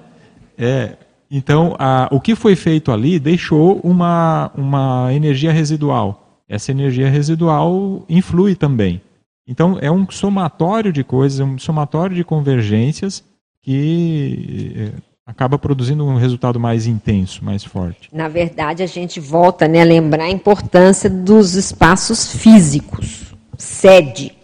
É, 0.57 0.93
então, 1.29 1.75
a, 1.81 2.09
o 2.13 2.21
que 2.21 2.37
foi 2.37 2.55
feito 2.55 2.93
ali 2.93 3.19
deixou 3.19 3.81
uma, 3.83 4.53
uma 4.57 5.13
energia 5.13 5.51
residual. 5.51 6.45
Essa 6.49 6.71
energia 6.71 7.11
residual 7.11 8.05
influi 8.09 8.55
também. 8.55 9.01
Então, 9.49 9.79
é 9.81 9.91
um 9.91 10.09
somatório 10.09 10.93
de 10.93 11.03
coisas, 11.03 11.41
é 11.41 11.45
um 11.45 11.59
somatório 11.59 12.15
de 12.15 12.23
convergências 12.23 13.25
que 13.61 14.75
é, 14.77 14.93
acaba 15.27 15.59
produzindo 15.59 16.07
um 16.07 16.15
resultado 16.15 16.61
mais 16.61 16.87
intenso, 16.87 17.45
mais 17.45 17.65
forte. 17.65 18.09
Na 18.13 18.29
verdade, 18.29 18.85
a 18.85 18.87
gente 18.87 19.19
volta 19.19 19.67
né, 19.67 19.81
a 19.81 19.85
lembrar 19.85 20.27
a 20.27 20.31
importância 20.31 21.11
dos 21.11 21.57
espaços 21.57 22.31
físicos, 22.31 23.35
sede, 23.59 24.36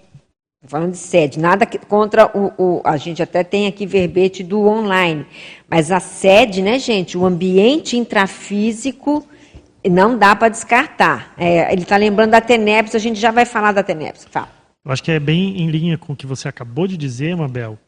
falando 0.73 0.93
de 0.93 0.97
sede, 0.97 1.39
nada 1.39 1.67
contra 1.87 2.27
o, 2.35 2.51
o, 2.57 2.83
A 2.83 2.97
gente 2.97 3.23
até 3.23 3.45
tem 3.45 3.67
aqui 3.67 3.85
verbete 3.85 4.43
do 4.43 4.67
online, 4.67 5.27
mas 5.69 5.93
a 5.93 6.01
sede, 6.01 6.63
né, 6.63 6.79
gente? 6.79 7.19
O 7.19 7.27
ambiente 7.27 7.95
intrafísico 7.95 9.29
não 9.85 10.17
dá 10.17 10.35
para 10.35 10.49
descartar. 10.49 11.35
É, 11.37 11.71
ele 11.71 11.83
está 11.83 11.99
lembrando 11.99 12.31
da 12.31 12.41
TENEPS, 12.41 12.95
a 12.95 12.99
gente 12.99 13.21
já 13.21 13.31
vai 13.31 13.45
falar 13.45 13.73
da 13.73 13.83
TENEPS. 13.83 14.27
Fala. 14.31 14.49
Eu 14.83 14.91
acho 14.91 15.03
que 15.03 15.11
é 15.11 15.21
bem 15.21 15.61
em 15.61 15.69
linha 15.69 15.99
com 15.99 16.15
o 16.15 16.17
que 16.17 16.27
você 16.27 16.49
acabou 16.49 16.87
de 16.87 16.97
dizer, 16.97 17.37
Mabel. 17.37 17.79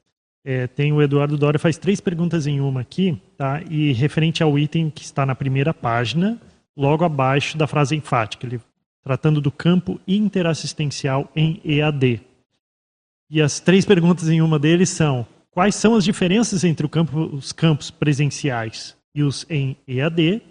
É, 0.44 0.66
tem 0.66 0.92
o 0.92 1.00
Eduardo 1.00 1.38
Dória 1.38 1.58
faz 1.58 1.78
três 1.78 2.02
perguntas 2.02 2.46
em 2.46 2.60
uma 2.60 2.82
aqui, 2.82 3.18
tá? 3.38 3.62
E 3.70 3.94
referente 3.94 4.42
ao 4.42 4.58
item 4.58 4.90
que 4.90 5.02
está 5.02 5.24
na 5.24 5.34
primeira 5.34 5.72
página, 5.72 6.38
logo 6.76 7.02
abaixo 7.02 7.56
da 7.56 7.66
frase 7.66 7.96
enfática, 7.96 8.46
ele 8.46 8.60
tratando 9.02 9.40
do 9.40 9.50
campo 9.50 9.98
interassistencial 10.06 11.30
em 11.34 11.62
EAD. 11.64 12.20
E 13.30 13.40
as 13.40 13.60
três 13.60 13.84
perguntas 13.84 14.28
em 14.28 14.40
uma 14.40 14.58
deles 14.58 14.90
são: 14.90 15.26
quais 15.50 15.74
são 15.74 15.94
as 15.94 16.04
diferenças 16.04 16.64
entre 16.64 16.88
campo, 16.88 17.18
os 17.34 17.52
campos 17.52 17.90
presenciais 17.90 18.96
e 19.14 19.22
os 19.22 19.46
em 19.48 19.76
EAD? 19.86 20.42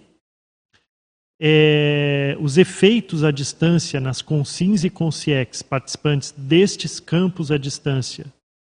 É, 1.39 2.37
os 2.39 2.57
efeitos 2.57 3.23
à 3.23 3.31
distância 3.31 3.99
nas 3.99 4.21
consins 4.21 4.83
e 4.83 4.89
consciex 4.89 5.61
participantes 5.61 6.33
destes 6.37 6.99
campos 6.99 7.51
à 7.51 7.57
distância 7.57 8.25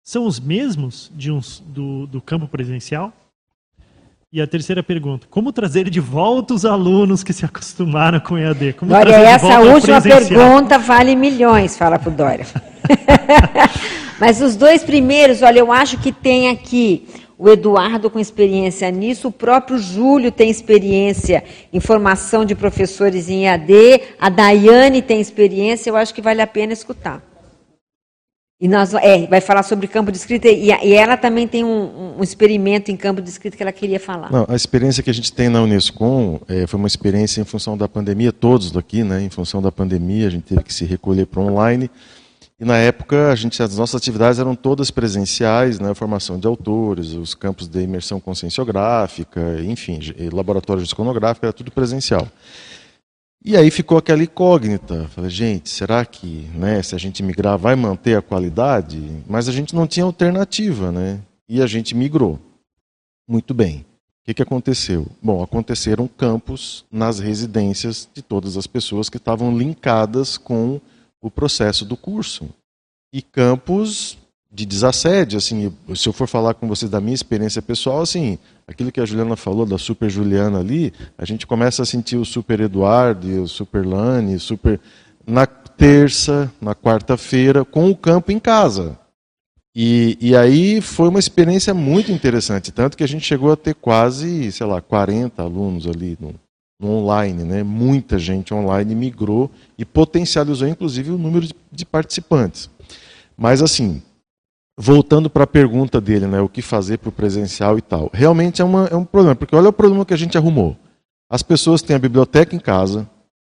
são 0.10 0.26
os 0.26 0.40
mesmos 0.40 1.12
de 1.16 1.32
uns, 1.32 1.60
do, 1.60 2.08
do 2.08 2.20
campo 2.20 2.48
presencial? 2.48 3.14
E 4.32 4.40
a 4.40 4.46
terceira 4.46 4.84
pergunta: 4.84 5.26
como 5.28 5.52
trazer 5.52 5.90
de 5.90 6.00
volta 6.00 6.54
os 6.54 6.64
alunos 6.64 7.24
que 7.24 7.34
se 7.34 7.44
acostumaram 7.44 8.20
com 8.20 8.38
EAD? 8.38 8.74
Como 8.74 8.92
Dória, 8.92 9.16
essa 9.16 9.60
última 9.60 10.00
pergunta 10.00 10.78
vale 10.78 11.16
milhões, 11.16 11.76
fala 11.76 11.98
para 11.98 12.10
o 12.10 12.14
Dória. 12.14 12.46
Mas 14.22 14.40
os 14.40 14.56
dois 14.56 14.84
primeiros, 14.84 15.42
olha, 15.42 15.58
eu 15.58 15.72
acho 15.72 15.98
que 15.98 16.12
tem 16.12 16.50
aqui 16.50 17.08
o 17.40 17.50
Eduardo 17.50 18.08
com 18.08 18.20
experiência 18.20 18.92
nisso, 18.92 19.30
o 19.30 19.32
próprio 19.32 19.80
Júlio 19.80 20.32
tem 20.32 20.48
experiência 20.48 21.44
em 21.74 21.80
formação 21.80 22.46
de 22.46 22.54
professores 22.54 23.30
em 23.30 23.46
EAD, 23.46 23.74
a 24.20 24.30
Daiane 24.30 25.02
tem 25.02 25.20
experiência, 25.20 25.90
eu 25.90 25.96
acho 25.96 26.14
que 26.14 26.22
vale 26.22 26.42
a 26.42 26.48
pena 26.48 26.74
escutar. 26.74 27.29
E 28.62 28.68
nós, 28.68 28.94
é, 28.94 29.26
vai 29.26 29.40
falar 29.40 29.64
sobre 29.64 29.88
campo 29.88 30.12
de 30.12 30.18
escrita, 30.18 30.50
e, 30.50 30.68
e 30.68 30.94
ela 30.94 31.16
também 31.16 31.48
tem 31.48 31.64
um, 31.64 32.18
um, 32.18 32.24
experimento 32.24 32.92
em 32.92 32.98
campo 32.98 33.22
de 33.22 33.30
escrita 33.30 33.56
que 33.56 33.64
ela 33.64 33.72
queria 33.72 34.02
falar. 34.02 34.30
Não, 34.30 34.46
a 34.50 34.56
experiência 34.56 35.02
que 35.02 35.10
a 35.10 35.14
gente 35.14 35.32
tem 35.32 35.48
na 35.48 35.62
Unescom 35.62 36.42
é, 36.46 36.68
foi 36.68 36.78
uma 36.78 36.88
experiência 36.88 37.40
em 37.40 37.46
função 37.46 37.78
da 37.78 37.88
pandemia, 37.88 38.34
todos 38.34 38.70
daqui, 38.70 39.02
né, 39.02 39.22
em 39.22 39.30
função 39.30 39.62
da 39.62 39.72
pandemia, 39.72 40.28
a 40.28 40.30
gente 40.30 40.44
teve 40.44 40.62
que 40.62 40.74
se 40.74 40.84
recolher 40.84 41.26
para 41.26 41.42
online, 41.42 41.90
e 42.60 42.66
na 42.66 42.76
época, 42.76 43.32
a 43.32 43.36
gente, 43.36 43.64
as 43.64 43.78
nossas 43.78 43.96
atividades 43.96 44.38
eram 44.38 44.54
todas 44.54 44.92
presenciais, 44.92 45.80
né, 45.80 45.94
formação 45.94 46.38
de 46.38 46.46
autores, 46.46 47.14
os 47.14 47.34
campos 47.34 47.66
de 47.66 47.80
imersão 47.80 48.20
conscienciográfica, 48.20 49.62
enfim, 49.64 50.00
laboratório 50.34 50.84
de 50.84 50.94
era 51.42 51.54
tudo 51.54 51.72
presencial. 51.72 52.28
E 53.44 53.56
aí 53.56 53.72
ficou 53.72 53.98
aquela 53.98 54.22
incógnita. 54.22 55.08
Falei, 55.10 55.30
gente, 55.30 55.70
será 55.70 56.06
que 56.06 56.50
né, 56.54 56.84
se 56.84 56.94
a 56.94 56.98
gente 56.98 57.24
migrar 57.24 57.58
vai 57.58 57.76
manter 57.76 58.18
a 58.18 58.22
qualidade? 58.22 59.02
Mas 59.28 59.48
a 59.48 59.52
gente 59.52 59.74
não 59.74 59.88
tinha 59.88 60.06
alternativa, 60.06 60.92
né? 60.92 61.22
E 61.48 61.62
a 61.62 61.68
gente 61.68 61.96
migrou. 61.96 62.40
Muito 63.28 63.54
bem. 63.54 63.86
O 64.22 64.26
que, 64.26 64.34
que 64.34 64.44
aconteceu? 64.44 65.08
Bom, 65.22 65.42
aconteceram 65.42 66.08
campos 66.08 66.86
nas 66.92 67.20
residências 67.20 68.08
de 68.14 68.22
todas 68.22 68.58
as 68.58 68.68
pessoas 68.68 69.10
que 69.10 69.18
estavam 69.18 69.58
linkadas 69.58 70.38
com 70.38 70.80
o 71.22 71.32
processo 71.32 71.86
do 71.86 71.98
curso. 71.98 72.50
E 73.12 73.22
campos 73.22 74.19
de 74.52 74.66
desassédio, 74.66 75.38
assim, 75.38 75.72
se 75.96 76.10
eu 76.10 76.14
for 76.14 76.28
falar 76.28 76.56
com 76.56 76.68
vocês 76.68 76.90
da 76.90 77.00
minha 77.00 77.14
experiência 77.14 77.62
pessoal, 77.62 78.02
assim, 78.02 78.40
aquilo 78.68 78.92
que 78.92 79.00
a 79.00 79.06
Juliana 79.06 79.36
falou 79.36 79.66
da 79.66 79.78
Super 79.78 80.10
Juliana 80.10 80.60
ali, 80.60 80.92
a 81.18 81.24
gente 81.24 81.46
começa 81.46 81.84
a 81.84 81.86
sentir 81.86 82.18
o 82.18 82.26
Super 82.26 82.60
Eduardo, 82.60 83.44
o 83.44 83.48
Super 83.48 83.86
Lani, 83.86 84.40
Super 84.40 84.80
na 85.26 85.46
terça, 85.46 86.52
na 86.60 86.74
quarta-feira, 86.74 87.64
com 87.64 87.92
o 87.92 87.96
campo 87.96 88.32
em 88.32 88.40
casa. 88.40 88.98
E, 89.76 90.18
e 90.20 90.36
aí 90.36 90.82
foi 90.82 91.08
uma 91.10 91.20
experiência 91.20 91.74
muito 91.74 92.12
interessante, 92.12 92.72
tanto 92.72 92.98
que 92.98 93.04
a 93.04 93.08
gente 93.08 93.26
chegou 93.26 93.52
a 93.52 93.56
ter 93.56 93.76
quase, 93.76 94.52
sei 94.52 94.66
lá, 94.66 94.82
40 94.82 95.44
alunos 95.44 95.86
ali 95.86 96.18
no, 96.20 96.34
no 96.82 96.90
online, 96.98 97.44
né? 97.44 97.62
Muita 97.62 98.18
gente 98.18 98.52
online 98.52 98.96
migrou 98.96 99.52
e 99.78 99.86
potencializou, 99.86 100.68
inclusive, 100.68 101.12
o 101.12 101.20
número 101.20 101.46
de, 101.46 101.56
de 101.72 101.86
participantes. 101.86 102.68
Mas, 103.38 103.62
assim, 103.62 104.02
voltando 104.82 105.30
para 105.30 105.44
a 105.44 105.48
pergunta 105.48 106.00
dele, 106.00 106.26
né? 106.26 106.40
O 106.40 106.48
que 106.48 106.62
fazer 106.62 107.00
para 107.00 107.10
o 107.10 107.12
presencial 107.12 107.78
e 107.78 107.82
tal. 107.82 108.10
Realmente 108.14 108.62
é, 108.62 108.66
uma, 108.66 108.86
é 108.86 108.96
um 108.96 109.04
problema, 109.04 109.36
porque 109.36 109.54
olha 109.54 109.68
o 109.68 109.74
problema 109.74 110.06
que 110.06 110.14
a 110.14 110.18
gente 110.18 110.38
arrumou. 110.38 110.78
As 111.30 111.44
pessoas 111.44 111.82
têm 111.82 111.98
a 111.98 112.00
biblioteca 112.00 112.56
em 112.56 112.60
casa, 112.60 113.08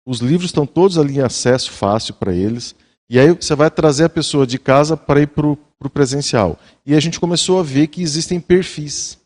os 0.06 0.20
livros 0.20 0.50
estão 0.50 0.66
todos 0.66 0.98
ali 0.98 1.16
em 1.16 1.22
acesso 1.22 1.72
fácil 1.72 2.16
para 2.16 2.34
eles, 2.34 2.76
e 3.10 3.18
aí 3.18 3.32
você 3.32 3.56
vai 3.56 3.72
trazer 3.72 4.04
a 4.04 4.10
pessoa 4.10 4.46
de 4.46 4.60
casa 4.60 4.98
para 4.98 5.22
ir 5.22 5.28
para 5.28 5.48
o 5.48 5.90
presencial. 5.90 6.60
E 6.86 6.94
a 6.94 7.00
gente 7.00 7.22
começou 7.22 7.58
a 7.58 7.64
ver 7.64 7.88
que 7.88 8.04
existem 8.04 8.40
perfis. 8.40 9.18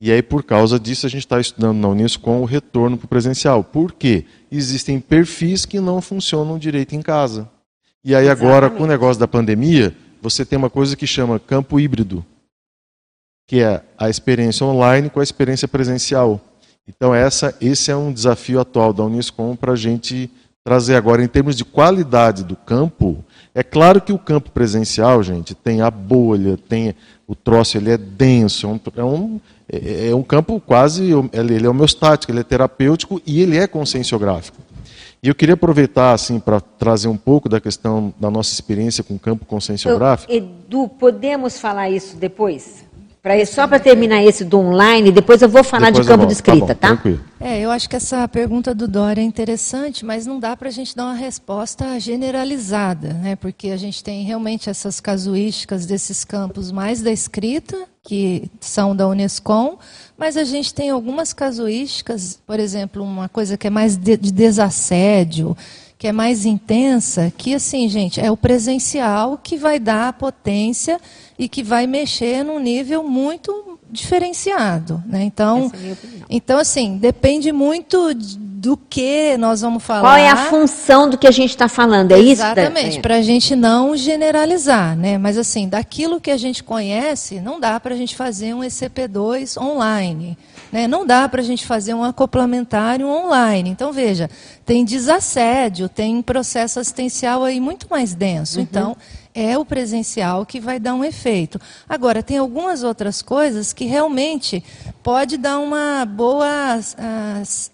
E 0.00 0.10
aí, 0.10 0.22
por 0.22 0.42
causa 0.42 0.78
disso, 0.78 1.06
a 1.06 1.08
gente 1.08 1.22
está 1.22 1.40
estudando 1.40 1.78
na 1.78 1.88
Uniscom 1.88 2.42
o 2.42 2.44
retorno 2.44 2.98
para 2.98 3.06
o 3.06 3.08
presencial. 3.08 3.62
Por 3.62 3.92
quê? 3.92 4.26
Existem 4.50 5.00
perfis 5.00 5.64
que 5.64 5.80
não 5.80 6.02
funcionam 6.02 6.58
direito 6.58 6.94
em 6.94 7.00
casa. 7.00 7.48
E 8.04 8.14
aí, 8.14 8.28
agora, 8.28 8.66
Exatamente. 8.66 8.78
com 8.78 8.84
o 8.84 8.86
negócio 8.86 9.20
da 9.20 9.26
pandemia, 9.26 9.96
você 10.30 10.44
tem 10.44 10.58
uma 10.58 10.68
coisa 10.68 10.96
que 10.96 11.06
chama 11.06 11.38
campo 11.38 11.78
híbrido, 11.78 12.24
que 13.46 13.60
é 13.60 13.80
a 13.96 14.10
experiência 14.10 14.66
online 14.66 15.08
com 15.08 15.20
a 15.20 15.22
experiência 15.22 15.68
presencial. 15.68 16.40
Então, 16.88 17.14
essa, 17.14 17.56
esse 17.60 17.92
é 17.92 17.96
um 17.96 18.12
desafio 18.12 18.60
atual 18.60 18.92
da 18.92 19.04
Uniscom 19.04 19.54
para 19.54 19.72
a 19.72 19.76
gente 19.76 20.28
trazer 20.64 20.96
agora, 20.96 21.22
em 21.22 21.28
termos 21.28 21.54
de 21.54 21.64
qualidade 21.64 22.42
do 22.42 22.56
campo. 22.56 23.24
É 23.54 23.62
claro 23.62 24.00
que 24.00 24.12
o 24.12 24.18
campo 24.18 24.50
presencial, 24.50 25.22
gente, 25.22 25.54
tem 25.54 25.80
a 25.80 25.92
bolha, 25.92 26.58
tem 26.68 26.92
o 27.24 27.36
troço, 27.36 27.76
ele 27.76 27.92
é 27.92 27.96
denso, 27.96 28.80
é 28.96 29.04
um, 29.04 29.40
é, 29.70 30.08
é 30.08 30.14
um 30.14 30.24
campo 30.24 30.58
quase, 30.60 31.04
ele 31.32 31.66
é 31.66 31.70
homeostático, 31.70 32.32
ele 32.32 32.40
é 32.40 32.44
terapêutico 32.44 33.22
e 33.24 33.40
ele 33.40 33.56
é 33.56 33.68
conscienciográfico. 33.68 34.60
E 35.26 35.28
eu 35.28 35.34
queria 35.34 35.54
aproveitar 35.54 36.12
assim 36.12 36.38
para 36.38 36.60
trazer 36.60 37.08
um 37.08 37.16
pouco 37.16 37.48
da 37.48 37.60
questão 37.60 38.14
da 38.16 38.30
nossa 38.30 38.52
experiência 38.52 39.02
com 39.02 39.14
o 39.14 39.18
campo 39.18 39.44
conscienciográfico. 39.44 40.32
Edu, 40.32 40.86
podemos 40.86 41.58
falar 41.58 41.90
isso 41.90 42.16
depois? 42.16 42.85
Pra, 43.26 43.44
só 43.44 43.66
para 43.66 43.80
terminar 43.80 44.22
esse 44.22 44.44
do 44.44 44.56
online, 44.56 45.10
depois 45.10 45.42
eu 45.42 45.48
vou 45.48 45.64
falar 45.64 45.86
depois 45.86 46.06
de 46.06 46.12
campo 46.12 46.26
de 46.26 46.32
escrita, 46.32 46.76
tá? 46.76 46.94
Bom, 46.94 47.16
tá? 47.16 47.20
É, 47.40 47.58
eu 47.58 47.72
acho 47.72 47.90
que 47.90 47.96
essa 47.96 48.28
pergunta 48.28 48.72
do 48.72 48.86
Dória 48.86 49.20
é 49.20 49.24
interessante, 49.24 50.04
mas 50.04 50.26
não 50.26 50.38
dá 50.38 50.56
para 50.56 50.68
a 50.68 50.70
gente 50.70 50.94
dar 50.94 51.06
uma 51.06 51.14
resposta 51.14 51.98
generalizada, 51.98 53.14
né? 53.14 53.34
Porque 53.34 53.70
a 53.70 53.76
gente 53.76 54.04
tem 54.04 54.22
realmente 54.22 54.70
essas 54.70 55.00
casuísticas 55.00 55.86
desses 55.86 56.24
campos 56.24 56.70
mais 56.70 57.02
da 57.02 57.10
escrita, 57.10 57.76
que 58.04 58.48
são 58.60 58.94
da 58.94 59.08
Unescom, 59.08 59.76
mas 60.16 60.36
a 60.36 60.44
gente 60.44 60.72
tem 60.72 60.90
algumas 60.90 61.32
casuísticas, 61.32 62.38
por 62.46 62.60
exemplo, 62.60 63.02
uma 63.02 63.28
coisa 63.28 63.56
que 63.56 63.66
é 63.66 63.70
mais 63.70 63.96
de, 63.96 64.16
de 64.16 64.30
desassédio, 64.30 65.56
que 65.98 66.06
é 66.06 66.12
mais 66.12 66.44
intensa, 66.44 67.32
que 67.36 67.54
assim, 67.54 67.88
gente, 67.88 68.20
é 68.20 68.30
o 68.30 68.36
presencial 68.36 69.38
que 69.42 69.56
vai 69.56 69.78
dar 69.78 70.08
a 70.08 70.12
potência 70.12 71.00
e 71.38 71.48
que 71.48 71.62
vai 71.62 71.86
mexer 71.86 72.44
num 72.44 72.58
nível 72.58 73.02
muito 73.02 73.78
diferenciado, 73.90 75.02
né? 75.06 75.22
Então, 75.22 75.70
é 75.74 75.96
então 76.28 76.58
assim, 76.58 76.98
depende 76.98 77.50
muito 77.52 78.12
do 78.14 78.76
que 78.76 79.36
nós 79.38 79.60
vamos 79.60 79.82
falar. 79.82 80.00
Qual 80.00 80.16
é 80.16 80.28
a 80.28 80.36
função 80.36 81.08
do 81.08 81.16
que 81.16 81.26
a 81.26 81.30
gente 81.30 81.50
está 81.50 81.68
falando? 81.68 82.12
É 82.12 82.18
isso? 82.18 82.42
Exatamente, 82.42 83.00
para 83.00 83.16
a 83.16 83.22
gente 83.22 83.54
não 83.54 83.96
generalizar, 83.96 84.96
né? 84.96 85.16
Mas 85.16 85.38
assim, 85.38 85.68
daquilo 85.68 86.20
que 86.20 86.30
a 86.30 86.36
gente 86.36 86.62
conhece, 86.64 87.40
não 87.40 87.60
dá 87.60 87.78
para 87.78 87.94
a 87.94 87.96
gente 87.96 88.16
fazer 88.16 88.54
um 88.54 88.60
ECP2 88.60 89.60
online. 89.60 90.36
Né? 90.72 90.86
Não 90.88 91.06
dá 91.06 91.28
para 91.28 91.40
a 91.40 91.44
gente 91.44 91.66
fazer 91.66 91.94
um 91.94 92.02
acoplamentário 92.02 93.06
online. 93.08 93.70
Então, 93.70 93.92
veja, 93.92 94.28
tem 94.64 94.84
desassédio, 94.84 95.88
tem 95.88 96.20
processo 96.22 96.80
assistencial 96.80 97.44
aí 97.44 97.60
muito 97.60 97.86
mais 97.88 98.14
denso. 98.14 98.58
Uhum. 98.58 98.62
Então, 98.62 98.96
é 99.36 99.58
o 99.58 99.66
presencial 99.66 100.46
que 100.46 100.58
vai 100.58 100.80
dar 100.80 100.94
um 100.94 101.04
efeito. 101.04 101.60
Agora, 101.86 102.22
tem 102.22 102.38
algumas 102.38 102.82
outras 102.82 103.20
coisas 103.20 103.70
que 103.70 103.84
realmente 103.84 104.64
pode 105.02 105.36
dar 105.36 105.58
uma 105.58 106.06
boa, 106.06 106.80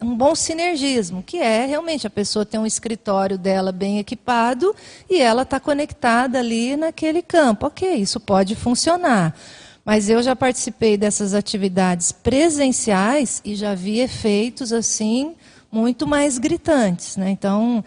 um 0.02 0.16
bom 0.16 0.35
sinergismo, 0.35 1.23
que 1.23 1.39
é 1.39 1.64
realmente 1.64 2.05
a 2.05 2.10
pessoa 2.10 2.44
ter 2.44 2.59
um 2.59 2.66
escritório 2.66 3.39
dela 3.39 3.70
bem 3.70 4.01
equipado 4.01 4.74
e 5.09 5.20
ela 5.20 5.43
está 5.43 5.60
conectada 5.60 6.40
ali 6.40 6.77
naquele 6.77 7.23
campo. 7.23 7.69
Ok, 7.69 7.94
isso 7.94 8.19
pode 8.19 8.56
funcionar. 8.56 9.32
Mas 9.84 10.09
eu 10.09 10.22
já 10.22 10.36
participei 10.36 10.96
dessas 10.96 11.34
atividades 11.34 12.12
presenciais 12.12 13.42
e 13.44 13.54
já 13.54 13.74
vi 13.74 13.98
efeitos 13.98 14.72
assim 14.72 15.34
muito 15.70 16.06
mais 16.06 16.38
gritantes, 16.38 17.16
né? 17.16 17.30
Então, 17.30 17.82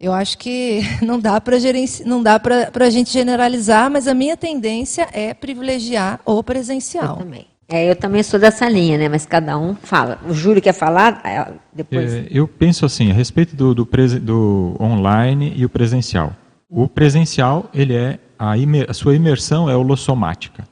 eu 0.00 0.12
acho 0.12 0.38
que 0.38 0.80
não 1.02 1.20
dá 1.20 1.40
para 1.40 1.56
não 2.04 2.22
dá 2.22 2.40
para 2.40 2.84
a 2.84 2.90
gente 2.90 3.12
generalizar, 3.12 3.90
mas 3.90 4.08
a 4.08 4.14
minha 4.14 4.36
tendência 4.36 5.08
é 5.12 5.32
privilegiar 5.34 6.20
o 6.24 6.42
presencial. 6.42 7.10
Eu 7.10 7.24
também. 7.24 7.46
É, 7.68 7.90
eu 7.90 7.96
também 7.96 8.22
sou 8.22 8.38
dessa 8.38 8.68
linha, 8.68 8.96
né? 8.96 9.08
Mas 9.08 9.26
cada 9.26 9.58
um 9.58 9.74
fala. 9.74 10.20
O 10.28 10.32
Júlio 10.32 10.62
quer 10.62 10.72
falar 10.72 11.58
depois. 11.72 12.14
É, 12.14 12.26
eu 12.30 12.46
penso 12.46 12.86
assim 12.86 13.10
a 13.10 13.14
respeito 13.14 13.56
do, 13.56 13.74
do, 13.74 13.88
do, 14.20 14.76
online 14.80 15.52
e 15.56 15.64
o 15.64 15.68
presencial. 15.68 16.32
O 16.70 16.88
presencial 16.88 17.68
ele 17.74 17.94
é 17.94 18.20
a, 18.38 18.56
imer, 18.56 18.86
a 18.88 18.94
sua 18.94 19.16
imersão 19.16 19.68
é 19.68 19.76
holossomática. 19.76 20.64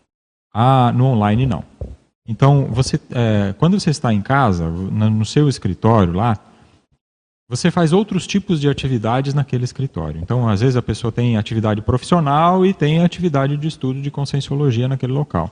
Ah, 0.55 0.93
no 0.95 1.07
online 1.07 1.47
não. 1.47 1.65
Então, 2.27 2.67
você, 2.71 2.99
é, 3.11 3.53
quando 3.59 3.79
você 3.79 3.91
está 3.91 4.15
em 4.15 4.23
casa, 4.23 4.71
no 4.71 5.27
seu 5.27 5.49
escritório 5.49 6.13
lá, 6.13 6.39
você 7.49 7.71
faz 7.71 7.93
outros 7.93 8.27
tipos 8.27 8.61
de 8.61 8.69
atividades 8.69 9.35
naquele 9.35 9.65
escritório. 9.65 10.21
Então, 10.23 10.49
às 10.49 10.61
vezes 10.61 10.77
a 10.77 10.83
pessoa 10.83 11.13
tem 11.13 11.37
atividade 11.37 11.83
profissional 11.83 12.65
e 12.65 12.73
tem 12.73 13.03
atividade 13.03 13.57
de 13.57 13.69
estudo 13.69 14.01
de 14.01 14.11
conscienciologia 14.11 14.89
naquele 14.89 15.13
local. 15.13 15.51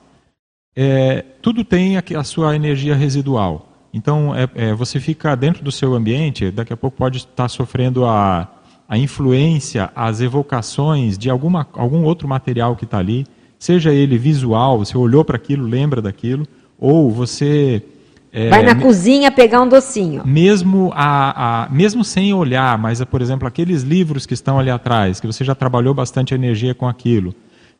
É, 0.75 1.23
tudo 1.41 1.63
tem 1.63 1.97
a, 1.97 2.03
a, 2.17 2.23
sua 2.23 2.55
energia 2.55 2.95
residual. 2.95 3.69
Então, 3.93 4.33
é, 4.35 4.49
é, 4.55 4.73
você 4.73 4.99
fica 4.99 5.35
dentro 5.35 5.63
do 5.63 5.71
seu 5.71 5.93
ambiente, 5.93 6.49
daqui 6.49 6.73
a 6.73 6.77
pouco 6.77 6.97
pode 6.97 7.19
estar 7.19 7.47
sofrendo 7.47 8.05
a, 8.05 8.47
a 8.89 8.97
influência, 8.97 9.91
as 9.95 10.19
evocações 10.19 11.15
de 11.15 11.29
alguma, 11.29 11.67
algum 11.73 12.03
outro 12.03 12.27
material 12.27 12.75
que 12.75 12.85
está 12.85 12.97
ali 12.97 13.27
seja 13.63 13.93
ele 13.93 14.17
visual, 14.17 14.77
você 14.79 14.97
olhou 14.97 15.23
para 15.23 15.37
aquilo, 15.37 15.65
lembra 15.65 16.01
daquilo, 16.01 16.45
ou 16.77 17.09
você 17.09 17.81
é, 18.29 18.49
Vai 18.49 18.61
na 18.61 18.75
cozinha 18.75 19.31
pegar 19.31 19.61
um 19.61 19.69
docinho. 19.69 20.21
Mesmo, 20.25 20.91
a, 20.93 21.63
a, 21.63 21.69
mesmo 21.69 22.03
sem 22.03 22.33
olhar, 22.33 22.77
mas, 22.77 23.01
por 23.05 23.21
exemplo, 23.21 23.47
aqueles 23.47 23.83
livros 23.83 24.25
que 24.25 24.33
estão 24.33 24.59
ali 24.59 24.69
atrás, 24.69 25.21
que 25.21 25.27
você 25.27 25.45
já 25.45 25.55
trabalhou 25.55 25.93
bastante 25.93 26.33
energia 26.33 26.73
com 26.73 26.87
aquilo, 26.87 27.33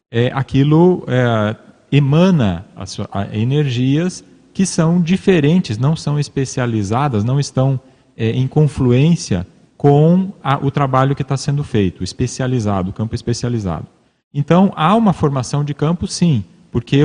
é, 0.10 0.32
aquilo 0.34 1.04
é, 1.08 1.56
emana 1.92 2.66
a, 3.12 3.36
energias 3.36 4.24
que 4.54 4.66
são 4.66 5.02
diferentes, 5.02 5.78
não 5.78 5.98
são 5.98 6.18
especializadas, 6.18 7.26
não 7.26 7.42
estão 7.42 7.78
é, 8.16 8.30
em 8.30 8.48
confluência 8.48 9.46
com 9.76 10.32
o 10.62 10.72
trabalho 10.72 11.14
que 11.14 11.24
está 11.24 11.36
sendo 11.36 11.62
feito, 11.62 12.06
especializado, 12.06 12.92
o 12.92 12.94
campo 12.94 13.16
especializado. 13.16 13.88
Então, 14.34 14.74
há 14.76 14.96
uma 14.96 15.14
formação 15.14 15.64
de 15.64 15.74
campo, 15.74 16.08
sim, 16.08 16.44
porque 16.72 17.02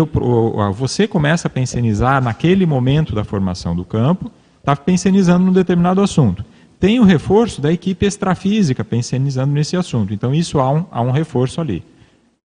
você 0.74 1.06
começa 1.06 1.46
a 1.46 1.50
pensionizar 1.50 2.22
naquele 2.22 2.64
momento 2.64 3.14
da 3.14 3.22
formação 3.22 3.76
do 3.76 3.84
campo, 3.84 4.30
está 4.58 4.74
pensionizando 4.74 5.44
num 5.44 5.52
determinado 5.52 6.00
assunto. 6.00 6.44
Tem 6.80 6.98
o 7.00 7.04
reforço 7.04 7.60
da 7.60 7.72
equipe 7.72 8.06
extrafísica 8.06 8.82
pensionizando 8.84 9.52
nesse 9.52 9.76
assunto. 9.76 10.14
Então, 10.14 10.34
isso 10.34 10.58
há 10.58 10.70
um, 10.70 10.86
há 10.90 11.02
um 11.02 11.10
reforço 11.10 11.60
ali. 11.60 11.82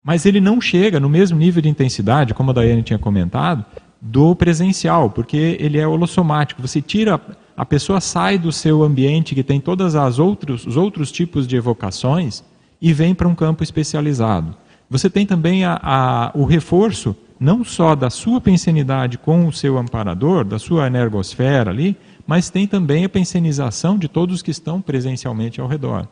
Mas 0.03 0.25
ele 0.25 0.41
não 0.41 0.59
chega 0.59 0.99
no 0.99 1.09
mesmo 1.09 1.37
nível 1.37 1.61
de 1.61 1.69
intensidade, 1.69 2.33
como 2.33 2.49
a 2.49 2.53
Daiane 2.53 2.81
tinha 2.81 2.97
comentado, 2.97 3.63
do 4.01 4.35
presencial, 4.35 5.11
porque 5.11 5.57
ele 5.59 5.77
é 5.77 5.85
holossomático. 5.85 6.61
Você 6.61 6.81
tira, 6.81 7.21
a 7.55 7.65
pessoa 7.65 8.01
sai 8.01 8.39
do 8.39 8.51
seu 8.51 8.81
ambiente 8.81 9.35
que 9.35 9.43
tem 9.43 9.61
todos 9.61 9.93
outros, 10.17 10.65
os 10.65 10.75
outros 10.75 11.11
tipos 11.11 11.45
de 11.45 11.55
evocações 11.55 12.43
e 12.81 12.91
vem 12.93 13.13
para 13.13 13.27
um 13.27 13.35
campo 13.35 13.61
especializado. 13.61 14.55
Você 14.91 15.09
tem 15.09 15.25
também 15.25 15.63
a, 15.63 15.79
a, 15.81 16.31
o 16.35 16.43
reforço 16.43 17.15
não 17.39 17.63
só 17.63 17.95
da 17.95 18.09
sua 18.09 18.41
pensenidade 18.41 19.17
com 19.17 19.47
o 19.47 19.53
seu 19.53 19.77
amparador, 19.77 20.43
da 20.43 20.59
sua 20.59 20.85
energosfera 20.85 21.71
ali, 21.71 21.95
mas 22.27 22.49
tem 22.49 22.67
também 22.67 23.05
a 23.05 23.09
pensenização 23.09 23.97
de 23.97 24.09
todos 24.09 24.41
que 24.41 24.51
estão 24.51 24.81
presencialmente 24.81 25.61
ao 25.61 25.67
redor. 25.67 26.09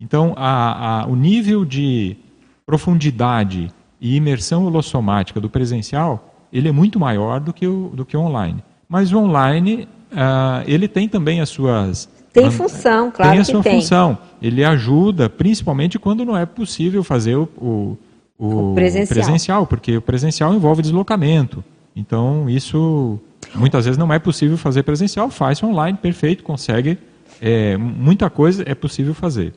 Então, 0.00 0.32
a, 0.34 1.04
o 1.10 1.14
nível 1.14 1.62
de 1.62 2.16
profundidade 2.64 3.68
e 4.00 4.16
imersão 4.16 4.64
holossomática 4.64 5.38
do 5.38 5.50
presencial, 5.50 6.34
ele 6.50 6.70
é 6.70 6.72
muito 6.72 6.98
maior 6.98 7.38
do 7.38 7.52
que 7.52 7.66
o, 7.66 7.90
do 7.92 8.06
que 8.06 8.16
o 8.16 8.20
online. 8.20 8.64
Mas 8.88 9.12
o 9.12 9.18
online, 9.18 9.86
uh, 10.10 10.64
ele 10.66 10.88
tem 10.88 11.06
também 11.06 11.42
as 11.42 11.50
suas... 11.50 12.08
Tem 12.32 12.50
função, 12.50 13.10
claro 13.10 13.32
tem 13.32 13.40
a 13.40 13.44
sua 13.44 13.62
tem. 13.62 13.74
função. 13.74 14.16
Ele 14.40 14.64
ajuda, 14.64 15.28
principalmente 15.28 15.98
quando 15.98 16.24
não 16.24 16.34
é 16.34 16.46
possível 16.46 17.04
fazer 17.04 17.36
o, 17.36 17.42
o 17.58 17.98
o, 18.42 18.74
presencial. 18.74 19.06
presencial, 19.06 19.66
porque 19.66 19.96
o 19.96 20.02
presencial 20.02 20.52
envolve 20.52 20.82
deslocamento. 20.82 21.62
Então, 21.94 22.50
isso 22.50 23.18
muitas 23.54 23.84
vezes 23.84 23.96
não 23.96 24.12
é 24.12 24.18
possível 24.18 24.56
fazer 24.56 24.82
presencial, 24.82 25.30
faz 25.30 25.62
online, 25.62 25.96
perfeito, 25.96 26.42
consegue. 26.42 26.98
É, 27.40 27.76
muita 27.76 28.28
coisa 28.28 28.64
é 28.66 28.74
possível 28.74 29.14
fazer. 29.14 29.54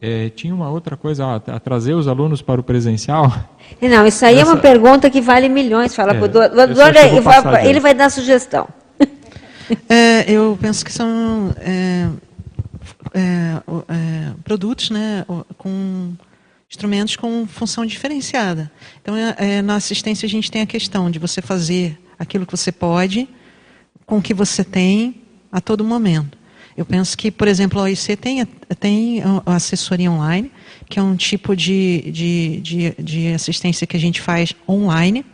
É, 0.00 0.28
tinha 0.30 0.54
uma 0.54 0.68
outra 0.68 0.96
coisa, 0.96 1.24
a, 1.24 1.36
a, 1.36 1.60
trazer 1.60 1.94
os 1.94 2.08
alunos 2.08 2.42
para 2.42 2.60
o 2.60 2.64
presencial. 2.64 3.32
Não, 3.80 4.06
isso 4.06 4.24
aí 4.24 4.38
Essa... 4.38 4.50
é 4.50 4.52
uma 4.52 4.60
pergunta 4.60 5.08
que 5.08 5.20
vale 5.20 5.48
milhões. 5.48 5.94
Fala 5.94 6.12
é, 6.12 6.20
o 6.20 6.24
ele, 6.24 7.68
ele 7.68 7.80
vai 7.80 7.94
dar 7.94 8.10
sugestão. 8.10 8.68
É, 9.88 10.30
eu 10.30 10.58
penso 10.60 10.84
que 10.84 10.92
são 10.92 11.54
é, 11.58 12.06
é, 13.14 13.56
é, 13.88 14.32
produtos 14.44 14.90
né, 14.90 15.24
com 15.56 16.12
instrumentos 16.72 17.16
com 17.16 17.46
função 17.46 17.84
diferenciada. 17.84 18.72
Então, 19.02 19.14
é, 19.14 19.34
é, 19.36 19.62
na 19.62 19.76
assistência, 19.76 20.24
a 20.24 20.28
gente 20.28 20.50
tem 20.50 20.62
a 20.62 20.66
questão 20.66 21.10
de 21.10 21.18
você 21.18 21.42
fazer 21.42 22.00
aquilo 22.18 22.46
que 22.46 22.56
você 22.56 22.72
pode, 22.72 23.28
com 24.06 24.16
o 24.16 24.22
que 24.22 24.32
você 24.32 24.64
tem, 24.64 25.16
a 25.52 25.60
todo 25.60 25.84
momento. 25.84 26.38
Eu 26.74 26.86
penso 26.86 27.16
que, 27.18 27.30
por 27.30 27.46
exemplo, 27.46 27.78
a 27.78 27.82
OIC 27.82 28.16
tem, 28.16 28.46
tem 28.80 29.22
a 29.44 29.54
assessoria 29.54 30.10
online, 30.10 30.50
que 30.88 30.98
é 30.98 31.02
um 31.02 31.14
tipo 31.14 31.54
de, 31.54 32.10
de, 32.10 32.60
de, 32.62 32.94
de 32.98 33.28
assistência 33.34 33.86
que 33.86 33.94
a 33.94 34.00
gente 34.00 34.22
faz 34.22 34.54
online. 34.66 35.26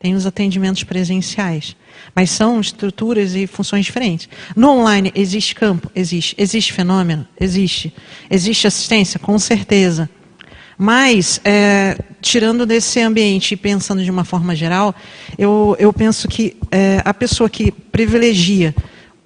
tem 0.00 0.16
os 0.16 0.26
atendimentos 0.26 0.82
presenciais. 0.82 1.76
Mas 2.16 2.30
são 2.30 2.60
estruturas 2.60 3.36
e 3.36 3.46
funções 3.46 3.84
diferentes. 3.84 4.28
No 4.56 4.70
online, 4.70 5.12
existe 5.14 5.54
campo? 5.54 5.88
Existe. 5.94 6.34
Existe 6.36 6.72
fenômeno? 6.72 7.28
Existe. 7.40 7.94
Existe 8.28 8.66
assistência? 8.66 9.20
Com 9.20 9.38
certeza. 9.38 10.10
Mas, 10.76 11.40
é, 11.44 11.96
tirando 12.20 12.66
desse 12.66 13.00
ambiente 13.00 13.52
e 13.52 13.56
pensando 13.56 14.02
de 14.02 14.10
uma 14.10 14.24
forma 14.24 14.54
geral, 14.56 14.94
eu, 15.38 15.76
eu 15.78 15.92
penso 15.92 16.26
que 16.28 16.56
é, 16.70 17.00
a 17.04 17.14
pessoa 17.14 17.48
que 17.48 17.70
privilegia 17.70 18.74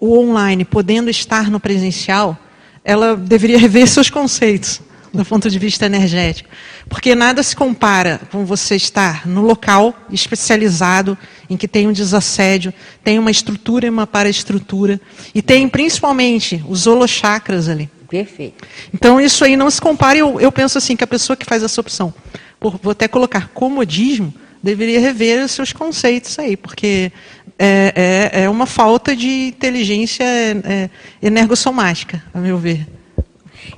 o 0.01 0.19
online 0.19 0.65
podendo 0.65 1.11
estar 1.11 1.51
no 1.51 1.59
presencial, 1.59 2.39
ela 2.85 3.17
deveria 3.17 3.59
rever 3.59 3.87
seus 3.89 4.11
conceitos 4.11 4.81
do 5.13 5.25
ponto 5.25 5.49
de 5.51 5.59
vista 5.59 5.87
energético. 5.87 6.51
Porque 6.89 7.15
nada 7.15 7.43
se 7.43 7.57
compara 7.57 8.21
com 8.31 8.45
você 8.45 8.77
estar 8.77 9.27
no 9.27 9.41
local 9.41 9.95
especializado, 10.11 11.17
em 11.49 11.57
que 11.57 11.67
tem 11.67 11.89
um 11.89 11.93
desassédio, 11.93 12.73
tem 13.03 13.19
uma 13.19 13.31
estrutura 13.31 13.87
e 13.87 13.91
uma 13.91 14.07
paraestrutura, 14.07 15.01
e 15.35 15.41
tem 15.41 15.69
principalmente 15.69 16.63
os 16.69 16.87
holochakras 16.87 17.69
ali. 17.69 17.91
Perfeito. 18.09 18.67
Então 18.93 19.21
isso 19.21 19.45
aí 19.45 19.57
não 19.57 19.71
se 19.71 19.81
compara. 19.81 20.19
Eu, 20.19 20.41
eu 20.41 20.51
penso 20.51 20.79
assim 20.79 20.97
que 20.97 21.05
a 21.05 21.07
pessoa 21.07 21.37
que 21.37 21.45
faz 21.45 21.63
essa 21.63 21.81
opção, 21.81 22.13
por, 22.59 22.79
vou 22.83 22.93
até 22.93 23.07
colocar 23.07 23.49
comodismo, 23.49 24.33
deveria 24.63 24.99
rever 24.99 25.45
os 25.45 25.53
seus 25.53 25.73
conceitos 25.73 26.39
aí, 26.39 26.57
porque 26.57 27.13
é, 27.59 28.31
é, 28.33 28.43
é 28.45 28.51
uma 28.51 28.67
falta 28.67 29.15
de 29.15 29.49
inteligência 29.49 30.25
é, 30.25 30.91
energossomática, 31.23 32.23
a 32.33 32.39
meu 32.39 32.59
ver. 32.59 32.87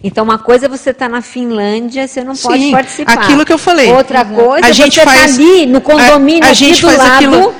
Então, 0.02 0.24
uma 0.24 0.38
coisa 0.38 0.66
é 0.66 0.68
você 0.68 0.90
estar 0.90 1.06
tá 1.06 1.10
na 1.10 1.20
Finlândia, 1.20 2.06
você 2.06 2.22
não 2.22 2.36
pode 2.36 2.62
Sim, 2.62 2.70
participar. 2.70 3.12
aquilo 3.12 3.44
que 3.44 3.52
eu 3.52 3.58
falei. 3.58 3.90
Outra 3.92 4.24
coisa 4.24 4.66
a 4.66 4.70
é 4.70 4.72
gente 4.72 4.94
você 4.94 5.04
tá 5.04 5.10
faz, 5.10 5.32
estar 5.32 5.42
ali 5.42 5.66
no 5.66 5.80
condomínio, 5.80 6.44
a, 6.44 6.50
a 6.50 6.52
gente 6.52 6.80
do 6.80 6.86
faz 6.86 6.98
lado. 6.98 7.14
Aquilo, 7.16 7.54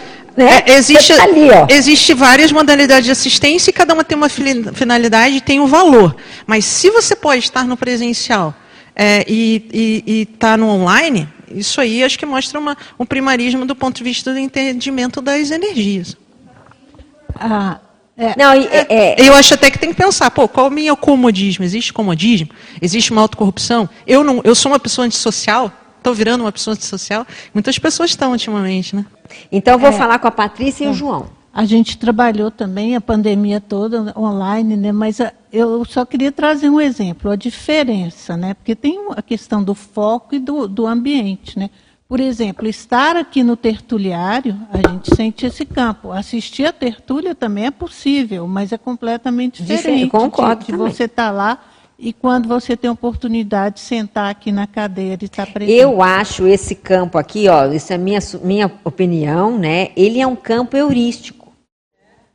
né? 0.45 0.63
é, 0.67 0.77
existe, 0.77 1.15
tá 1.15 1.25
ali, 1.25 1.51
ó. 1.51 1.67
existe 1.69 2.15
várias 2.15 2.53
modalidades 2.53 3.05
de 3.05 3.11
assistência 3.11 3.71
e 3.71 3.73
cada 3.73 3.95
uma 3.95 4.05
tem 4.05 4.17
uma 4.17 4.29
finalidade 4.29 5.37
e 5.37 5.41
tem 5.41 5.61
um 5.61 5.67
valor. 5.67 6.17
Mas 6.47 6.65
se 6.65 6.91
você 6.91 7.15
pode 7.15 7.45
estar 7.45 7.65
no 7.65 7.77
presencial 7.77 8.55
é, 8.95 9.25
e 9.29 10.03
estar 10.23 10.51
tá 10.53 10.57
no 10.57 10.69
online, 10.69 11.29
isso 11.51 11.81
aí 11.81 12.03
acho 12.05 12.19
que 12.19 12.27
mostra 12.27 12.59
uma, 12.59 12.77
um 12.99 13.05
primarismo 13.05 13.67
do 13.67 13.75
ponto 13.75 13.97
de 13.97 14.05
vista 14.05 14.33
do 14.33 14.39
entendimento 14.39 15.21
das 15.21 15.51
energias. 15.51 16.17
Ah, 17.35 17.79
é, 18.17 18.35
não, 18.37 18.53
é, 18.53 18.87
é, 18.89 19.17
eu 19.19 19.35
acho 19.35 19.55
até 19.55 19.71
que 19.71 19.79
tem 19.79 19.91
que 19.91 19.97
pensar, 19.97 20.31
pô, 20.31 20.47
qual 20.47 20.67
é 20.67 20.69
o 20.69 20.73
meu 20.73 20.97
comodismo? 20.97 21.65
Existe 21.65 21.93
comodismo? 21.93 22.51
Existe 22.81 23.13
uma 23.13 23.23
autocorrupção? 23.23 23.89
Eu 24.07 24.23
não, 24.23 24.41
eu 24.45 24.55
sou 24.55 24.71
uma 24.71 24.79
pessoa 24.79 25.07
antissocial? 25.07 25.73
Estou 26.01 26.15
virando 26.15 26.45
uma 26.45 26.51
pessoa 26.51 26.75
antissocial? 26.75 27.27
Muitas 27.53 27.79
pessoas 27.79 28.11
estão 28.11 28.33
ultimamente, 28.33 28.97
né? 28.97 29.05
Então 29.53 29.79
vou 29.79 29.91
é, 29.91 29.93
falar 29.93 30.19
com 30.19 30.27
a 30.27 30.31
Patrícia 30.31 30.87
e 30.87 30.89
o 30.89 30.95
João. 30.95 31.29
A 31.53 31.67
gente 31.67 31.99
trabalhou 31.99 32.51
também 32.51 32.97
a 32.97 33.01
pandemia 33.01 33.61
toda 33.61 34.15
online, 34.19 34.77
né? 34.77 34.93
Mas 34.93 35.19
eu 35.53 35.85
só 35.85 36.07
queria 36.07 36.33
trazer 36.33 36.71
um 36.71 36.81
exemplo, 36.81 37.31
a 37.31 37.37
diferença, 37.37 38.35
né? 38.35 38.55
Porque 38.55 38.75
tem 38.75 38.99
a 39.15 39.21
questão 39.21 39.63
do 39.63 39.75
foco 39.75 40.35
e 40.35 40.39
do, 40.39 40.67
do 40.67 40.87
ambiente, 40.87 41.59
né? 41.59 41.69
Por 42.09 42.19
exemplo, 42.19 42.67
estar 42.67 43.15
aqui 43.15 43.43
no 43.43 43.57
tertuliário, 43.57 44.59
a 44.73 44.89
gente 44.89 45.15
sente 45.15 45.45
esse 45.45 45.67
campo. 45.67 46.11
Assistir 46.11 46.65
a 46.65 46.73
tertúlia 46.73 47.35
também 47.35 47.67
é 47.67 47.71
possível, 47.71 48.49
mas 48.49 48.73
é 48.73 48.79
completamente 48.79 49.63
diferente. 49.63 50.11
Concordo. 50.11 50.65
De, 50.65 50.73
de 50.73 50.79
você 50.79 51.05
estar 51.05 51.27
tá 51.27 51.31
lá 51.31 51.59
e 52.01 52.13
quando 52.15 52.49
você 52.49 52.77
tem 52.77 52.89
a 52.89 52.93
oportunidade 52.93 53.77
de 53.77 53.81
sentar 53.83 54.31
aqui 54.31 54.51
na 54.51 54.67
cadeira 54.67 55.23
e 55.23 55.27
estar 55.27 55.47
tá 55.47 55.53
presente. 55.53 55.79
Eu 55.79 56.01
acho 56.03 56.47
esse 56.47 56.75
campo 56.75 57.19
aqui, 57.19 57.47
ó, 57.47 57.67
isso 57.67 57.93
é 57.93 57.99
minha, 57.99 58.21
minha 58.43 58.73
opinião, 58.83 59.59
né? 59.59 59.91
Ele 59.95 60.19
é 60.21 60.27
um 60.27 60.35
campo 60.35 60.77
heurístico. 60.77 61.41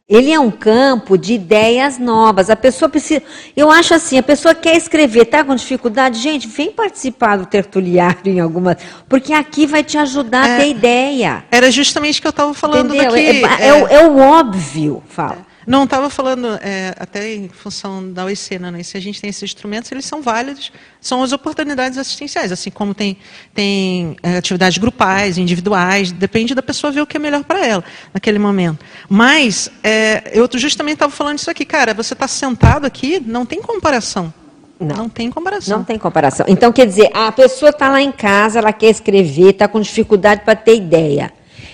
Ele 0.08 0.32
é 0.32 0.40
um 0.40 0.52
campo 0.52 1.18
de 1.18 1.34
ideias 1.34 1.98
novas. 1.98 2.52
A 2.52 2.56
pessoa 2.56 2.88
precisa. 2.88 3.24
Eu 3.58 3.72
acho 3.72 3.96
assim, 3.96 4.20
a 4.20 4.24
pessoa 4.24 4.54
quer 4.54 4.78
escrever, 4.78 5.24
está 5.24 5.44
com 5.44 5.56
dificuldade, 5.56 6.20
gente, 6.20 6.48
vem 6.48 6.72
participar 6.72 7.38
do 7.38 7.48
tertuliário 7.48 8.32
em 8.32 8.40
algumas. 8.40 8.78
Porque 9.10 9.34
aqui 9.34 9.66
vai 9.66 9.84
te 9.84 9.98
ajudar 9.98 10.48
é, 10.48 10.54
a 10.54 10.60
ter 10.60 10.70
ideia. 10.70 11.44
Era 11.50 11.72
justamente 11.72 12.20
o 12.20 12.22
que 12.22 12.28
eu 12.28 12.30
estava 12.30 12.54
falando 12.54 12.94
Entendeu? 12.94 13.12
daqui. 13.12 13.26
É, 13.26 13.42
é, 13.42 13.70
é, 13.70 13.94
é 13.96 14.08
o 14.08 14.20
óbvio, 14.20 15.02
fala. 15.08 15.55
Não, 15.66 15.86
estava 15.86 16.10
falando 16.10 16.48
é, 16.62 16.94
até 17.00 17.34
em 17.34 17.50
função 17.50 18.12
da 18.12 18.26
OICENA, 18.26 18.72
né? 18.72 18.84
se 18.84 18.96
a 18.96 19.00
gente 19.00 19.20
tem 19.20 19.30
esses 19.30 19.44
instrumentos, 19.44 19.92
eles 19.92 20.06
são 20.06 20.22
válidos, 20.22 20.72
são 21.02 21.24
as 21.24 21.32
oportunidades 21.32 21.98
assistenciais, 21.98 22.52
assim 22.52 22.70
como 22.70 22.94
tem, 22.94 23.18
tem 23.54 24.16
é, 24.22 24.38
atividades 24.38 24.78
grupais, 24.78 25.38
individuais, 25.38 26.12
depende 26.12 26.54
da 26.54 26.62
pessoa 26.62 26.92
ver 26.92 27.02
o 27.02 27.08
que 27.08 27.18
é 27.18 27.20
melhor 27.20 27.44
para 27.44 27.66
ela 27.66 27.84
naquele 28.14 28.38
momento. 28.38 28.86
Mas, 29.10 29.70
é, 29.84 30.32
eu 30.34 30.48
justamente 30.54 30.96
estava 30.96 31.12
falando 31.12 31.40
isso 31.40 31.50
aqui, 31.50 31.66
cara, 31.66 31.94
você 31.94 32.14
está 32.14 32.28
sentado 32.28 32.86
aqui, 32.86 33.20
não 33.20 33.46
tem 33.46 33.62
comparação. 33.62 34.34
Não. 34.80 34.96
não 34.96 35.10
tem 35.10 35.32
comparação. 35.32 35.78
Não 35.78 35.86
tem 35.86 35.98
comparação. 35.98 36.46
Então, 36.50 36.72
quer 36.72 36.86
dizer, 36.86 37.10
a 37.14 37.32
pessoa 37.32 37.70
está 37.70 37.90
lá 37.90 38.02
em 38.02 38.12
casa, 38.12 38.60
ela 38.60 38.74
quer 38.74 38.90
escrever, 38.90 39.52
está 39.52 39.68
com 39.68 39.80
dificuldade 39.80 40.42
para 40.44 40.56
ter 40.56 40.76
ideia. 40.76 41.32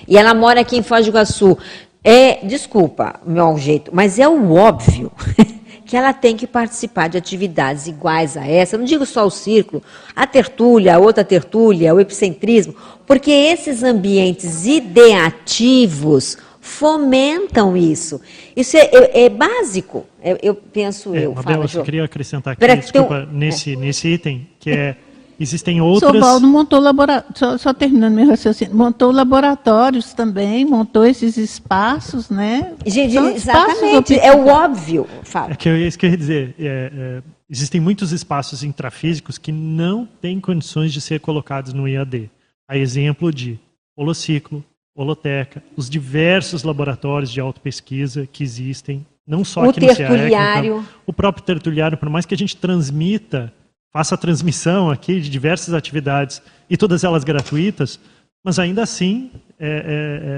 E 0.08 0.18
ela 0.18 0.34
mora 0.34 0.62
aqui 0.62 0.78
em 0.78 0.84
Foz 0.84 1.06
do 1.06 1.10
Iguaçu. 1.10 1.58
É, 2.04 2.46
desculpa, 2.46 3.20
meu 3.26 3.58
jeito, 3.58 3.92
mas 3.94 4.18
é 4.18 4.28
o 4.28 4.54
óbvio 4.54 5.12
que 5.86 5.96
ela 5.96 6.14
tem 6.14 6.36
que 6.36 6.48
participar 6.48 7.08
de 7.08 7.18
atividades 7.18 7.86
iguais 7.86 8.36
a 8.36 8.48
essa. 8.48 8.78
Não 8.78 8.86
digo 8.86 9.06
só 9.06 9.26
o 9.26 9.30
círculo, 9.30 9.84
a 10.16 10.26
tertúlia, 10.26 10.96
a 10.96 11.00
outra 11.00 11.24
tertúlia, 11.24 11.94
o 11.94 12.00
epicentrismo, 12.00 12.76
porque 13.06 13.30
esses 13.30 13.84
ambientes 13.84 14.66
ideativos 14.66 16.38
fomentam 16.60 17.78
isso. 17.78 18.20
Isso 18.56 18.78
é, 18.78 18.90
é, 18.92 19.24
é 19.26 19.30
básico, 19.30 20.06
eu, 20.24 20.38
eu 20.42 20.56
penso 20.56 21.14
é, 21.14 21.26
eu. 21.26 21.36
Mabel, 21.36 21.66
eu 21.72 21.84
queria 21.84 22.04
acrescentar 22.04 22.54
aqui, 22.54 22.76
desculpa, 22.78 23.28
um... 23.32 23.38
nesse, 23.38 23.76
nesse 23.76 24.08
item, 24.08 24.48
que 24.60 24.72
é 24.72 24.96
Existem 25.42 25.82
outras. 25.82 26.14
Sobaldo 26.14 26.48
montou 26.48 26.80
laboratórios, 26.80 27.40
só, 27.40 27.58
só, 27.58 27.74
terminando 27.74 28.14
meu 28.14 28.28
raciocínio, 28.28 28.76
montou 28.76 29.12
laboratórios 29.12 30.14
também, 30.14 30.64
montou 30.64 31.04
esses 31.04 31.36
espaços, 31.36 32.30
né? 32.30 32.76
Gente, 32.86 33.18
exatamente, 33.18 34.20
é 34.20 34.36
o 34.36 34.48
óbvio, 34.48 35.08
Fábio. 35.24 35.54
É 35.54 35.56
que 35.56 35.68
eu, 35.68 35.76
isso 35.76 35.98
que 35.98 36.06
eu 36.06 36.12
ia 36.12 36.18
dizer. 36.18 36.56
É, 36.60 36.92
é, 36.94 37.24
existem 37.50 37.82
muitos 37.82 38.12
espaços 38.12 38.64
intrafísicos 38.64 39.40
que 39.40 39.52
não 39.52 40.08
têm 40.22 40.40
condições 40.40 40.94
de 40.94 41.02
ser 41.02 41.20
colocados 41.20 41.74
no 41.74 41.88
IAD. 41.88 42.30
A 42.70 42.78
exemplo 42.78 43.34
de 43.34 43.60
holociclo, 43.98 44.64
holoteca, 44.96 45.64
os 45.76 45.90
diversos 45.90 46.62
laboratórios 46.62 47.32
de 47.32 47.42
autopesquisa 47.42 48.28
que 48.32 48.44
existem, 48.44 49.06
não 49.26 49.44
só 49.44 49.62
o 49.62 49.70
aqui 49.72 49.80
no 49.80 49.96
CEAEC, 49.96 50.68
então, 50.68 50.86
o 51.06 51.12
próprio 51.12 51.44
tertuliário, 51.44 51.98
por 51.98 52.10
mais 52.10 52.28
que 52.28 52.36
a 52.36 52.38
gente 52.38 52.56
transmita 52.56 53.52
faça 53.92 54.16
a 54.16 54.18
transmissão 54.18 54.90
aqui 54.90 55.20
de 55.20 55.30
diversas 55.30 55.74
atividades 55.74 56.42
e 56.70 56.78
todas 56.78 57.04
elas 57.04 57.24
gratuitas, 57.24 58.00
mas 58.44 58.58
ainda 58.58 58.82
assim 58.82 59.32
é, 59.60 59.68
é, 59.68 59.72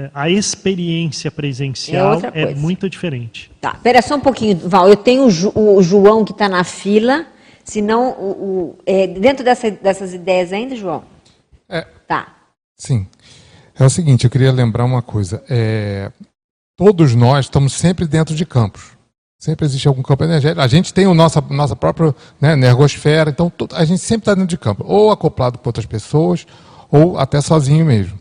é, 0.06 0.10
a 0.12 0.28
experiência 0.28 1.30
presencial 1.30 2.20
é, 2.34 2.42
é, 2.42 2.54
muito 2.54 2.90
diferente. 2.90 3.50
Tá, 3.60 3.72
espera 3.74 4.02
só 4.02 4.16
um 4.16 4.20
pouquinho, 4.20 4.56
Val. 4.68 4.88
Eu 4.88 4.96
tenho 4.96 5.24
o, 5.24 5.30
Ju, 5.30 5.52
o 5.54 5.82
João 5.82 6.24
que 6.24 6.32
está 6.32 6.48
na 6.48 6.64
fila. 6.64 7.26
Se 7.64 7.80
não, 7.80 8.10
o, 8.10 8.30
o 8.30 8.78
é, 8.84 9.06
dentro 9.06 9.42
dessa, 9.42 9.70
dessas 9.70 10.12
ideias 10.12 10.52
ainda, 10.52 10.76
João? 10.76 11.02
É, 11.68 11.86
tá. 12.06 12.34
Sim. 12.76 13.06
É 13.78 13.84
o 13.84 13.90
seguinte, 13.90 14.24
eu 14.24 14.30
queria 14.30 14.52
lembrar 14.52 14.84
uma 14.84 15.00
coisa. 15.00 15.42
É, 15.48 16.12
todos 16.76 17.14
nós 17.14 17.46
estamos 17.46 17.72
sempre 17.72 18.06
dentro 18.06 18.34
de 18.34 18.44
campos. 18.44 18.92
Sempre 19.44 19.66
existe 19.66 19.86
algum 19.86 20.00
campo 20.00 20.24
energético. 20.24 20.62
A 20.62 20.66
gente 20.66 20.94
tem 20.94 21.04
a 21.04 21.12
nossa, 21.12 21.38
nossa 21.50 21.76
própria 21.76 22.14
né, 22.40 22.54
energosfera, 22.54 23.28
então 23.28 23.52
a 23.72 23.84
gente 23.84 24.00
sempre 24.00 24.22
está 24.22 24.32
dentro 24.32 24.48
de 24.48 24.56
campo, 24.56 24.82
ou 24.88 25.10
acoplado 25.10 25.58
com 25.58 25.68
outras 25.68 25.84
pessoas, 25.84 26.46
ou 26.90 27.18
até 27.18 27.42
sozinho 27.42 27.84
mesmo. 27.84 28.18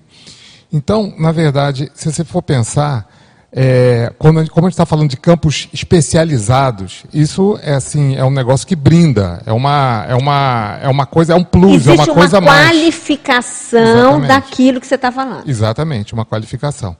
Então, 0.71 1.13
na 1.17 1.31
verdade, 1.31 1.89
se 1.95 2.11
você 2.11 2.25
for 2.25 2.41
pensar, 2.41 3.09
é, 3.53 4.11
quando, 4.19 4.45
como 4.51 4.67
a 4.67 4.69
gente 4.69 4.73
está 4.73 4.85
falando 4.85 5.09
de 5.09 5.15
campos 5.15 5.69
especializados, 5.71 7.05
isso 7.13 7.57
é 7.63 7.73
assim, 7.73 8.17
é 8.17 8.25
um 8.25 8.29
negócio 8.29 8.67
que 8.67 8.75
brinda, 8.75 9.41
é 9.45 9.53
uma, 9.53 10.05
é 10.09 10.15
uma, 10.15 10.79
é 10.81 10.89
uma 10.89 11.05
coisa, 11.05 11.31
é 11.31 11.35
um 11.37 11.43
plus, 11.45 11.87
Existe 11.87 11.89
é 11.89 11.93
uma, 11.93 12.03
uma 12.03 12.13
coisa 12.15 12.41
mais. 12.41 12.67
qualificação 12.67 14.19
daquilo 14.27 14.81
que 14.81 14.87
você 14.87 14.95
está 14.95 15.09
falando. 15.09 15.47
Exatamente, 15.47 16.13
uma 16.13 16.25
qualificação. 16.25 16.97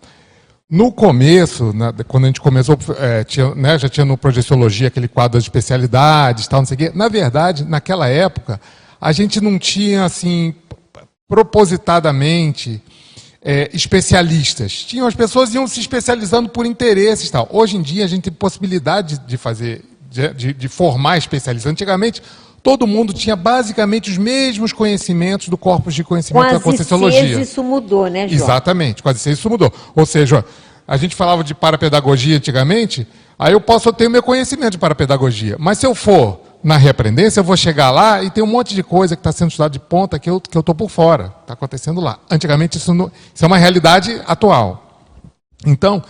No 0.74 0.92
começo, 0.92 1.72
né, 1.72 1.94
quando 2.08 2.24
a 2.24 2.28
gente 2.28 2.42
começou, 2.42 2.76
é, 2.98 3.24
tinha, 3.24 3.54
né, 3.54 3.78
já 3.78 3.88
tinha 3.88 4.04
no 4.04 4.18
Projeciologia 4.18 4.88
aquele 4.88 5.08
quadro 5.08 5.40
de 5.40 5.46
especialidades, 5.46 6.48
tal, 6.48 6.62
não 6.62 6.66
sei 6.66 6.74
o 6.74 6.78
quê. 6.80 6.92
Na 6.96 7.08
verdade, 7.08 7.64
naquela 7.64 8.08
época, 8.08 8.60
a 9.00 9.12
gente 9.12 9.40
não 9.40 9.60
tinha, 9.60 10.04
assim, 10.04 10.52
propositadamente 11.28 12.82
é, 13.40 13.70
especialistas. 13.72 14.84
Tinham 14.84 15.06
as 15.06 15.14
pessoas 15.14 15.54
iam 15.54 15.68
se 15.68 15.80
especializando 15.80 16.50
por 16.50 16.66
interesses, 16.66 17.30
tal. 17.30 17.48
Hoje 17.52 17.78
em 17.78 17.82
dia, 17.84 18.04
a 18.04 18.08
gente 18.08 18.24
tem 18.24 18.34
possibilidade 18.34 19.20
de 19.20 19.38
fazer, 19.38 19.86
de, 20.10 20.34
de, 20.34 20.54
de 20.56 20.68
formar 20.68 21.20
especialistas. 21.20 21.72
Antigamente, 21.72 22.20
todo 22.64 22.88
mundo 22.88 23.14
tinha 23.14 23.36
basicamente 23.36 24.10
os 24.10 24.18
mesmos 24.18 24.72
conhecimentos 24.72 25.50
do 25.50 25.58
corpus 25.58 25.94
de 25.94 26.04
conhecimento 26.04 26.48
Com 26.48 26.54
da 26.54 26.60
Conscienciologia. 26.62 27.36
ICs 27.36 27.50
isso 27.50 27.62
mudou, 27.62 28.08
né, 28.08 28.28
João? 28.28 28.42
Exatamente, 28.42 29.04
ICs 29.06 29.26
isso 29.26 29.50
mudou. 29.50 29.72
Ou 29.94 30.06
seja, 30.06 30.46
a 30.88 30.96
gente 30.96 31.14
falava 31.14 31.44
de 31.44 31.54
parapedagogia 31.54 32.38
antigamente, 32.38 33.06
aí 33.38 33.52
eu 33.52 33.60
posso 33.60 33.92
ter 33.92 34.08
o 34.08 34.10
meu 34.10 34.24
conhecimento 34.24 34.72
de 34.72 34.78
parapedagogia. 34.78 35.58
Mas 35.60 35.78
se 35.78 35.86
eu 35.86 35.94
for 35.94 36.40
na 36.64 36.78
reaprendência, 36.78 37.42
eu 37.42 37.44
vou 37.44 37.58
chegar 37.58 37.92
lá 37.92 38.24
e 38.24 38.30
tem 38.30 38.42
um 38.42 38.48
monte 38.48 38.74
de 38.74 38.82
coisa 38.82 39.18
que 39.18 39.20
está 39.20 39.34
sendo 39.34 39.50
estudada 39.50 39.74
de 39.74 39.80
ponta 39.80 40.18
que 40.18 40.30
eu 40.30 40.38
estou 40.38 40.52
que 40.52 40.58
eu 40.58 40.64
tô 40.64 40.74
por 40.74 40.90
fora. 40.90 41.34
Está 41.42 41.54
acontecendo 41.54 42.00
lá. 42.00 42.18
Antigamente 42.32 42.78
isso, 42.78 42.94
não, 42.94 43.12
isso 43.34 43.44
é 43.44 43.48
uma 43.48 43.58
realidade 43.58 44.22
atual. 44.26 45.02
Então, 45.66 46.02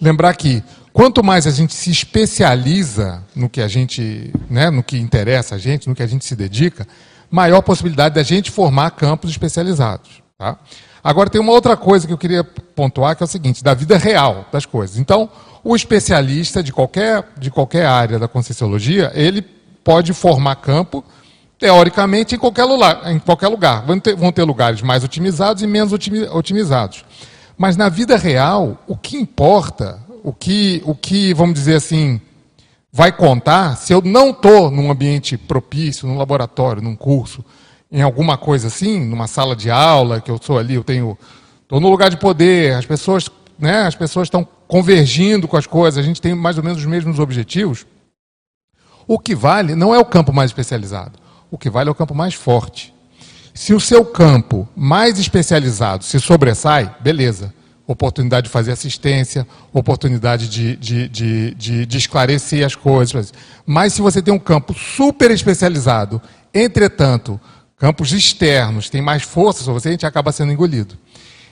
lembrar 0.00 0.34
que 0.36 0.62
quanto 0.96 1.22
mais 1.22 1.46
a 1.46 1.50
gente 1.50 1.74
se 1.74 1.90
especializa 1.90 3.22
no 3.34 3.50
que 3.50 3.60
a 3.60 3.68
gente, 3.68 4.32
né, 4.48 4.70
no 4.70 4.82
que 4.82 4.96
interessa 4.96 5.56
a 5.56 5.58
gente, 5.58 5.86
no 5.86 5.94
que 5.94 6.02
a 6.02 6.06
gente 6.06 6.24
se 6.24 6.34
dedica, 6.34 6.88
maior 7.30 7.60
possibilidade 7.60 8.14
da 8.14 8.22
gente 8.22 8.50
formar 8.50 8.92
campos 8.92 9.30
especializados. 9.30 10.22
Tá? 10.38 10.56
Agora 11.04 11.28
tem 11.28 11.38
uma 11.38 11.52
outra 11.52 11.76
coisa 11.76 12.06
que 12.06 12.14
eu 12.14 12.16
queria 12.16 12.42
pontuar, 12.42 13.14
que 13.14 13.22
é 13.22 13.26
o 13.26 13.28
seguinte, 13.28 13.62
da 13.62 13.74
vida 13.74 13.98
real 13.98 14.46
das 14.50 14.64
coisas. 14.64 14.96
Então, 14.96 15.28
o 15.62 15.76
especialista 15.76 16.62
de 16.62 16.72
qualquer, 16.72 17.28
de 17.36 17.50
qualquer 17.50 17.84
área 17.84 18.18
da 18.18 18.26
Conscienciologia, 18.26 19.12
ele 19.14 19.42
pode 19.84 20.14
formar 20.14 20.56
campo, 20.56 21.04
teoricamente, 21.58 22.36
em 22.36 22.38
qualquer 22.38 22.64
lugar. 22.64 23.02
Em 23.12 23.18
qualquer 23.18 23.48
lugar. 23.48 23.84
Vão, 23.84 24.00
ter, 24.00 24.16
vão 24.16 24.32
ter 24.32 24.44
lugares 24.44 24.80
mais 24.80 25.04
otimizados 25.04 25.62
e 25.62 25.66
menos 25.66 25.92
otimizados. 25.92 27.04
Mas 27.58 27.76
na 27.76 27.90
vida 27.90 28.16
real, 28.16 28.78
o 28.86 28.96
que 28.96 29.18
importa, 29.18 30.05
o 30.26 30.32
que, 30.32 30.82
o 30.84 30.92
que 30.92 31.32
vamos 31.32 31.54
dizer 31.54 31.76
assim, 31.76 32.20
vai 32.92 33.12
contar, 33.12 33.76
se 33.76 33.92
eu 33.92 34.02
não 34.02 34.30
estou 34.30 34.72
num 34.72 34.90
ambiente 34.90 35.36
propício, 35.38 36.08
num 36.08 36.18
laboratório, 36.18 36.82
num 36.82 36.96
curso, 36.96 37.44
em 37.92 38.02
alguma 38.02 38.36
coisa 38.36 38.66
assim, 38.66 38.98
numa 39.04 39.28
sala 39.28 39.54
de 39.54 39.70
aula, 39.70 40.20
que 40.20 40.28
eu 40.28 40.40
sou 40.42 40.58
ali, 40.58 40.74
eu 40.74 40.82
tenho. 40.82 41.16
Estou 41.62 41.78
no 41.78 41.88
lugar 41.88 42.10
de 42.10 42.16
poder, 42.16 42.74
as 42.74 42.84
pessoas, 42.84 43.30
né, 43.56 43.82
as 43.82 43.94
pessoas 43.94 44.26
estão 44.26 44.44
convergindo 44.66 45.46
com 45.46 45.56
as 45.56 45.64
coisas, 45.64 45.96
a 45.96 46.02
gente 46.02 46.20
tem 46.20 46.34
mais 46.34 46.58
ou 46.58 46.64
menos 46.64 46.80
os 46.80 46.86
mesmos 46.86 47.20
objetivos. 47.20 47.86
O 49.06 49.20
que 49.20 49.32
vale 49.32 49.76
não 49.76 49.94
é 49.94 49.98
o 50.00 50.04
campo 50.04 50.32
mais 50.32 50.50
especializado, 50.50 51.20
o 51.52 51.56
que 51.56 51.70
vale 51.70 51.88
é 51.88 51.92
o 51.92 51.94
campo 51.94 52.16
mais 52.16 52.34
forte. 52.34 52.92
Se 53.54 53.72
o 53.72 53.78
seu 53.78 54.04
campo 54.04 54.68
mais 54.74 55.20
especializado 55.20 56.02
se 56.02 56.18
sobressai, 56.18 56.92
beleza. 56.98 57.54
Oportunidade 57.86 58.46
de 58.46 58.50
fazer 58.50 58.72
assistência, 58.72 59.46
oportunidade 59.72 60.48
de, 60.48 60.76
de, 60.76 61.08
de, 61.08 61.54
de, 61.54 61.86
de 61.86 61.98
esclarecer 61.98 62.66
as 62.66 62.74
coisas. 62.74 63.32
Mas 63.64 63.92
se 63.92 64.02
você 64.02 64.20
tem 64.20 64.34
um 64.34 64.38
campo 64.38 64.74
super 64.74 65.30
especializado, 65.30 66.20
entretanto, 66.52 67.40
campos 67.78 68.12
externos 68.12 68.90
têm 68.90 69.00
mais 69.00 69.22
força 69.22 69.62
sobre 69.62 69.80
você, 69.80 69.88
a 69.88 69.92
gente 69.92 70.06
acaba 70.06 70.32
sendo 70.32 70.52
engolido. 70.52 70.96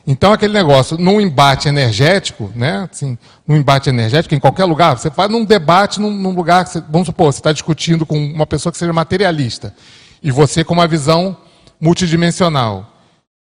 Então, 0.06 0.32
aquele 0.32 0.52
negócio, 0.52 0.98
num 0.98 1.18
embate 1.18 1.66
energético, 1.66 2.52
né? 2.54 2.86
Assim, 2.90 3.16
num 3.46 3.56
embate 3.56 3.88
energético, 3.88 4.34
em 4.34 4.40
qualquer 4.40 4.66
lugar, 4.66 4.98
você 4.98 5.10
faz 5.10 5.30
num 5.30 5.44
debate 5.44 5.98
num, 5.98 6.10
num 6.10 6.34
lugar, 6.34 6.66
você, 6.66 6.82
vamos 6.90 7.06
supor, 7.06 7.32
você 7.32 7.38
está 7.38 7.52
discutindo 7.52 8.04
com 8.04 8.18
uma 8.18 8.46
pessoa 8.46 8.70
que 8.70 8.76
seja 8.76 8.92
materialista, 8.92 9.74
e 10.22 10.30
você 10.30 10.62
com 10.62 10.74
uma 10.74 10.86
visão 10.86 11.34
multidimensional. 11.80 12.90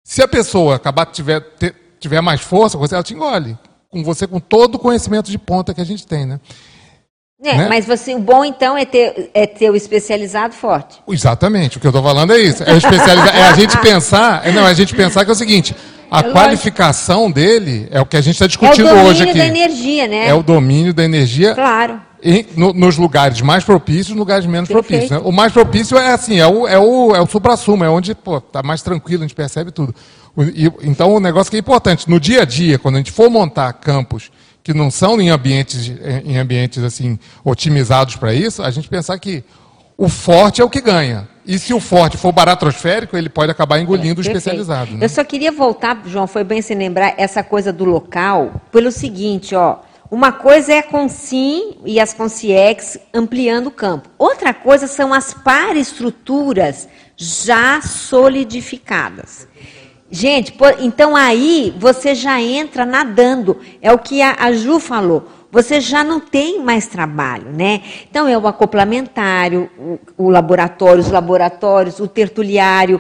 Se 0.04 0.22
a 0.22 0.28
pessoa 0.28 0.76
acabar 0.76 1.08
tiver, 1.08 1.40
ter, 1.40 1.76
tiver 2.02 2.20
mais 2.22 2.42
força, 2.42 2.78
você, 2.78 2.96
ela 2.96 3.04
te 3.04 3.14
engole. 3.14 3.58
Com 3.90 4.04
você, 4.04 4.26
com 4.28 4.40
todo 4.40 4.76
o 4.76 4.80
conhecimento 4.80 5.30
de 5.32 5.38
ponta 5.38 5.74
que 5.74 5.80
a 5.82 5.86
gente 5.86 6.06
tem, 6.06 6.26
né? 6.26 6.40
É, 7.44 7.58
Né? 7.58 7.68
mas 7.70 7.86
você, 7.86 8.14
o 8.14 8.20
bom 8.20 8.46
então 8.46 8.78
é 8.78 8.86
ter, 8.86 9.32
é 9.34 9.48
ter 9.48 9.70
o 9.72 9.76
especializado 9.76 10.54
forte. 10.54 11.02
Exatamente, 11.08 11.78
o 11.78 11.80
que 11.80 11.88
eu 11.88 11.90
estou 11.90 12.04
falando 12.04 12.34
é 12.34 12.40
isso. 12.40 12.64
É, 12.64 12.70
é 12.70 13.48
a 13.48 13.54
gente 13.54 13.78
pensar, 13.82 14.46
é, 14.48 14.52
não, 14.52 14.68
é 14.68 14.72
a 14.72 14.74
gente 14.74 14.96
pensar 14.96 15.24
que 15.26 15.32
é 15.32 15.34
o 15.34 15.36
seguinte, 15.36 15.76
a 16.10 16.20
É 16.20 16.24
qualificação 16.32 17.32
dele 17.32 17.88
é 17.92 18.00
o 18.00 18.06
que 18.06 18.16
a 18.16 18.22
gente 18.22 18.36
está 18.36 18.46
É 18.46 18.48
o 18.48 18.50
discutindo 18.50 18.88
domínio 18.90 19.10
hoje 19.10 19.24
aqui. 19.24 19.38
da 19.38 19.46
energia, 19.46 20.08
né? 20.08 20.28
É 20.28 20.34
o 20.34 20.44
domínio 20.44 20.94
da 20.94 21.04
energia 21.04 21.56
Claro. 21.56 22.00
em- 22.24 22.46
no- 22.56 22.74
nos 22.74 22.98
lugares 22.98 23.42
mais 23.42 23.64
propícios, 23.64 24.10
nos 24.10 24.20
lugares 24.20 24.46
menos 24.46 24.68
Perfeito. 24.70 24.88
propícios. 25.08 25.10
né? 25.24 25.28
O 25.28 25.32
mais 25.32 25.52
propício 25.52 25.98
é 25.98 26.12
assim, 26.14 26.40
é 26.40 26.46
o, 26.46 26.68
é 26.68 26.78
o, 26.78 27.16
é 27.16 27.22
o 27.22 27.26
supra-sumo, 27.26 27.84
é 27.84 27.90
onde 27.90 28.12
está 28.12 28.62
mais 28.64 28.82
tranquilo, 28.84 29.24
a 29.24 29.28
gente 29.28 29.36
percebe 29.36 29.72
tudo. 29.72 29.96
O- 30.36 30.44
então, 30.82 31.14
o 31.14 31.20
negócio 31.20 31.50
que 31.52 31.58
é 31.58 31.60
importante, 31.60 32.10
no 32.10 32.20
dia 32.20 32.42
a 32.44 32.46
dia, 32.46 32.80
quando 32.80 32.96
a 32.96 32.98
gente 33.00 33.12
for 33.12 33.30
montar 33.30 33.74
campos 33.74 34.32
que 34.64 34.74
não 34.74 34.90
são 34.92 35.20
em 35.20 35.30
ambientes, 35.30 35.92
em 36.24 36.38
ambientes 36.38 36.84
assim 36.84 37.18
otimizados 37.44 38.16
para 38.16 38.34
isso, 38.34 38.62
a 38.62 38.70
gente 38.72 38.88
pensar 38.88 39.18
que 39.20 39.44
o 39.98 40.08
forte 40.08 40.62
é 40.62 40.64
o 40.64 40.70
que 40.70 40.80
ganha. 40.82 41.28
E 41.46 41.58
se 41.58 41.74
o 41.74 41.80
forte 41.80 42.18
for 42.18 42.32
baratrosférico, 42.32 43.18
ele 43.18 43.28
pode 43.28 43.52
acabar 43.52 43.80
engolindo 43.80 44.22
o 44.22 44.24
Perfeito. 44.24 44.38
especializado. 44.38 44.92
né? 44.92 45.04
Eu 45.04 45.10
só 45.10 45.24
queria 45.24 45.52
voltar, 45.52 46.00
João, 46.06 46.28
foi 46.28 46.44
bem 46.44 46.62
se 46.62 46.74
lembrar 46.76 47.16
essa 47.18 47.44
coisa 47.44 47.74
do 47.74 47.84
local, 47.84 48.62
pelo 48.72 48.92
seguinte, 48.92 49.56
ó. 49.56 49.80
Uma 50.12 50.32
coisa 50.32 50.74
é 50.74 50.80
a 50.80 50.84
Consim 50.84 51.78
e 51.86 52.00
as 52.00 52.14
Conciex 52.14 53.00
ampliando 53.14 53.68
o 53.68 53.72
campo. 53.72 54.10
Outra 54.20 54.54
coisa 54.54 54.86
são 54.86 55.14
as 55.14 55.34
paraestruturas 55.34 56.88
já 57.16 57.82
solidificadas. 57.82 59.48
Gente, 60.14 60.54
então 60.82 61.16
aí 61.16 61.74
você 61.80 62.14
já 62.14 62.42
entra 62.42 62.86
nadando. 62.86 63.58
É 63.82 63.94
o 63.94 63.98
que 63.98 64.22
a, 64.22 64.36
a 64.38 64.52
Ju 64.52 64.78
falou. 64.78 65.26
Você 65.50 65.80
já 65.80 66.04
não 66.04 66.20
tem 66.20 66.62
mais 66.62 66.88
trabalho, 66.88 67.50
né? 67.50 67.82
Então 68.10 68.28
é 68.28 68.38
o 68.38 68.46
acoplamentário, 68.46 69.70
o, 69.78 70.26
o 70.26 70.30
laboratório, 70.30 71.00
os 71.02 71.10
laboratórios, 71.10 72.00
o 72.02 72.08
tertuliário, 72.08 73.00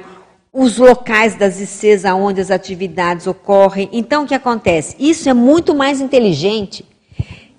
os 0.53 0.77
locais 0.77 1.35
das 1.35 1.59
ICs 1.59 2.05
onde 2.05 2.39
as 2.39 2.49
atividades 2.49 3.27
ocorrem. 3.27 3.89
Então 3.91 4.23
o 4.23 4.27
que 4.27 4.33
acontece? 4.33 4.95
Isso 4.97 5.29
é 5.29 5.33
muito 5.33 5.75
mais 5.75 5.99
inteligente 5.99 6.85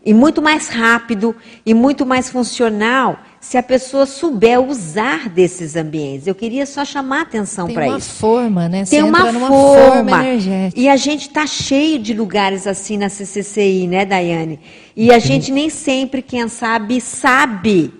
e 0.05 0.13
muito 0.13 0.43
mais 0.43 0.69
rápido 0.69 1.35
e 1.65 1.73
muito 1.73 2.05
mais 2.05 2.29
funcional 2.29 3.19
se 3.41 3.57
a 3.57 3.63
pessoa 3.63 4.07
souber 4.07 4.61
usar 4.61 5.29
desses 5.29 5.75
ambientes. 5.75 6.27
Eu 6.27 6.35
queria 6.35 6.65
só 6.65 6.85
chamar 6.85 7.19
a 7.19 7.23
atenção 7.23 7.67
Tem 7.67 7.75
para 7.75 7.87
uma 7.87 7.99
isso. 7.99 8.11
forma, 8.15 8.69
né? 8.69 8.85
Você 8.85 8.97
Tem 8.97 9.05
uma 9.05 9.33
forma. 9.33 9.49
forma 9.49 10.25
energética. 10.25 10.81
E 10.81 10.89
a 10.89 10.97
gente 10.97 11.23
está 11.29 11.47
cheio 11.47 11.99
de 11.99 12.15
lugares 12.15 12.67
assim 12.67 12.97
na 12.97 13.09
CCCI, 13.09 13.89
né, 13.89 14.05
Daiane? 14.05 14.61
E 14.97 15.13
a 15.13 15.19
gente 15.19 15.51
nem 15.51 15.69
sempre, 15.69 16.23
quem 16.23 16.47
sabe, 16.49 17.01
sabe 17.01 17.93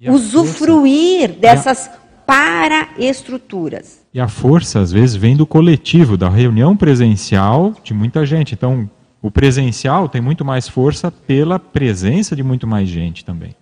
E 0.00 0.08
a 0.08 0.12
usufruir 0.12 1.32
dessas 1.32 1.88
paraestruturas. 2.26 4.00
E 4.12 4.20
a 4.20 4.28
força, 4.28 4.80
às 4.80 4.90
vezes, 4.90 5.14
vem 5.14 5.36
do 5.36 5.46
coletivo, 5.46 6.16
da 6.16 6.28
reunião 6.28 6.76
presencial 6.76 7.74
de 7.82 7.92
muita 7.92 8.24
gente. 8.24 8.54
Então, 8.54 8.88
o 9.26 9.30
presencial 9.30 10.06
tem 10.08 10.20
muito 10.20 10.44
mais 10.44 10.68
força 10.68 11.10
pela 11.10 11.58
presença 11.58 12.36
de 12.36 12.42
muito 12.42 12.66
mais 12.66 12.86
gente 12.88 13.24
também. 13.24 13.54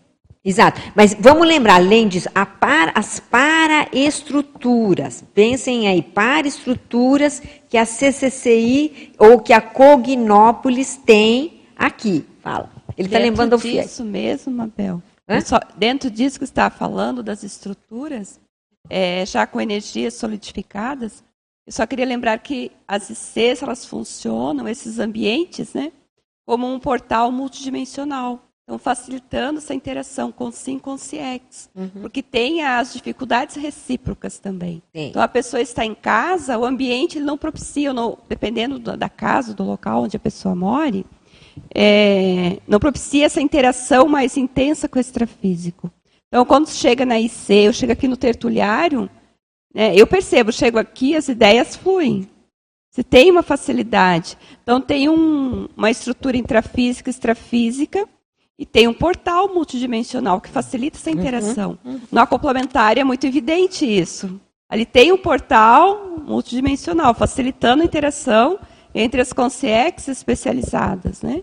Exato. 0.44 0.80
Mas 0.96 1.14
vamos 1.20 1.46
lembrar, 1.46 1.76
além 1.76 2.08
disso, 2.08 2.28
a 2.34 2.44
par- 2.44 2.90
as 2.96 3.20
paraestruturas. 3.20 5.22
Pensem 5.34 5.86
aí, 5.86 6.02
paraestruturas 6.02 7.40
que 7.68 7.76
a 7.76 7.86
CCCI 7.86 9.12
ou 9.18 9.38
que 9.40 9.52
a 9.52 9.60
Cognópolis 9.60 10.96
tem 10.96 11.60
aqui. 11.76 12.24
Fala. 12.42 12.68
Ele 12.98 13.06
está 13.06 13.18
Dentro 13.18 13.30
lembrando 13.30 13.52
o 13.54 13.58
FIEC. 13.58 13.86
disso 13.86 14.04
mesmo, 14.04 14.52
Mabel. 14.52 15.00
Só- 15.44 15.60
dentro 15.76 16.10
disso 16.10 16.40
que 16.40 16.44
você 16.46 16.50
está 16.50 16.68
falando, 16.70 17.22
das 17.22 17.44
estruturas, 17.44 18.40
é, 18.90 19.24
já 19.24 19.46
com 19.46 19.60
energias 19.60 20.14
solidificadas, 20.14 21.22
eu 21.66 21.72
só 21.72 21.86
queria 21.86 22.06
lembrar 22.06 22.38
que 22.38 22.72
as 22.86 23.08
ICs, 23.10 23.62
elas 23.62 23.84
funcionam, 23.84 24.68
esses 24.68 24.98
ambientes, 24.98 25.72
né, 25.74 25.92
como 26.44 26.72
um 26.72 26.78
portal 26.78 27.30
multidimensional. 27.30 28.40
Então, 28.64 28.78
facilitando 28.78 29.58
essa 29.58 29.74
interação 29.74 30.30
com 30.30 30.50
SIM 30.52 30.78
com 30.78 30.92
o 30.92 30.98
CIEX. 30.98 31.68
Porque 32.00 32.22
tem 32.22 32.62
as 32.62 32.92
dificuldades 32.92 33.56
recíprocas 33.56 34.38
também. 34.38 34.80
Tem. 34.92 35.10
Então, 35.10 35.20
a 35.20 35.26
pessoa 35.26 35.60
está 35.60 35.84
em 35.84 35.94
casa, 35.94 36.56
o 36.56 36.64
ambiente 36.64 37.18
não 37.18 37.36
propicia, 37.36 37.92
não, 37.92 38.16
dependendo 38.28 38.78
da 38.78 39.08
casa, 39.08 39.52
do 39.52 39.64
local 39.64 40.04
onde 40.04 40.16
a 40.16 40.20
pessoa 40.20 40.54
more, 40.54 41.04
é, 41.74 42.60
não 42.66 42.78
propicia 42.78 43.26
essa 43.26 43.40
interação 43.40 44.08
mais 44.08 44.36
intensa 44.36 44.88
com 44.88 44.96
o 44.96 45.00
extrafísico. 45.00 45.90
Então, 46.28 46.44
quando 46.44 46.68
chega 46.68 47.04
na 47.04 47.20
IC, 47.20 47.52
eu 47.52 47.72
chego 47.72 47.92
aqui 47.92 48.08
no 48.08 48.16
tertuliário, 48.16 49.10
né, 49.74 49.94
eu 49.94 50.06
percebo, 50.06 50.52
chego 50.52 50.78
aqui, 50.78 51.14
as 51.16 51.28
ideias 51.28 51.76
fluem. 51.76 52.28
Se 52.90 53.02
tem 53.02 53.30
uma 53.30 53.42
facilidade. 53.42 54.36
Então, 54.62 54.80
tem 54.80 55.08
um- 55.08 55.66
uma 55.76 55.90
estrutura 55.90 56.36
intrafísica, 56.36 57.08
extrafísica, 57.08 58.06
e 58.58 58.66
tem 58.66 58.86
um 58.86 58.92
portal 58.92 59.48
multidimensional 59.52 60.40
que 60.40 60.50
facilita 60.50 60.98
essa 60.98 61.10
interação. 61.10 61.78
No 62.12 62.20
acoplamentário 62.20 63.00
é 63.00 63.04
muito 63.04 63.26
evidente 63.26 63.86
isso. 63.86 64.38
Ali 64.68 64.84
tem 64.84 65.10
um 65.10 65.16
portal 65.18 66.18
multidimensional, 66.18 67.14
facilitando 67.14 67.82
a 67.82 67.86
interação 67.86 68.58
entre 68.94 69.22
as 69.22 69.32
consciex 69.32 70.06
especializadas, 70.08 71.22
né? 71.22 71.42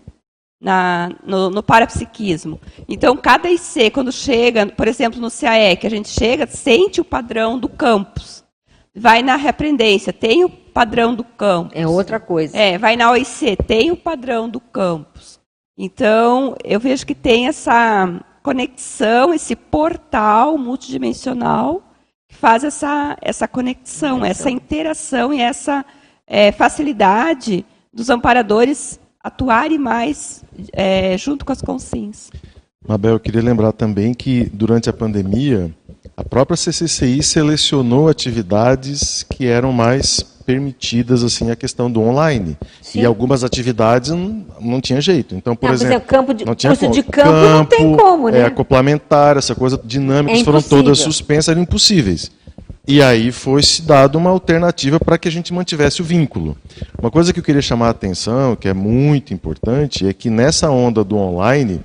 Na, 0.60 1.10
no, 1.24 1.48
no, 1.48 1.62
parapsiquismo. 1.62 2.60
Então, 2.88 3.16
cada 3.16 3.50
IC, 3.50 3.90
quando 3.90 4.12
chega, 4.12 4.66
por 4.66 4.86
exemplo, 4.86 5.20
no 5.20 5.30
CAE, 5.30 5.76
que 5.76 5.86
a 5.86 5.90
gente 5.90 6.08
chega, 6.08 6.46
sente 6.46 7.00
o 7.00 7.04
padrão 7.04 7.58
do 7.58 7.68
campus. 7.68 8.44
Vai 8.94 9.22
na 9.22 9.36
repreendência, 9.36 10.12
tem 10.12 10.44
o 10.44 10.50
padrão 10.50 11.14
do 11.14 11.24
campus. 11.24 11.72
É 11.74 11.86
outra 11.86 12.20
coisa. 12.20 12.56
É, 12.56 12.76
vai 12.76 12.96
na 12.96 13.10
OIC, 13.12 13.56
tem 13.66 13.90
o 13.90 13.96
padrão 13.96 14.48
do 14.48 14.60
campus. 14.60 15.40
Então, 15.78 16.54
eu 16.62 16.78
vejo 16.78 17.06
que 17.06 17.14
tem 17.14 17.46
essa 17.46 18.20
conexão, 18.42 19.32
esse 19.32 19.56
portal 19.56 20.58
multidimensional 20.58 21.82
que 22.28 22.36
faz 22.36 22.64
essa, 22.64 23.16
essa 23.20 23.48
conexão, 23.48 24.24
essa 24.24 24.50
interação 24.50 25.32
e 25.32 25.40
essa 25.40 25.84
é, 26.26 26.52
facilidade 26.52 27.64
dos 27.92 28.10
amparadores 28.10 29.00
atuarem 29.22 29.78
mais 29.78 30.42
é, 30.72 31.16
junto 31.18 31.44
com 31.44 31.52
as 31.52 31.60
consins. 31.60 32.30
Mabel, 32.86 33.12
eu 33.12 33.20
queria 33.20 33.42
lembrar 33.42 33.72
também 33.72 34.14
que 34.14 34.50
durante 34.52 34.88
a 34.88 34.92
pandemia, 34.92 35.70
a 36.16 36.24
própria 36.24 36.56
CCCI 36.56 37.22
selecionou 37.22 38.08
atividades 38.08 39.22
que 39.22 39.46
eram 39.46 39.72
mais 39.72 40.22
permitidas 40.44 41.22
assim 41.22 41.50
a 41.50 41.56
questão 41.56 41.90
do 41.90 42.00
online 42.00 42.56
Sim. 42.82 43.00
e 43.02 43.04
algumas 43.04 43.44
atividades 43.44 44.10
não, 44.10 44.44
não 44.60 44.80
tinha 44.80 45.00
jeito 45.00 45.36
então 45.36 45.54
por 45.54 45.66
não, 45.66 45.74
exemplo, 45.74 45.94
exemplo 45.94 46.08
campo 46.08 46.34
de, 46.34 46.44
não 46.44 46.54
tinha 46.56 46.70
curso 46.70 46.86
como. 46.86 46.94
de 46.94 47.02
campo, 47.04 47.28
campo, 47.28 47.48
não 47.48 47.64
tem 47.64 47.96
como 47.96 48.28
né 48.30 48.40
é, 48.40 48.44
acoplamentar 48.46 49.36
essa 49.36 49.54
coisa 49.54 49.80
dinâmicas 49.84 50.40
é 50.40 50.44
foram 50.44 50.60
todas 50.60 50.98
suspensas 50.98 51.50
eram 51.50 51.62
impossíveis 51.62 52.32
e 52.90 53.00
aí 53.00 53.30
foi 53.30 53.62
se 53.62 53.82
dado 53.82 54.18
uma 54.18 54.30
alternativa 54.30 54.98
para 54.98 55.16
que 55.16 55.28
a 55.28 55.30
gente 55.30 55.52
mantivesse 55.52 56.02
o 56.02 56.04
vínculo. 56.04 56.56
Uma 56.98 57.08
coisa 57.08 57.32
que 57.32 57.38
eu 57.38 57.44
queria 57.44 57.62
chamar 57.62 57.86
a 57.86 57.90
atenção, 57.90 58.56
que 58.56 58.66
é 58.66 58.74
muito 58.74 59.32
importante, 59.32 60.08
é 60.08 60.12
que 60.12 60.28
nessa 60.28 60.68
onda 60.70 61.04
do 61.04 61.16
online, 61.16 61.80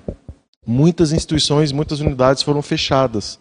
muitas 0.65 1.11
instituições, 1.11 1.72
muitas 1.72 1.99
unidades 1.99 2.41
foram 2.41 2.60
fechadas. 2.64 3.38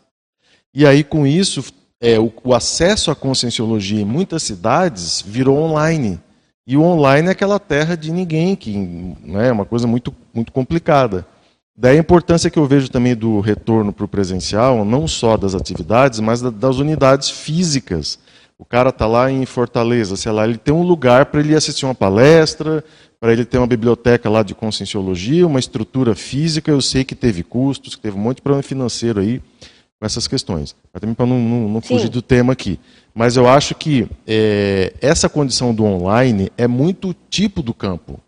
E 0.74 0.84
aí, 0.86 1.02
com 1.02 1.26
isso, 1.26 1.64
é, 1.98 2.20
o, 2.20 2.30
o 2.44 2.54
acesso 2.54 3.10
à 3.10 3.14
conscienciologia 3.14 4.02
em 4.02 4.04
muitas 4.04 4.42
cidades 4.42 5.24
virou 5.26 5.58
online. 5.58 6.20
E 6.66 6.76
o 6.76 6.82
online 6.82 7.28
é 7.28 7.30
aquela 7.30 7.58
terra 7.58 7.96
de 7.96 8.12
ninguém, 8.12 8.54
que 8.54 8.76
né, 9.22 9.48
é 9.48 9.52
uma 9.52 9.64
coisa 9.64 9.86
muito, 9.86 10.14
muito 10.34 10.52
complicada. 10.52 11.26
Daí 11.76 11.96
a 11.96 12.00
importância 12.00 12.48
que 12.48 12.58
eu 12.58 12.66
vejo 12.66 12.88
também 12.88 13.16
do 13.16 13.40
retorno 13.40 13.92
para 13.92 14.04
o 14.04 14.08
presencial, 14.08 14.84
não 14.84 15.08
só 15.08 15.36
das 15.36 15.54
atividades, 15.56 16.20
mas 16.20 16.40
das 16.40 16.76
unidades 16.76 17.30
físicas. 17.30 18.18
O 18.56 18.64
cara 18.64 18.90
está 18.90 19.06
lá 19.06 19.30
em 19.30 19.44
Fortaleza, 19.44 20.16
sei 20.16 20.30
lá, 20.30 20.44
ele 20.46 20.56
tem 20.56 20.72
um 20.72 20.84
lugar 20.84 21.26
para 21.26 21.40
ele 21.40 21.56
assistir 21.56 21.84
uma 21.84 21.94
palestra, 21.94 22.84
para 23.18 23.32
ele 23.32 23.44
ter 23.44 23.58
uma 23.58 23.66
biblioteca 23.66 24.30
lá 24.30 24.44
de 24.44 24.54
conscienciologia, 24.54 25.46
uma 25.46 25.58
estrutura 25.58 26.14
física. 26.14 26.70
Eu 26.70 26.80
sei 26.80 27.04
que 27.04 27.16
teve 27.16 27.42
custos, 27.42 27.96
que 27.96 28.02
teve 28.02 28.16
um 28.16 28.20
monte 28.20 28.36
de 28.36 28.42
problema 28.42 28.62
financeiro 28.62 29.18
aí 29.18 29.40
com 29.98 30.06
essas 30.06 30.28
questões. 30.28 30.76
Mas 30.92 31.00
também 31.00 31.14
para 31.14 31.26
não, 31.26 31.40
não, 31.40 31.68
não 31.68 31.80
fugir 31.80 32.08
do 32.08 32.22
tema 32.22 32.52
aqui. 32.52 32.78
Mas 33.12 33.36
eu 33.36 33.48
acho 33.48 33.74
que 33.74 34.06
é, 34.26 34.92
essa 35.00 35.28
condição 35.28 35.74
do 35.74 35.84
online 35.84 36.52
é 36.56 36.68
muito 36.68 37.14
tipo 37.28 37.62
do 37.62 37.74
campo. 37.74 38.20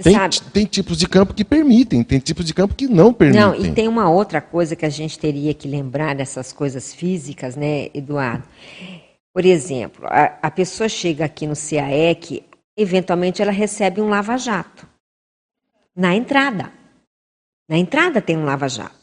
Tem, 0.00 0.16
tem, 0.52 0.64
tipos 0.64 0.96
de 0.96 1.06
campo 1.06 1.34
que 1.34 1.44
permitem, 1.44 2.02
tem 2.02 2.18
tipos 2.18 2.46
de 2.46 2.54
campo 2.54 2.74
que 2.74 2.88
não 2.88 3.12
permitem. 3.12 3.42
Não, 3.42 3.54
e 3.54 3.72
tem 3.72 3.86
uma 3.86 4.08
outra 4.10 4.40
coisa 4.40 4.74
que 4.74 4.86
a 4.86 4.90
gente 4.90 5.18
teria 5.18 5.52
que 5.52 5.68
lembrar 5.68 6.14
dessas 6.14 6.52
coisas 6.52 6.94
físicas, 6.94 7.56
né, 7.56 7.90
Eduardo? 7.92 8.44
Por 9.34 9.44
exemplo, 9.44 10.06
a, 10.06 10.38
a 10.42 10.50
pessoa 10.50 10.88
chega 10.88 11.26
aqui 11.26 11.46
no 11.46 11.54
CAEC, 11.54 12.42
eventualmente 12.76 13.42
ela 13.42 13.52
recebe 13.52 14.00
um 14.00 14.08
lava-jato. 14.08 14.88
Na 15.94 16.14
entrada. 16.14 16.72
Na 17.68 17.76
entrada 17.76 18.20
tem 18.20 18.36
um 18.36 18.44
lava-jato 18.44 19.01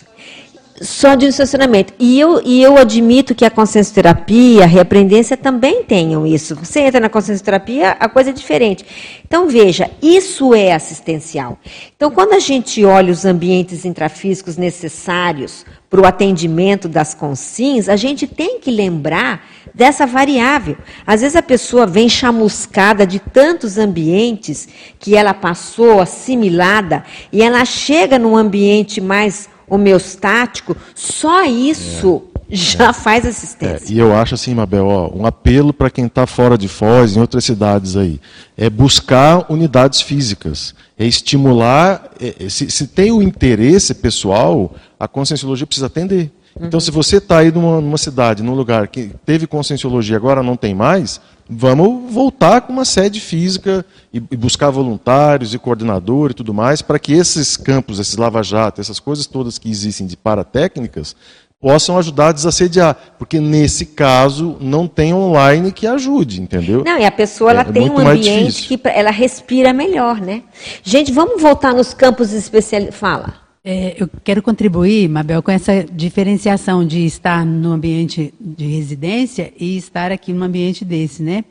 só 0.82 1.16
de 1.16 1.26
estacionamento. 1.26 1.94
E 2.00 2.20
eu, 2.20 2.42
e 2.44 2.62
eu 2.62 2.78
admito 2.78 3.36
que 3.36 3.46
a 3.46 3.50
consciencioterapia, 3.50 4.64
a 4.64 4.68
reaprendência 4.68 5.36
também 5.36 5.84
tenham 5.84 6.26
isso. 6.26 6.56
Você 6.56 6.82
entra 6.82 7.00
na 7.00 7.10
consciencioterapia, 7.10 7.92
a 8.00 8.08
coisa 8.08 8.30
é 8.30 8.34
diferente. 8.34 8.86
Então, 9.26 9.48
veja, 9.48 9.90
isso 10.02 10.54
é 10.54 10.74
assistencial. 10.74 11.58
Então, 11.96 12.10
quando 12.12 12.34
a 12.34 12.40
gente 12.40 12.84
olha 12.86 13.12
os 13.12 13.26
ambientes 13.26 13.86
intrafísicos 13.86 14.58
necessários 14.58 15.66
para 15.90 16.02
o 16.02 16.06
atendimento 16.06 16.88
das 16.88 17.14
consins, 17.14 17.90
a 17.90 17.96
gente 17.96 18.28
tem 18.28 18.60
que 18.60 18.72
lembrar 18.72 19.46
dessa 19.74 20.06
variável. 20.06 20.78
Às 21.06 21.22
vezes 21.22 21.36
a 21.36 21.42
pessoa 21.42 21.86
vem 21.86 22.08
chamuscada 22.08 23.06
de 23.06 23.20
tantos 23.20 23.78
ambientes 23.78 24.68
que 25.00 25.16
ela 25.16 25.34
passou, 25.34 26.00
assimilada, 26.00 27.04
e 27.32 27.42
ela 27.42 27.64
chega 27.66 28.20
num 28.20 28.36
ambiente 28.36 29.02
mais 29.02 29.50
homeostático, 29.70 30.76
só 30.96 31.44
isso 31.46 32.24
é. 32.50 32.56
já 32.56 32.90
é. 32.90 32.94
faz 32.94 33.26
assistência. 33.26 33.94
É. 33.94 33.96
E 33.96 34.00
eu 34.00 34.16
acho 34.16 34.36
assim, 34.36 34.54
Mabel, 34.54 34.88
ó, 34.88 35.12
um 35.16 35.26
apelo 35.26 35.72
para 35.72 35.90
quem 35.90 36.06
está 36.06 36.26
fora 36.26 36.58
de 36.58 36.68
Foz, 36.68 37.16
em 37.16 37.22
outras 37.22 37.46
cidades 37.46 37.96
aí, 37.96 38.20
é 38.58 38.70
buscar 38.70 39.46
unidades 39.52 40.02
físicas, 40.02 40.74
é 40.98 41.06
estimular, 41.06 42.10
é, 42.20 42.46
é 42.46 42.50
se, 42.50 42.70
se, 42.70 42.88
tem 42.88 43.12
o 43.12 43.22
interesse 43.22 43.94
pessoal, 43.94 44.76
a 45.00 45.08
conscienciologia 45.08 45.68
precisa 45.68 45.88
atender. 45.88 46.32
Então, 46.60 46.80
se 46.80 46.92
você 46.92 47.18
está 47.18 47.40
aí 47.40 47.52
numa, 47.52 47.80
numa 47.80 47.98
cidade, 47.98 48.44
num 48.44 48.54
lugar 48.54 48.88
que 48.88 49.12
teve 49.26 49.48
conscienciologia 49.48 50.18
agora 50.18 50.44
não 50.44 50.58
tem 50.58 50.76
mais, 50.76 51.22
vamos 51.50 52.12
voltar 52.14 52.62
com 52.62 52.74
uma 52.74 52.86
sede 52.86 53.20
física 53.20 53.86
e, 54.14 54.18
e 54.18 54.38
buscar 54.38 54.70
voluntários 54.70 55.54
e 55.54 55.60
coordenador 55.60 56.32
e 56.32 56.34
tudo 56.34 56.54
mais, 56.54 56.82
para 56.82 57.00
que 57.00 57.14
esses 57.14 57.56
campos, 57.56 58.00
esses 58.00 58.18
lava-jato, 58.18 58.82
essas 58.82 59.00
coisas 59.00 59.26
todas 59.26 59.58
que 59.58 59.70
existem 59.70 60.06
de 60.06 60.18
paratécnicas, 60.18 61.16
possam 61.62 61.98
ajudar 61.98 62.30
a 62.30 62.32
desassediar. 62.32 62.96
Porque 63.18 63.40
nesse 63.40 63.86
caso 63.86 64.58
não 64.60 64.88
tem 64.88 65.14
online 65.14 65.72
que 65.72 65.86
ajude, 65.88 66.42
entendeu? 66.42 66.84
Não, 66.86 66.98
e 66.98 67.06
a 67.06 67.12
pessoa 67.12 67.52
ela 67.52 67.62
é, 67.62 67.66
tem 67.66 67.90
um 67.90 67.98
ambiente 67.98 68.68
que 68.68 68.80
ela 68.86 69.12
respira 69.12 69.74
melhor, 69.74 70.22
né? 70.22 70.44
Gente, 70.84 71.12
vamos 71.12 71.42
voltar 71.42 71.74
nos 71.74 71.94
campos 71.94 72.32
especializados. 72.32 73.00
Fala. 73.00 73.39
É, 73.64 74.02
eu 74.02 74.10
quero 74.24 74.42
contribuir, 74.42 75.10
Mabel, 75.10 75.44
com 75.44 75.52
essa 75.52 75.84
diferenciação 75.84 76.86
de 76.86 77.06
estar 77.06 77.46
no 77.46 77.72
ambiente 77.72 78.34
de 78.40 78.66
residência 78.66 79.54
e 79.60 79.76
estar 79.76 80.12
aqui 80.12 80.32
num 80.32 80.44
ambiente 80.44 80.86
desse, 80.86 81.22
né? 81.22 81.44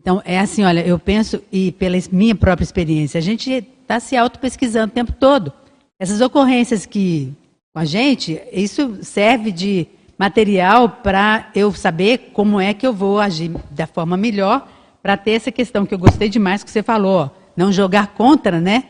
Então, 0.00 0.22
é 0.24 0.38
assim, 0.38 0.62
olha, 0.64 0.80
eu 0.86 0.98
penso, 0.98 1.42
e 1.52 1.72
pela 1.72 1.96
minha 2.10 2.34
própria 2.34 2.64
experiência, 2.64 3.18
a 3.18 3.20
gente 3.20 3.50
está 3.82 3.98
se 3.98 4.16
auto-pesquisando 4.16 4.92
o 4.92 4.94
tempo 4.94 5.12
todo. 5.12 5.52
Essas 5.98 6.20
ocorrências 6.20 6.86
que, 6.86 7.32
com 7.74 7.80
a 7.80 7.84
gente, 7.84 8.40
isso 8.52 8.98
serve 9.02 9.50
de 9.50 9.86
material 10.16 10.88
para 10.88 11.50
eu 11.54 11.72
saber 11.72 12.30
como 12.32 12.60
é 12.60 12.72
que 12.72 12.86
eu 12.86 12.92
vou 12.92 13.18
agir 13.18 13.50
da 13.70 13.86
forma 13.86 14.16
melhor 14.16 14.68
para 15.02 15.16
ter 15.16 15.32
essa 15.32 15.50
questão 15.50 15.84
que 15.84 15.92
eu 15.92 15.98
gostei 15.98 16.28
demais 16.28 16.62
que 16.62 16.70
você 16.70 16.82
falou, 16.82 17.24
ó, 17.24 17.30
não 17.56 17.72
jogar 17.72 18.08
contra, 18.14 18.60
né? 18.60 18.84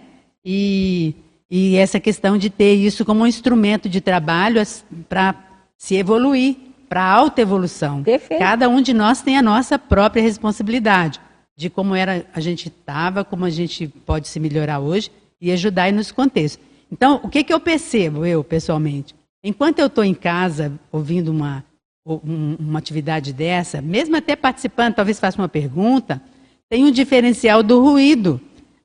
E 0.44 1.14
e 1.50 1.76
essa 1.76 1.98
questão 1.98 2.38
de 2.38 2.48
ter 2.48 2.74
isso 2.74 3.04
como 3.04 3.24
um 3.24 3.26
instrumento 3.26 3.88
de 3.88 4.00
trabalho 4.00 4.62
para 5.08 5.34
se 5.76 5.96
evoluir, 5.96 6.56
para 6.88 7.02
a 7.02 7.12
autoevolução. 7.12 8.02
Cada 8.38 8.68
um 8.68 8.80
de 8.80 8.94
nós 8.94 9.22
tem 9.22 9.36
a 9.36 9.42
nossa 9.42 9.78
própria 9.78 10.22
responsabilidade 10.22 11.20
de 11.60 11.68
como 11.68 11.94
era 11.94 12.24
a 12.32 12.40
gente 12.40 12.68
estava, 12.68 13.22
como 13.22 13.44
a 13.44 13.50
gente 13.50 13.86
pode 13.86 14.28
se 14.28 14.40
melhorar 14.40 14.78
hoje 14.78 15.10
e 15.38 15.52
ajudar 15.52 15.84
aí 15.84 15.92
nos 15.92 16.10
contextos. 16.10 16.64
Então, 16.90 17.20
o 17.22 17.28
que, 17.28 17.44
que 17.44 17.52
eu 17.52 17.60
percebo, 17.60 18.24
eu 18.24 18.42
pessoalmente? 18.42 19.14
Enquanto 19.44 19.78
eu 19.78 19.86
estou 19.86 20.02
em 20.02 20.14
casa 20.14 20.72
ouvindo 20.90 21.28
uma, 21.28 21.62
uma 22.02 22.78
atividade 22.78 23.34
dessa, 23.34 23.82
mesmo 23.82 24.16
até 24.16 24.34
participando, 24.34 24.94
talvez 24.94 25.20
faça 25.20 25.36
uma 25.36 25.50
pergunta, 25.50 26.22
tem 26.70 26.84
um 26.84 26.90
diferencial 26.90 27.62
do 27.62 27.82
ruído. 27.82 28.40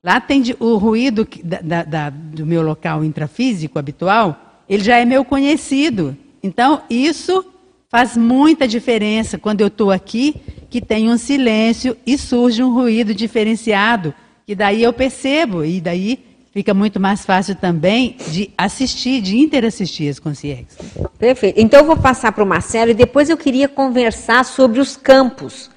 Lá 0.06 0.22
tem 0.22 0.44
o 0.60 0.77
ruído 0.77 1.27
da, 1.44 1.82
da, 1.82 2.10
do 2.11 2.45
meu 2.45 2.61
local 2.61 3.03
intrafísico 3.03 3.80
habitual, 3.80 4.61
ele 4.69 4.84
já 4.84 4.98
é 4.98 5.03
meu 5.03 5.26
conhecido. 5.26 6.15
Então, 6.44 6.84
isso 6.88 7.44
faz 7.90 8.15
muita 8.15 8.68
diferença 8.68 9.40
quando 9.40 9.61
eu 9.61 9.68
estou 9.68 9.90
aqui, 9.90 10.36
que 10.69 10.80
tem 10.80 11.10
um 11.10 11.18
silêncio 11.18 11.98
e 12.06 12.19
surge 12.19 12.61
um 12.61 12.72
ruído 12.72 13.15
diferenciado, 13.15 14.14
que 14.45 14.53
daí 14.53 14.84
eu 14.84 14.94
percebo, 14.94 15.65
e 15.65 15.82
daí 15.82 16.19
fica 16.52 16.72
muito 16.72 16.99
mais 16.99 17.26
fácil 17.26 17.56
também 17.56 18.15
de 18.30 18.52
assistir, 18.56 19.22
de 19.22 19.40
interassistir 19.40 20.07
as 20.07 20.19
consciências. 20.19 20.77
Perfeito. 21.18 21.60
Então 21.60 21.80
eu 21.80 21.86
vou 21.88 21.98
passar 21.98 22.32
para 22.32 22.44
o 22.44 22.48
Marcelo 22.48 22.91
e 22.91 22.94
depois 22.94 23.27
eu 23.27 23.38
queria 23.38 23.68
conversar 23.68 24.45
sobre 24.45 24.80
os 24.80 24.95
campos 24.95 25.72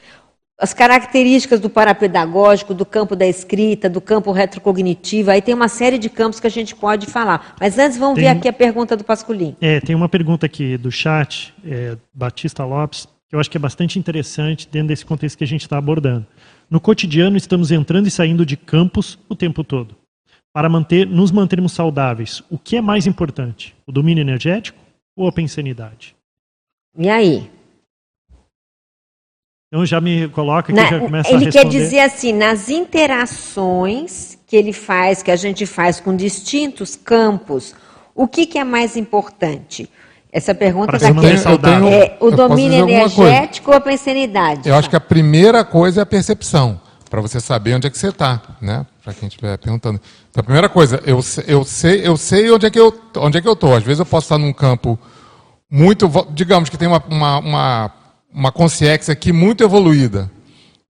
as 0.58 0.74
características 0.74 1.60
do 1.60 1.70
parapedagógico, 1.70 2.74
do 2.74 2.84
campo 2.84 3.14
da 3.14 3.26
escrita, 3.26 3.88
do 3.88 4.00
campo 4.00 4.32
retrocognitivo, 4.32 5.30
aí 5.30 5.40
tem 5.40 5.54
uma 5.54 5.68
série 5.68 5.98
de 5.98 6.10
campos 6.10 6.40
que 6.40 6.48
a 6.48 6.50
gente 6.50 6.74
pode 6.74 7.06
falar. 7.06 7.54
Mas 7.60 7.78
antes 7.78 7.96
vamos 7.96 8.16
tem, 8.16 8.24
ver 8.24 8.30
aqui 8.30 8.48
a 8.48 8.52
pergunta 8.52 8.96
do 8.96 9.04
Pasculin. 9.04 9.54
É, 9.60 9.78
tem 9.78 9.94
uma 9.94 10.08
pergunta 10.08 10.46
aqui 10.46 10.76
do 10.76 10.90
chat, 10.90 11.54
é, 11.64 11.96
Batista 12.12 12.64
Lopes, 12.64 13.06
que 13.28 13.36
eu 13.36 13.40
acho 13.40 13.48
que 13.48 13.56
é 13.56 13.60
bastante 13.60 13.98
interessante 14.00 14.68
dentro 14.68 14.88
desse 14.88 15.06
contexto 15.06 15.38
que 15.38 15.44
a 15.44 15.46
gente 15.46 15.60
está 15.60 15.78
abordando. 15.78 16.26
No 16.68 16.80
cotidiano 16.80 17.36
estamos 17.36 17.70
entrando 17.70 18.08
e 18.08 18.10
saindo 18.10 18.44
de 18.44 18.56
campos 18.56 19.16
o 19.28 19.36
tempo 19.36 19.62
todo. 19.62 19.94
para 20.52 20.68
manter, 20.68 21.06
nos 21.06 21.30
mantermos 21.30 21.72
saudáveis, 21.72 22.42
o 22.50 22.58
que 22.58 22.76
é 22.76 22.80
mais 22.80 23.06
importante? 23.06 23.76
O 23.86 23.92
domínio 23.92 24.22
energético 24.22 24.78
ou 25.14 25.28
a 25.28 25.32
pensanidade? 25.32 26.16
E 26.96 27.08
aí? 27.08 27.48
Então 29.68 29.84
já 29.84 30.00
me 30.00 30.28
coloca 30.28 30.72
que 30.72 30.80
Na, 30.80 30.86
já 30.86 30.98
começa 30.98 31.28
ele 31.28 31.48
a 31.48 31.52
quer 31.52 31.64
responder. 31.64 31.78
dizer 31.78 32.00
assim, 32.00 32.32
nas 32.32 32.70
interações 32.70 34.38
que 34.46 34.56
ele 34.56 34.72
faz, 34.72 35.22
que 35.22 35.30
a 35.30 35.36
gente 35.36 35.66
faz 35.66 36.00
com 36.00 36.16
distintos 36.16 36.96
campos, 36.96 37.74
o 38.14 38.26
que, 38.26 38.46
que 38.46 38.58
é 38.58 38.64
mais 38.64 38.96
importante? 38.96 39.88
Essa 40.32 40.54
pergunta 40.54 40.96
está 40.96 41.08
aqui. 41.08 41.16
manter 41.16 41.38
saudável. 41.38 41.88
É, 41.88 42.16
o 42.20 42.26
Eu 42.28 42.36
domínio 42.36 42.88
energético 42.88 43.70
ou 43.70 43.76
a 43.76 43.80
pensanidade? 43.80 44.68
Eu 44.68 44.74
acho 44.74 44.88
que 44.88 44.96
a 44.96 45.00
primeira 45.00 45.62
coisa 45.64 46.00
é 46.00 46.02
a 46.02 46.06
percepção, 46.06 46.80
para 47.10 47.20
você 47.20 47.38
saber 47.38 47.74
onde 47.74 47.86
é 47.86 47.90
que 47.90 47.98
você 47.98 48.08
está, 48.08 48.40
né? 48.60 48.86
Para 49.04 49.12
quem 49.14 49.28
estiver 49.28 49.56
perguntando. 49.58 50.00
Então, 50.30 50.40
a 50.40 50.44
primeira 50.44 50.68
coisa, 50.68 51.00
eu, 51.04 51.20
eu 51.46 51.64
sei, 51.64 52.06
eu 52.06 52.16
sei 52.16 52.50
onde 52.50 52.66
é 52.66 52.70
que 52.70 52.80
eu, 52.80 52.94
onde 53.16 53.36
é 53.36 53.40
que 53.42 53.48
eu 53.48 53.52
estou. 53.52 53.74
Às 53.74 53.82
vezes 53.82 53.98
eu 54.00 54.06
posso 54.06 54.24
estar 54.26 54.38
num 54.38 54.52
campo 54.52 54.98
muito, 55.70 56.10
digamos 56.30 56.68
que 56.70 56.76
tem 56.78 56.88
uma, 56.88 57.02
uma, 57.08 57.38
uma, 57.38 57.92
uma 58.32 58.52
consciência 58.52 59.12
aqui 59.12 59.32
muito 59.32 59.64
evoluída. 59.64 60.30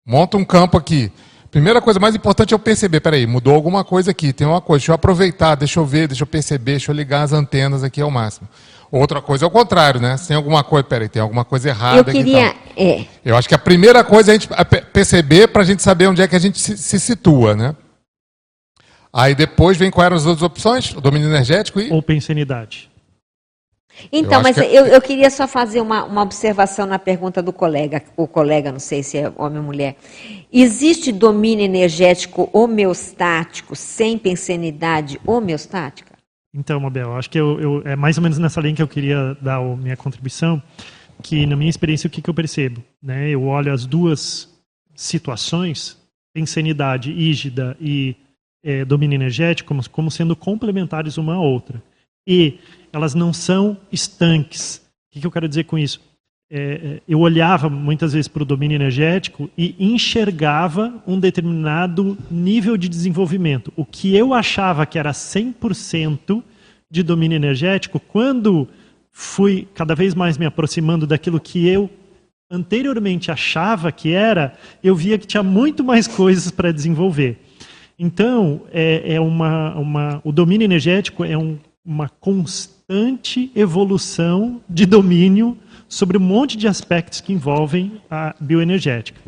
Monta 0.05 0.37
um 0.37 0.45
campo 0.45 0.77
aqui. 0.77 1.13
Primeira 1.51 1.81
coisa 1.81 1.99
mais 1.99 2.15
importante 2.15 2.53
é 2.53 2.55
eu 2.55 2.59
perceber, 2.59 3.01
peraí, 3.01 3.27
mudou 3.27 3.55
alguma 3.55 3.83
coisa 3.83 4.11
aqui, 4.11 4.33
tem 4.35 4.47
uma 4.47 4.61
coisa, 4.61 4.81
deixa 4.81 4.93
eu 4.93 4.95
aproveitar, 4.95 5.55
deixa 5.55 5.81
eu 5.81 5.87
ver, 5.87 6.07
deixa 6.07 6.23
eu 6.23 6.27
perceber, 6.27 6.73
deixa 6.73 6.91
eu 6.91 6.95
ligar 6.95 7.23
as 7.23 7.33
antenas 7.33 7.83
aqui 7.83 8.03
ao 8.03 8.11
máximo. 8.11 8.47
Outra 8.91 9.21
coisa 9.21 9.45
é 9.45 9.49
o 9.49 9.51
contrário, 9.51 10.01
né? 10.01 10.17
Se 10.17 10.29
tem 10.29 10.37
alguma 10.37 10.63
coisa, 10.65 10.85
peraí, 10.85 11.09
tem 11.09 11.21
alguma 11.21 11.45
coisa 11.45 11.69
errada 11.69 11.99
Eu 11.99 12.01
aqui 12.03 12.13
queria. 12.13 12.53
tal. 12.53 12.63
É, 12.77 13.07
Eu 13.25 13.37
acho 13.37 13.49
que 13.49 13.55
a 13.55 13.59
primeira 13.59 14.03
coisa 14.03 14.31
é 14.31 14.37
a 14.37 14.39
gente 14.39 14.49
perceber 14.93 15.49
para 15.49 15.63
a 15.63 15.65
gente 15.65 15.83
saber 15.83 16.07
onde 16.07 16.23
é 16.23 16.29
que 16.29 16.37
a 16.37 16.39
gente 16.39 16.59
se, 16.59 16.77
se 16.77 16.99
situa, 17.01 17.55
né? 17.55 17.75
Aí 19.13 19.35
depois 19.35 19.77
vem 19.77 19.91
quais 19.91 20.07
eram 20.07 20.17
as 20.17 20.27
outras 20.27 20.43
opções? 20.43 20.93
O 20.95 21.01
domínio 21.01 21.29
energético 21.29 21.81
e... 21.81 21.91
Ou 21.91 22.03
pensanidade. 22.03 22.91
Então, 24.13 24.39
Eu 24.39 24.43
mas 24.43 24.55
que 24.57 24.63
é- 24.63 24.79
eu, 24.79 24.87
eu 24.87 25.01
queria 25.01 25.31
só 25.31 25.47
fazer 25.49 25.81
uma, 25.81 26.05
uma 26.05 26.23
observação 26.23 26.87
na 26.87 26.99
pergunta 26.99 27.43
do 27.43 27.53
colega, 27.53 28.03
o 28.17 28.27
colega, 28.27 28.71
não 28.73 28.79
sei 28.79 29.03
se 29.03 29.19
é 29.19 29.33
homem 29.37 29.59
ou 29.59 29.65
mulher. 29.65 29.97
Existe 30.53 31.13
domínio 31.13 31.65
energético 31.65 32.49
homeostático 32.53 33.75
sem 33.77 34.17
pensanidade 34.19 35.21
homeostática? 35.27 36.17
Então, 36.55 36.81
Mabel, 36.81 37.15
acho 37.17 37.29
que 37.29 37.39
eu, 37.39 37.61
eu- 37.61 37.83
é 37.85 37.95
mais 37.95 38.17
ou 38.17 38.23
menos 38.23 38.39
nessa 38.39 38.61
linha 38.61 38.75
que 38.75 38.83
eu 38.83 38.89
queria 38.89 39.37
dar 39.41 39.57
a 39.59 39.77
minha 39.77 39.97
contribuição, 39.97 40.63
que 41.23 41.45
na 41.47 41.57
minha 41.57 41.69
experiência 41.71 42.07
o 42.07 42.11
que, 42.11 42.23
que 42.23 42.31
eu 42.31 42.35
percebo? 42.35 42.83
Né? 43.03 43.29
Eu 43.31 43.45
olho 43.45 43.73
as 43.73 43.85
duas 43.85 44.49
situações, 44.95 45.97
insanidade 46.35 47.11
ígida 47.13 47.77
e 47.81 48.17
eh, 48.65 48.85
domínio 48.85 49.17
energético, 49.17 49.69
como, 49.69 49.89
como 49.91 50.11
sendo 50.11 50.35
complementares 50.37 51.17
uma 51.19 51.35
à 51.35 51.39
outra. 51.41 51.83
E 52.27 52.59
elas 52.93 53.15
não 53.15 53.33
são 53.33 53.77
estanques. 53.91 54.83
O 55.09 55.21
que, 55.21 55.27
eu 55.27 55.31
quero 55.31 55.49
dizer 55.49 55.65
com 55.65 55.79
isso? 55.79 56.01
É, 56.51 56.61
é, 56.61 57.03
eu 57.07 57.21
olhava 57.21 57.69
muitas 57.69 58.15
vezes 58.15 58.29
para 58.29 58.43
o 58.43 58.47
domínio 58.47 58.75
energético 58.75 59.51
e 59.57 59.75
enxergava 59.79 61.03
um 61.07 61.21
determinado 61.21 62.17
nível 62.31 62.77
de 62.77 62.89
desenvolvimento. 62.89 63.73
O 63.77 63.85
que 63.85 64.17
eu 64.17 64.33
achava 64.33 64.87
que 64.87 64.99
era 64.99 65.13
100% 65.13 66.43
de 66.91 67.03
domínio 67.03 67.37
energético, 67.37 68.01
quando 68.01 68.67
fui 69.11 69.69
cada 69.75 69.95
vez 69.95 70.15
mais 70.15 70.39
me 70.39 70.47
aproximando 70.47 71.07
daquilo 71.07 71.41
que 71.41 71.67
eu 71.67 71.91
anteriormente 72.51 73.31
achava 73.31 73.93
que 73.93 74.13
era, 74.13 74.55
eu 74.83 74.95
via 74.95 75.19
que 75.19 75.27
tinha 75.27 75.43
muito 75.43 75.85
mais 75.85 76.07
coisas 76.07 76.51
para 76.51 76.73
desenvolver. 76.73 77.39
Então, 77.99 78.63
é, 78.73 79.15
é 79.15 79.21
uma, 79.21 79.75
uma, 79.75 80.21
o 80.25 80.33
domínio 80.33 80.65
energético 80.65 81.25
é 81.25 81.37
um, 81.37 81.59
uma 81.85 82.09
constante 82.09 82.78
evolução 83.55 84.63
de 84.69 84.87
domínio 84.87 85.57
sobre 85.89 86.17
um 86.17 86.21
monte 86.21 86.57
de 86.57 86.67
aspectos 86.67 87.21
que 87.21 87.33
envolvem 87.33 88.01
a 88.11 88.35
bioenergética. 88.41 89.21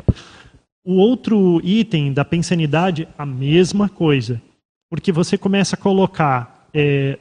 O 0.83 0.93
outro 0.93 1.61
item 1.63 2.11
da 2.11 2.25
pensanidade, 2.25 3.07
a 3.15 3.25
mesma 3.25 3.87
coisa, 3.87 4.41
porque 4.89 5.11
você 5.11 5.37
começa 5.37 5.75
a 5.75 5.79
colocar 5.79 6.67
é, 6.73 7.19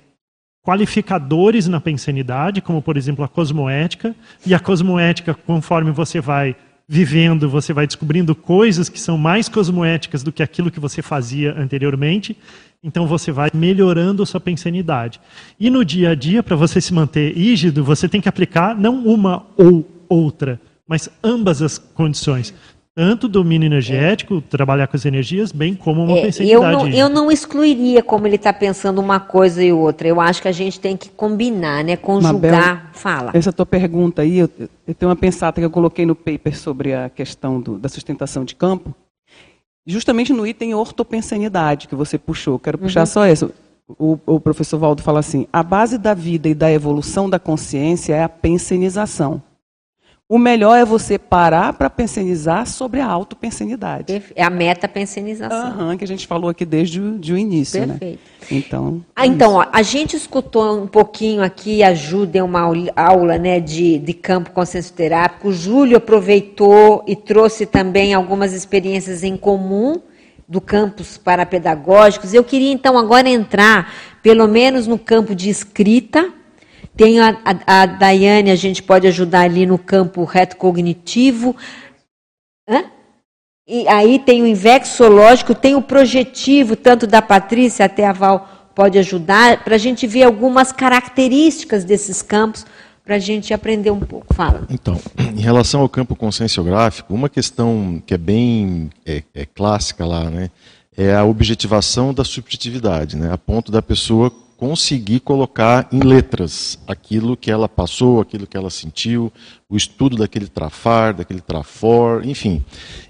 qualificadores 0.65 1.69
na 1.69 1.81
pensanidade, 1.81 2.63
como 2.63 2.81
por 2.81 2.97
exemplo 2.97 3.23
a 3.23 3.29
cosmoética, 3.29 4.15
e 4.47 4.55
a 4.55 4.61
cosmoética, 4.61 5.35
conforme 5.35 5.91
você 5.91 6.21
vai 6.21 6.57
vivendo, 6.89 7.49
você 7.49 7.73
vai 7.73 7.87
descobrindo 7.87 8.35
coisas 8.35 8.89
que 8.89 8.99
são 8.99 9.17
mais 9.17 9.49
cosmoéticas 9.49 10.23
do 10.23 10.33
que 10.33 10.43
aquilo 10.43 10.71
que 10.71 10.81
você 10.81 11.03
fazia 11.03 11.55
anteriormente, 11.57 12.37
então 12.83 13.07
você 13.07 13.31
vai 13.31 13.51
melhorando 13.53 14.23
a 14.23 14.27
sua 14.27 14.41
pensanidade. 14.41 15.21
E 15.59 15.69
no 15.71 15.85
dia 15.85 16.11
a 16.11 16.15
dia, 16.15 16.43
para 16.43 16.57
você 16.57 16.81
se 16.81 16.95
manter 16.95 17.35
rígido, 17.37 17.85
você 17.85 18.09
tem 18.09 18.21
que 18.21 18.29
aplicar 18.29 18.75
não 18.75 19.05
uma 19.05 19.47
ou 19.57 19.85
outra, 20.09 20.61
mas 20.89 21.09
ambas 21.23 21.61
as 21.63 21.79
condições. 21.79 22.55
Tanto 22.93 23.25
o 23.25 23.29
domínio 23.29 23.67
energético, 23.67 24.41
trabalhar 24.43 24.87
com 24.89 24.97
as 24.97 25.07
energias, 25.07 25.53
bem 25.53 25.75
como 25.75 26.03
uma 26.05 26.19
É, 26.19 26.23
pensanidade. 26.23 26.65
eu, 26.65 26.73
não, 26.73 26.89
eu 26.89 27.09
não 27.09 27.31
excluiria 27.31 28.03
como 28.03 28.27
ele 28.27 28.35
está 28.35 28.53
pensando 28.53 29.01
uma 29.01 29.21
coisa 29.21 29.63
e 29.63 29.73
outra. 29.73 30.09
Eu 30.09 30.21
acho 30.21 30.43
que 30.43 30.49
a 30.49 30.53
gente 30.53 30.81
tem 30.81 30.97
que 30.97 31.09
combinar, 31.09 31.85
né? 31.85 31.97
Conjugar. 31.97 32.91
Fala. 32.93 33.31
Essa 33.33 33.53
tua 33.53 33.65
pergunta 33.65 34.23
aí, 34.23 34.39
eu, 34.39 34.51
eu 34.89 34.95
tenho 34.95 35.09
uma 35.09 35.17
pensata 35.17 35.61
que 35.61 35.65
eu 35.65 35.71
coloquei 35.71 36.05
no 36.05 36.17
paper 36.17 36.59
sobre 36.59 36.93
a 36.93 37.09
questão 37.09 37.61
do- 37.61 37.79
da 37.79 37.89
sustentação 37.89 38.45
de 38.45 38.57
campo, 38.57 38.93
justamente 39.87 40.33
no 40.33 40.47
item 40.47 40.75
ortopensanidade 40.75 41.89
que 41.89 41.95
você 41.95 42.19
puxou. 42.19 42.59
Quero 42.59 42.79
puxar 42.79 43.01
Uhum. 43.01 43.07
só 43.07 43.25
essa. 43.25 43.51
O, 43.99 44.19
o 44.25 44.39
professor 44.39 44.79
Valdo 44.79 45.03
fala 45.03 45.19
assim: 45.21 45.47
a 45.53 45.63
base 45.63 45.99
da 45.99 46.15
vida 46.15 46.49
e 46.49 46.55
da 46.55 46.71
evolução 46.71 47.29
da 47.29 47.39
consciência 47.39 48.15
é 48.15 48.23
a 48.23 48.29
pensenização. 48.29 49.43
O 50.31 50.39
melhor 50.39 50.77
é 50.79 50.85
você 50.85 51.19
parar 51.19 51.73
para 51.73 51.91
pensenizar 51.91 52.65
sobre 52.65 53.01
a 53.01 53.07
autopensenidade. 53.07 54.23
É 54.37 54.45
a 54.45 54.49
meta 54.49 54.87
pensenização. 54.87 55.67
Aham, 55.73 55.97
que 55.97 56.05
a 56.05 56.07
gente 56.07 56.25
falou 56.25 56.49
aqui 56.49 56.65
desde 56.65 57.01
o, 57.01 57.19
de 57.19 57.33
o 57.33 57.37
início, 57.37 57.85
Perfeito. 57.85 58.21
né? 58.41 58.47
Então, 58.49 59.05
Ah, 59.17 59.27
então, 59.27 59.55
ó, 59.55 59.67
a 59.73 59.83
gente 59.83 60.15
escutou 60.15 60.81
um 60.81 60.87
pouquinho 60.87 61.43
aqui, 61.43 61.83
ajuda 61.83 62.39
em 62.39 62.43
uma 62.43 62.61
aula- 62.95 63.39
né, 63.39 63.59
de, 63.59 63.99
de 63.99 64.15
campo 64.15 64.53
consciencioterápico. 64.53 65.49
O 65.49 65.53
Júlio 65.53 65.97
aproveitou 65.97 67.03
e 67.09 67.17
trouxe 67.17 67.67
também 67.67 68.15
algumas 68.15 68.53
experiências 68.53 69.25
em 69.25 69.37
comum 69.37 70.01
do 70.47 70.61
campus 70.61 71.19
parapedagógicos. 71.19 72.33
Eu 72.33 72.45
queria, 72.45 72.71
então, 72.73 72.97
agora 72.97 73.29
entrar, 73.29 73.93
pelo 74.23 74.47
menos 74.47 74.87
no 74.87 74.97
campo 74.97 75.35
de 75.35 75.51
escrita. 75.51 76.33
Tem 77.01 77.19
a, 77.19 77.35
a, 77.47 77.83
a 77.83 77.87
Daiane, 77.87 78.51
a 78.51 78.57
gente 78.57 78.83
pode 78.83 79.07
ajudar 79.07 79.41
ali 79.41 79.65
no 79.65 79.79
campo 79.79 80.23
retrocognitivo. 80.25 81.57
Hã? 82.69 82.85
E 83.67 83.89
aí 83.89 84.19
tem 84.19 84.43
o 84.43 84.47
invexológico, 84.47 85.55
tem 85.55 85.75
o 85.75 85.81
projetivo, 85.81 86.77
tanto 86.77 87.07
da 87.07 87.23
Patrícia 87.23 87.87
até 87.87 88.07
a 88.07 88.13
Val 88.13 88.47
pode 88.75 88.99
ajudar, 88.99 89.65
para 89.65 89.77
a 89.77 89.79
gente 89.79 90.07
ver 90.07 90.25
algumas 90.25 90.73
características 90.73 91.85
desses 91.85 92.21
campos, 92.21 92.67
para 93.03 93.15
a 93.17 93.19
gente 93.19 93.55
aprender 93.55 93.91
um 93.91 94.01
pouco. 94.01 94.35
Fala. 94.35 94.67
Então, 94.69 95.01
em 95.19 95.41
relação 95.41 95.81
ao 95.81 95.89
campo 95.89 96.15
conscienciográfico, 96.15 97.15
uma 97.15 97.31
questão 97.31 98.03
que 98.05 98.13
é 98.13 98.19
bem 98.19 98.91
é, 99.07 99.23
é 99.35 99.47
clássica 99.47 100.05
lá, 100.05 100.29
né, 100.29 100.51
é 100.95 101.15
a 101.15 101.25
objetivação 101.25 102.13
da 102.13 102.25
subjetividade, 102.25 103.17
né, 103.17 103.33
a 103.33 103.39
ponto 103.39 103.73
da 103.73 103.81
pessoa 103.81 104.31
conseguir 104.61 105.21
colocar 105.21 105.89
em 105.91 106.01
letras 106.01 106.79
aquilo 106.87 107.35
que 107.35 107.51
ela 107.51 107.67
passou, 107.67 108.21
aquilo 108.21 108.47
que 108.47 108.59
ela 108.59 108.69
sentiu, 108.69 109.33
o 109.71 109.75
estudo 109.75 110.19
daquele 110.19 110.47
trafar, 110.49 111.15
daquele 111.15 111.41
trafor, 111.41 112.27
enfim. 112.27 112.63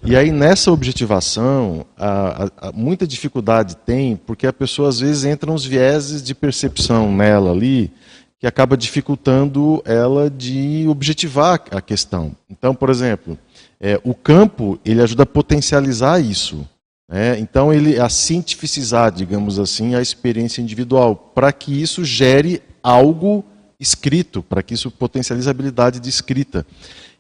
E 0.05 0.15
aí 0.15 0.31
nessa 0.31 0.71
objetivação, 0.71 1.85
a, 1.99 2.45
a- 2.45 2.69
a- 2.69 2.73
muita 2.73 3.05
dificuldade 3.05 3.77
tem, 3.85 4.15
porque 4.15 4.47
a 4.47 4.53
pessoa 4.53 4.89
às 4.89 5.01
vezes 5.01 5.25
entra 5.25 5.51
uns 5.51 5.65
vieses 5.65 6.23
de 6.23 6.37
percepção 6.37 7.13
nela 7.13 7.51
ali, 7.51 7.91
que 8.39 8.47
acaba 8.47 8.77
dificultando 8.77 9.83
ela 9.85 10.31
de 10.31 10.87
objetivar 10.89 11.61
a 11.73 11.81
questão. 11.83 12.31
Então, 12.49 12.75
por 12.77 12.89
exemplo, 12.91 13.37
é, 13.81 14.01
o 14.05 14.15
campo 14.15 14.79
ele 14.85 15.03
ajuda 15.03 15.25
a 15.25 15.27
potencializar 15.27 16.21
isso. 16.21 16.65
Né? 17.11 17.39
então, 17.41 17.73
ele 17.73 17.99
a 17.99 18.09
cientificizar, 18.09 19.11
digamos 19.11 19.59
assim, 19.59 19.97
a 19.97 20.01
experiência 20.01 20.63
individual, 20.63 21.17
para 21.35 21.53
que 21.53 21.83
isso 21.83 22.05
gere 22.05 22.63
algo 22.81 23.45
escrito, 23.81 24.43
para 24.43 24.63
que 24.63 24.75
isso 24.75 24.91
potencialize 24.91 25.49
a 25.49 25.51
habilidade 25.51 25.99
de 25.99 26.09
escrita. 26.09 26.65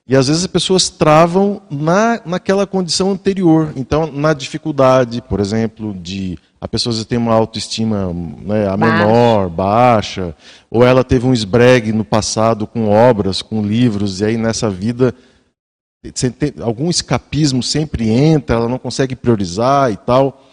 E 0.07 0.17
às 0.17 0.29
vezes 0.29 0.43
as 0.43 0.49
pessoas 0.49 0.89
travam 0.89 1.63
na, 1.71 2.21
naquela 2.25 2.67
condição 2.67 3.11
anterior. 3.11 3.73
Então, 3.77 4.11
na 4.11 4.33
dificuldade, 4.33 5.23
por 5.23 5.41
exemplo, 5.41 5.95
de 5.95 6.39
a 6.61 6.69
pessoa 6.69 6.95
tem 7.05 7.17
uma 7.17 7.33
autoestima 7.33 8.13
né, 8.13 8.69
a 8.69 8.77
Baixa. 8.77 8.97
menor, 8.97 9.49
baixa, 9.49 10.37
ou 10.71 10.85
ela 10.85 11.03
teve 11.03 11.27
um 11.27 11.33
esbregue 11.33 11.93
no 11.93 12.05
passado 12.05 12.67
com 12.67 12.89
obras, 12.89 13.41
com 13.41 13.63
livros, 13.63 14.21
e 14.21 14.25
aí 14.27 14.37
nessa 14.37 14.69
vida 14.69 15.15
algum 16.63 16.89
escapismo 16.89 17.63
sempre 17.63 18.09
entra, 18.09 18.57
ela 18.57 18.69
não 18.69 18.79
consegue 18.79 19.15
priorizar 19.15 19.93
e 19.93 19.97
tal. 19.97 20.47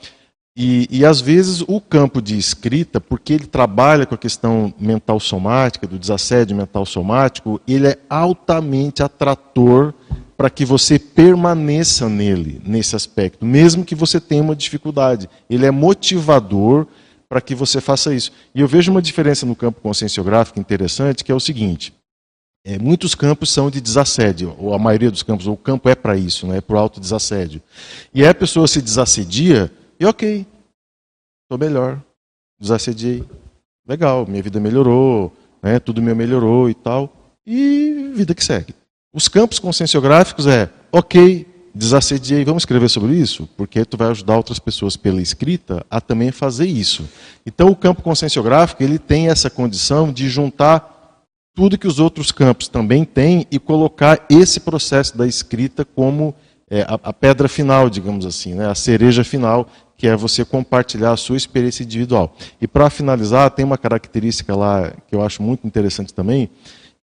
E, 0.59 0.87
e, 0.89 1.05
às 1.05 1.21
vezes 1.21 1.61
o 1.61 1.79
campo 1.79 2.19
de 2.19 2.35
escrita, 2.35 2.99
porque 2.99 3.31
ele 3.31 3.45
trabalha 3.45 4.07
com 4.07 4.15
a 4.15 4.17
questão 4.17 4.73
mental 4.79 5.19
somática, 5.19 5.85
do 5.85 5.99
desassédio 5.99 6.57
mental 6.57 6.83
somático, 6.83 7.61
ele 7.67 7.89
é 7.89 7.99
altamente 8.09 9.03
atrator 9.03 9.93
para 10.35 10.49
que 10.49 10.65
você 10.65 10.97
permaneça 10.97 12.09
nele, 12.09 12.59
nesse 12.65 12.95
aspecto, 12.95 13.45
mesmo 13.45 13.85
que 13.85 13.93
você 13.93 14.19
tenha 14.19 14.41
uma 14.41 14.55
dificuldade. 14.55 15.29
Ele 15.47 15.65
é 15.65 15.71
motivador 15.71 16.87
para 17.29 17.41
que 17.41 17.53
você 17.53 17.79
faça 17.79 18.13
isso. 18.13 18.31
E 18.55 18.61
eu 18.61 18.67
vejo 18.67 18.91
uma 18.91 19.01
diferença 19.01 19.45
no 19.45 19.55
campo 19.55 19.79
conscienciográfico 19.79 20.59
interessante, 20.59 21.23
que 21.23 21.31
é 21.31 21.35
o 21.35 21.39
seguinte: 21.39 21.93
é, 22.67 22.77
muitos 22.77 23.15
campos 23.15 23.49
são 23.49 23.71
de 23.71 23.79
desassédio, 23.79 24.53
ou 24.59 24.73
a 24.73 24.77
maioria 24.77 25.09
dos 25.09 25.23
campos, 25.23 25.47
o 25.47 25.55
campo 25.55 25.87
é 25.87 25.95
para 25.95 26.17
isso, 26.17 26.45
né, 26.45 26.57
é 26.57 26.61
para 26.61 26.75
o 26.75 26.79
autodesassédio. 26.79 27.61
E 28.13 28.23
aí 28.23 28.27
a 28.27 28.35
pessoa 28.35 28.67
se 28.67 28.81
desassedia 28.81 29.71
e 29.97 30.05
ok, 30.05 30.45
estou 31.45 31.57
melhor, 31.57 32.03
desassediei. 32.59 33.23
Legal, 33.87 34.27
minha 34.27 34.43
vida 34.43 34.59
melhorou, 34.59 35.31
né, 35.63 35.79
tudo 35.79 36.01
meu 36.01 36.13
melhorou 36.13 36.69
e 36.69 36.73
tal. 36.73 37.09
E 37.45 38.11
vida 38.13 38.35
que 38.35 38.43
segue. 38.43 38.75
Os 39.13 39.29
campos 39.29 39.59
conscienciográficos 39.59 40.45
é, 40.45 40.69
ok, 40.91 41.47
desassediei, 41.73 42.43
vamos 42.43 42.63
escrever 42.63 42.89
sobre 42.89 43.15
isso? 43.15 43.47
Porque 43.55 43.85
tu 43.85 43.95
vai 43.95 44.09
ajudar 44.09 44.35
outras 44.35 44.59
pessoas 44.59 44.97
pela 44.97 45.21
escrita 45.21 45.85
a 45.89 46.01
também 46.01 46.33
fazer 46.33 46.65
isso. 46.65 47.07
Então 47.45 47.69
o 47.69 47.75
campo 47.77 48.01
conscienciográfico, 48.01 48.83
ele 48.83 48.99
tem 48.99 49.29
essa 49.29 49.49
condição 49.49 50.11
de 50.11 50.27
juntar 50.27 50.96
tudo 51.57 51.75
que 51.75 51.87
os 51.87 51.99
outros 51.99 52.31
campos 52.31 52.67
também 52.67 53.03
têm 53.03 53.47
e 53.49 53.57
colocar 53.57 54.23
esse 54.29 54.59
processo 54.59 55.17
da 55.17 55.25
escrita 55.25 55.83
como 55.83 56.35
é, 56.69 56.83
a, 56.83 56.99
a, 57.05 57.11
pedra 57.11 57.49
final, 57.49 57.89
digamos 57.89 58.27
assim, 58.27 58.53
né, 58.53 58.69
a 58.69 58.75
cereja 58.75 59.23
final, 59.23 59.67
que 59.97 60.05
é 60.05 60.15
você 60.15 60.45
compartilhar 60.45 61.13
a 61.13 61.17
sua 61.17 61.35
experiência 61.35 61.83
individual. 61.83 62.31
E 62.61 62.67
para 62.67 62.91
finalizar, 62.91 63.49
tem 63.49 63.65
uma 63.65 63.75
característica 63.75 64.55
lá 64.55 64.93
que 65.07 65.15
eu 65.15 65.23
acho 65.23 65.41
muito 65.41 65.65
interessante 65.65 66.13
também, 66.13 66.47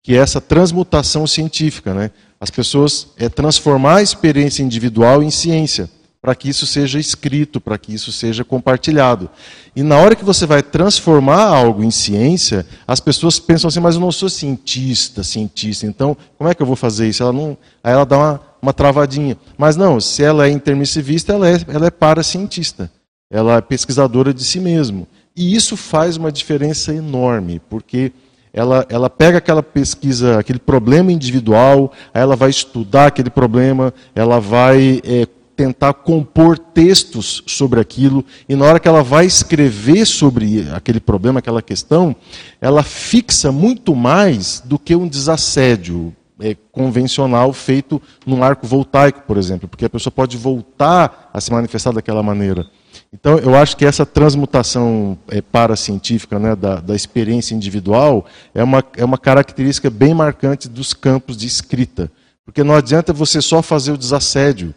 que 0.03 0.13
é 0.13 0.17
essa 0.17 0.39
transmutação 0.39 1.25
científica. 1.25 1.91
Né? 1.91 2.11
As 2.39 2.51
pessoas 2.51 3.07
é 3.17 3.29
transformar 3.29 3.95
a 3.95 4.03
experiência 4.03 4.61
individual 4.61 5.23
em 5.23 5.31
ciência, 5.31 5.89
para 6.23 6.33
que 6.33 6.49
isso 6.49 6.65
seja 6.65 6.97
escrito, 6.97 7.61
para 7.61 7.77
que 7.77 7.93
isso 7.93 8.11
seja 8.11 8.43
compartilhado. 8.43 9.29
E 9.75 9.83
na 9.83 9.97
hora 9.97 10.15
que 10.15 10.25
você 10.25 10.47
vai 10.47 10.63
transformar 10.63 11.43
algo 11.43 11.83
em 11.83 11.91
ciência, 11.91 12.65
as 12.87 12.99
pessoas 12.99 13.37
pensam 13.37 13.67
assim, 13.67 13.81
mas 13.81 13.95
eu 13.95 14.01
não 14.01 14.11
sou 14.11 14.29
cientista, 14.29 15.21
cientista, 15.21 15.85
então 15.85 16.17
como 16.37 16.49
é 16.49 16.55
que 16.55 16.61
eu 16.61 16.65
vou 16.65 16.77
fazer 16.77 17.09
isso? 17.09 17.21
Ela 17.21 17.33
não, 17.33 17.57
aí 17.83 17.93
ela 17.93 18.05
dá 18.05 18.17
uma 18.17 18.53
uma 18.63 18.71
travadinha. 18.71 19.37
Mas 19.57 19.75
não, 19.75 19.99
se 19.99 20.23
ela 20.23 20.47
é 20.47 20.49
intermissivista, 20.49 21.33
ela 21.33 21.49
é, 21.49 21.57
ela 21.67 21.87
é 21.87 21.91
para-cientista. 21.91 22.89
Ela 23.29 23.57
é 23.57 23.61
pesquisadora 23.61 24.33
de 24.33 24.43
si 24.45 24.57
mesmo. 24.57 25.05
E 25.35 25.53
isso 25.53 25.75
faz 25.75 26.15
uma 26.15 26.31
diferença 26.31 26.93
enorme, 26.93 27.61
porque 27.69 28.13
ela, 28.53 28.85
ela 28.87 29.09
pega 29.09 29.39
aquela 29.39 29.61
pesquisa, 29.61 30.39
aquele 30.39 30.59
problema 30.59 31.11
individual, 31.11 31.91
aí 32.13 32.21
ela 32.21 32.37
vai 32.37 32.51
estudar 32.51 33.07
aquele 33.07 33.29
problema, 33.29 33.93
ela 34.15 34.39
vai 34.39 35.01
é, 35.03 35.27
tentar 35.55 35.93
compor 35.93 36.57
textos 36.57 37.43
sobre 37.47 37.79
aquilo, 37.79 38.25
e 38.47 38.55
na 38.55 38.65
hora 38.65 38.79
que 38.79 38.87
ela 38.87 39.03
vai 39.03 39.25
escrever 39.25 40.05
sobre 40.05 40.67
aquele 40.73 40.99
problema, 40.99 41.39
aquela 41.39 41.61
questão, 41.61 42.15
ela 42.59 42.83
fixa 42.83 43.51
muito 43.51 43.95
mais 43.95 44.61
do 44.65 44.79
que 44.79 44.95
um 44.95 45.07
desassédio 45.07 46.13
é, 46.39 46.55
convencional 46.71 47.53
feito 47.53 48.01
num 48.25 48.43
arco 48.43 48.67
voltaico, 48.67 49.21
por 49.27 49.37
exemplo, 49.37 49.67
porque 49.67 49.85
a 49.85 49.89
pessoa 49.89 50.11
pode 50.11 50.37
voltar 50.37 51.29
a 51.33 51.39
se 51.39 51.51
manifestar 51.51 51.93
daquela 51.93 52.23
maneira. 52.23 52.65
Então, 53.11 53.37
eu 53.37 53.55
acho 53.55 53.77
que 53.77 53.85
essa 53.85 54.05
transmutação 54.05 55.17
é, 55.27 55.41
paracientífica 55.41 56.39
né, 56.39 56.55
da, 56.55 56.75
da 56.75 56.95
experiência 56.95 57.53
individual 57.53 58.25
é 58.53 58.63
uma, 58.63 58.83
é 58.97 59.05
uma 59.05 59.17
característica 59.17 59.89
bem 59.89 60.13
marcante 60.13 60.67
dos 60.67 60.93
campos 60.93 61.37
de 61.37 61.45
escrita. 61.45 62.11
Porque 62.45 62.63
não 62.63 62.75
adianta 62.75 63.13
você 63.13 63.41
só 63.41 63.61
fazer 63.61 63.91
o 63.91 63.97
desassédio. 63.97 64.73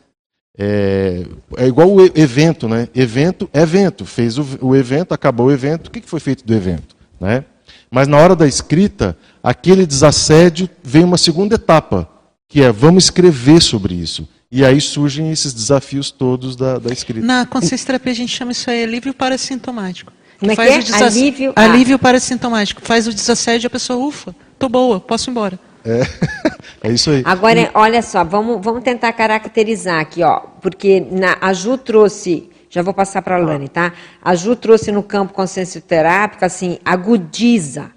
É, 0.59 1.24
é 1.57 1.66
igual 1.66 1.91
o 1.91 2.01
evento, 2.03 2.69
né? 2.69 2.89
Evento 2.95 3.49
é 3.53 3.61
evento. 3.61 4.05
Fez 4.05 4.39
o, 4.39 4.47
o 4.61 4.74
evento, 4.74 5.12
acabou 5.12 5.47
o 5.47 5.53
evento. 5.53 5.89
O 5.89 5.91
que 5.91 6.01
foi 6.01 6.20
feito 6.20 6.45
do 6.45 6.55
evento? 6.55 6.97
Né? 7.20 7.45
Mas 7.91 8.09
na 8.09 8.16
hora 8.16 8.35
da 8.35 8.47
escrita, 8.47 9.16
aquele 9.43 9.87
desassédio 9.87 10.69
vem 10.83 11.05
uma 11.05 11.19
segunda 11.19 11.55
etapa, 11.55 12.09
que 12.49 12.62
é 12.62 12.73
vamos 12.73 13.05
escrever 13.05 13.61
sobre 13.61 13.95
isso. 13.95 14.28
E 14.51 14.65
aí 14.65 14.81
surgem 14.81 15.31
esses 15.31 15.53
desafios 15.53 16.11
todos 16.11 16.57
da, 16.57 16.78
da 16.78 16.93
escrita. 16.93 17.27
Na 17.27 17.45
consciência 17.45 17.87
terapia 17.87 18.12
a 18.12 18.15
gente 18.15 18.35
chama 18.35 18.53
isso 18.53 18.70
aí 18.70 18.83
alívio 18.83 19.12
parassintomático. 19.12 20.12
Como 20.39 20.53
é 20.53 20.55
faz 20.55 20.69
que 20.69 20.74
é? 20.74 20.78
O 20.78 20.85
desass... 20.85 21.16
Alívio, 21.16 21.53
ah. 21.57 21.62
alívio 21.62 21.99
parassintomático. 21.99 22.81
Faz 22.83 23.07
o 23.07 23.12
desassédio 23.12 23.66
e 23.66 23.69
a 23.69 23.70
pessoa, 23.70 23.99
ufa, 23.99 24.35
tô 24.59 24.69
boa, 24.69 25.01
posso 25.01 25.28
ir 25.28 25.33
embora. 25.33 25.59
É, 25.87 26.03
é 26.89 26.93
isso 26.93 27.11
aí. 27.11 27.23
Agora, 27.25 27.71
olha 27.75 28.03
só, 28.03 28.25
vamos, 28.25 28.63
vamos 28.63 28.83
tentar 28.83 29.13
caracterizar 29.13 30.01
aqui, 30.01 30.23
ó, 30.23 30.41
porque 30.61 31.01
na, 31.11 31.39
a 31.41 31.53
Ju 31.53 31.79
trouxe 31.79 32.51
já 32.69 32.83
vou 32.83 32.93
passar 32.93 33.23
para 33.23 33.37
a 33.37 33.39
Lani, 33.39 33.69
tá? 33.69 33.93
A 34.23 34.35
Ju 34.35 34.55
trouxe 34.55 34.93
no 34.93 35.03
campo 35.03 35.33
consciencioterápico, 35.33 36.45
assim, 36.45 36.79
agudiza 36.85 37.91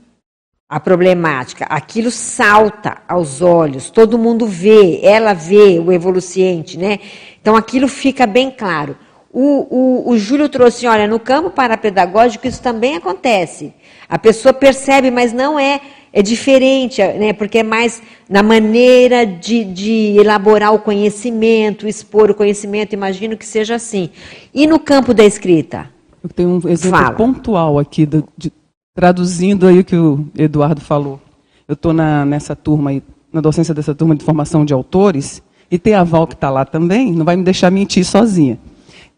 a 0.70 0.80
problemática. 0.80 1.66
Aquilo 1.66 2.12
salta 2.12 2.98
aos 3.08 3.42
olhos, 3.42 3.90
todo 3.90 4.18
mundo 4.18 4.46
vê, 4.46 5.02
ela 5.04 5.34
vê 5.34 5.80
o 5.80 5.92
evoluciente, 5.92 6.78
né? 6.78 7.00
Então 7.42 7.56
aquilo 7.56 7.88
fica 7.88 8.28
bem 8.28 8.52
claro. 8.52 8.96
O, 9.32 9.68
o, 9.70 10.12
o 10.12 10.18
Júlio 10.18 10.48
trouxe, 10.48 10.88
olha, 10.88 11.08
no 11.08 11.20
campo 11.20 11.50
parapedagógico 11.50 12.48
isso 12.48 12.62
também 12.62 12.96
acontece. 12.96 13.74
A 14.08 14.18
pessoa 14.18 14.54
percebe, 14.54 15.12
mas 15.12 15.34
não 15.34 15.60
é 15.60 15.82
é 16.12 16.22
diferente, 16.22 17.02
né? 17.02 17.34
porque 17.34 17.60
é 17.60 17.64
mais 17.64 18.02
na 18.30 18.42
maneira 18.42 19.26
de, 19.26 19.64
de, 19.64 20.18
elaborar 20.18 20.74
o 20.74 20.80
conhecimento, 20.80 21.88
expor 21.88 22.32
o 22.32 22.36
conhecimento, 22.36 22.94
imagino 22.94 23.38
que 23.38 23.46
seja 23.46 23.76
assim. 23.76 24.10
E 24.54 24.66
no 24.66 24.80
campo 24.80 25.14
da 25.14 25.24
escrita? 25.24 25.90
Eu 26.24 26.30
tenho 26.30 26.50
um 26.50 26.70
exemplo 26.70 27.00
Fala. 27.00 27.16
pontual 27.16 27.80
aqui, 27.80 28.06
de, 28.06 28.24
de, 28.38 28.52
traduzindo 28.94 29.68
aí 29.68 29.80
o 29.80 29.84
que 29.84 29.96
o 29.96 30.26
Eduardo 30.38 30.82
falou. 30.82 31.20
Eu 31.68 31.74
estou 31.74 31.94
nessa 31.94 32.56
turma, 32.56 32.90
aí, 32.90 33.04
na 33.32 33.42
docência 33.42 33.74
dessa 33.74 33.94
turma 33.94 34.16
de 34.16 34.26
formação 34.26 34.66
de 34.66 34.74
autores, 34.74 35.42
e 35.72 35.78
tem 35.78 35.94
a 35.94 36.04
Val 36.04 36.26
que 36.26 36.34
está 36.34 36.50
lá 36.50 36.66
também, 36.66 37.12
não 37.12 37.24
vai 37.24 37.36
me 37.36 37.44
deixar 37.44 37.70
mentir 37.70 38.04
sozinha. 38.04 38.58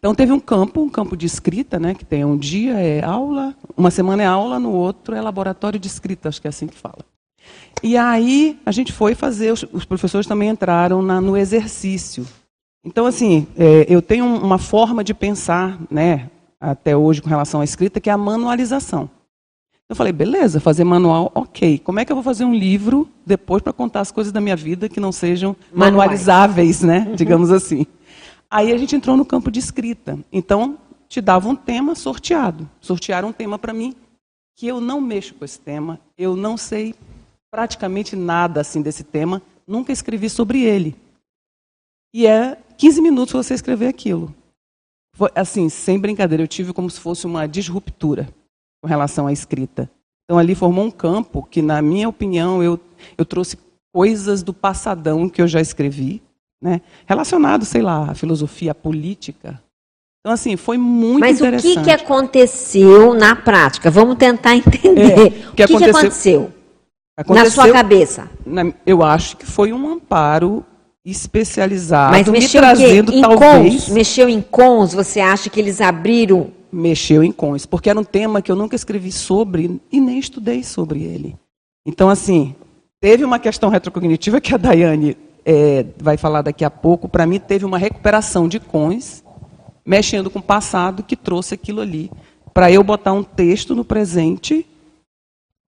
Então 0.02 0.16
teve 0.16 0.32
um 0.32 0.40
campo, 0.40 0.82
um 0.82 0.88
campo 0.88 1.16
de 1.16 1.26
escrita, 1.26 1.78
né, 1.78 1.94
que 1.94 2.04
tem 2.04 2.24
um 2.24 2.36
dia 2.36 2.72
é 2.72 3.04
aula, 3.04 3.54
uma 3.76 3.88
semana 3.88 4.20
é 4.24 4.26
aula, 4.26 4.58
no 4.58 4.72
outro 4.72 5.14
é 5.14 5.20
laboratório 5.20 5.78
de 5.78 5.86
escrita, 5.86 6.28
acho 6.28 6.40
que 6.40 6.48
é 6.48 6.50
assim 6.50 6.66
que 6.66 6.76
fala. 6.76 6.98
E 7.84 7.96
aí 7.96 8.58
a 8.66 8.72
gente 8.72 8.92
foi 8.92 9.14
fazer, 9.14 9.52
os, 9.52 9.64
os 9.72 9.84
professores 9.84 10.26
também 10.26 10.48
entraram 10.48 11.02
na, 11.02 11.20
no 11.20 11.36
exercício. 11.36 12.26
Então 12.84 13.06
assim, 13.06 13.46
é, 13.56 13.86
eu 13.88 14.02
tenho 14.02 14.26
uma 14.26 14.58
forma 14.58 15.04
de 15.04 15.14
pensar, 15.14 15.78
né, 15.88 16.28
até 16.60 16.96
hoje 16.96 17.22
com 17.22 17.28
relação 17.28 17.60
à 17.60 17.64
escrita, 17.64 18.00
que 18.00 18.10
é 18.10 18.12
a 18.12 18.18
manualização. 18.18 19.08
Eu 19.88 19.94
falei, 19.94 20.12
beleza, 20.12 20.58
fazer 20.58 20.82
manual, 20.82 21.30
ok. 21.32 21.78
Como 21.78 22.00
é 22.00 22.04
que 22.04 22.10
eu 22.10 22.16
vou 22.16 22.24
fazer 22.24 22.44
um 22.44 22.54
livro 22.54 23.08
depois 23.24 23.62
para 23.62 23.72
contar 23.72 24.00
as 24.00 24.10
coisas 24.10 24.32
da 24.32 24.40
minha 24.40 24.56
vida 24.56 24.88
que 24.88 24.98
não 24.98 25.12
sejam 25.12 25.54
manualizáveis, 25.72 26.82
né, 26.82 27.12
digamos 27.14 27.52
assim? 27.52 27.86
Aí 28.52 28.70
a 28.70 28.76
gente 28.76 28.94
entrou 28.94 29.16
no 29.16 29.24
campo 29.24 29.50
de 29.50 29.58
escrita. 29.58 30.18
Então, 30.30 30.78
te 31.08 31.22
dava 31.22 31.48
um 31.48 31.56
tema 31.56 31.94
sorteado. 31.94 32.68
Sortearam 32.82 33.28
um 33.28 33.32
tema 33.32 33.58
para 33.58 33.72
mim 33.72 33.96
que 34.54 34.66
eu 34.66 34.78
não 34.78 35.00
mexo 35.00 35.32
com 35.32 35.42
esse 35.42 35.58
tema, 35.58 35.98
eu 36.18 36.36
não 36.36 36.58
sei 36.58 36.94
praticamente 37.50 38.14
nada 38.14 38.60
assim 38.60 38.82
desse 38.82 39.02
tema, 39.02 39.40
nunca 39.66 39.90
escrevi 39.90 40.28
sobre 40.28 40.62
ele. 40.62 40.94
E 42.14 42.26
é 42.26 42.58
15 42.76 43.00
minutos 43.00 43.32
você 43.32 43.54
escrever 43.54 43.88
aquilo. 43.88 44.34
Foi, 45.16 45.30
assim, 45.34 45.70
sem 45.70 45.98
brincadeira, 45.98 46.42
eu 46.42 46.48
tive 46.48 46.74
como 46.74 46.90
se 46.90 47.00
fosse 47.00 47.26
uma 47.26 47.48
disruptura 47.48 48.28
com 48.82 48.86
relação 48.86 49.26
à 49.26 49.32
escrita. 49.32 49.90
Então 50.24 50.38
ali 50.38 50.54
formou 50.54 50.84
um 50.84 50.90
campo 50.90 51.42
que, 51.42 51.62
na 51.62 51.80
minha 51.80 52.06
opinião, 52.06 52.62
eu, 52.62 52.78
eu 53.16 53.24
trouxe 53.24 53.58
coisas 53.90 54.42
do 54.42 54.52
passadão 54.52 55.26
que 55.26 55.40
eu 55.40 55.48
já 55.48 55.60
escrevi, 55.60 56.22
né? 56.62 56.80
relacionado, 57.04 57.64
sei 57.64 57.82
lá, 57.82 58.10
à 58.10 58.14
filosofia 58.14 58.72
política. 58.74 59.60
Então, 60.20 60.32
assim, 60.32 60.56
foi 60.56 60.78
muito 60.78 61.18
Mas 61.18 61.40
interessante. 61.40 61.74
Mas 61.74 61.76
o 61.76 61.80
que, 61.80 61.84
que 61.84 61.90
aconteceu 61.90 63.12
na 63.12 63.34
prática? 63.34 63.90
Vamos 63.90 64.16
tentar 64.16 64.54
entender. 64.56 65.10
É, 65.10 65.48
o 65.48 65.52
que, 65.52 65.56
que, 65.56 65.62
aconteceu, 65.64 65.78
que 65.78 65.90
aconteceu, 65.90 66.52
aconteceu, 67.16 67.44
na 67.44 67.50
sua 67.50 67.72
cabeça? 67.72 68.30
Na, 68.46 68.72
eu 68.86 69.02
acho 69.02 69.36
que 69.36 69.44
foi 69.44 69.72
um 69.72 69.92
amparo 69.92 70.64
especializado, 71.04 72.12
Mas 72.12 72.28
mexeu 72.28 72.60
me 72.60 72.66
trazendo, 72.68 73.12
em 73.12 73.20
talvez... 73.20 73.86
Cons? 73.86 73.88
Mexeu 73.88 74.28
em 74.28 74.40
cons? 74.40 74.94
Você 74.94 75.18
acha 75.18 75.50
que 75.50 75.58
eles 75.58 75.80
abriram... 75.80 76.52
Mexeu 76.70 77.24
em 77.24 77.32
cons, 77.32 77.66
porque 77.66 77.90
era 77.90 77.98
um 77.98 78.04
tema 78.04 78.40
que 78.40 78.50
eu 78.50 78.56
nunca 78.56 78.76
escrevi 78.76 79.10
sobre 79.10 79.80
e 79.90 80.00
nem 80.00 80.18
estudei 80.20 80.62
sobre 80.62 81.02
ele. 81.02 81.36
Então, 81.84 82.08
assim, 82.08 82.54
teve 83.00 83.24
uma 83.24 83.40
questão 83.40 83.68
retrocognitiva 83.68 84.40
que 84.40 84.54
a 84.54 84.56
Daiane 84.56 85.16
é, 85.44 85.84
vai 85.98 86.16
falar 86.16 86.42
daqui 86.42 86.64
a 86.64 86.70
pouco, 86.70 87.08
para 87.08 87.26
mim 87.26 87.38
teve 87.38 87.64
uma 87.64 87.78
recuperação 87.78 88.48
de 88.48 88.60
cons 88.60 89.22
mexendo 89.84 90.30
com 90.30 90.38
o 90.38 90.42
passado 90.42 91.02
que 91.02 91.16
trouxe 91.16 91.54
aquilo 91.54 91.80
ali. 91.80 92.10
Para 92.54 92.70
eu 92.70 92.84
botar 92.84 93.12
um 93.12 93.22
texto 93.22 93.74
no 93.74 93.84
presente 93.84 94.66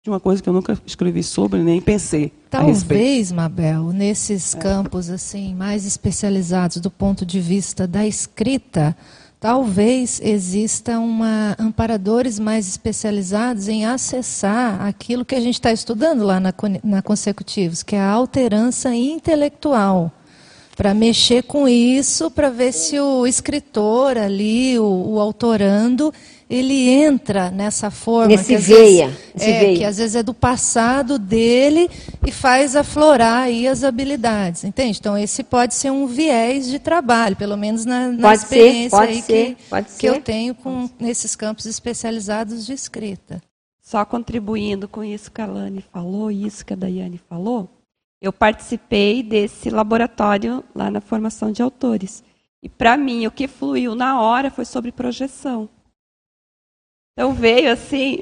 de 0.03 0.11
uma 0.11 0.21
coisa 0.21 0.43
que 0.43 0.49
eu 0.49 0.53
nunca 0.53 0.79
escrevi 0.85 1.23
sobre, 1.23 1.63
nem 1.63 1.81
pensei. 1.81 2.31
Talvez, 2.51 3.33
Mabel, 3.33 3.91
nesses 3.91 4.55
campos 4.55 5.09
assim 5.09 5.55
mais 5.55 5.87
especializados 5.87 6.77
do 6.77 6.91
ponto 6.91 7.25
de 7.25 7.41
vista 7.41 7.87
da 7.87 8.07
escrita, 8.07 8.95
talvez 9.45 10.23
exista 10.25 10.99
uma 10.99 11.55
amparadores 11.59 12.39
mais 12.39 12.66
especializados 12.66 13.69
em 13.69 13.85
acessar 13.85 14.81
aquilo 14.81 15.23
que 15.23 15.35
a 15.35 15.41
gente 15.41 15.57
está 15.57 15.71
estudando 15.71 16.25
lá 16.25 16.41
na, 16.41 16.55
na 16.83 17.03
consecutivos, 17.03 17.83
que 17.83 17.95
é 17.95 18.01
a 18.01 18.09
alterança 18.09 18.95
intelectual 18.95 20.11
para 20.75 20.95
mexer 20.95 21.43
com 21.43 21.69
isso, 21.69 22.31
para 22.31 22.49
ver 22.49 22.73
se 22.73 22.99
o 22.99 23.27
escritor 23.27 24.16
ali, 24.16 24.79
o, 24.79 24.85
o 24.85 25.21
autorando, 25.21 26.11
ele 26.49 26.89
entra 26.89 27.51
nessa 27.51 27.91
forma 27.91 28.29
Nesse 28.29 28.55
que, 28.55 28.57
veia, 28.57 29.09
vezes, 29.09 29.49
é, 29.49 29.61
veia. 29.61 29.77
que 29.79 29.85
às 29.85 29.97
vezes 29.97 30.16
é 30.16 30.23
do 30.23 30.35
passado 30.35 31.19
dele 31.19 31.91
e 32.27 32.31
faz 32.31 32.77
aflorar 32.77 33.45
aí 33.45 33.66
as 33.66 33.83
habilidades, 33.83 34.65
entende? 34.65 34.99
Então 34.99 35.16
esse 35.16 35.43
pode 35.43 35.75
ser 35.75 35.91
um 35.91 36.07
viés 36.07 36.69
de 36.69 36.79
trabalho, 36.79 37.37
pelo 37.37 37.57
menos 37.57 37.85
na, 37.85 38.09
na 38.09 38.23
pode 38.23 38.43
experiência 38.43 38.91
ser, 38.91 38.97
pode 38.97 39.12
aí 39.12 39.23
ser, 39.23 39.55
que, 39.55 39.62
pode 39.69 39.87
que 39.87 39.93
ser. 39.93 40.09
eu 40.09 40.21
tenho 40.21 40.55
com 40.55 40.89
nesses 40.99 41.35
campos 41.35 41.66
especializados 41.66 42.66
de 42.66 42.73
escrita. 42.73 43.41
Só 43.81 44.05
contribuindo 44.05 44.89
com 44.89 45.05
isso 45.05 45.31
que 45.31 45.41
a 45.41 45.47
Lani 45.47 45.85
falou 45.93 46.31
e 46.31 46.47
isso 46.47 46.65
que 46.65 46.73
a 46.73 46.77
Daiane 46.77 47.21
falou, 47.29 47.69
eu 48.21 48.33
participei 48.33 49.23
desse 49.23 49.69
laboratório 49.69 50.65
lá 50.75 50.91
na 50.91 51.01
formação 51.01 51.53
de 51.53 51.62
autores. 51.62 52.25
E 52.62 52.69
para 52.71 52.97
mim, 52.97 53.27
o 53.27 53.31
que 53.31 53.47
fluiu 53.47 53.95
na 53.95 54.19
hora 54.19 54.51
foi 54.51 54.65
sobre 54.65 54.91
projeção. 54.91 55.69
Então 57.16 57.32
veio 57.32 57.70
assim. 57.70 58.19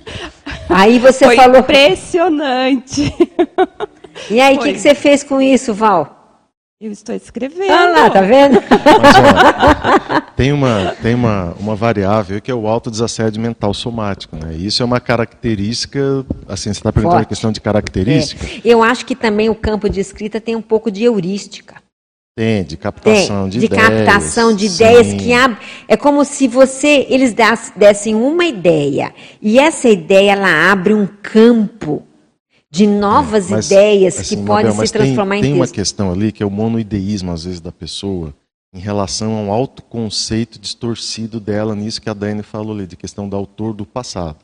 Aí 0.68 0.98
você 0.98 1.26
foi 1.26 1.36
falou. 1.36 1.58
Impressionante. 1.58 3.14
E 4.30 4.40
aí, 4.40 4.56
o 4.56 4.60
que, 4.60 4.72
que 4.72 4.78
você 4.78 4.94
fez 4.94 5.22
com 5.22 5.42
isso, 5.42 5.74
Val? 5.74 6.14
Eu 6.80 6.90
estou 6.90 7.14
escrevendo. 7.14 7.70
Ah 7.70 7.88
lá, 7.88 8.10
tá 8.10 8.20
vendo? 8.22 8.60
Mas, 9.02 9.16
ó, 9.16 10.20
tem 10.36 10.52
uma, 10.52 10.94
tem 11.02 11.14
uma, 11.14 11.54
uma 11.58 11.76
variável 11.76 12.40
que 12.40 12.50
é 12.50 12.54
o 12.54 12.66
autodesassédio 12.66 13.40
mental 13.42 13.72
somático. 13.74 14.36
Né? 14.36 14.54
Isso 14.54 14.82
é 14.82 14.86
uma 14.86 15.00
característica, 15.00 16.24
assim, 16.48 16.64
você 16.64 16.70
está 16.70 16.92
perguntando 16.92 17.16
Forte. 17.16 17.26
a 17.26 17.28
questão 17.28 17.52
de 17.52 17.60
característica? 17.60 18.46
É. 18.46 18.60
Eu 18.64 18.82
acho 18.82 19.04
que 19.04 19.14
também 19.14 19.48
o 19.48 19.54
campo 19.54 19.88
de 19.88 20.00
escrita 20.00 20.40
tem 20.40 20.56
um 20.56 20.62
pouco 20.62 20.90
de 20.90 21.04
heurística. 21.04 21.83
Tem, 22.36 22.64
de 22.64 22.76
captação 22.76 23.42
Tem, 23.42 23.50
de, 23.50 23.58
de 23.60 23.66
ideias. 23.66 23.88
captação 23.88 24.54
de 24.54 24.68
sim. 24.68 24.74
ideias 24.74 25.22
que 25.22 25.32
abre. 25.32 25.56
É 25.86 25.96
como 25.96 26.24
se 26.24 26.48
você 26.48 27.06
eles 27.08 27.32
dessem 27.76 28.16
uma 28.16 28.44
ideia 28.44 29.14
e 29.40 29.58
essa 29.58 29.88
ideia 29.88 30.32
ela 30.32 30.72
abre 30.72 30.92
um 30.92 31.06
campo 31.06 32.02
de 32.68 32.88
novas 32.88 33.50
Mas, 33.50 33.66
ideias 33.66 34.18
assim, 34.18 34.36
que 34.36 34.42
podem 34.42 34.72
se 34.72 34.92
transformar 34.92 35.36
tem, 35.36 35.38
em 35.38 35.42
tem 35.42 35.52
uma 35.52 35.64
texto. 35.64 35.74
questão 35.76 36.10
ali 36.10 36.32
que 36.32 36.42
é 36.42 36.46
o 36.46 36.50
monoideísmo, 36.50 37.30
às 37.30 37.44
vezes, 37.44 37.60
da 37.60 37.70
pessoa 37.70 38.34
em 38.74 38.80
relação 38.80 39.36
ao 39.36 39.52
autoconceito 39.52 40.58
distorcido 40.58 41.38
dela 41.38 41.76
nisso 41.76 42.02
que 42.02 42.10
a 42.10 42.14
Daiane 42.14 42.42
falou 42.42 42.74
ali, 42.74 42.88
de 42.88 42.96
questão 42.96 43.28
do 43.28 43.36
autor 43.36 43.72
do 43.72 43.86
passado. 43.86 44.38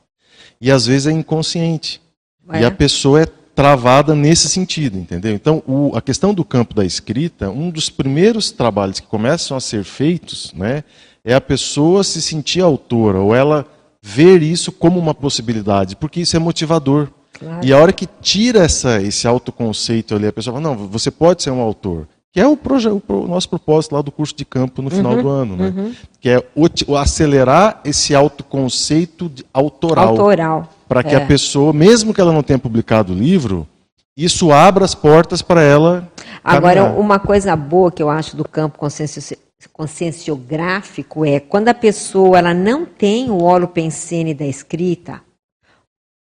E 0.60 0.70
às 0.70 0.86
vezes 0.86 1.08
é 1.08 1.10
inconsciente. 1.10 2.00
É. 2.48 2.60
E 2.60 2.64
a 2.64 2.70
pessoa 2.70 3.22
é 3.22 3.26
travada 3.54 4.14
nesse 4.14 4.48
sentido, 4.48 4.98
entendeu? 4.98 5.32
Então, 5.34 5.62
o- 5.66 5.92
a 5.94 6.00
questão 6.00 6.32
do 6.32 6.44
campo 6.44 6.74
da 6.74 6.84
escrita, 6.84 7.50
um 7.50 7.70
dos 7.70 7.90
primeiros 7.90 8.50
trabalhos 8.50 9.00
que 9.00 9.06
começam 9.06 9.56
a 9.56 9.60
ser 9.60 9.84
feitos, 9.84 10.52
né, 10.54 10.84
é 11.24 11.34
a 11.34 11.40
pessoa 11.40 12.02
se 12.04 12.22
sentir 12.22 12.60
autora, 12.62 13.18
ou 13.20 13.34
ela 13.34 13.66
ver 14.02 14.42
isso 14.42 14.72
como 14.72 14.98
uma 14.98 15.14
possibilidade, 15.14 15.94
porque 15.96 16.20
isso 16.20 16.34
é 16.36 16.38
motivador. 16.38 17.08
Claro. 17.38 17.66
E 17.66 17.72
a 17.72 17.78
hora 17.78 17.92
que 17.92 18.06
tira 18.20 18.60
essa, 18.60 19.00
esse 19.02 19.26
autoconceito 19.26 20.14
ali, 20.14 20.26
a 20.26 20.32
pessoa 20.32 20.54
fala, 20.58 20.74
não, 20.74 20.88
você 20.88 21.10
pode 21.10 21.42
ser 21.42 21.50
um 21.50 21.60
autor. 21.60 22.06
Que 22.32 22.38
é 22.40 22.46
o, 22.46 22.56
o 23.08 23.26
nosso 23.26 23.48
propósito 23.48 23.94
lá 23.94 24.00
do 24.02 24.12
curso 24.12 24.34
de 24.36 24.44
campo 24.44 24.80
no 24.80 24.88
final 24.88 25.14
Uhum, 25.14 25.22
do 25.22 25.28
ano, 25.28 25.56
né? 25.56 25.74
uhum. 25.76 25.92
Que 26.20 26.28
é 26.28 26.46
o 26.54 26.96
acelerar 26.96 27.80
esse 27.84 28.14
autoconceito 28.14 29.28
de- 29.28 29.44
autoral. 29.52 30.08
Autoral, 30.10 30.68
Para 30.90 31.04
que 31.04 31.14
é. 31.14 31.18
a 31.18 31.24
pessoa, 31.24 31.72
mesmo 31.72 32.12
que 32.12 32.20
ela 32.20 32.32
não 32.32 32.42
tenha 32.42 32.58
publicado 32.58 33.12
o 33.12 33.16
livro, 33.16 33.64
isso 34.16 34.50
abra 34.50 34.84
as 34.84 34.92
portas 34.92 35.40
para 35.40 35.62
ela. 35.62 36.10
Agora, 36.42 36.82
caminhar. 36.82 36.98
uma 36.98 37.20
coisa 37.20 37.54
boa 37.54 37.92
que 37.92 38.02
eu 38.02 38.10
acho 38.10 38.36
do 38.36 38.42
campo 38.42 38.76
conscienci- 38.76 39.38
conscienciográfico 39.72 41.24
é 41.24 41.38
quando 41.38 41.68
a 41.68 41.74
pessoa 41.74 42.38
ela 42.38 42.52
não 42.52 42.84
tem 42.84 43.30
o 43.30 43.40
olo 43.40 43.68
pensene 43.68 44.34
da 44.34 44.44
escrita. 44.44 45.20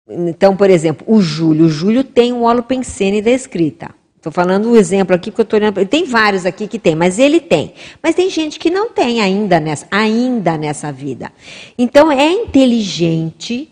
Então, 0.08 0.56
por 0.56 0.70
exemplo, 0.70 1.04
o 1.10 1.20
Júlio. 1.20 1.66
O 1.66 1.70
Júlio 1.70 2.04
tem 2.04 2.32
o 2.32 2.44
olo 2.44 2.62
pensene 2.62 3.24
da 3.24 3.32
escrita. 3.32 3.90
Estou 4.18 4.32
falando 4.32 4.70
o 4.70 4.78
exemplo 4.78 5.16
aqui, 5.16 5.32
porque 5.32 5.42
eu 5.42 5.46
estou 5.46 5.60
olhando. 5.60 5.84
Tem 5.88 6.06
vários 6.06 6.46
aqui 6.46 6.68
que 6.68 6.78
tem, 6.78 6.94
mas 6.94 7.18
ele 7.18 7.40
tem. 7.40 7.74
Mas 8.04 8.14
tem 8.14 8.30
gente 8.30 8.60
que 8.60 8.70
não 8.70 8.92
tem 8.92 9.20
ainda 9.20 9.60
nessa, 9.60 9.88
ainda 9.90 10.60
nessa 10.60 10.92
vida. 10.92 11.32
Então, 11.76 12.12
é 12.12 12.32
inteligente 12.32 13.68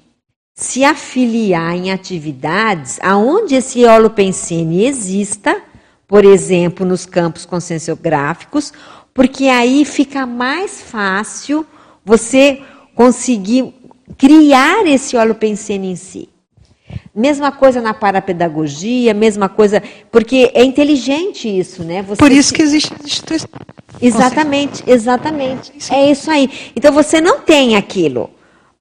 se 0.57 0.83
afiliar 0.83 1.75
em 1.75 1.91
atividades 1.91 2.99
aonde 3.03 3.53
esse 3.53 3.85
holopensene 3.85 4.85
exista, 4.85 5.61
por 6.07 6.25
exemplo, 6.25 6.83
nos 6.83 7.05
campos 7.05 7.45
conscienciográficos, 7.45 8.73
porque 9.13 9.45
aí 9.49 9.85
fica 9.85 10.25
mais 10.25 10.81
fácil 10.81 11.63
você 12.03 12.59
conseguir 12.95 13.71
criar 14.17 14.87
esse 14.87 15.15
holopensene 15.15 15.91
em 15.91 15.95
si. 15.95 16.27
Mesma 17.13 17.51
coisa 17.51 17.79
na 17.79 17.93
parapedagogia, 17.93 19.13
mesma 19.13 19.47
coisa, 19.47 19.83
porque 20.11 20.49
é 20.55 20.63
inteligente 20.63 21.47
isso, 21.47 21.83
né? 21.83 22.01
Você 22.01 22.17
Por 22.17 22.31
isso 22.31 22.51
que 22.51 22.63
existe 22.63 22.95
instituição. 23.03 23.49
Exatamente, 24.01 24.83
exatamente. 24.87 25.71
É 25.91 26.09
isso 26.09 26.31
aí. 26.31 26.49
Então 26.75 26.91
você 26.91 27.21
não 27.21 27.41
tem 27.41 27.75
aquilo 27.75 28.31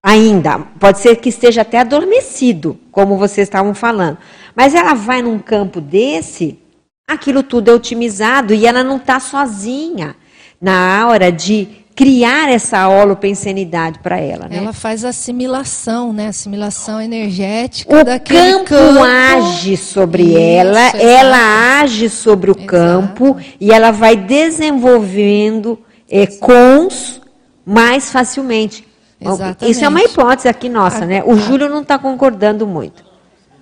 ainda. 0.06 0.60
Pode 0.78 1.00
ser 1.00 1.16
que 1.16 1.28
esteja 1.28 1.62
até 1.62 1.80
adormecido, 1.80 2.78
como 2.92 3.18
vocês 3.18 3.48
estavam 3.48 3.74
falando. 3.74 4.18
Mas 4.54 4.72
ela 4.72 4.94
vai 4.94 5.20
num 5.20 5.36
campo 5.36 5.80
desse, 5.80 6.60
aquilo 7.08 7.42
tudo 7.42 7.72
é 7.72 7.74
otimizado 7.74 8.54
e 8.54 8.64
ela 8.64 8.84
não 8.84 8.98
está 8.98 9.18
sozinha 9.18 10.14
na 10.62 11.08
hora 11.08 11.32
de 11.32 11.84
criar 11.96 12.48
essa 12.48 12.86
holopensenidade 12.88 13.98
para 13.98 14.20
ela. 14.20 14.46
Né? 14.48 14.58
Ela 14.58 14.72
faz 14.72 15.04
assimilação, 15.04 16.12
né? 16.12 16.28
Assimilação 16.28 17.00
energética 17.00 18.00
O 18.00 18.04
daquele 18.04 18.62
campo, 18.64 19.02
age 19.02 19.76
sobre 19.76 20.22
Isso, 20.22 20.38
ela, 20.38 20.88
exato. 20.88 21.04
ela 21.04 21.80
age 21.80 22.08
sobre 22.08 22.50
o 22.50 22.54
campo 22.54 23.36
e 23.58 23.72
ela 23.72 23.90
vai 23.90 24.14
desenvolvendo 24.14 25.80
eh, 26.08 26.26
cons 26.26 27.20
mais 27.64 28.12
facilmente. 28.12 28.85
Exatamente. 29.34 29.70
Isso 29.70 29.84
é 29.84 29.88
uma 29.88 30.02
hipótese 30.02 30.48
aqui 30.48 30.68
nossa, 30.68 31.04
né? 31.06 31.22
O 31.24 31.36
Júlio 31.36 31.68
não 31.68 31.82
está 31.82 31.98
concordando 31.98 32.66
muito. 32.66 33.04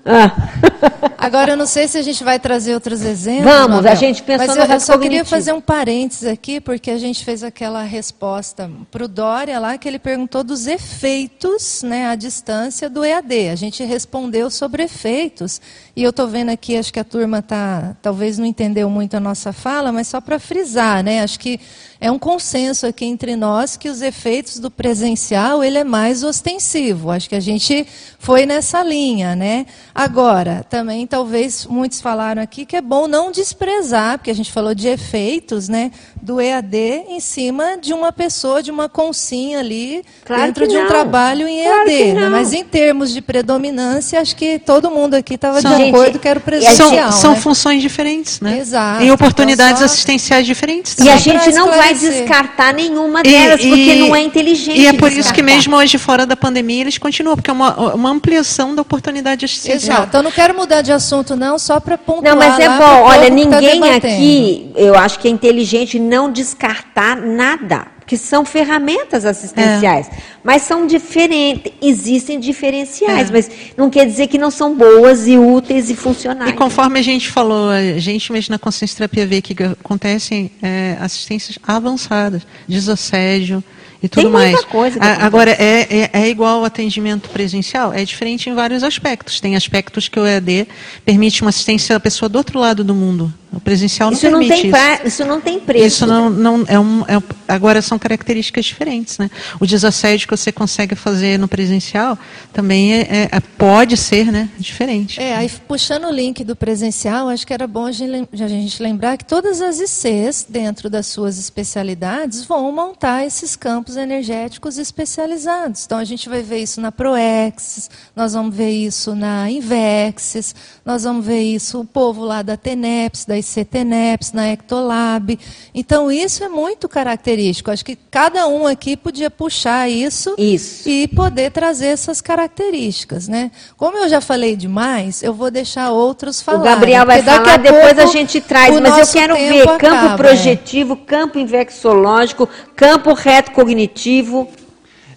Ah. 0.05 0.31
Agora, 1.17 1.53
eu 1.53 1.57
não 1.57 1.65
sei 1.65 1.89
se 1.89 1.97
a 1.97 2.03
gente 2.03 2.23
vai 2.23 2.39
trazer 2.39 2.75
outros 2.75 3.03
exemplos. 3.03 3.51
Vamos, 3.51 3.77
Mabel, 3.77 3.93
a 3.93 3.95
gente 3.95 4.23
pensou 4.23 4.47
Mas 4.47 4.57
eu, 4.57 4.75
eu 4.75 4.81
só 4.81 4.93
queria 4.93 5.21
cognitivo. 5.21 5.31
fazer 5.31 5.53
um 5.55 5.61
parênteses 5.61 6.29
aqui, 6.29 6.61
porque 6.61 6.91
a 6.91 6.99
gente 6.99 7.25
fez 7.25 7.43
aquela 7.43 7.83
resposta 7.83 8.71
para 8.91 9.05
o 9.05 9.09
Dória 9.09 9.59
lá, 9.59 9.79
que 9.79 9.89
ele 9.89 9.99
perguntou 9.99 10.45
dos 10.45 10.67
efeitos 10.67 11.83
né, 11.83 12.09
à 12.09 12.15
distância 12.15 12.91
do 12.91 13.03
EAD. 13.03 13.49
A 13.49 13.55
gente 13.55 13.83
respondeu 13.83 14.51
sobre 14.51 14.83
efeitos. 14.83 15.61
E 15.97 16.03
eu 16.03 16.11
estou 16.11 16.27
vendo 16.27 16.49
aqui, 16.49 16.77
acho 16.77 16.93
que 16.93 16.99
a 16.99 17.05
turma 17.05 17.41
tá, 17.41 17.95
talvez 18.03 18.37
não 18.37 18.45
entendeu 18.45 18.91
muito 18.91 19.17
a 19.17 19.21
nossa 19.21 19.53
fala, 19.53 19.93
mas 19.93 20.09
só 20.09 20.21
para 20.21 20.41
frisar, 20.41 21.05
né? 21.05 21.23
Acho 21.23 21.39
que 21.39 21.61
é 22.01 22.11
um 22.11 22.19
consenso 22.19 22.85
aqui 22.85 23.05
entre 23.05 23.37
nós 23.37 23.77
que 23.77 23.89
os 23.89 24.03
efeitos 24.03 24.59
do 24.59 24.71
presencial 24.71 25.63
ele 25.63 25.79
é 25.79 25.85
mais 25.85 26.25
ostensivo. 26.25 27.13
Acho 27.13 27.29
que 27.29 27.37
a 27.37 27.41
gente 27.41 27.87
foi 28.19 28.45
nessa 28.45 28.83
linha, 28.83 29.37
né? 29.37 29.67
Agora, 29.95 30.67
também 30.69 31.07
talvez 31.07 31.65
muitos 31.65 32.01
falaram 32.01 32.43
aqui 32.43 32.67
que 32.67 32.77
é 32.77 32.83
bom 32.83 33.07
não 33.07 33.31
desprezar, 33.31 34.19
porque 34.19 34.33
a 34.33 34.35
gente 34.35 34.51
falou 34.51 34.75
de 34.75 34.89
efeitos, 34.89 35.69
né, 35.69 35.93
do 36.21 36.41
EAD 36.41 37.05
em 37.09 37.21
cima 37.21 37.79
de 37.81 37.93
uma 37.95 38.13
pessoa, 38.13 38.63
de 38.63 38.71
uma 38.71 38.89
consinha 38.89 39.61
ali 39.61 40.05
Claro 40.25 40.43
dentro 40.43 40.67
de 40.67 40.77
um 40.77 40.87
trabalho 40.87 41.47
em 41.47 41.63
Claro 41.63 41.89
EAD. 41.89 42.13
né? 42.15 42.29
Mas 42.29 42.53
em 42.53 42.65
termos 42.65 43.13
de 43.13 43.23
predominância, 43.23 44.21
acho 44.21 44.35
que 44.35 44.59
todo 44.59 44.91
mundo 44.91 45.15
aqui 45.15 45.35
estava 45.35 45.63
de 45.63 45.84
acordo 45.89 46.19
que 46.19 46.29
era 46.29 46.39
o 46.39 46.43
presencial. 46.43 46.89
São, 46.91 47.13
são 47.13 47.31
né? 47.35 47.41
funções 47.41 47.83
diferentes, 47.83 48.41
né? 48.41 48.59
Exato. 48.59 49.03
E 49.05 49.11
oportunidades 49.11 49.77
Então, 49.77 49.89
só- 49.89 49.93
assistenciais 49.93 50.47
diferentes. 50.47 50.97
E 50.99 51.03
a 51.09 51.17
também. 51.19 51.19
gente 51.19 51.53
não 51.55 51.71
vai 51.71 51.95
descartar 51.95 52.73
nenhuma 52.75 53.21
E- 53.21 53.23
delas, 53.25 53.61
porque 53.61 53.75
e- 53.95 53.99
não 54.09 54.15
é 54.17 54.23
inteligente. 54.23 54.81
E 54.81 54.87
é 54.87 54.93
por 54.93 55.09
isso 55.13 55.33
que 55.33 55.41
descartar. 55.43 55.43
mesmo 55.43 55.77
hoje, 55.77 55.99
fora 55.99 56.27
da 56.27 56.37
pandemia, 56.37 56.83
eles 56.83 56.99
continuam, 56.99 57.37
porque 57.37 57.51
é 57.51 57.53
uma, 57.53 57.95
uma 57.95 58.11
ampliação 58.11 58.75
da 58.75 58.83
oportunidade 58.83 59.45
assistencial. 59.45 59.97
Exato. 59.99 60.09
Então 60.09 60.23
não 60.23 60.31
quero 60.31 60.55
mudar 60.55 60.83
de 60.83 60.93
assunto, 60.93 61.35
não, 61.37 61.59
só 61.59 61.81
para 61.81 61.97
pontuar. 61.99 62.35
Não, 62.35 62.37
mas 62.37 62.59
é 62.59 62.69
bom. 62.69 63.03
Olha, 63.05 63.29
tá 63.29 63.31
ninguém 63.31 63.81
debatendo. 63.81 64.07
aqui, 64.15 64.71
eu 64.77 64.95
acho 64.95 65.19
que 65.19 65.29
é 65.29 65.31
inteligente 65.31 65.99
não 65.99 66.31
descartar 66.31 67.17
nada. 67.17 67.87
Porque 68.05 68.19
são 68.19 68.45
ferramentas 68.45 69.25
assistenciais, 69.25 70.09
é. 70.09 70.11
mas 70.45 70.61
são 70.63 70.87
diferentes, 70.87 71.73
existem 71.81 72.39
diferenciais, 72.39 73.31
é. 73.31 73.33
mas 73.33 73.51
não 73.79 73.89
quer 73.89 74.05
dizer 74.05 74.27
que 74.27 74.37
não 74.37 74.51
são 74.51 74.77
boas 74.77 75.27
e 75.27 75.39
úteis 75.39 75.89
e 75.89 75.97
funcionais. 75.97 76.51
E 76.51 76.53
conforme 76.53 76.99
a 76.99 77.03
gente 77.03 77.31
falou, 77.31 77.71
a 77.71 77.99
gente 77.99 78.31
mesmo 78.31 78.53
na 78.53 78.59
consciência 78.59 78.99
terapia 78.99 79.27
vê 79.27 79.41
que 79.41 79.55
acontecem 79.65 80.51
é, 80.63 80.99
assistências 81.01 81.59
avançadas, 81.67 82.47
desassédio, 82.69 83.65
e 84.03 84.09
tudo 84.09 84.25
Tem 84.25 84.31
mais. 84.31 84.63
Coisa 84.65 84.99
Agora, 85.01 85.53
é, 85.53 85.87
é, 85.91 86.11
é, 86.13 86.29
igual 86.29 86.59
ao 86.59 86.65
atendimento 86.67 87.31
presencial? 87.31 87.91
É 87.91 88.05
diferente 88.05 88.51
em 88.51 88.55
vários 88.55 88.83
aspectos. 88.83 89.41
Tem 89.41 89.57
aspectos 89.57 90.09
que 90.09 90.21
o 90.21 90.27
EAD 90.27 90.69
permite 91.07 91.41
uma 91.41 91.49
assistência 91.49 91.97
à 91.97 92.01
pessoa 92.01 92.29
do 92.29 92.37
outro 92.37 92.59
lado 92.59 92.85
do 92.85 92.95
mundo. 92.95 93.33
O 93.55 93.61
presencial 93.61 94.11
não 94.11 94.17
isso 94.17 94.29
permite 94.29 94.51
não 94.51 94.57
tem 94.57 94.71
pra, 94.71 94.95
isso. 94.95 95.07
isso 95.07 95.25
não 95.25 95.41
tem 95.41 95.61
preço. 95.61 95.87
Isso 95.87 96.07
não, 96.07 96.31
não 96.31 96.65
é 96.67 96.79
um, 96.79 97.03
é, 97.03 97.23
agora 97.47 97.81
são 97.81 97.99
características 97.99 98.65
diferentes, 98.65 99.19
né? 99.19 99.31
O 99.61 99.67
desassédio 99.67 100.27
que 100.27 100.37
você 100.37 100.51
consegue 100.51 100.95
fazer 100.95 101.39
no 101.39 101.49
presencial 101.49 102.19
também 102.53 102.95
é, 102.95 103.01
é, 103.01 103.29
é, 103.31 103.41
pode 103.41 103.97
ser, 103.97 104.31
né, 104.31 104.49
diferente. 104.59 105.21
É, 105.21 105.37
aí 105.37 105.51
puxando 105.69 106.05
o 106.05 106.11
link 106.11 106.43
do 106.45 106.57
presencial, 106.57 107.29
acho 107.29 107.47
que 107.47 107.53
era 107.53 107.67
bom 107.67 107.87
a 107.87 107.93
gente, 107.93 108.29
a 108.33 108.49
gente 108.49 108.83
lembrar 108.83 109.17
que 109.17 109.25
todas 109.25 109.61
as 109.61 109.81
ICs, 109.81 110.47
dentro 110.49 110.91
das 110.91 111.07
suas 111.07 111.39
especialidades, 111.39 112.45
vão 112.45 112.71
montar 112.73 113.25
esses 113.25 113.57
campos 113.57 113.97
energéticos 113.97 114.79
especializados. 114.79 115.85
Então 115.85 115.99
a 115.99 116.05
gente 116.05 116.29
vai 116.29 116.43
ver 116.43 116.59
isso 116.59 116.81
na 116.81 116.91
Proex, 116.91 117.91
nós 118.15 118.33
vamos 118.33 118.55
ver 118.55 118.71
isso 118.71 119.15
na 119.15 119.51
Invexes, 119.51 120.55
nós 120.85 121.05
vamos 121.05 121.25
ver 121.25 121.43
isso 121.43 121.81
o 121.81 121.85
povo 121.85 122.25
lá 122.25 122.43
da 122.43 122.57
Teneps, 122.57 123.25
da 123.25 123.37
ICTNEPS, 123.45 124.33
na 124.33 124.49
Ectolab. 124.49 125.39
Então, 125.75 126.11
isso 126.11 126.43
é 126.43 126.49
muito 126.49 126.89
característico. 126.89 127.71
Acho 127.71 127.85
que 127.85 127.97
cada 127.97 128.47
um 128.47 128.67
aqui 128.67 128.97
podia 128.97 129.31
puxar 129.31 129.89
isso, 129.89 130.35
isso. 130.39 130.89
e 130.89 131.07
poder 131.09 131.51
trazer 131.51 131.87
essas 131.87 132.21
características. 132.21 133.29
Né? 133.29 133.51
Como 133.77 133.99
eu 133.99 134.09
já 134.09 134.21
falei 134.21 134.57
demais, 134.57 135.23
eu 135.23 135.33
vou 135.33 135.51
deixar 135.51 135.91
outros 135.91 136.41
falar. 136.41 136.59
O 136.59 136.63
Gabriel 136.63 137.07
vai 137.07 137.23
falar, 137.23 137.59
depois 137.59 137.99
a 137.99 138.07
gente 138.07 138.41
traz. 138.41 138.79
Mas 138.81 138.99
eu 138.99 139.13
quero 139.13 139.35
ver 139.35 139.65
campo 139.65 139.87
acaba, 139.87 140.17
projetivo, 140.17 140.95
é. 140.95 141.07
campo 141.07 141.39
invexológico, 141.39 142.49
campo 142.75 143.13
reto 143.13 143.53
cognitivo. 143.53 144.49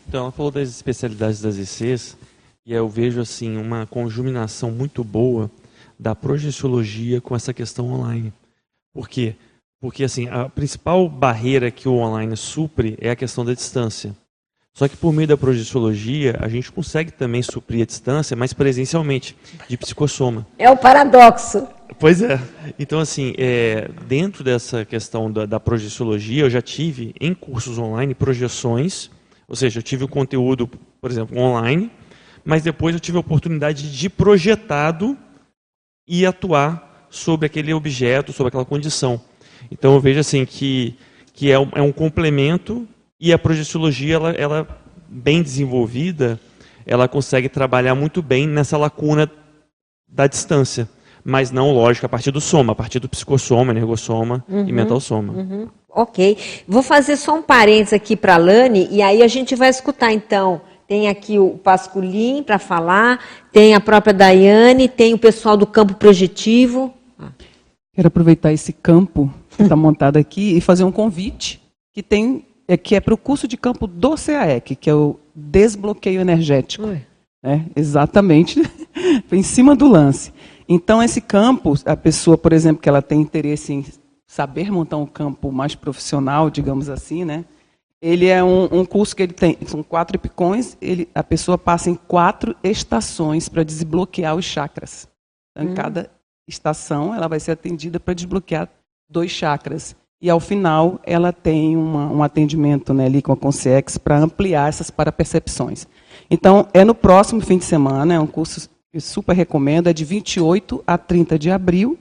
Então, 0.07 0.31
falou 0.31 0.51
das 0.51 0.69
especialidades 0.69 1.41
das 1.41 1.57
ICs, 1.57 2.15
e 2.65 2.73
eu 2.73 2.87
vejo 2.87 3.21
assim 3.21 3.57
uma 3.57 3.85
conjuminação 3.85 4.71
muito 4.71 5.03
boa 5.03 5.49
da 5.99 6.15
projeciologia 6.15 7.19
com 7.19 7.35
essa 7.35 7.53
questão 7.53 7.91
online. 7.91 8.33
Por 8.93 9.07
quê? 9.07 9.35
Porque 9.79 10.03
assim, 10.03 10.27
a 10.29 10.49
principal 10.49 11.07
barreira 11.07 11.71
que 11.71 11.87
o 11.87 11.93
online 11.93 12.35
supre 12.35 12.97
é 12.99 13.09
a 13.09 13.15
questão 13.15 13.45
da 13.45 13.53
distância. 13.53 14.15
Só 14.73 14.87
que 14.87 14.95
por 14.95 15.11
meio 15.11 15.27
da 15.27 15.35
projeciologia, 15.35 16.37
a 16.39 16.47
gente 16.47 16.71
consegue 16.71 17.11
também 17.11 17.41
suprir 17.41 17.81
a 17.81 17.85
distância, 17.85 18.37
mas 18.37 18.53
presencialmente, 18.53 19.35
de 19.67 19.75
psicossoma. 19.75 20.45
É 20.55 20.69
o 20.69 20.77
paradoxo. 20.77 21.67
Pois 21.99 22.21
é. 22.21 22.39
Então, 22.77 22.99
assim, 22.99 23.33
é, 23.39 23.89
dentro 24.07 24.43
dessa 24.43 24.85
questão 24.85 25.31
da, 25.31 25.47
da 25.47 25.59
projeciologia, 25.59 26.43
eu 26.43 26.49
já 26.49 26.61
tive, 26.61 27.15
em 27.19 27.33
cursos 27.33 27.79
online, 27.79 28.13
projeções, 28.13 29.09
ou 29.47 29.55
seja, 29.55 29.79
eu 29.79 29.83
tive 29.83 30.03
o 30.03 30.07
conteúdo, 30.07 30.69
por 31.01 31.09
exemplo, 31.09 31.35
online, 31.39 31.89
mas 32.45 32.61
depois 32.61 32.93
eu 32.93 32.99
tive 32.99 33.17
a 33.17 33.21
oportunidade 33.21 33.91
de 33.91 34.09
projetado 34.09 35.17
e 36.07 36.25
atuar 36.25 37.07
sobre 37.09 37.45
aquele 37.45 37.73
objeto, 37.73 38.31
sobre 38.31 38.49
aquela 38.49 38.65
condição. 38.65 39.19
Então 39.71 39.93
eu 39.93 39.99
vejo 39.99 40.19
assim 40.19 40.45
que, 40.45 40.95
que 41.33 41.51
é, 41.51 41.59
um, 41.59 41.69
é 41.75 41.81
um 41.81 41.91
complemento 41.91 42.87
e 43.19 43.33
a 43.33 43.37
projeciologia, 43.37 44.15
ela, 44.15 44.31
ela 44.31 44.67
bem 45.07 45.41
desenvolvida, 45.41 46.39
ela 46.85 47.07
consegue 47.07 47.49
trabalhar 47.49 47.95
muito 47.95 48.21
bem 48.21 48.47
nessa 48.47 48.77
lacuna 48.77 49.29
da 50.07 50.27
distância. 50.27 50.87
Mas 51.23 51.51
não, 51.51 51.73
lógico, 51.73 52.05
a 52.05 52.09
partir 52.09 52.31
do 52.31 52.39
soma, 52.39 52.71
a 52.71 52.75
partir 52.75 52.99
do 52.99 53.09
psicossoma, 53.09 53.71
energossoma 53.71 54.45
uhum, 54.47 54.65
e 54.65 54.71
mental 54.71 54.99
soma. 55.01 55.33
Uhum. 55.33 55.67
Ok. 55.89 56.37
Vou 56.65 56.81
fazer 56.81 57.17
só 57.17 57.35
um 57.35 57.41
parênteses 57.41 57.93
aqui 57.93 58.15
para 58.15 58.35
a 58.35 58.37
Lani, 58.37 58.87
e 58.89 59.01
aí 59.01 59.21
a 59.21 59.27
gente 59.27 59.55
vai 59.55 59.69
escutar 59.69 60.13
então 60.13 60.61
tem 60.87 61.09
aqui 61.09 61.37
o 61.37 61.57
Pasculin 61.57 62.41
para 62.41 62.57
falar, 62.57 63.19
tem 63.51 63.75
a 63.75 63.81
própria 63.81 64.13
Daiane, 64.13 64.87
tem 64.87 65.13
o 65.13 65.17
pessoal 65.17 65.57
do 65.57 65.67
campo 65.67 65.95
projetivo. 65.95 66.93
Quero 67.93 68.07
aproveitar 68.07 68.53
esse 68.53 68.71
campo 68.71 69.33
que 69.49 69.63
está 69.63 69.75
montado 69.77 70.17
aqui 70.17 70.55
e 70.55 70.61
fazer 70.61 70.83
um 70.83 70.91
convite 70.91 71.61
que 71.93 72.01
tem 72.01 72.45
é, 72.67 72.75
que 72.75 72.95
é 72.95 72.99
para 72.99 73.13
o 73.13 73.17
curso 73.17 73.47
de 73.47 73.57
campo 73.57 73.87
do 73.87 74.15
CAEC, 74.15 74.75
que 74.75 74.89
é 74.89 74.93
o 74.93 75.17
desbloqueio 75.33 76.19
energético. 76.19 76.87
É, 77.43 77.61
exatamente, 77.75 78.61
em 79.31 79.43
cima 79.43 79.75
do 79.75 79.87
lance. 79.87 80.33
Então, 80.67 81.01
esse 81.01 81.21
campo, 81.21 81.75
a 81.85 81.95
pessoa, 81.95 82.37
por 82.37 82.51
exemplo, 82.51 82.81
que 82.81 82.89
ela 82.89 83.01
tem 83.01 83.21
interesse 83.21 83.71
em 83.71 83.85
saber 84.25 84.69
montar 84.69 84.97
um 84.97 85.05
campo 85.05 85.51
mais 85.51 85.75
profissional, 85.75 86.49
digamos 86.49 86.89
assim, 86.89 87.23
né? 87.23 87.45
Ele 88.01 88.27
é 88.27 88.43
um, 88.43 88.65
um, 88.65 88.85
curso 88.85 89.15
que 89.15 89.23
ele 89.23 89.33
tem, 89.33 89.57
são 89.65 89.81
quatro 89.81 90.17
epicões, 90.17 90.77
ele, 90.79 91.09
a 91.15 91.23
pessoa 91.23 91.57
passa 91.57 91.89
em 91.89 91.95
quatro 91.95 92.55
estações 92.63 93.49
para 93.49 93.63
desbloquear 93.63 94.35
os 94.35 94.45
chakras. 94.45 95.07
Então, 95.51 95.67
hum. 95.67 95.71
em 95.71 95.75
cada 95.75 96.11
estação, 96.47 97.13
ela 97.13 97.27
vai 97.27 97.39
ser 97.39 97.51
atendida 97.51 97.99
para 97.99 98.13
desbloquear 98.13 98.69
dois 99.09 99.31
chakras. 99.31 99.95
E 100.21 100.29
ao 100.29 100.39
final, 100.39 100.99
ela 101.03 101.31
tem 101.31 101.75
uma, 101.75 102.11
um 102.11 102.23
atendimento 102.23 102.93
né, 102.93 103.05
ali 103.05 103.21
com 103.21 103.31
a 103.31 103.37
Consciex 103.37 103.97
para 103.97 104.17
ampliar 104.17 104.69
essas 104.69 104.89
parapercepções. 104.89 105.87
Então, 106.29 106.67
é 106.73 106.83
no 106.83 106.95
próximo 106.95 107.41
fim 107.41 107.57
de 107.57 107.65
semana, 107.65 108.15
é 108.15 108.19
um 108.19 108.27
curso 108.27 108.67
que 108.91 108.97
eu 108.97 109.01
super 109.01 109.35
recomendo, 109.35 109.87
é 109.87 109.93
de 109.93 110.03
28 110.03 110.83
a 110.87 110.97
30 110.97 111.37
de 111.37 111.51
abril, 111.51 111.97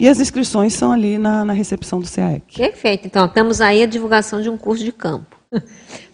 e 0.00 0.08
as 0.08 0.18
inscrições 0.18 0.72
são 0.72 0.90
ali 0.90 1.18
na, 1.18 1.44
na 1.44 1.52
recepção 1.52 2.00
do 2.00 2.10
CAEC. 2.10 2.56
Perfeito. 2.56 3.06
Então, 3.06 3.28
temos 3.28 3.60
aí 3.60 3.82
a 3.82 3.86
divulgação 3.86 4.40
de 4.40 4.48
um 4.48 4.56
curso 4.56 4.82
de 4.82 4.92
campo. 4.92 5.36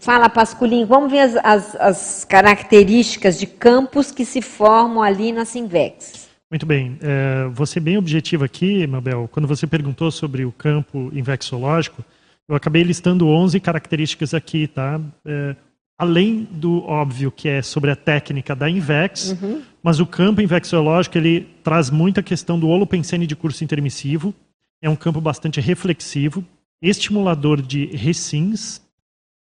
Fala, 0.00 0.28
Pasculinho, 0.28 0.86
vamos 0.86 1.10
ver 1.10 1.20
as, 1.20 1.36
as, 1.36 1.76
as, 1.76 2.24
características 2.24 3.38
de 3.38 3.46
campos 3.46 4.10
que 4.10 4.24
se 4.24 4.42
formam 4.42 5.02
ali 5.02 5.30
na 5.30 5.44
Sinvex. 5.44 6.28
Muito 6.50 6.66
bem. 6.66 6.98
É, 7.00 7.48
vou 7.52 7.64
ser 7.64 7.80
bem 7.80 7.96
objetivo 7.96 8.44
aqui, 8.44 8.86
Mabel. 8.88 9.28
Quando 9.30 9.46
você 9.46 9.66
perguntou 9.66 10.10
sobre 10.10 10.44
o 10.44 10.50
campo 10.50 11.10
invexológico, 11.12 12.04
eu 12.48 12.56
acabei 12.56 12.82
listando 12.82 13.28
11 13.28 13.60
características 13.60 14.34
aqui, 14.34 14.66
tá? 14.66 15.00
É, 15.24 15.54
além 15.98 16.46
do 16.50 16.84
óbvio 16.84 17.30
que 17.30 17.48
é 17.48 17.62
sobre 17.62 17.90
a 17.90 17.96
técnica 17.96 18.54
da 18.54 18.68
Invex, 18.68 19.36
uhum. 19.40 19.62
Mas 19.86 20.00
o 20.00 20.04
campo 20.04 20.40
invexológico 20.40 21.16
ele 21.16 21.42
traz 21.62 21.90
muita 21.90 22.20
questão 22.20 22.58
do 22.58 22.66
holopensene 22.66 23.24
de 23.24 23.36
curso 23.36 23.62
intermissivo, 23.62 24.34
é 24.82 24.90
um 24.90 24.96
campo 24.96 25.20
bastante 25.20 25.60
reflexivo, 25.60 26.44
estimulador 26.82 27.62
de 27.62 27.86
recins, 27.94 28.82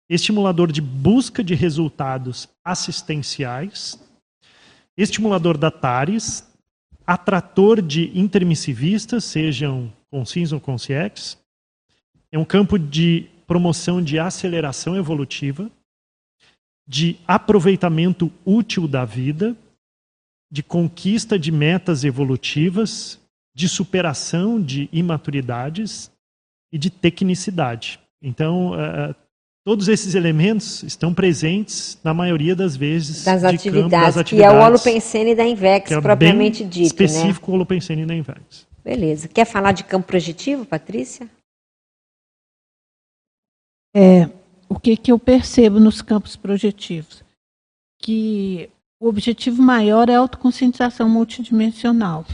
estimulador 0.10 0.70
de 0.70 0.82
busca 0.82 1.42
de 1.42 1.56
resultados 1.56 2.50
assistenciais, 2.62 3.98
estimulador 4.98 5.58
da 5.58 5.72
TARES, 5.72 6.46
atrator 7.08 7.82
de 7.82 8.12
intermissivistas, 8.14 9.24
sejam 9.24 9.94
consins 10.12 10.52
ou 10.52 10.60
consciex, 10.60 11.38
é 12.34 12.38
um 12.38 12.44
campo 12.44 12.78
de 12.78 13.28
promoção 13.48 14.02
de 14.02 14.20
aceleração 14.20 14.98
evolutiva, 14.98 15.72
de 16.86 17.16
aproveitamento 17.26 18.30
útil 18.44 18.90
da 18.90 19.06
vida, 19.06 19.56
de 20.54 20.62
conquista 20.62 21.40
de 21.40 21.52
metas 21.52 22.04
evolutivas, 22.04 23.20
de 23.56 23.68
superação 23.68 24.62
de 24.62 24.88
imaturidades 24.94 26.12
e 26.72 26.78
de 26.78 26.92
tecnicidade. 26.92 28.00
Então, 28.22 28.74
uh, 28.74 29.16
todos 29.66 29.88
esses 29.88 30.14
elementos 30.14 30.84
estão 30.84 31.12
presentes 31.12 31.98
na 32.04 32.14
maioria 32.14 32.56
das 32.56 32.76
vezes 32.76 33.26
das, 33.26 33.44
atividades, 33.44 33.90
campo, 33.90 33.90
das 33.90 34.18
atividades, 34.18 34.30
que 34.30 34.44
é 34.44 34.62
o 34.62 34.64
holopensene 34.64 35.34
da 35.34 35.44
Invex, 35.44 35.92
é 35.92 36.00
propriamente 36.00 36.64
dito. 36.64 36.86
Específico 36.86 37.50
né? 37.50 37.56
holopensene 37.56 38.06
da 38.06 38.14
Invex. 38.14 38.68
Beleza. 38.84 39.28
Quer 39.28 39.46
falar 39.46 39.72
de 39.72 39.84
campo 39.84 40.06
projetivo, 40.06 40.68
Patrícia? 40.68 41.28
É, 43.96 44.30
o 44.70 44.80
que, 44.80 44.96
que 44.96 45.12
eu 45.12 45.18
percebo 45.18 45.80
nos 45.80 46.00
campos 46.00 46.36
projetivos? 46.36 47.24
Que 48.00 48.70
o 49.04 49.10
objetivo 49.10 49.62
maior 49.62 50.08
é 50.08 50.16
a 50.16 50.20
autoconscientização 50.20 51.10
multidimensional. 51.10 52.26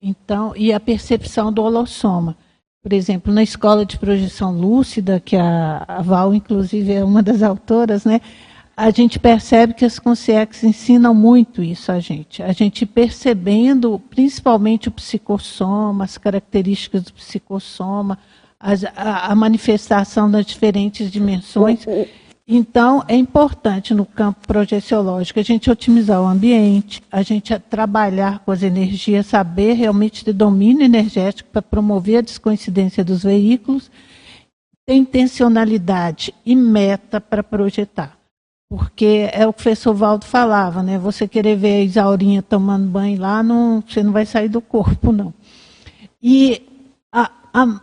Então, 0.00 0.52
e 0.54 0.72
a 0.72 0.78
percepção 0.78 1.52
do 1.52 1.60
holossoma. 1.60 2.36
Por 2.80 2.92
exemplo, 2.92 3.32
na 3.32 3.42
escola 3.42 3.84
de 3.84 3.98
projeção 3.98 4.52
lúcida, 4.56 5.18
que 5.18 5.34
a, 5.34 5.84
a 5.88 6.02
Val, 6.02 6.32
inclusive, 6.32 6.92
é 6.92 7.02
uma 7.02 7.20
das 7.20 7.42
autoras, 7.42 8.04
né? 8.04 8.20
a 8.76 8.90
gente 8.90 9.18
percebe 9.18 9.74
que 9.74 9.84
as 9.84 9.98
consciências 9.98 10.62
ensinam 10.62 11.12
muito 11.12 11.62
isso 11.62 11.90
a 11.90 11.98
gente. 11.98 12.42
A 12.44 12.52
gente 12.52 12.86
percebendo 12.86 14.00
principalmente 14.10 14.88
o 14.88 14.92
psicossoma, 14.92 16.04
as 16.04 16.16
características 16.16 17.02
do 17.02 17.12
psicossoma, 17.12 18.18
a, 18.60 19.32
a 19.32 19.34
manifestação 19.34 20.30
das 20.30 20.46
diferentes 20.46 21.10
dimensões. 21.10 21.84
Então, 22.46 23.02
é 23.08 23.16
importante 23.16 23.94
no 23.94 24.04
campo 24.04 24.46
projeciológico 24.46 25.40
a 25.40 25.42
gente 25.42 25.70
otimizar 25.70 26.20
o 26.20 26.26
ambiente, 26.26 27.02
a 27.10 27.22
gente 27.22 27.58
trabalhar 27.58 28.40
com 28.40 28.50
as 28.52 28.62
energias, 28.62 29.26
saber 29.26 29.72
realmente 29.72 30.24
ter 30.24 30.34
domínio 30.34 30.84
energético 30.84 31.48
para 31.50 31.62
promover 31.62 32.18
a 32.18 32.20
descoincidência 32.20 33.02
dos 33.02 33.22
veículos, 33.22 33.90
ter 34.84 34.94
intencionalidade 34.94 36.34
e 36.44 36.54
meta 36.54 37.18
para 37.18 37.42
projetar. 37.42 38.18
Porque 38.68 39.30
é 39.32 39.46
o 39.46 39.52
que 39.52 39.60
o 39.60 39.62
professor 39.64 39.94
Valdo 39.94 40.26
falava, 40.26 40.82
né? 40.82 40.98
Você 40.98 41.26
querer 41.26 41.56
ver 41.56 41.76
a 41.76 41.84
Isaurinha 41.84 42.42
tomando 42.42 42.86
banho 42.86 43.20
lá, 43.20 43.42
não, 43.42 43.82
você 43.86 44.02
não 44.02 44.12
vai 44.12 44.26
sair 44.26 44.48
do 44.50 44.60
corpo, 44.60 45.12
não. 45.12 45.32
E 46.22 46.60
a, 47.10 47.30
a, 47.54 47.80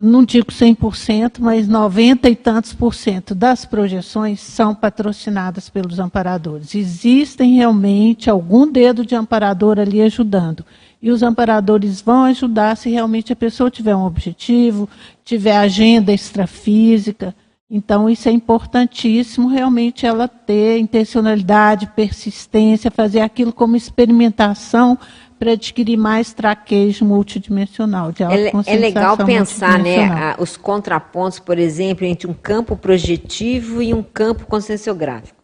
não 0.00 0.24
digo 0.24 0.50
100%, 0.50 1.40
mas 1.40 1.68
90 1.68 2.30
e 2.30 2.34
tantos 2.34 2.72
por 2.72 2.94
cento 2.94 3.34
das 3.34 3.66
projeções 3.66 4.40
são 4.40 4.74
patrocinadas 4.74 5.68
pelos 5.68 5.98
amparadores. 5.98 6.74
Existem 6.74 7.56
realmente 7.56 8.30
algum 8.30 8.66
dedo 8.66 9.04
de 9.04 9.14
amparador 9.14 9.78
ali 9.78 10.00
ajudando. 10.00 10.64
E 11.02 11.10
os 11.10 11.22
amparadores 11.22 12.00
vão 12.00 12.24
ajudar 12.24 12.78
se 12.78 12.88
realmente 12.88 13.30
a 13.32 13.36
pessoa 13.36 13.70
tiver 13.70 13.94
um 13.94 14.06
objetivo, 14.06 14.88
tiver 15.22 15.56
agenda 15.56 16.12
extrafísica. 16.12 17.34
Então, 17.70 18.08
isso 18.08 18.28
é 18.28 18.32
importantíssimo, 18.32 19.48
realmente, 19.48 20.06
ela 20.06 20.26
ter 20.26 20.78
intencionalidade, 20.78 21.92
persistência, 21.94 22.90
fazer 22.90 23.20
aquilo 23.20 23.52
como 23.52 23.76
experimentação 23.76 24.98
para 25.40 25.52
adquirir 25.52 25.96
mais 25.96 26.34
traquejo 26.34 27.02
multidimensional. 27.02 28.12
De 28.12 28.22
é, 28.22 28.52
é 28.66 28.76
legal 28.76 29.16
pensar 29.16 29.78
né, 29.78 30.36
os 30.38 30.54
contrapontos, 30.54 31.38
por 31.40 31.58
exemplo, 31.58 32.04
entre 32.04 32.28
um 32.28 32.34
campo 32.34 32.76
projetivo 32.76 33.80
e 33.80 33.94
um 33.94 34.02
campo 34.02 34.44
conscienciográfico. 34.44 35.40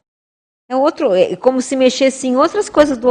É 0.69 0.77
outro, 0.77 1.15
é 1.15 1.35
como 1.35 1.63
se 1.63 1.75
mexesse 1.77 2.27
em 2.27 2.37
outras 2.37 2.69
coisas 2.69 2.99
do. 2.99 3.11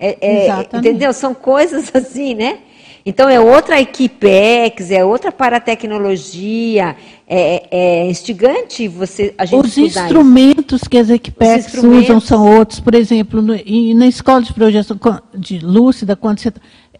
É, 0.00 0.16
é, 0.20 0.48
é 0.48 0.60
entendeu? 0.72 1.12
São 1.12 1.34
coisas 1.34 1.94
assim, 1.94 2.34
né? 2.34 2.60
Então 3.08 3.28
é 3.28 3.38
outra 3.38 3.80
equipex, 3.80 4.90
é 4.90 5.04
outra 5.04 5.30
paratecnologia, 5.30 6.96
é, 7.28 7.68
é 7.70 8.10
instigante 8.10 8.88
você 8.88 9.32
a 9.38 9.44
gente 9.44 9.64
Os 9.64 9.78
instrumentos 9.78 10.82
isso. 10.82 10.90
que 10.90 10.98
as 10.98 11.08
equipex 11.08 11.72
usam 11.74 12.18
são 12.18 12.44
outros, 12.58 12.80
por 12.80 12.96
exemplo, 12.96 13.40
no, 13.40 13.54
e 13.54 13.94
na 13.94 14.08
escola 14.08 14.42
de 14.42 14.52
projeção 14.52 14.98
de 15.32 15.60
lúcida, 15.60 16.16
quando 16.16 16.40
você, 16.40 16.52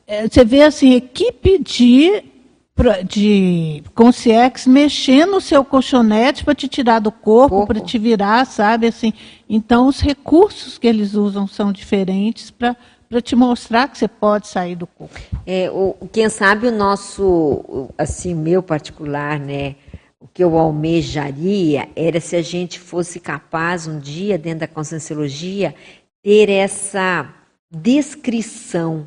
é, 0.06 0.28
você 0.28 0.44
vê 0.44 0.62
assim, 0.62 0.94
equipe 0.94 1.58
de 1.58 2.22
de 3.08 3.82
consciex 3.94 4.66
mexendo 4.66 5.30
no 5.32 5.40
seu 5.40 5.64
colchonete 5.64 6.44
para 6.44 6.54
te 6.54 6.68
tirar 6.68 6.98
do 6.98 7.10
corpo, 7.10 7.66
para 7.66 7.80
te 7.80 7.98
virar, 7.98 8.44
sabe 8.44 8.86
assim. 8.86 9.14
Então 9.48 9.88
os 9.88 9.98
recursos 9.98 10.76
que 10.76 10.86
eles 10.86 11.14
usam 11.14 11.46
são 11.46 11.72
diferentes 11.72 12.50
para 12.50 12.76
para 13.08 13.20
te 13.20 13.36
mostrar 13.36 13.88
que 13.88 13.98
você 13.98 14.08
pode 14.08 14.48
sair 14.48 14.74
do 14.74 14.86
corpo. 14.86 15.14
É, 15.46 15.70
o, 15.70 15.94
quem 16.12 16.28
sabe 16.28 16.66
o 16.66 16.72
nosso, 16.72 17.90
assim, 17.96 18.34
meu 18.34 18.62
particular, 18.62 19.38
né, 19.38 19.76
o 20.20 20.26
que 20.26 20.42
eu 20.42 20.58
almejaria 20.58 21.88
era 21.94 22.20
se 22.20 22.34
a 22.36 22.42
gente 22.42 22.80
fosse 22.80 23.20
capaz 23.20 23.86
um 23.86 23.98
dia 23.98 24.36
dentro 24.36 24.60
da 24.60 24.68
conscienciologia 24.68 25.74
ter 26.22 26.50
essa 26.50 27.32
descrição, 27.70 29.06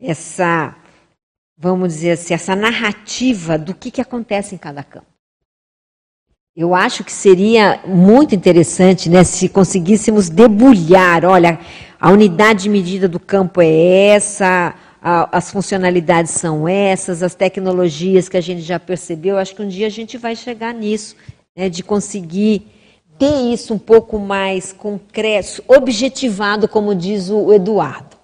essa, 0.00 0.76
vamos 1.56 1.94
dizer 1.94 2.12
assim, 2.12 2.34
essa 2.34 2.54
narrativa 2.54 3.56
do 3.56 3.74
que, 3.74 3.90
que 3.90 4.00
acontece 4.00 4.54
em 4.54 4.58
cada 4.58 4.82
campo. 4.82 5.06
Eu 6.54 6.74
acho 6.74 7.02
que 7.02 7.12
seria 7.12 7.80
muito 7.86 8.34
interessante 8.34 9.08
né, 9.08 9.24
se 9.24 9.48
conseguíssemos 9.48 10.28
debulhar, 10.28 11.24
olha, 11.24 11.58
a 12.02 12.10
unidade 12.10 12.64
de 12.64 12.68
medida 12.68 13.06
do 13.06 13.20
campo 13.20 13.62
é 13.62 14.08
essa, 14.08 14.74
a, 15.00 15.38
as 15.38 15.52
funcionalidades 15.52 16.32
são 16.32 16.66
essas, 16.66 17.22
as 17.22 17.32
tecnologias 17.32 18.28
que 18.28 18.36
a 18.36 18.40
gente 18.40 18.60
já 18.60 18.80
percebeu. 18.80 19.38
Acho 19.38 19.54
que 19.54 19.62
um 19.62 19.68
dia 19.68 19.86
a 19.86 19.90
gente 19.90 20.18
vai 20.18 20.34
chegar 20.34 20.74
nisso, 20.74 21.14
né, 21.56 21.68
de 21.68 21.80
conseguir 21.84 22.66
ter 23.20 23.52
isso 23.52 23.72
um 23.72 23.78
pouco 23.78 24.18
mais 24.18 24.72
concreto, 24.72 25.62
objetivado, 25.68 26.66
como 26.66 26.92
diz 26.92 27.30
o 27.30 27.52
Eduardo. 27.52 28.16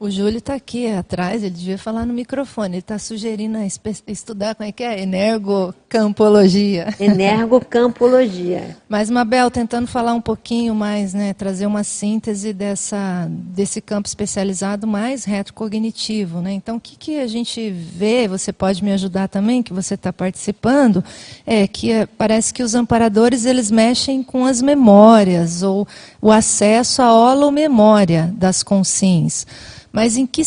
O 0.00 0.08
Júlio 0.08 0.38
está 0.38 0.54
aqui 0.54 0.88
atrás, 0.88 1.42
ele 1.42 1.56
devia 1.56 1.76
falar 1.76 2.06
no 2.06 2.14
microfone. 2.14 2.74
Ele 2.74 2.78
está 2.78 3.00
sugerindo 3.00 3.58
estudar 4.06 4.54
como 4.54 4.68
é 4.68 4.70
que 4.70 4.84
é? 4.84 5.02
Energocampologia. 5.02 6.94
Energocampologia. 7.00 8.76
Mas, 8.88 9.10
Mabel, 9.10 9.50
tentando 9.50 9.88
falar 9.88 10.14
um 10.14 10.20
pouquinho 10.20 10.72
mais, 10.72 11.12
né, 11.12 11.34
trazer 11.34 11.66
uma 11.66 11.82
síntese 11.82 12.52
dessa, 12.52 13.26
desse 13.28 13.80
campo 13.80 14.06
especializado 14.06 14.86
mais 14.86 15.24
retrocognitivo. 15.24 16.40
Né? 16.40 16.52
Então, 16.52 16.76
o 16.76 16.80
que, 16.80 16.94
que 16.96 17.18
a 17.18 17.26
gente 17.26 17.68
vê, 17.68 18.28
você 18.28 18.52
pode 18.52 18.84
me 18.84 18.92
ajudar 18.92 19.26
também, 19.26 19.64
que 19.64 19.72
você 19.72 19.94
está 19.94 20.12
participando, 20.12 21.02
é 21.44 21.66
que 21.66 21.90
é, 21.90 22.06
parece 22.06 22.54
que 22.54 22.62
os 22.62 22.76
amparadores 22.76 23.44
eles 23.44 23.68
mexem 23.68 24.22
com 24.22 24.44
as 24.44 24.62
memórias, 24.62 25.64
ou 25.64 25.88
o 26.20 26.30
acesso 26.30 27.02
à 27.02 27.12
holomemória 27.12 28.32
das 28.36 28.62
consciências. 28.62 29.46
Mas 29.92 30.16
em 30.16 30.26
que, 30.26 30.42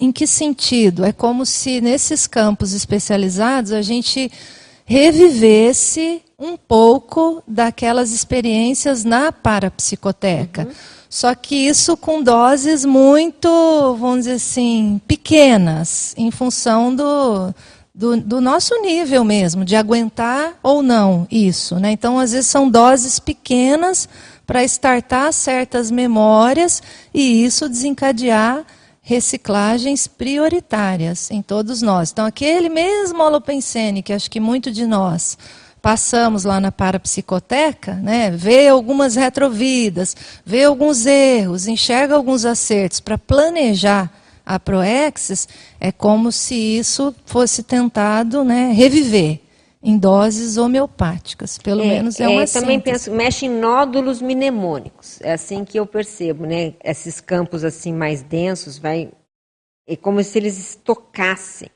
em 0.00 0.10
que 0.10 0.26
sentido? 0.26 1.04
É 1.04 1.12
como 1.12 1.44
se 1.44 1.80
nesses 1.80 2.26
campos 2.26 2.72
especializados 2.72 3.72
a 3.72 3.82
gente 3.82 4.30
revivesse 4.84 6.22
um 6.38 6.56
pouco 6.56 7.42
daquelas 7.46 8.12
experiências 8.12 9.04
na 9.04 9.32
parapsicoteca. 9.32 10.62
Uhum. 10.62 10.72
Só 11.08 11.34
que 11.34 11.54
isso 11.54 11.96
com 11.96 12.22
doses 12.22 12.84
muito, 12.84 13.48
vamos 13.98 14.24
dizer 14.24 14.32
assim, 14.32 15.00
pequenas, 15.06 16.14
em 16.16 16.30
função 16.30 16.94
do, 16.94 17.54
do, 17.94 18.16
do, 18.18 18.40
nosso 18.40 18.74
nível 18.82 19.24
mesmo, 19.24 19.64
de 19.64 19.76
aguentar 19.76 20.58
ou 20.62 20.82
não 20.82 21.26
isso. 21.30 21.76
Né? 21.76 21.92
Então, 21.92 22.18
às 22.18 22.32
vezes, 22.32 22.48
são 22.48 22.68
doses 22.68 23.18
pequenas 23.18 24.08
para 24.46 24.62
startar 24.64 25.32
certas 25.32 25.90
memórias 25.90 26.82
e 27.12 27.44
isso 27.44 27.68
desencadear 27.68 28.64
reciclagens 29.02 30.06
prioritárias 30.06 31.30
em 31.30 31.42
todos 31.42 31.82
nós. 31.82 32.10
Então, 32.10 32.26
aquele 32.26 32.68
mesmo 32.68 33.22
holopensene 33.22 34.02
que 34.02 34.12
acho 34.12 34.30
que 34.30 34.40
muito 34.40 34.70
de 34.70 34.86
nós 34.86 35.36
passamos 35.80 36.42
lá 36.42 36.60
na 36.60 36.72
parapsicoteca, 36.72 37.94
né, 37.94 38.32
vê 38.32 38.66
algumas 38.66 39.14
retrovidas, 39.14 40.16
vê 40.44 40.64
alguns 40.64 41.06
erros, 41.06 41.68
enxerga 41.68 42.16
alguns 42.16 42.44
acertos 42.44 42.98
para 42.98 43.16
planejar 43.16 44.10
a 44.44 44.58
Proexis, 44.58 45.48
é 45.78 45.92
como 45.92 46.32
se 46.32 46.56
isso 46.56 47.14
fosse 47.24 47.62
tentado 47.62 48.42
né, 48.42 48.72
reviver 48.72 49.45
em 49.86 49.96
doses 49.96 50.56
homeopáticas, 50.56 51.58
pelo 51.58 51.80
é, 51.80 51.86
menos 51.86 52.18
é, 52.18 52.26
uma 52.26 52.42
é, 52.42 52.46
Também 52.46 52.80
penso, 52.80 53.08
mexe 53.12 53.46
em 53.46 53.48
nódulos 53.48 54.20
mnemônicos, 54.20 55.20
é 55.20 55.32
assim 55.32 55.64
que 55.64 55.78
eu 55.78 55.86
percebo, 55.86 56.44
né? 56.44 56.74
Esses 56.82 57.20
campos 57.20 57.62
assim 57.62 57.92
mais 57.92 58.20
densos, 58.20 58.78
vai 58.78 59.12
é 59.86 59.94
como 59.94 60.20
se 60.24 60.36
eles 60.36 60.74
tocassem 60.82 61.70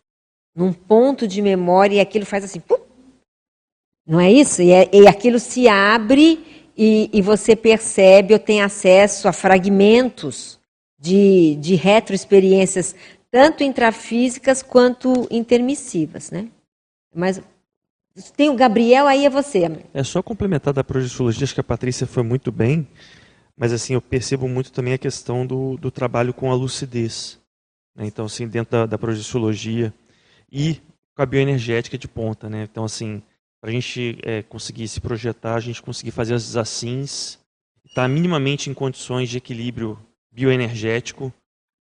num 0.56 0.72
ponto 0.72 1.28
de 1.28 1.40
memória 1.40 1.94
e 1.94 2.00
aquilo 2.00 2.26
faz 2.26 2.42
assim, 2.42 2.58
pum, 2.58 2.80
não 4.04 4.18
é 4.18 4.32
isso? 4.32 4.60
E, 4.60 4.72
é, 4.72 4.90
e 4.92 5.06
aquilo 5.06 5.38
se 5.38 5.68
abre 5.68 6.66
e, 6.76 7.08
e, 7.12 7.22
você 7.22 7.54
percebe 7.54 8.34
ou 8.34 8.40
tem 8.40 8.60
acesso 8.60 9.28
a 9.28 9.32
fragmentos 9.32 10.58
de, 10.98 11.54
de 11.60 11.76
retroexperiências, 11.76 12.96
tanto 13.30 13.62
intrafísicas 13.62 14.64
quanto 14.64 15.28
intermissivas, 15.30 16.32
né? 16.32 16.48
Mas 17.14 17.40
tem 18.36 18.50
o 18.50 18.56
Gabriel, 18.56 19.06
aí 19.06 19.24
é 19.24 19.30
você. 19.30 19.64
É 19.94 20.02
só 20.02 20.22
complementar 20.22 20.72
da 20.72 20.84
projeciologia, 20.84 21.44
acho 21.44 21.54
que 21.54 21.60
a 21.60 21.64
Patrícia 21.64 22.06
foi 22.06 22.22
muito 22.22 22.50
bem, 22.50 22.86
mas 23.56 23.72
assim, 23.72 23.94
eu 23.94 24.02
percebo 24.02 24.48
muito 24.48 24.72
também 24.72 24.94
a 24.94 24.98
questão 24.98 25.46
do, 25.46 25.76
do 25.76 25.90
trabalho 25.90 26.34
com 26.34 26.50
a 26.50 26.54
lucidez. 26.54 27.38
Né? 27.96 28.06
Então, 28.06 28.24
assim, 28.24 28.48
dentro 28.48 28.72
da, 28.72 28.86
da 28.86 28.98
projeciologia 28.98 29.92
e 30.50 30.80
com 31.14 31.22
a 31.22 31.26
bioenergética 31.26 31.98
de 31.98 32.08
ponta. 32.08 32.48
Né? 32.48 32.66
Então, 32.70 32.84
assim, 32.84 33.22
para 33.60 33.70
a 33.70 33.72
gente 33.72 34.18
é, 34.22 34.42
conseguir 34.42 34.88
se 34.88 35.00
projetar, 35.00 35.54
a 35.54 35.60
gente 35.60 35.82
conseguir 35.82 36.10
fazer 36.10 36.34
as 36.34 36.56
assins, 36.56 37.38
estar 37.84 38.02
tá 38.02 38.08
minimamente 38.08 38.70
em 38.70 38.74
condições 38.74 39.28
de 39.28 39.36
equilíbrio 39.36 39.98
bioenergético 40.32 41.32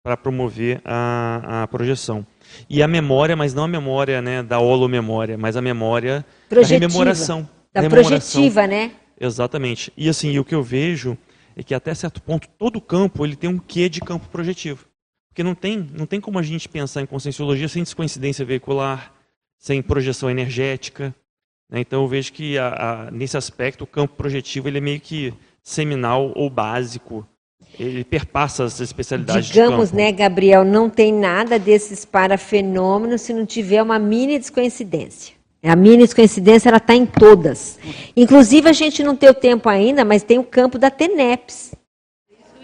para 0.04 0.16
promover 0.16 0.82
a, 0.86 1.64
a 1.64 1.68
projeção. 1.68 2.26
E 2.70 2.82
a 2.82 2.88
memória, 2.88 3.36
mas 3.36 3.54
não 3.54 3.64
a 3.64 3.68
memória 3.68 4.22
né, 4.22 4.44
da 4.44 4.60
holomemória, 4.60 5.38
mas 5.38 5.56
a 5.56 5.62
memória 5.62 6.26
Projetiva, 6.50 6.80
da 6.80 6.88
rememoração. 6.88 7.50
Da 7.74 7.82
rememoração. 7.82 8.20
projetiva, 8.20 8.68
né? 8.68 8.92
Exatamente. 9.20 9.92
E 9.96 10.10
assim, 10.10 10.38
o 10.38 10.44
que 10.44 10.56
eu 10.56 10.64
vejo 10.64 11.18
é 11.56 11.64
que 11.64 11.74
até 11.74 11.94
certo 11.94 12.22
ponto 12.22 12.48
todo 12.58 12.82
campo 12.82 13.26
ele 13.26 13.36
tem 13.36 13.50
um 13.50 13.58
quê 13.58 13.88
de 13.88 14.02
campo 14.02 14.28
projetivo. 14.28 14.86
Porque 15.30 15.44
não 15.44 15.56
tem, 15.56 15.90
não 15.94 16.06
tem 16.06 16.22
como 16.22 16.40
a 16.40 16.44
gente 16.44 16.68
pensar 16.68 17.02
em 17.02 17.06
conscienciologia 17.06 17.68
sem 17.68 17.84
descoincidência 17.84 18.46
veicular, 18.46 19.14
sem 19.58 19.82
projeção 19.82 20.30
energética. 20.30 21.14
Né? 21.70 21.82
Então 21.82 22.02
eu 22.02 22.08
vejo 22.08 22.32
que 22.32 22.58
a, 22.58 22.68
a, 23.08 23.12
nesse 23.12 23.38
aspecto 23.38 23.84
o 23.84 23.88
campo 23.88 24.16
projetivo 24.16 24.68
ele 24.68 24.78
é 24.78 24.82
meio 24.82 25.00
que 25.00 25.34
seminal 25.62 26.32
ou 26.36 26.50
básico. 26.50 27.28
Ele 27.80 28.04
perpassa 28.04 28.64
as 28.64 28.80
especialidades 28.80 29.48
Digamos, 29.48 29.92
né, 29.92 30.12
Gabriel, 30.12 30.64
não 30.64 30.90
tem 30.90 31.14
nada 31.14 31.60
desses 31.60 32.06
parafenômenos 32.06 33.22
se 33.22 33.34
não 33.34 33.46
tiver 33.46 33.82
uma 33.82 34.00
mini 34.00 34.40
descoincidência. 34.40 35.36
A 35.64 35.76
mini 35.76 35.98
descoincidência 35.98 36.70
ela 36.70 36.78
está 36.78 36.96
em 36.96 37.06
todas. 37.06 37.80
Inclusive 38.16 38.70
a 38.70 38.74
gente 38.74 39.04
não 39.04 39.16
tem 39.16 39.30
o 39.30 39.34
tempo 39.34 39.68
ainda, 39.68 40.06
mas 40.06 40.22
tem 40.22 40.38
o 40.38 40.44
campo 40.44 40.78
da 40.78 40.92
TENEPS. 40.92 41.74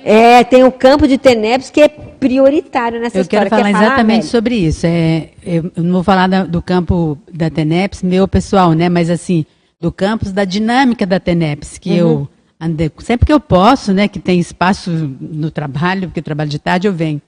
É, 0.03 0.43
tem 0.43 0.63
o 0.63 0.71
campo 0.71 1.07
de 1.07 1.17
TENEPS 1.17 1.69
que 1.69 1.81
é 1.81 1.87
prioritário 1.87 2.99
nessa 2.99 3.17
eu 3.17 3.21
história. 3.21 3.47
Eu 3.47 3.49
quero 3.49 3.63
falar, 3.63 3.71
falar 3.71 3.85
exatamente 3.85 4.25
sobre 4.25 4.55
isso. 4.55 4.85
É, 4.85 5.29
eu 5.43 5.71
não 5.77 5.93
vou 5.93 6.03
falar 6.03 6.27
da, 6.27 6.43
do 6.43 6.61
campo 6.61 7.17
da 7.31 7.49
TENEPS, 7.49 8.03
meu 8.03 8.27
pessoal, 8.27 8.73
né? 8.73 8.89
Mas 8.89 9.09
assim, 9.09 9.45
do 9.79 9.91
campus 9.91 10.31
da 10.31 10.45
dinâmica 10.45 11.05
da 11.05 11.19
TENEPS, 11.19 11.77
que 11.79 11.89
uhum. 11.91 11.97
eu 11.97 12.29
andei, 12.61 12.91
sempre 12.99 13.25
que 13.25 13.33
eu 13.33 13.39
posso, 13.39 13.91
né? 13.91 14.07
Que 14.07 14.19
tem 14.19 14.39
espaço 14.39 14.91
no 15.19 15.49
trabalho, 15.49 16.07
porque 16.07 16.19
eu 16.19 16.23
trabalho 16.23 16.49
de 16.49 16.59
tarde, 16.59 16.87
eu 16.87 16.93
venho. 16.93 17.19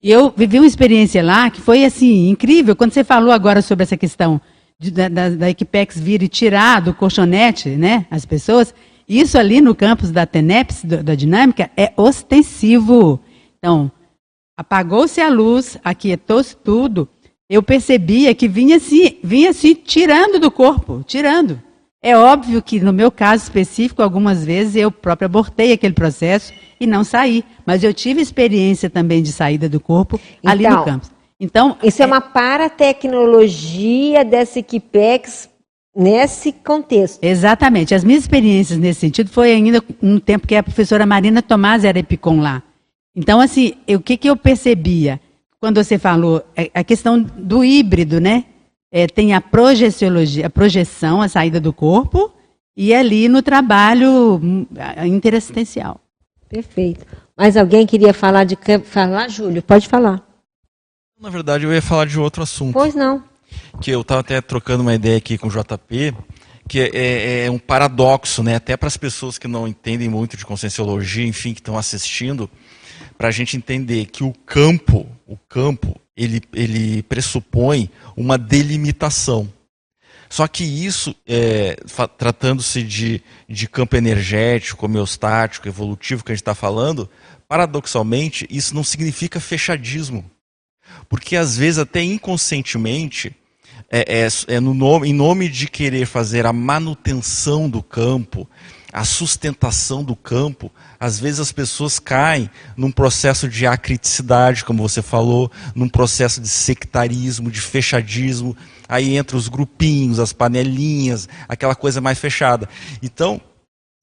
E 0.00 0.10
eu 0.10 0.32
vivi 0.34 0.58
uma 0.58 0.66
experiência 0.66 1.22
lá 1.22 1.50
que 1.50 1.60
foi 1.60 1.84
assim, 1.84 2.28
incrível. 2.28 2.76
Quando 2.76 2.92
você 2.92 3.02
falou 3.02 3.32
agora 3.32 3.60
sobre 3.60 3.82
essa 3.82 3.96
questão 3.96 4.40
de, 4.78 4.90
da, 4.92 5.08
da, 5.08 5.28
da 5.30 5.50
Equipex 5.50 5.98
vir 5.98 6.22
e 6.22 6.28
tirar 6.28 6.80
do 6.80 6.94
colchonete, 6.94 7.70
né? 7.70 8.06
As 8.10 8.24
pessoas. 8.24 8.72
Isso 9.08 9.38
ali 9.38 9.60
no 9.60 9.74
campus 9.74 10.10
da 10.10 10.26
TENEPS, 10.26 10.84
da 10.84 11.14
dinâmica, 11.14 11.70
é 11.76 11.92
ostensivo. 11.96 13.20
Então, 13.58 13.90
apagou-se 14.56 15.20
a 15.20 15.28
luz, 15.28 15.78
aquietou-se 15.84 16.56
tudo. 16.56 17.08
Eu 17.48 17.62
percebia 17.62 18.34
que 18.34 18.48
vinha 18.48 18.80
se, 18.80 19.18
vinha 19.22 19.52
se 19.52 19.76
tirando 19.76 20.40
do 20.40 20.50
corpo, 20.50 21.04
tirando. 21.06 21.62
É 22.06 22.16
óbvio 22.16 22.62
que 22.62 22.78
no 22.78 22.92
meu 22.92 23.10
caso 23.10 23.42
específico, 23.42 24.00
algumas 24.00 24.44
vezes 24.44 24.76
eu 24.76 24.92
próprio 24.92 25.26
abortei 25.26 25.72
aquele 25.72 25.92
processo 25.92 26.52
e 26.78 26.86
não 26.86 27.02
saí. 27.02 27.44
Mas 27.66 27.82
eu 27.82 27.92
tive 27.92 28.20
experiência 28.20 28.88
também 28.88 29.20
de 29.20 29.32
saída 29.32 29.68
do 29.68 29.80
corpo 29.80 30.20
então, 30.38 30.52
ali 30.52 30.62
no 30.62 30.70
então, 30.70 30.84
campus. 30.84 31.10
Então, 31.40 31.76
isso 31.82 32.00
é, 32.00 32.04
é 32.04 32.06
uma 32.06 32.20
paratecnologia 32.20 34.24
dessa 34.24 34.60
Equipex 34.60 35.50
nesse 35.96 36.52
contexto. 36.52 37.18
Exatamente. 37.20 37.92
As 37.92 38.04
minhas 38.04 38.22
experiências 38.22 38.78
nesse 38.78 39.00
sentido 39.00 39.28
foi 39.28 39.50
ainda 39.50 39.82
no 40.00 40.20
tempo 40.20 40.46
que 40.46 40.54
a 40.54 40.62
professora 40.62 41.04
Marina 41.04 41.42
Tomás 41.42 41.82
era 41.82 41.98
epicom 41.98 42.40
lá. 42.40 42.62
Então, 43.16 43.40
assim, 43.40 43.72
o 43.88 43.98
que, 43.98 44.16
que 44.16 44.30
eu 44.30 44.36
percebia? 44.36 45.20
Quando 45.58 45.82
você 45.82 45.98
falou 45.98 46.40
é, 46.54 46.70
a 46.72 46.84
questão 46.84 47.20
do 47.20 47.64
híbrido, 47.64 48.20
né? 48.20 48.44
É, 48.90 49.06
tem 49.06 49.34
a 49.34 49.40
projeciologia, 49.40 50.46
a 50.46 50.50
projeção, 50.50 51.20
a 51.20 51.28
saída 51.28 51.60
do 51.60 51.72
corpo, 51.72 52.32
e 52.76 52.94
ali 52.94 53.28
no 53.28 53.42
trabalho 53.42 54.36
hum, 54.36 54.66
interassistencial. 55.06 56.00
Perfeito. 56.48 57.04
Mas 57.36 57.56
alguém 57.56 57.86
queria 57.86 58.14
falar 58.14 58.44
de 58.44 58.56
campo? 58.56 58.86
Falar, 58.86 59.28
Júlio? 59.28 59.62
Pode 59.62 59.88
falar. 59.88 60.22
Na 61.20 61.30
verdade, 61.30 61.64
eu 61.64 61.72
ia 61.72 61.82
falar 61.82 62.06
de 62.06 62.18
outro 62.18 62.42
assunto. 62.42 62.74
Pois 62.74 62.94
não 62.94 63.22
que 63.80 63.90
eu 63.90 64.00
estava 64.00 64.20
até 64.20 64.40
trocando 64.40 64.82
uma 64.82 64.94
ideia 64.94 65.16
aqui 65.16 65.38
com 65.38 65.48
o 65.48 65.50
JP, 65.50 66.14
que 66.68 66.80
é, 66.80 66.90
é, 66.92 67.44
é 67.46 67.50
um 67.50 67.58
paradoxo, 67.58 68.42
né? 68.42 68.56
até 68.56 68.76
para 68.76 68.88
as 68.88 68.96
pessoas 68.96 69.38
que 69.38 69.46
não 69.46 69.68
entendem 69.68 70.08
muito 70.08 70.36
de 70.36 70.44
conscienciologia, 70.44 71.26
enfim, 71.26 71.54
que 71.54 71.60
estão 71.60 71.78
assistindo, 71.78 72.50
para 73.16 73.28
a 73.28 73.30
gente 73.30 73.56
entender 73.56 74.06
que 74.06 74.24
o 74.24 74.32
campo, 74.44 75.06
o 75.26 75.36
campo, 75.36 75.98
ele, 76.16 76.40
ele 76.54 77.02
pressupõe 77.02 77.90
uma 78.16 78.38
delimitação. 78.38 79.52
Só 80.28 80.48
que 80.48 80.64
isso, 80.64 81.14
é, 81.26 81.76
tratando-se 82.18 82.82
de, 82.82 83.22
de 83.48 83.68
campo 83.68 83.96
energético, 83.96 84.86
homeostático, 84.86 85.68
evolutivo 85.68 86.24
que 86.24 86.32
a 86.32 86.34
gente 86.34 86.42
está 86.42 86.54
falando, 86.54 87.08
paradoxalmente, 87.48 88.46
isso 88.50 88.74
não 88.74 88.82
significa 88.82 89.38
fechadismo. 89.38 90.28
Porque 91.08 91.36
às 91.36 91.56
vezes, 91.56 91.78
até 91.78 92.02
inconscientemente, 92.02 93.34
é, 93.90 94.24
é, 94.24 94.28
é 94.56 94.60
no 94.60 94.74
nome, 94.74 95.08
em 95.08 95.12
nome 95.12 95.48
de 95.48 95.68
querer 95.68 96.06
fazer 96.06 96.44
a 96.44 96.52
manutenção 96.52 97.68
do 97.70 97.82
campo, 97.82 98.48
a 98.96 99.04
sustentação 99.04 100.02
do 100.02 100.16
campo, 100.16 100.72
às 100.98 101.20
vezes 101.20 101.38
as 101.38 101.52
pessoas 101.52 101.98
caem 101.98 102.48
num 102.74 102.90
processo 102.90 103.46
de 103.46 103.66
acriticidade, 103.66 104.64
como 104.64 104.88
você 104.88 105.02
falou, 105.02 105.52
num 105.74 105.86
processo 105.86 106.40
de 106.40 106.48
sectarismo, 106.48 107.50
de 107.50 107.60
fechadismo, 107.60 108.56
aí 108.88 109.14
entra 109.14 109.36
os 109.36 109.48
grupinhos, 109.48 110.18
as 110.18 110.32
panelinhas, 110.32 111.28
aquela 111.46 111.74
coisa 111.74 112.00
mais 112.00 112.18
fechada. 112.18 112.70
Então, 113.02 113.38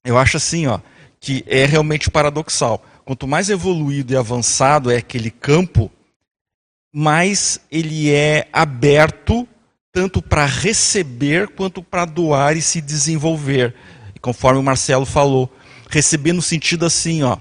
eu 0.04 0.16
acho 0.16 0.36
assim, 0.36 0.68
ó, 0.68 0.78
que 1.18 1.42
é 1.48 1.66
realmente 1.66 2.08
paradoxal. 2.08 2.80
Quanto 3.04 3.26
mais 3.26 3.50
evoluído 3.50 4.12
e 4.12 4.16
avançado 4.16 4.92
é 4.92 4.98
aquele 4.98 5.32
campo, 5.32 5.90
mais 6.94 7.58
ele 7.68 8.12
é 8.12 8.46
aberto 8.52 9.48
tanto 9.92 10.22
para 10.22 10.46
receber 10.46 11.48
quanto 11.48 11.82
para 11.82 12.04
doar 12.04 12.56
e 12.56 12.62
se 12.62 12.80
desenvolver. 12.80 13.74
Conforme 14.24 14.58
o 14.58 14.62
Marcelo 14.62 15.04
falou, 15.04 15.52
receber 15.90 16.32
no 16.32 16.40
sentido 16.40 16.86
assim, 16.86 17.22
ó, 17.22 17.36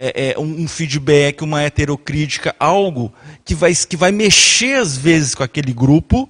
é, 0.00 0.30
é 0.30 0.38
um, 0.38 0.62
um, 0.62 0.66
feedback, 0.66 1.42
uma 1.42 1.62
heterocrítica, 1.62 2.56
algo 2.58 3.12
que 3.44 3.54
vai, 3.54 3.74
que 3.74 3.94
vai 3.94 4.10
mexer 4.10 4.78
às 4.78 4.96
vezes 4.96 5.34
com 5.34 5.42
aquele 5.42 5.70
grupo, 5.70 6.26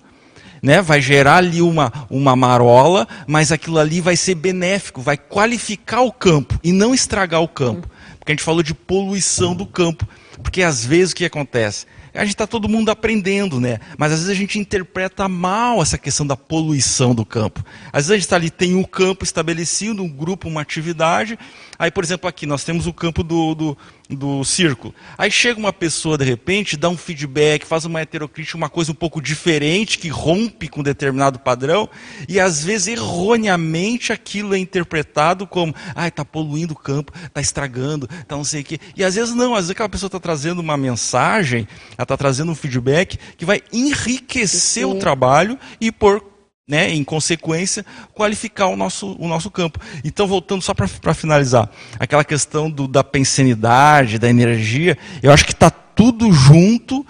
né? 0.60 0.82
vai 0.82 1.00
gerar 1.00 1.36
ali 1.36 1.62
uma, 1.62 1.92
uma 2.10 2.34
marola, 2.34 3.06
mas 3.24 3.52
aquilo 3.52 3.78
ali 3.78 4.00
vai 4.00 4.16
ser 4.16 4.34
benéfico, 4.34 5.00
vai 5.00 5.16
qualificar 5.16 6.00
o 6.00 6.10
campo 6.10 6.58
e 6.64 6.72
não 6.72 6.92
estragar 6.92 7.40
o 7.40 7.46
campo. 7.46 7.88
Porque 8.18 8.32
a 8.32 8.34
gente 8.34 8.42
falou 8.42 8.64
de 8.64 8.74
poluição 8.74 9.54
do 9.54 9.64
campo. 9.64 10.08
Porque 10.42 10.60
às 10.60 10.84
vezes 10.84 11.12
o 11.12 11.16
que 11.16 11.24
acontece? 11.24 11.86
A 12.15 12.24
gente 12.24 12.35
está 12.35 12.47
todo 12.47 12.69
mundo 12.69 12.91
aprendendo, 12.91 13.61
né? 13.61 13.81
Mas 13.99 14.12
às 14.12 14.20
vezes 14.20 14.31
a 14.31 14.39
gente 14.39 14.59
interpreta 14.59 15.28
mal 15.28 15.82
essa 15.82 15.99
questão 15.99 16.24
da 16.24 16.36
poluição 16.36 17.15
do 17.15 17.27
campo. 17.27 17.65
Às 17.93 18.07
vezes 18.07 18.11
a 18.11 18.15
gente 18.15 18.24
está 18.24 18.36
ali, 18.36 18.51
tem 18.51 18.77
um 18.77 18.85
campo 18.85 19.24
estabelecido, 19.24 20.03
um 20.03 20.09
grupo, 20.09 20.49
uma 20.49 20.61
atividade. 20.61 21.36
Aí, 21.78 21.90
por 21.90 22.05
exemplo, 22.05 22.28
aqui 22.28 22.46
nós 22.46 22.64
temos 22.64 22.86
o 22.86 22.92
campo 22.92 23.22
do, 23.22 23.55
do, 23.55 23.78
do 24.09 24.44
círculo. 24.44 24.94
Aí 25.18 25.30
chega 25.30 25.59
uma 25.59 25.72
pessoa, 25.72 26.16
de 26.16 26.24
repente, 26.24 26.76
dá 26.76 26.88
um 26.88 26.96
feedback, 26.96 27.66
faz 27.66 27.84
uma 27.84 28.01
heterocrítica, 28.01 28.56
uma 28.56 28.68
coisa 28.68 28.92
um 28.92 28.94
pouco 28.94 29.20
diferente, 29.20 29.98
que 29.98 30.09
rompe 30.09 30.68
com 30.68 30.82
determinado 30.82 31.38
padrão, 31.38 31.88
e 32.28 32.38
às 32.38 32.64
vezes, 32.64 32.88
erroneamente, 32.88 34.12
aquilo 34.12 34.55
é 34.55 34.59
interpretado 34.59 35.46
como, 35.46 35.74
ah, 35.94 36.09
está 36.09 36.24
poluindo 36.24 36.74
o 36.74 36.76
campo, 36.76 37.12
está 37.24 37.40
estragando, 37.40 38.09
está 38.20 38.36
não 38.36 38.44
sei 38.44 38.62
o 38.62 38.64
quê. 38.64 38.78
E 38.96 39.05
às 39.05 39.14
vezes 39.14 39.34
não, 39.34 39.55
às 39.55 39.64
vezes 39.64 39.70
aquela 39.70 39.88
pessoa 39.88 40.09
está 40.09 40.20
trazendo 40.20 40.60
uma 40.60 40.76
mensagem, 40.76 41.66
ela 41.96 42.05
está 42.05 42.16
trazendo 42.16 42.52
um 42.52 42.55
feedback 42.55 43.18
que 43.36 43.44
vai 43.44 43.62
enriquecer 43.72 44.84
Sim. 44.84 44.90
o 44.92 44.98
trabalho 44.98 45.59
e 45.80 45.90
por 45.90 46.34
né, 46.66 46.91
em 46.91 47.05
consequência, 47.05 47.85
qualificar 48.15 48.69
o 48.69 48.77
nosso, 48.77 49.15
o 49.19 49.28
nosso 49.28 49.51
campo. 49.51 49.78
Então, 50.03 50.27
voltando 50.27 50.62
só 50.62 50.73
para 50.74 51.15
finalizar, 51.15 51.70
aquela 51.99 52.24
questão 52.24 52.70
do, 52.70 52.89
da 52.89 53.05
pensenidade, 53.05 54.19
da 54.19 54.28
energia, 54.28 54.97
eu 55.23 55.31
acho 55.32 55.45
que 55.45 55.53
está 55.53 55.70
tudo 55.70 56.32
junto, 56.32 57.07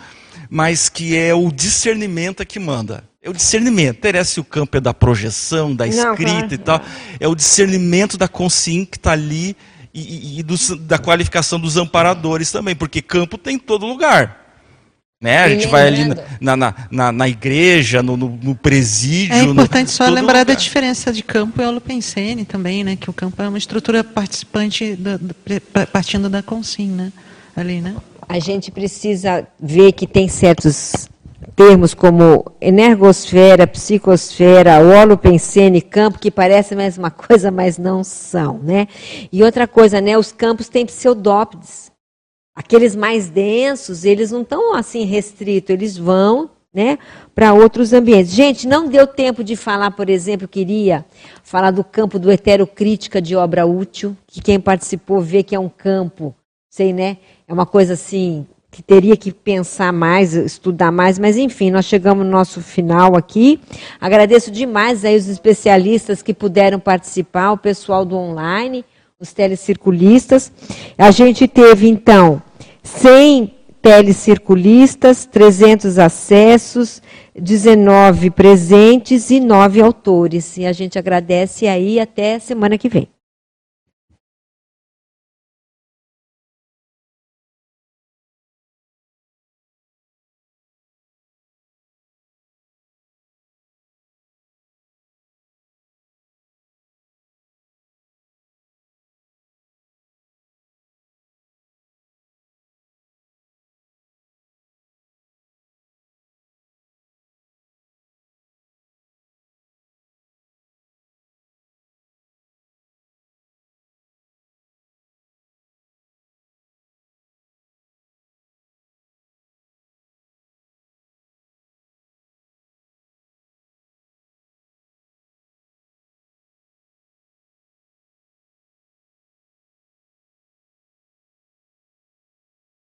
mas 0.51 0.89
que 0.89 1.17
é 1.17 1.33
o 1.33 1.51
discernimento 1.51 2.45
que 2.45 2.59
manda. 2.59 3.05
É 3.23 3.31
o 3.31 3.33
discernimento. 3.33 3.97
Interessa 3.97 4.33
se 4.33 4.41
o 4.41 4.45
campo 4.45 4.77
é 4.77 4.81
da 4.81 4.93
projeção, 4.93 5.75
da 5.75 5.87
escrita 5.87 6.31
não, 6.31 6.39
claro. 6.39 6.55
e 6.55 6.59
tal. 6.59 6.81
É 7.19 7.27
o 7.27 7.35
discernimento 7.35 8.19
da 8.19 8.29
consciência 8.29 8.87
que 8.87 8.99
está 8.99 9.13
ali 9.13 9.57
e, 9.95 10.01
e, 10.01 10.41
e 10.41 10.43
do, 10.43 10.57
da 10.81 10.99
qualificação 10.99 11.59
dos 11.59 11.77
amparadores 11.79 12.53
também, 12.53 12.77
porque 12.77 13.01
campo 13.01 13.39
tem 13.39 13.55
em 13.55 13.59
todo 13.59 13.87
lugar. 13.87 14.44
Né? 15.25 15.39
A 15.39 15.49
gente 15.49 15.69
vai 15.69 15.87
ali 15.87 16.05
na, 16.39 16.55
na, 16.55 16.75
na, 16.91 17.11
na 17.11 17.27
igreja, 17.27 18.03
no, 18.03 18.15
no, 18.15 18.39
no, 18.43 18.55
presídio. 18.55 19.35
É 19.35 19.43
importante 19.43 19.87
no, 19.87 19.93
só 19.93 20.05
lembrar 20.05 20.41
lugar. 20.41 20.45
da 20.45 20.53
diferença 20.53 21.11
de 21.11 21.23
campo 21.23 21.63
e 21.63 21.65
holopensene 21.65 22.45
também, 22.45 22.85
né? 22.85 22.95
Que 22.95 23.09
o 23.09 23.13
campo 23.15 23.41
é 23.41 23.49
uma 23.49 23.57
estrutura 23.57 24.05
participante 24.05 24.95
do, 24.95 25.17
do, 25.17 25.35
partindo 25.91 26.29
da 26.29 26.43
consim, 26.43 26.91
né? 26.91 27.11
Ali, 27.57 27.81
né? 27.81 27.97
A 28.29 28.39
gente 28.39 28.71
precisa 28.71 29.49
ver 29.59 29.93
que 29.93 30.07
tem 30.07 30.29
certos 30.29 31.09
termos 31.57 31.95
como 31.95 32.45
energosfera, 32.61 33.67
psicosfera, 33.67 34.79
holopensene, 34.79 35.81
campo, 35.81 36.19
que 36.19 36.31
parecem 36.31 36.77
a 36.77 36.83
mesma 36.83 37.09
coisa, 37.11 37.51
mas 37.51 37.79
não 37.79 38.05
são, 38.05 38.59
né? 38.59 38.89
E 39.33 39.43
outra 39.43 39.67
coisa, 39.67 40.03
né? 40.03 40.19
Os 40.19 40.33
campos 40.33 40.69
têm 40.69 40.85
pseudópodes. 40.85 41.94
Aqueles 42.55 42.95
mais 42.95 43.29
densos, 43.29 44.05
eles 44.05 44.31
não 44.31 44.43
estão 44.43 44.75
assim 44.75 45.05
restritos, 45.05 45.71
eles 45.71 45.99
vão 45.99 46.51
né, 46.73 46.99
para 47.35 47.55
outros 47.55 47.93
ambientes. 47.93 48.33
Gente, 48.33 48.67
não 48.67 48.89
deu 48.89 49.07
tempo 49.07 49.45
de 49.45 49.55
falar, 49.55 49.93
por 49.93 50.11
exemplo, 50.11 50.49
queria 50.49 51.05
falar 51.43 51.71
do 51.71 51.85
campo 51.85 52.19
do 52.19 52.31
heterocrítica 52.31 53.23
de 53.23 53.37
obra 53.37 53.65
útil, 53.65 54.17
que 54.27 54.41
quem 54.41 54.59
participou 54.59 55.21
vê 55.21 55.43
que 55.43 55.55
é 55.55 55.59
um 55.59 55.69
campo, 55.69 56.35
sei, 56.69 56.93
né? 56.93 57.19
É 57.47 57.53
uma 57.53 57.67
coisa 57.67 57.95
assim 57.95 58.47
que 58.73 58.83
teria 58.83 59.17
que 59.17 59.31
pensar 59.31 59.93
mais, 59.93 60.35
estudar 60.35 60.91
mais, 60.91 61.17
mas 61.17 61.37
enfim, 61.37 61.71
nós 61.71 61.85
chegamos 61.85 62.25
no 62.25 62.31
nosso 62.33 62.61
final 62.61 63.17
aqui. 63.17 63.61
Agradeço 64.01 64.51
demais 64.51 65.05
aí 65.05 65.17
os 65.17 65.29
especialistas 65.29 66.23
que 66.23 66.35
puderam 66.35 66.81
participar, 66.81 67.53
o 67.53 67.57
pessoal 67.57 68.05
do 68.05 68.17
online, 68.17 68.85
os 69.21 69.33
telecirculistas. 69.33 70.51
A 70.99 71.13
gente 71.13 71.47
teve, 71.47 71.89
então, 71.89 72.43
100 72.85 73.52
telecirculistas, 73.82 75.27
300 75.27 75.98
acessos, 75.98 77.02
19 77.35 78.31
presentes 78.31 79.31
e 79.31 79.40
9 79.40 79.82
autores. 79.82 80.56
E 80.56 80.65
a 80.65 80.73
gente 80.73 80.98
agradece 80.98 81.66
aí 81.66 81.98
até 81.98 82.39
semana 82.39 82.78
que 82.78 82.89
vem. 82.89 83.14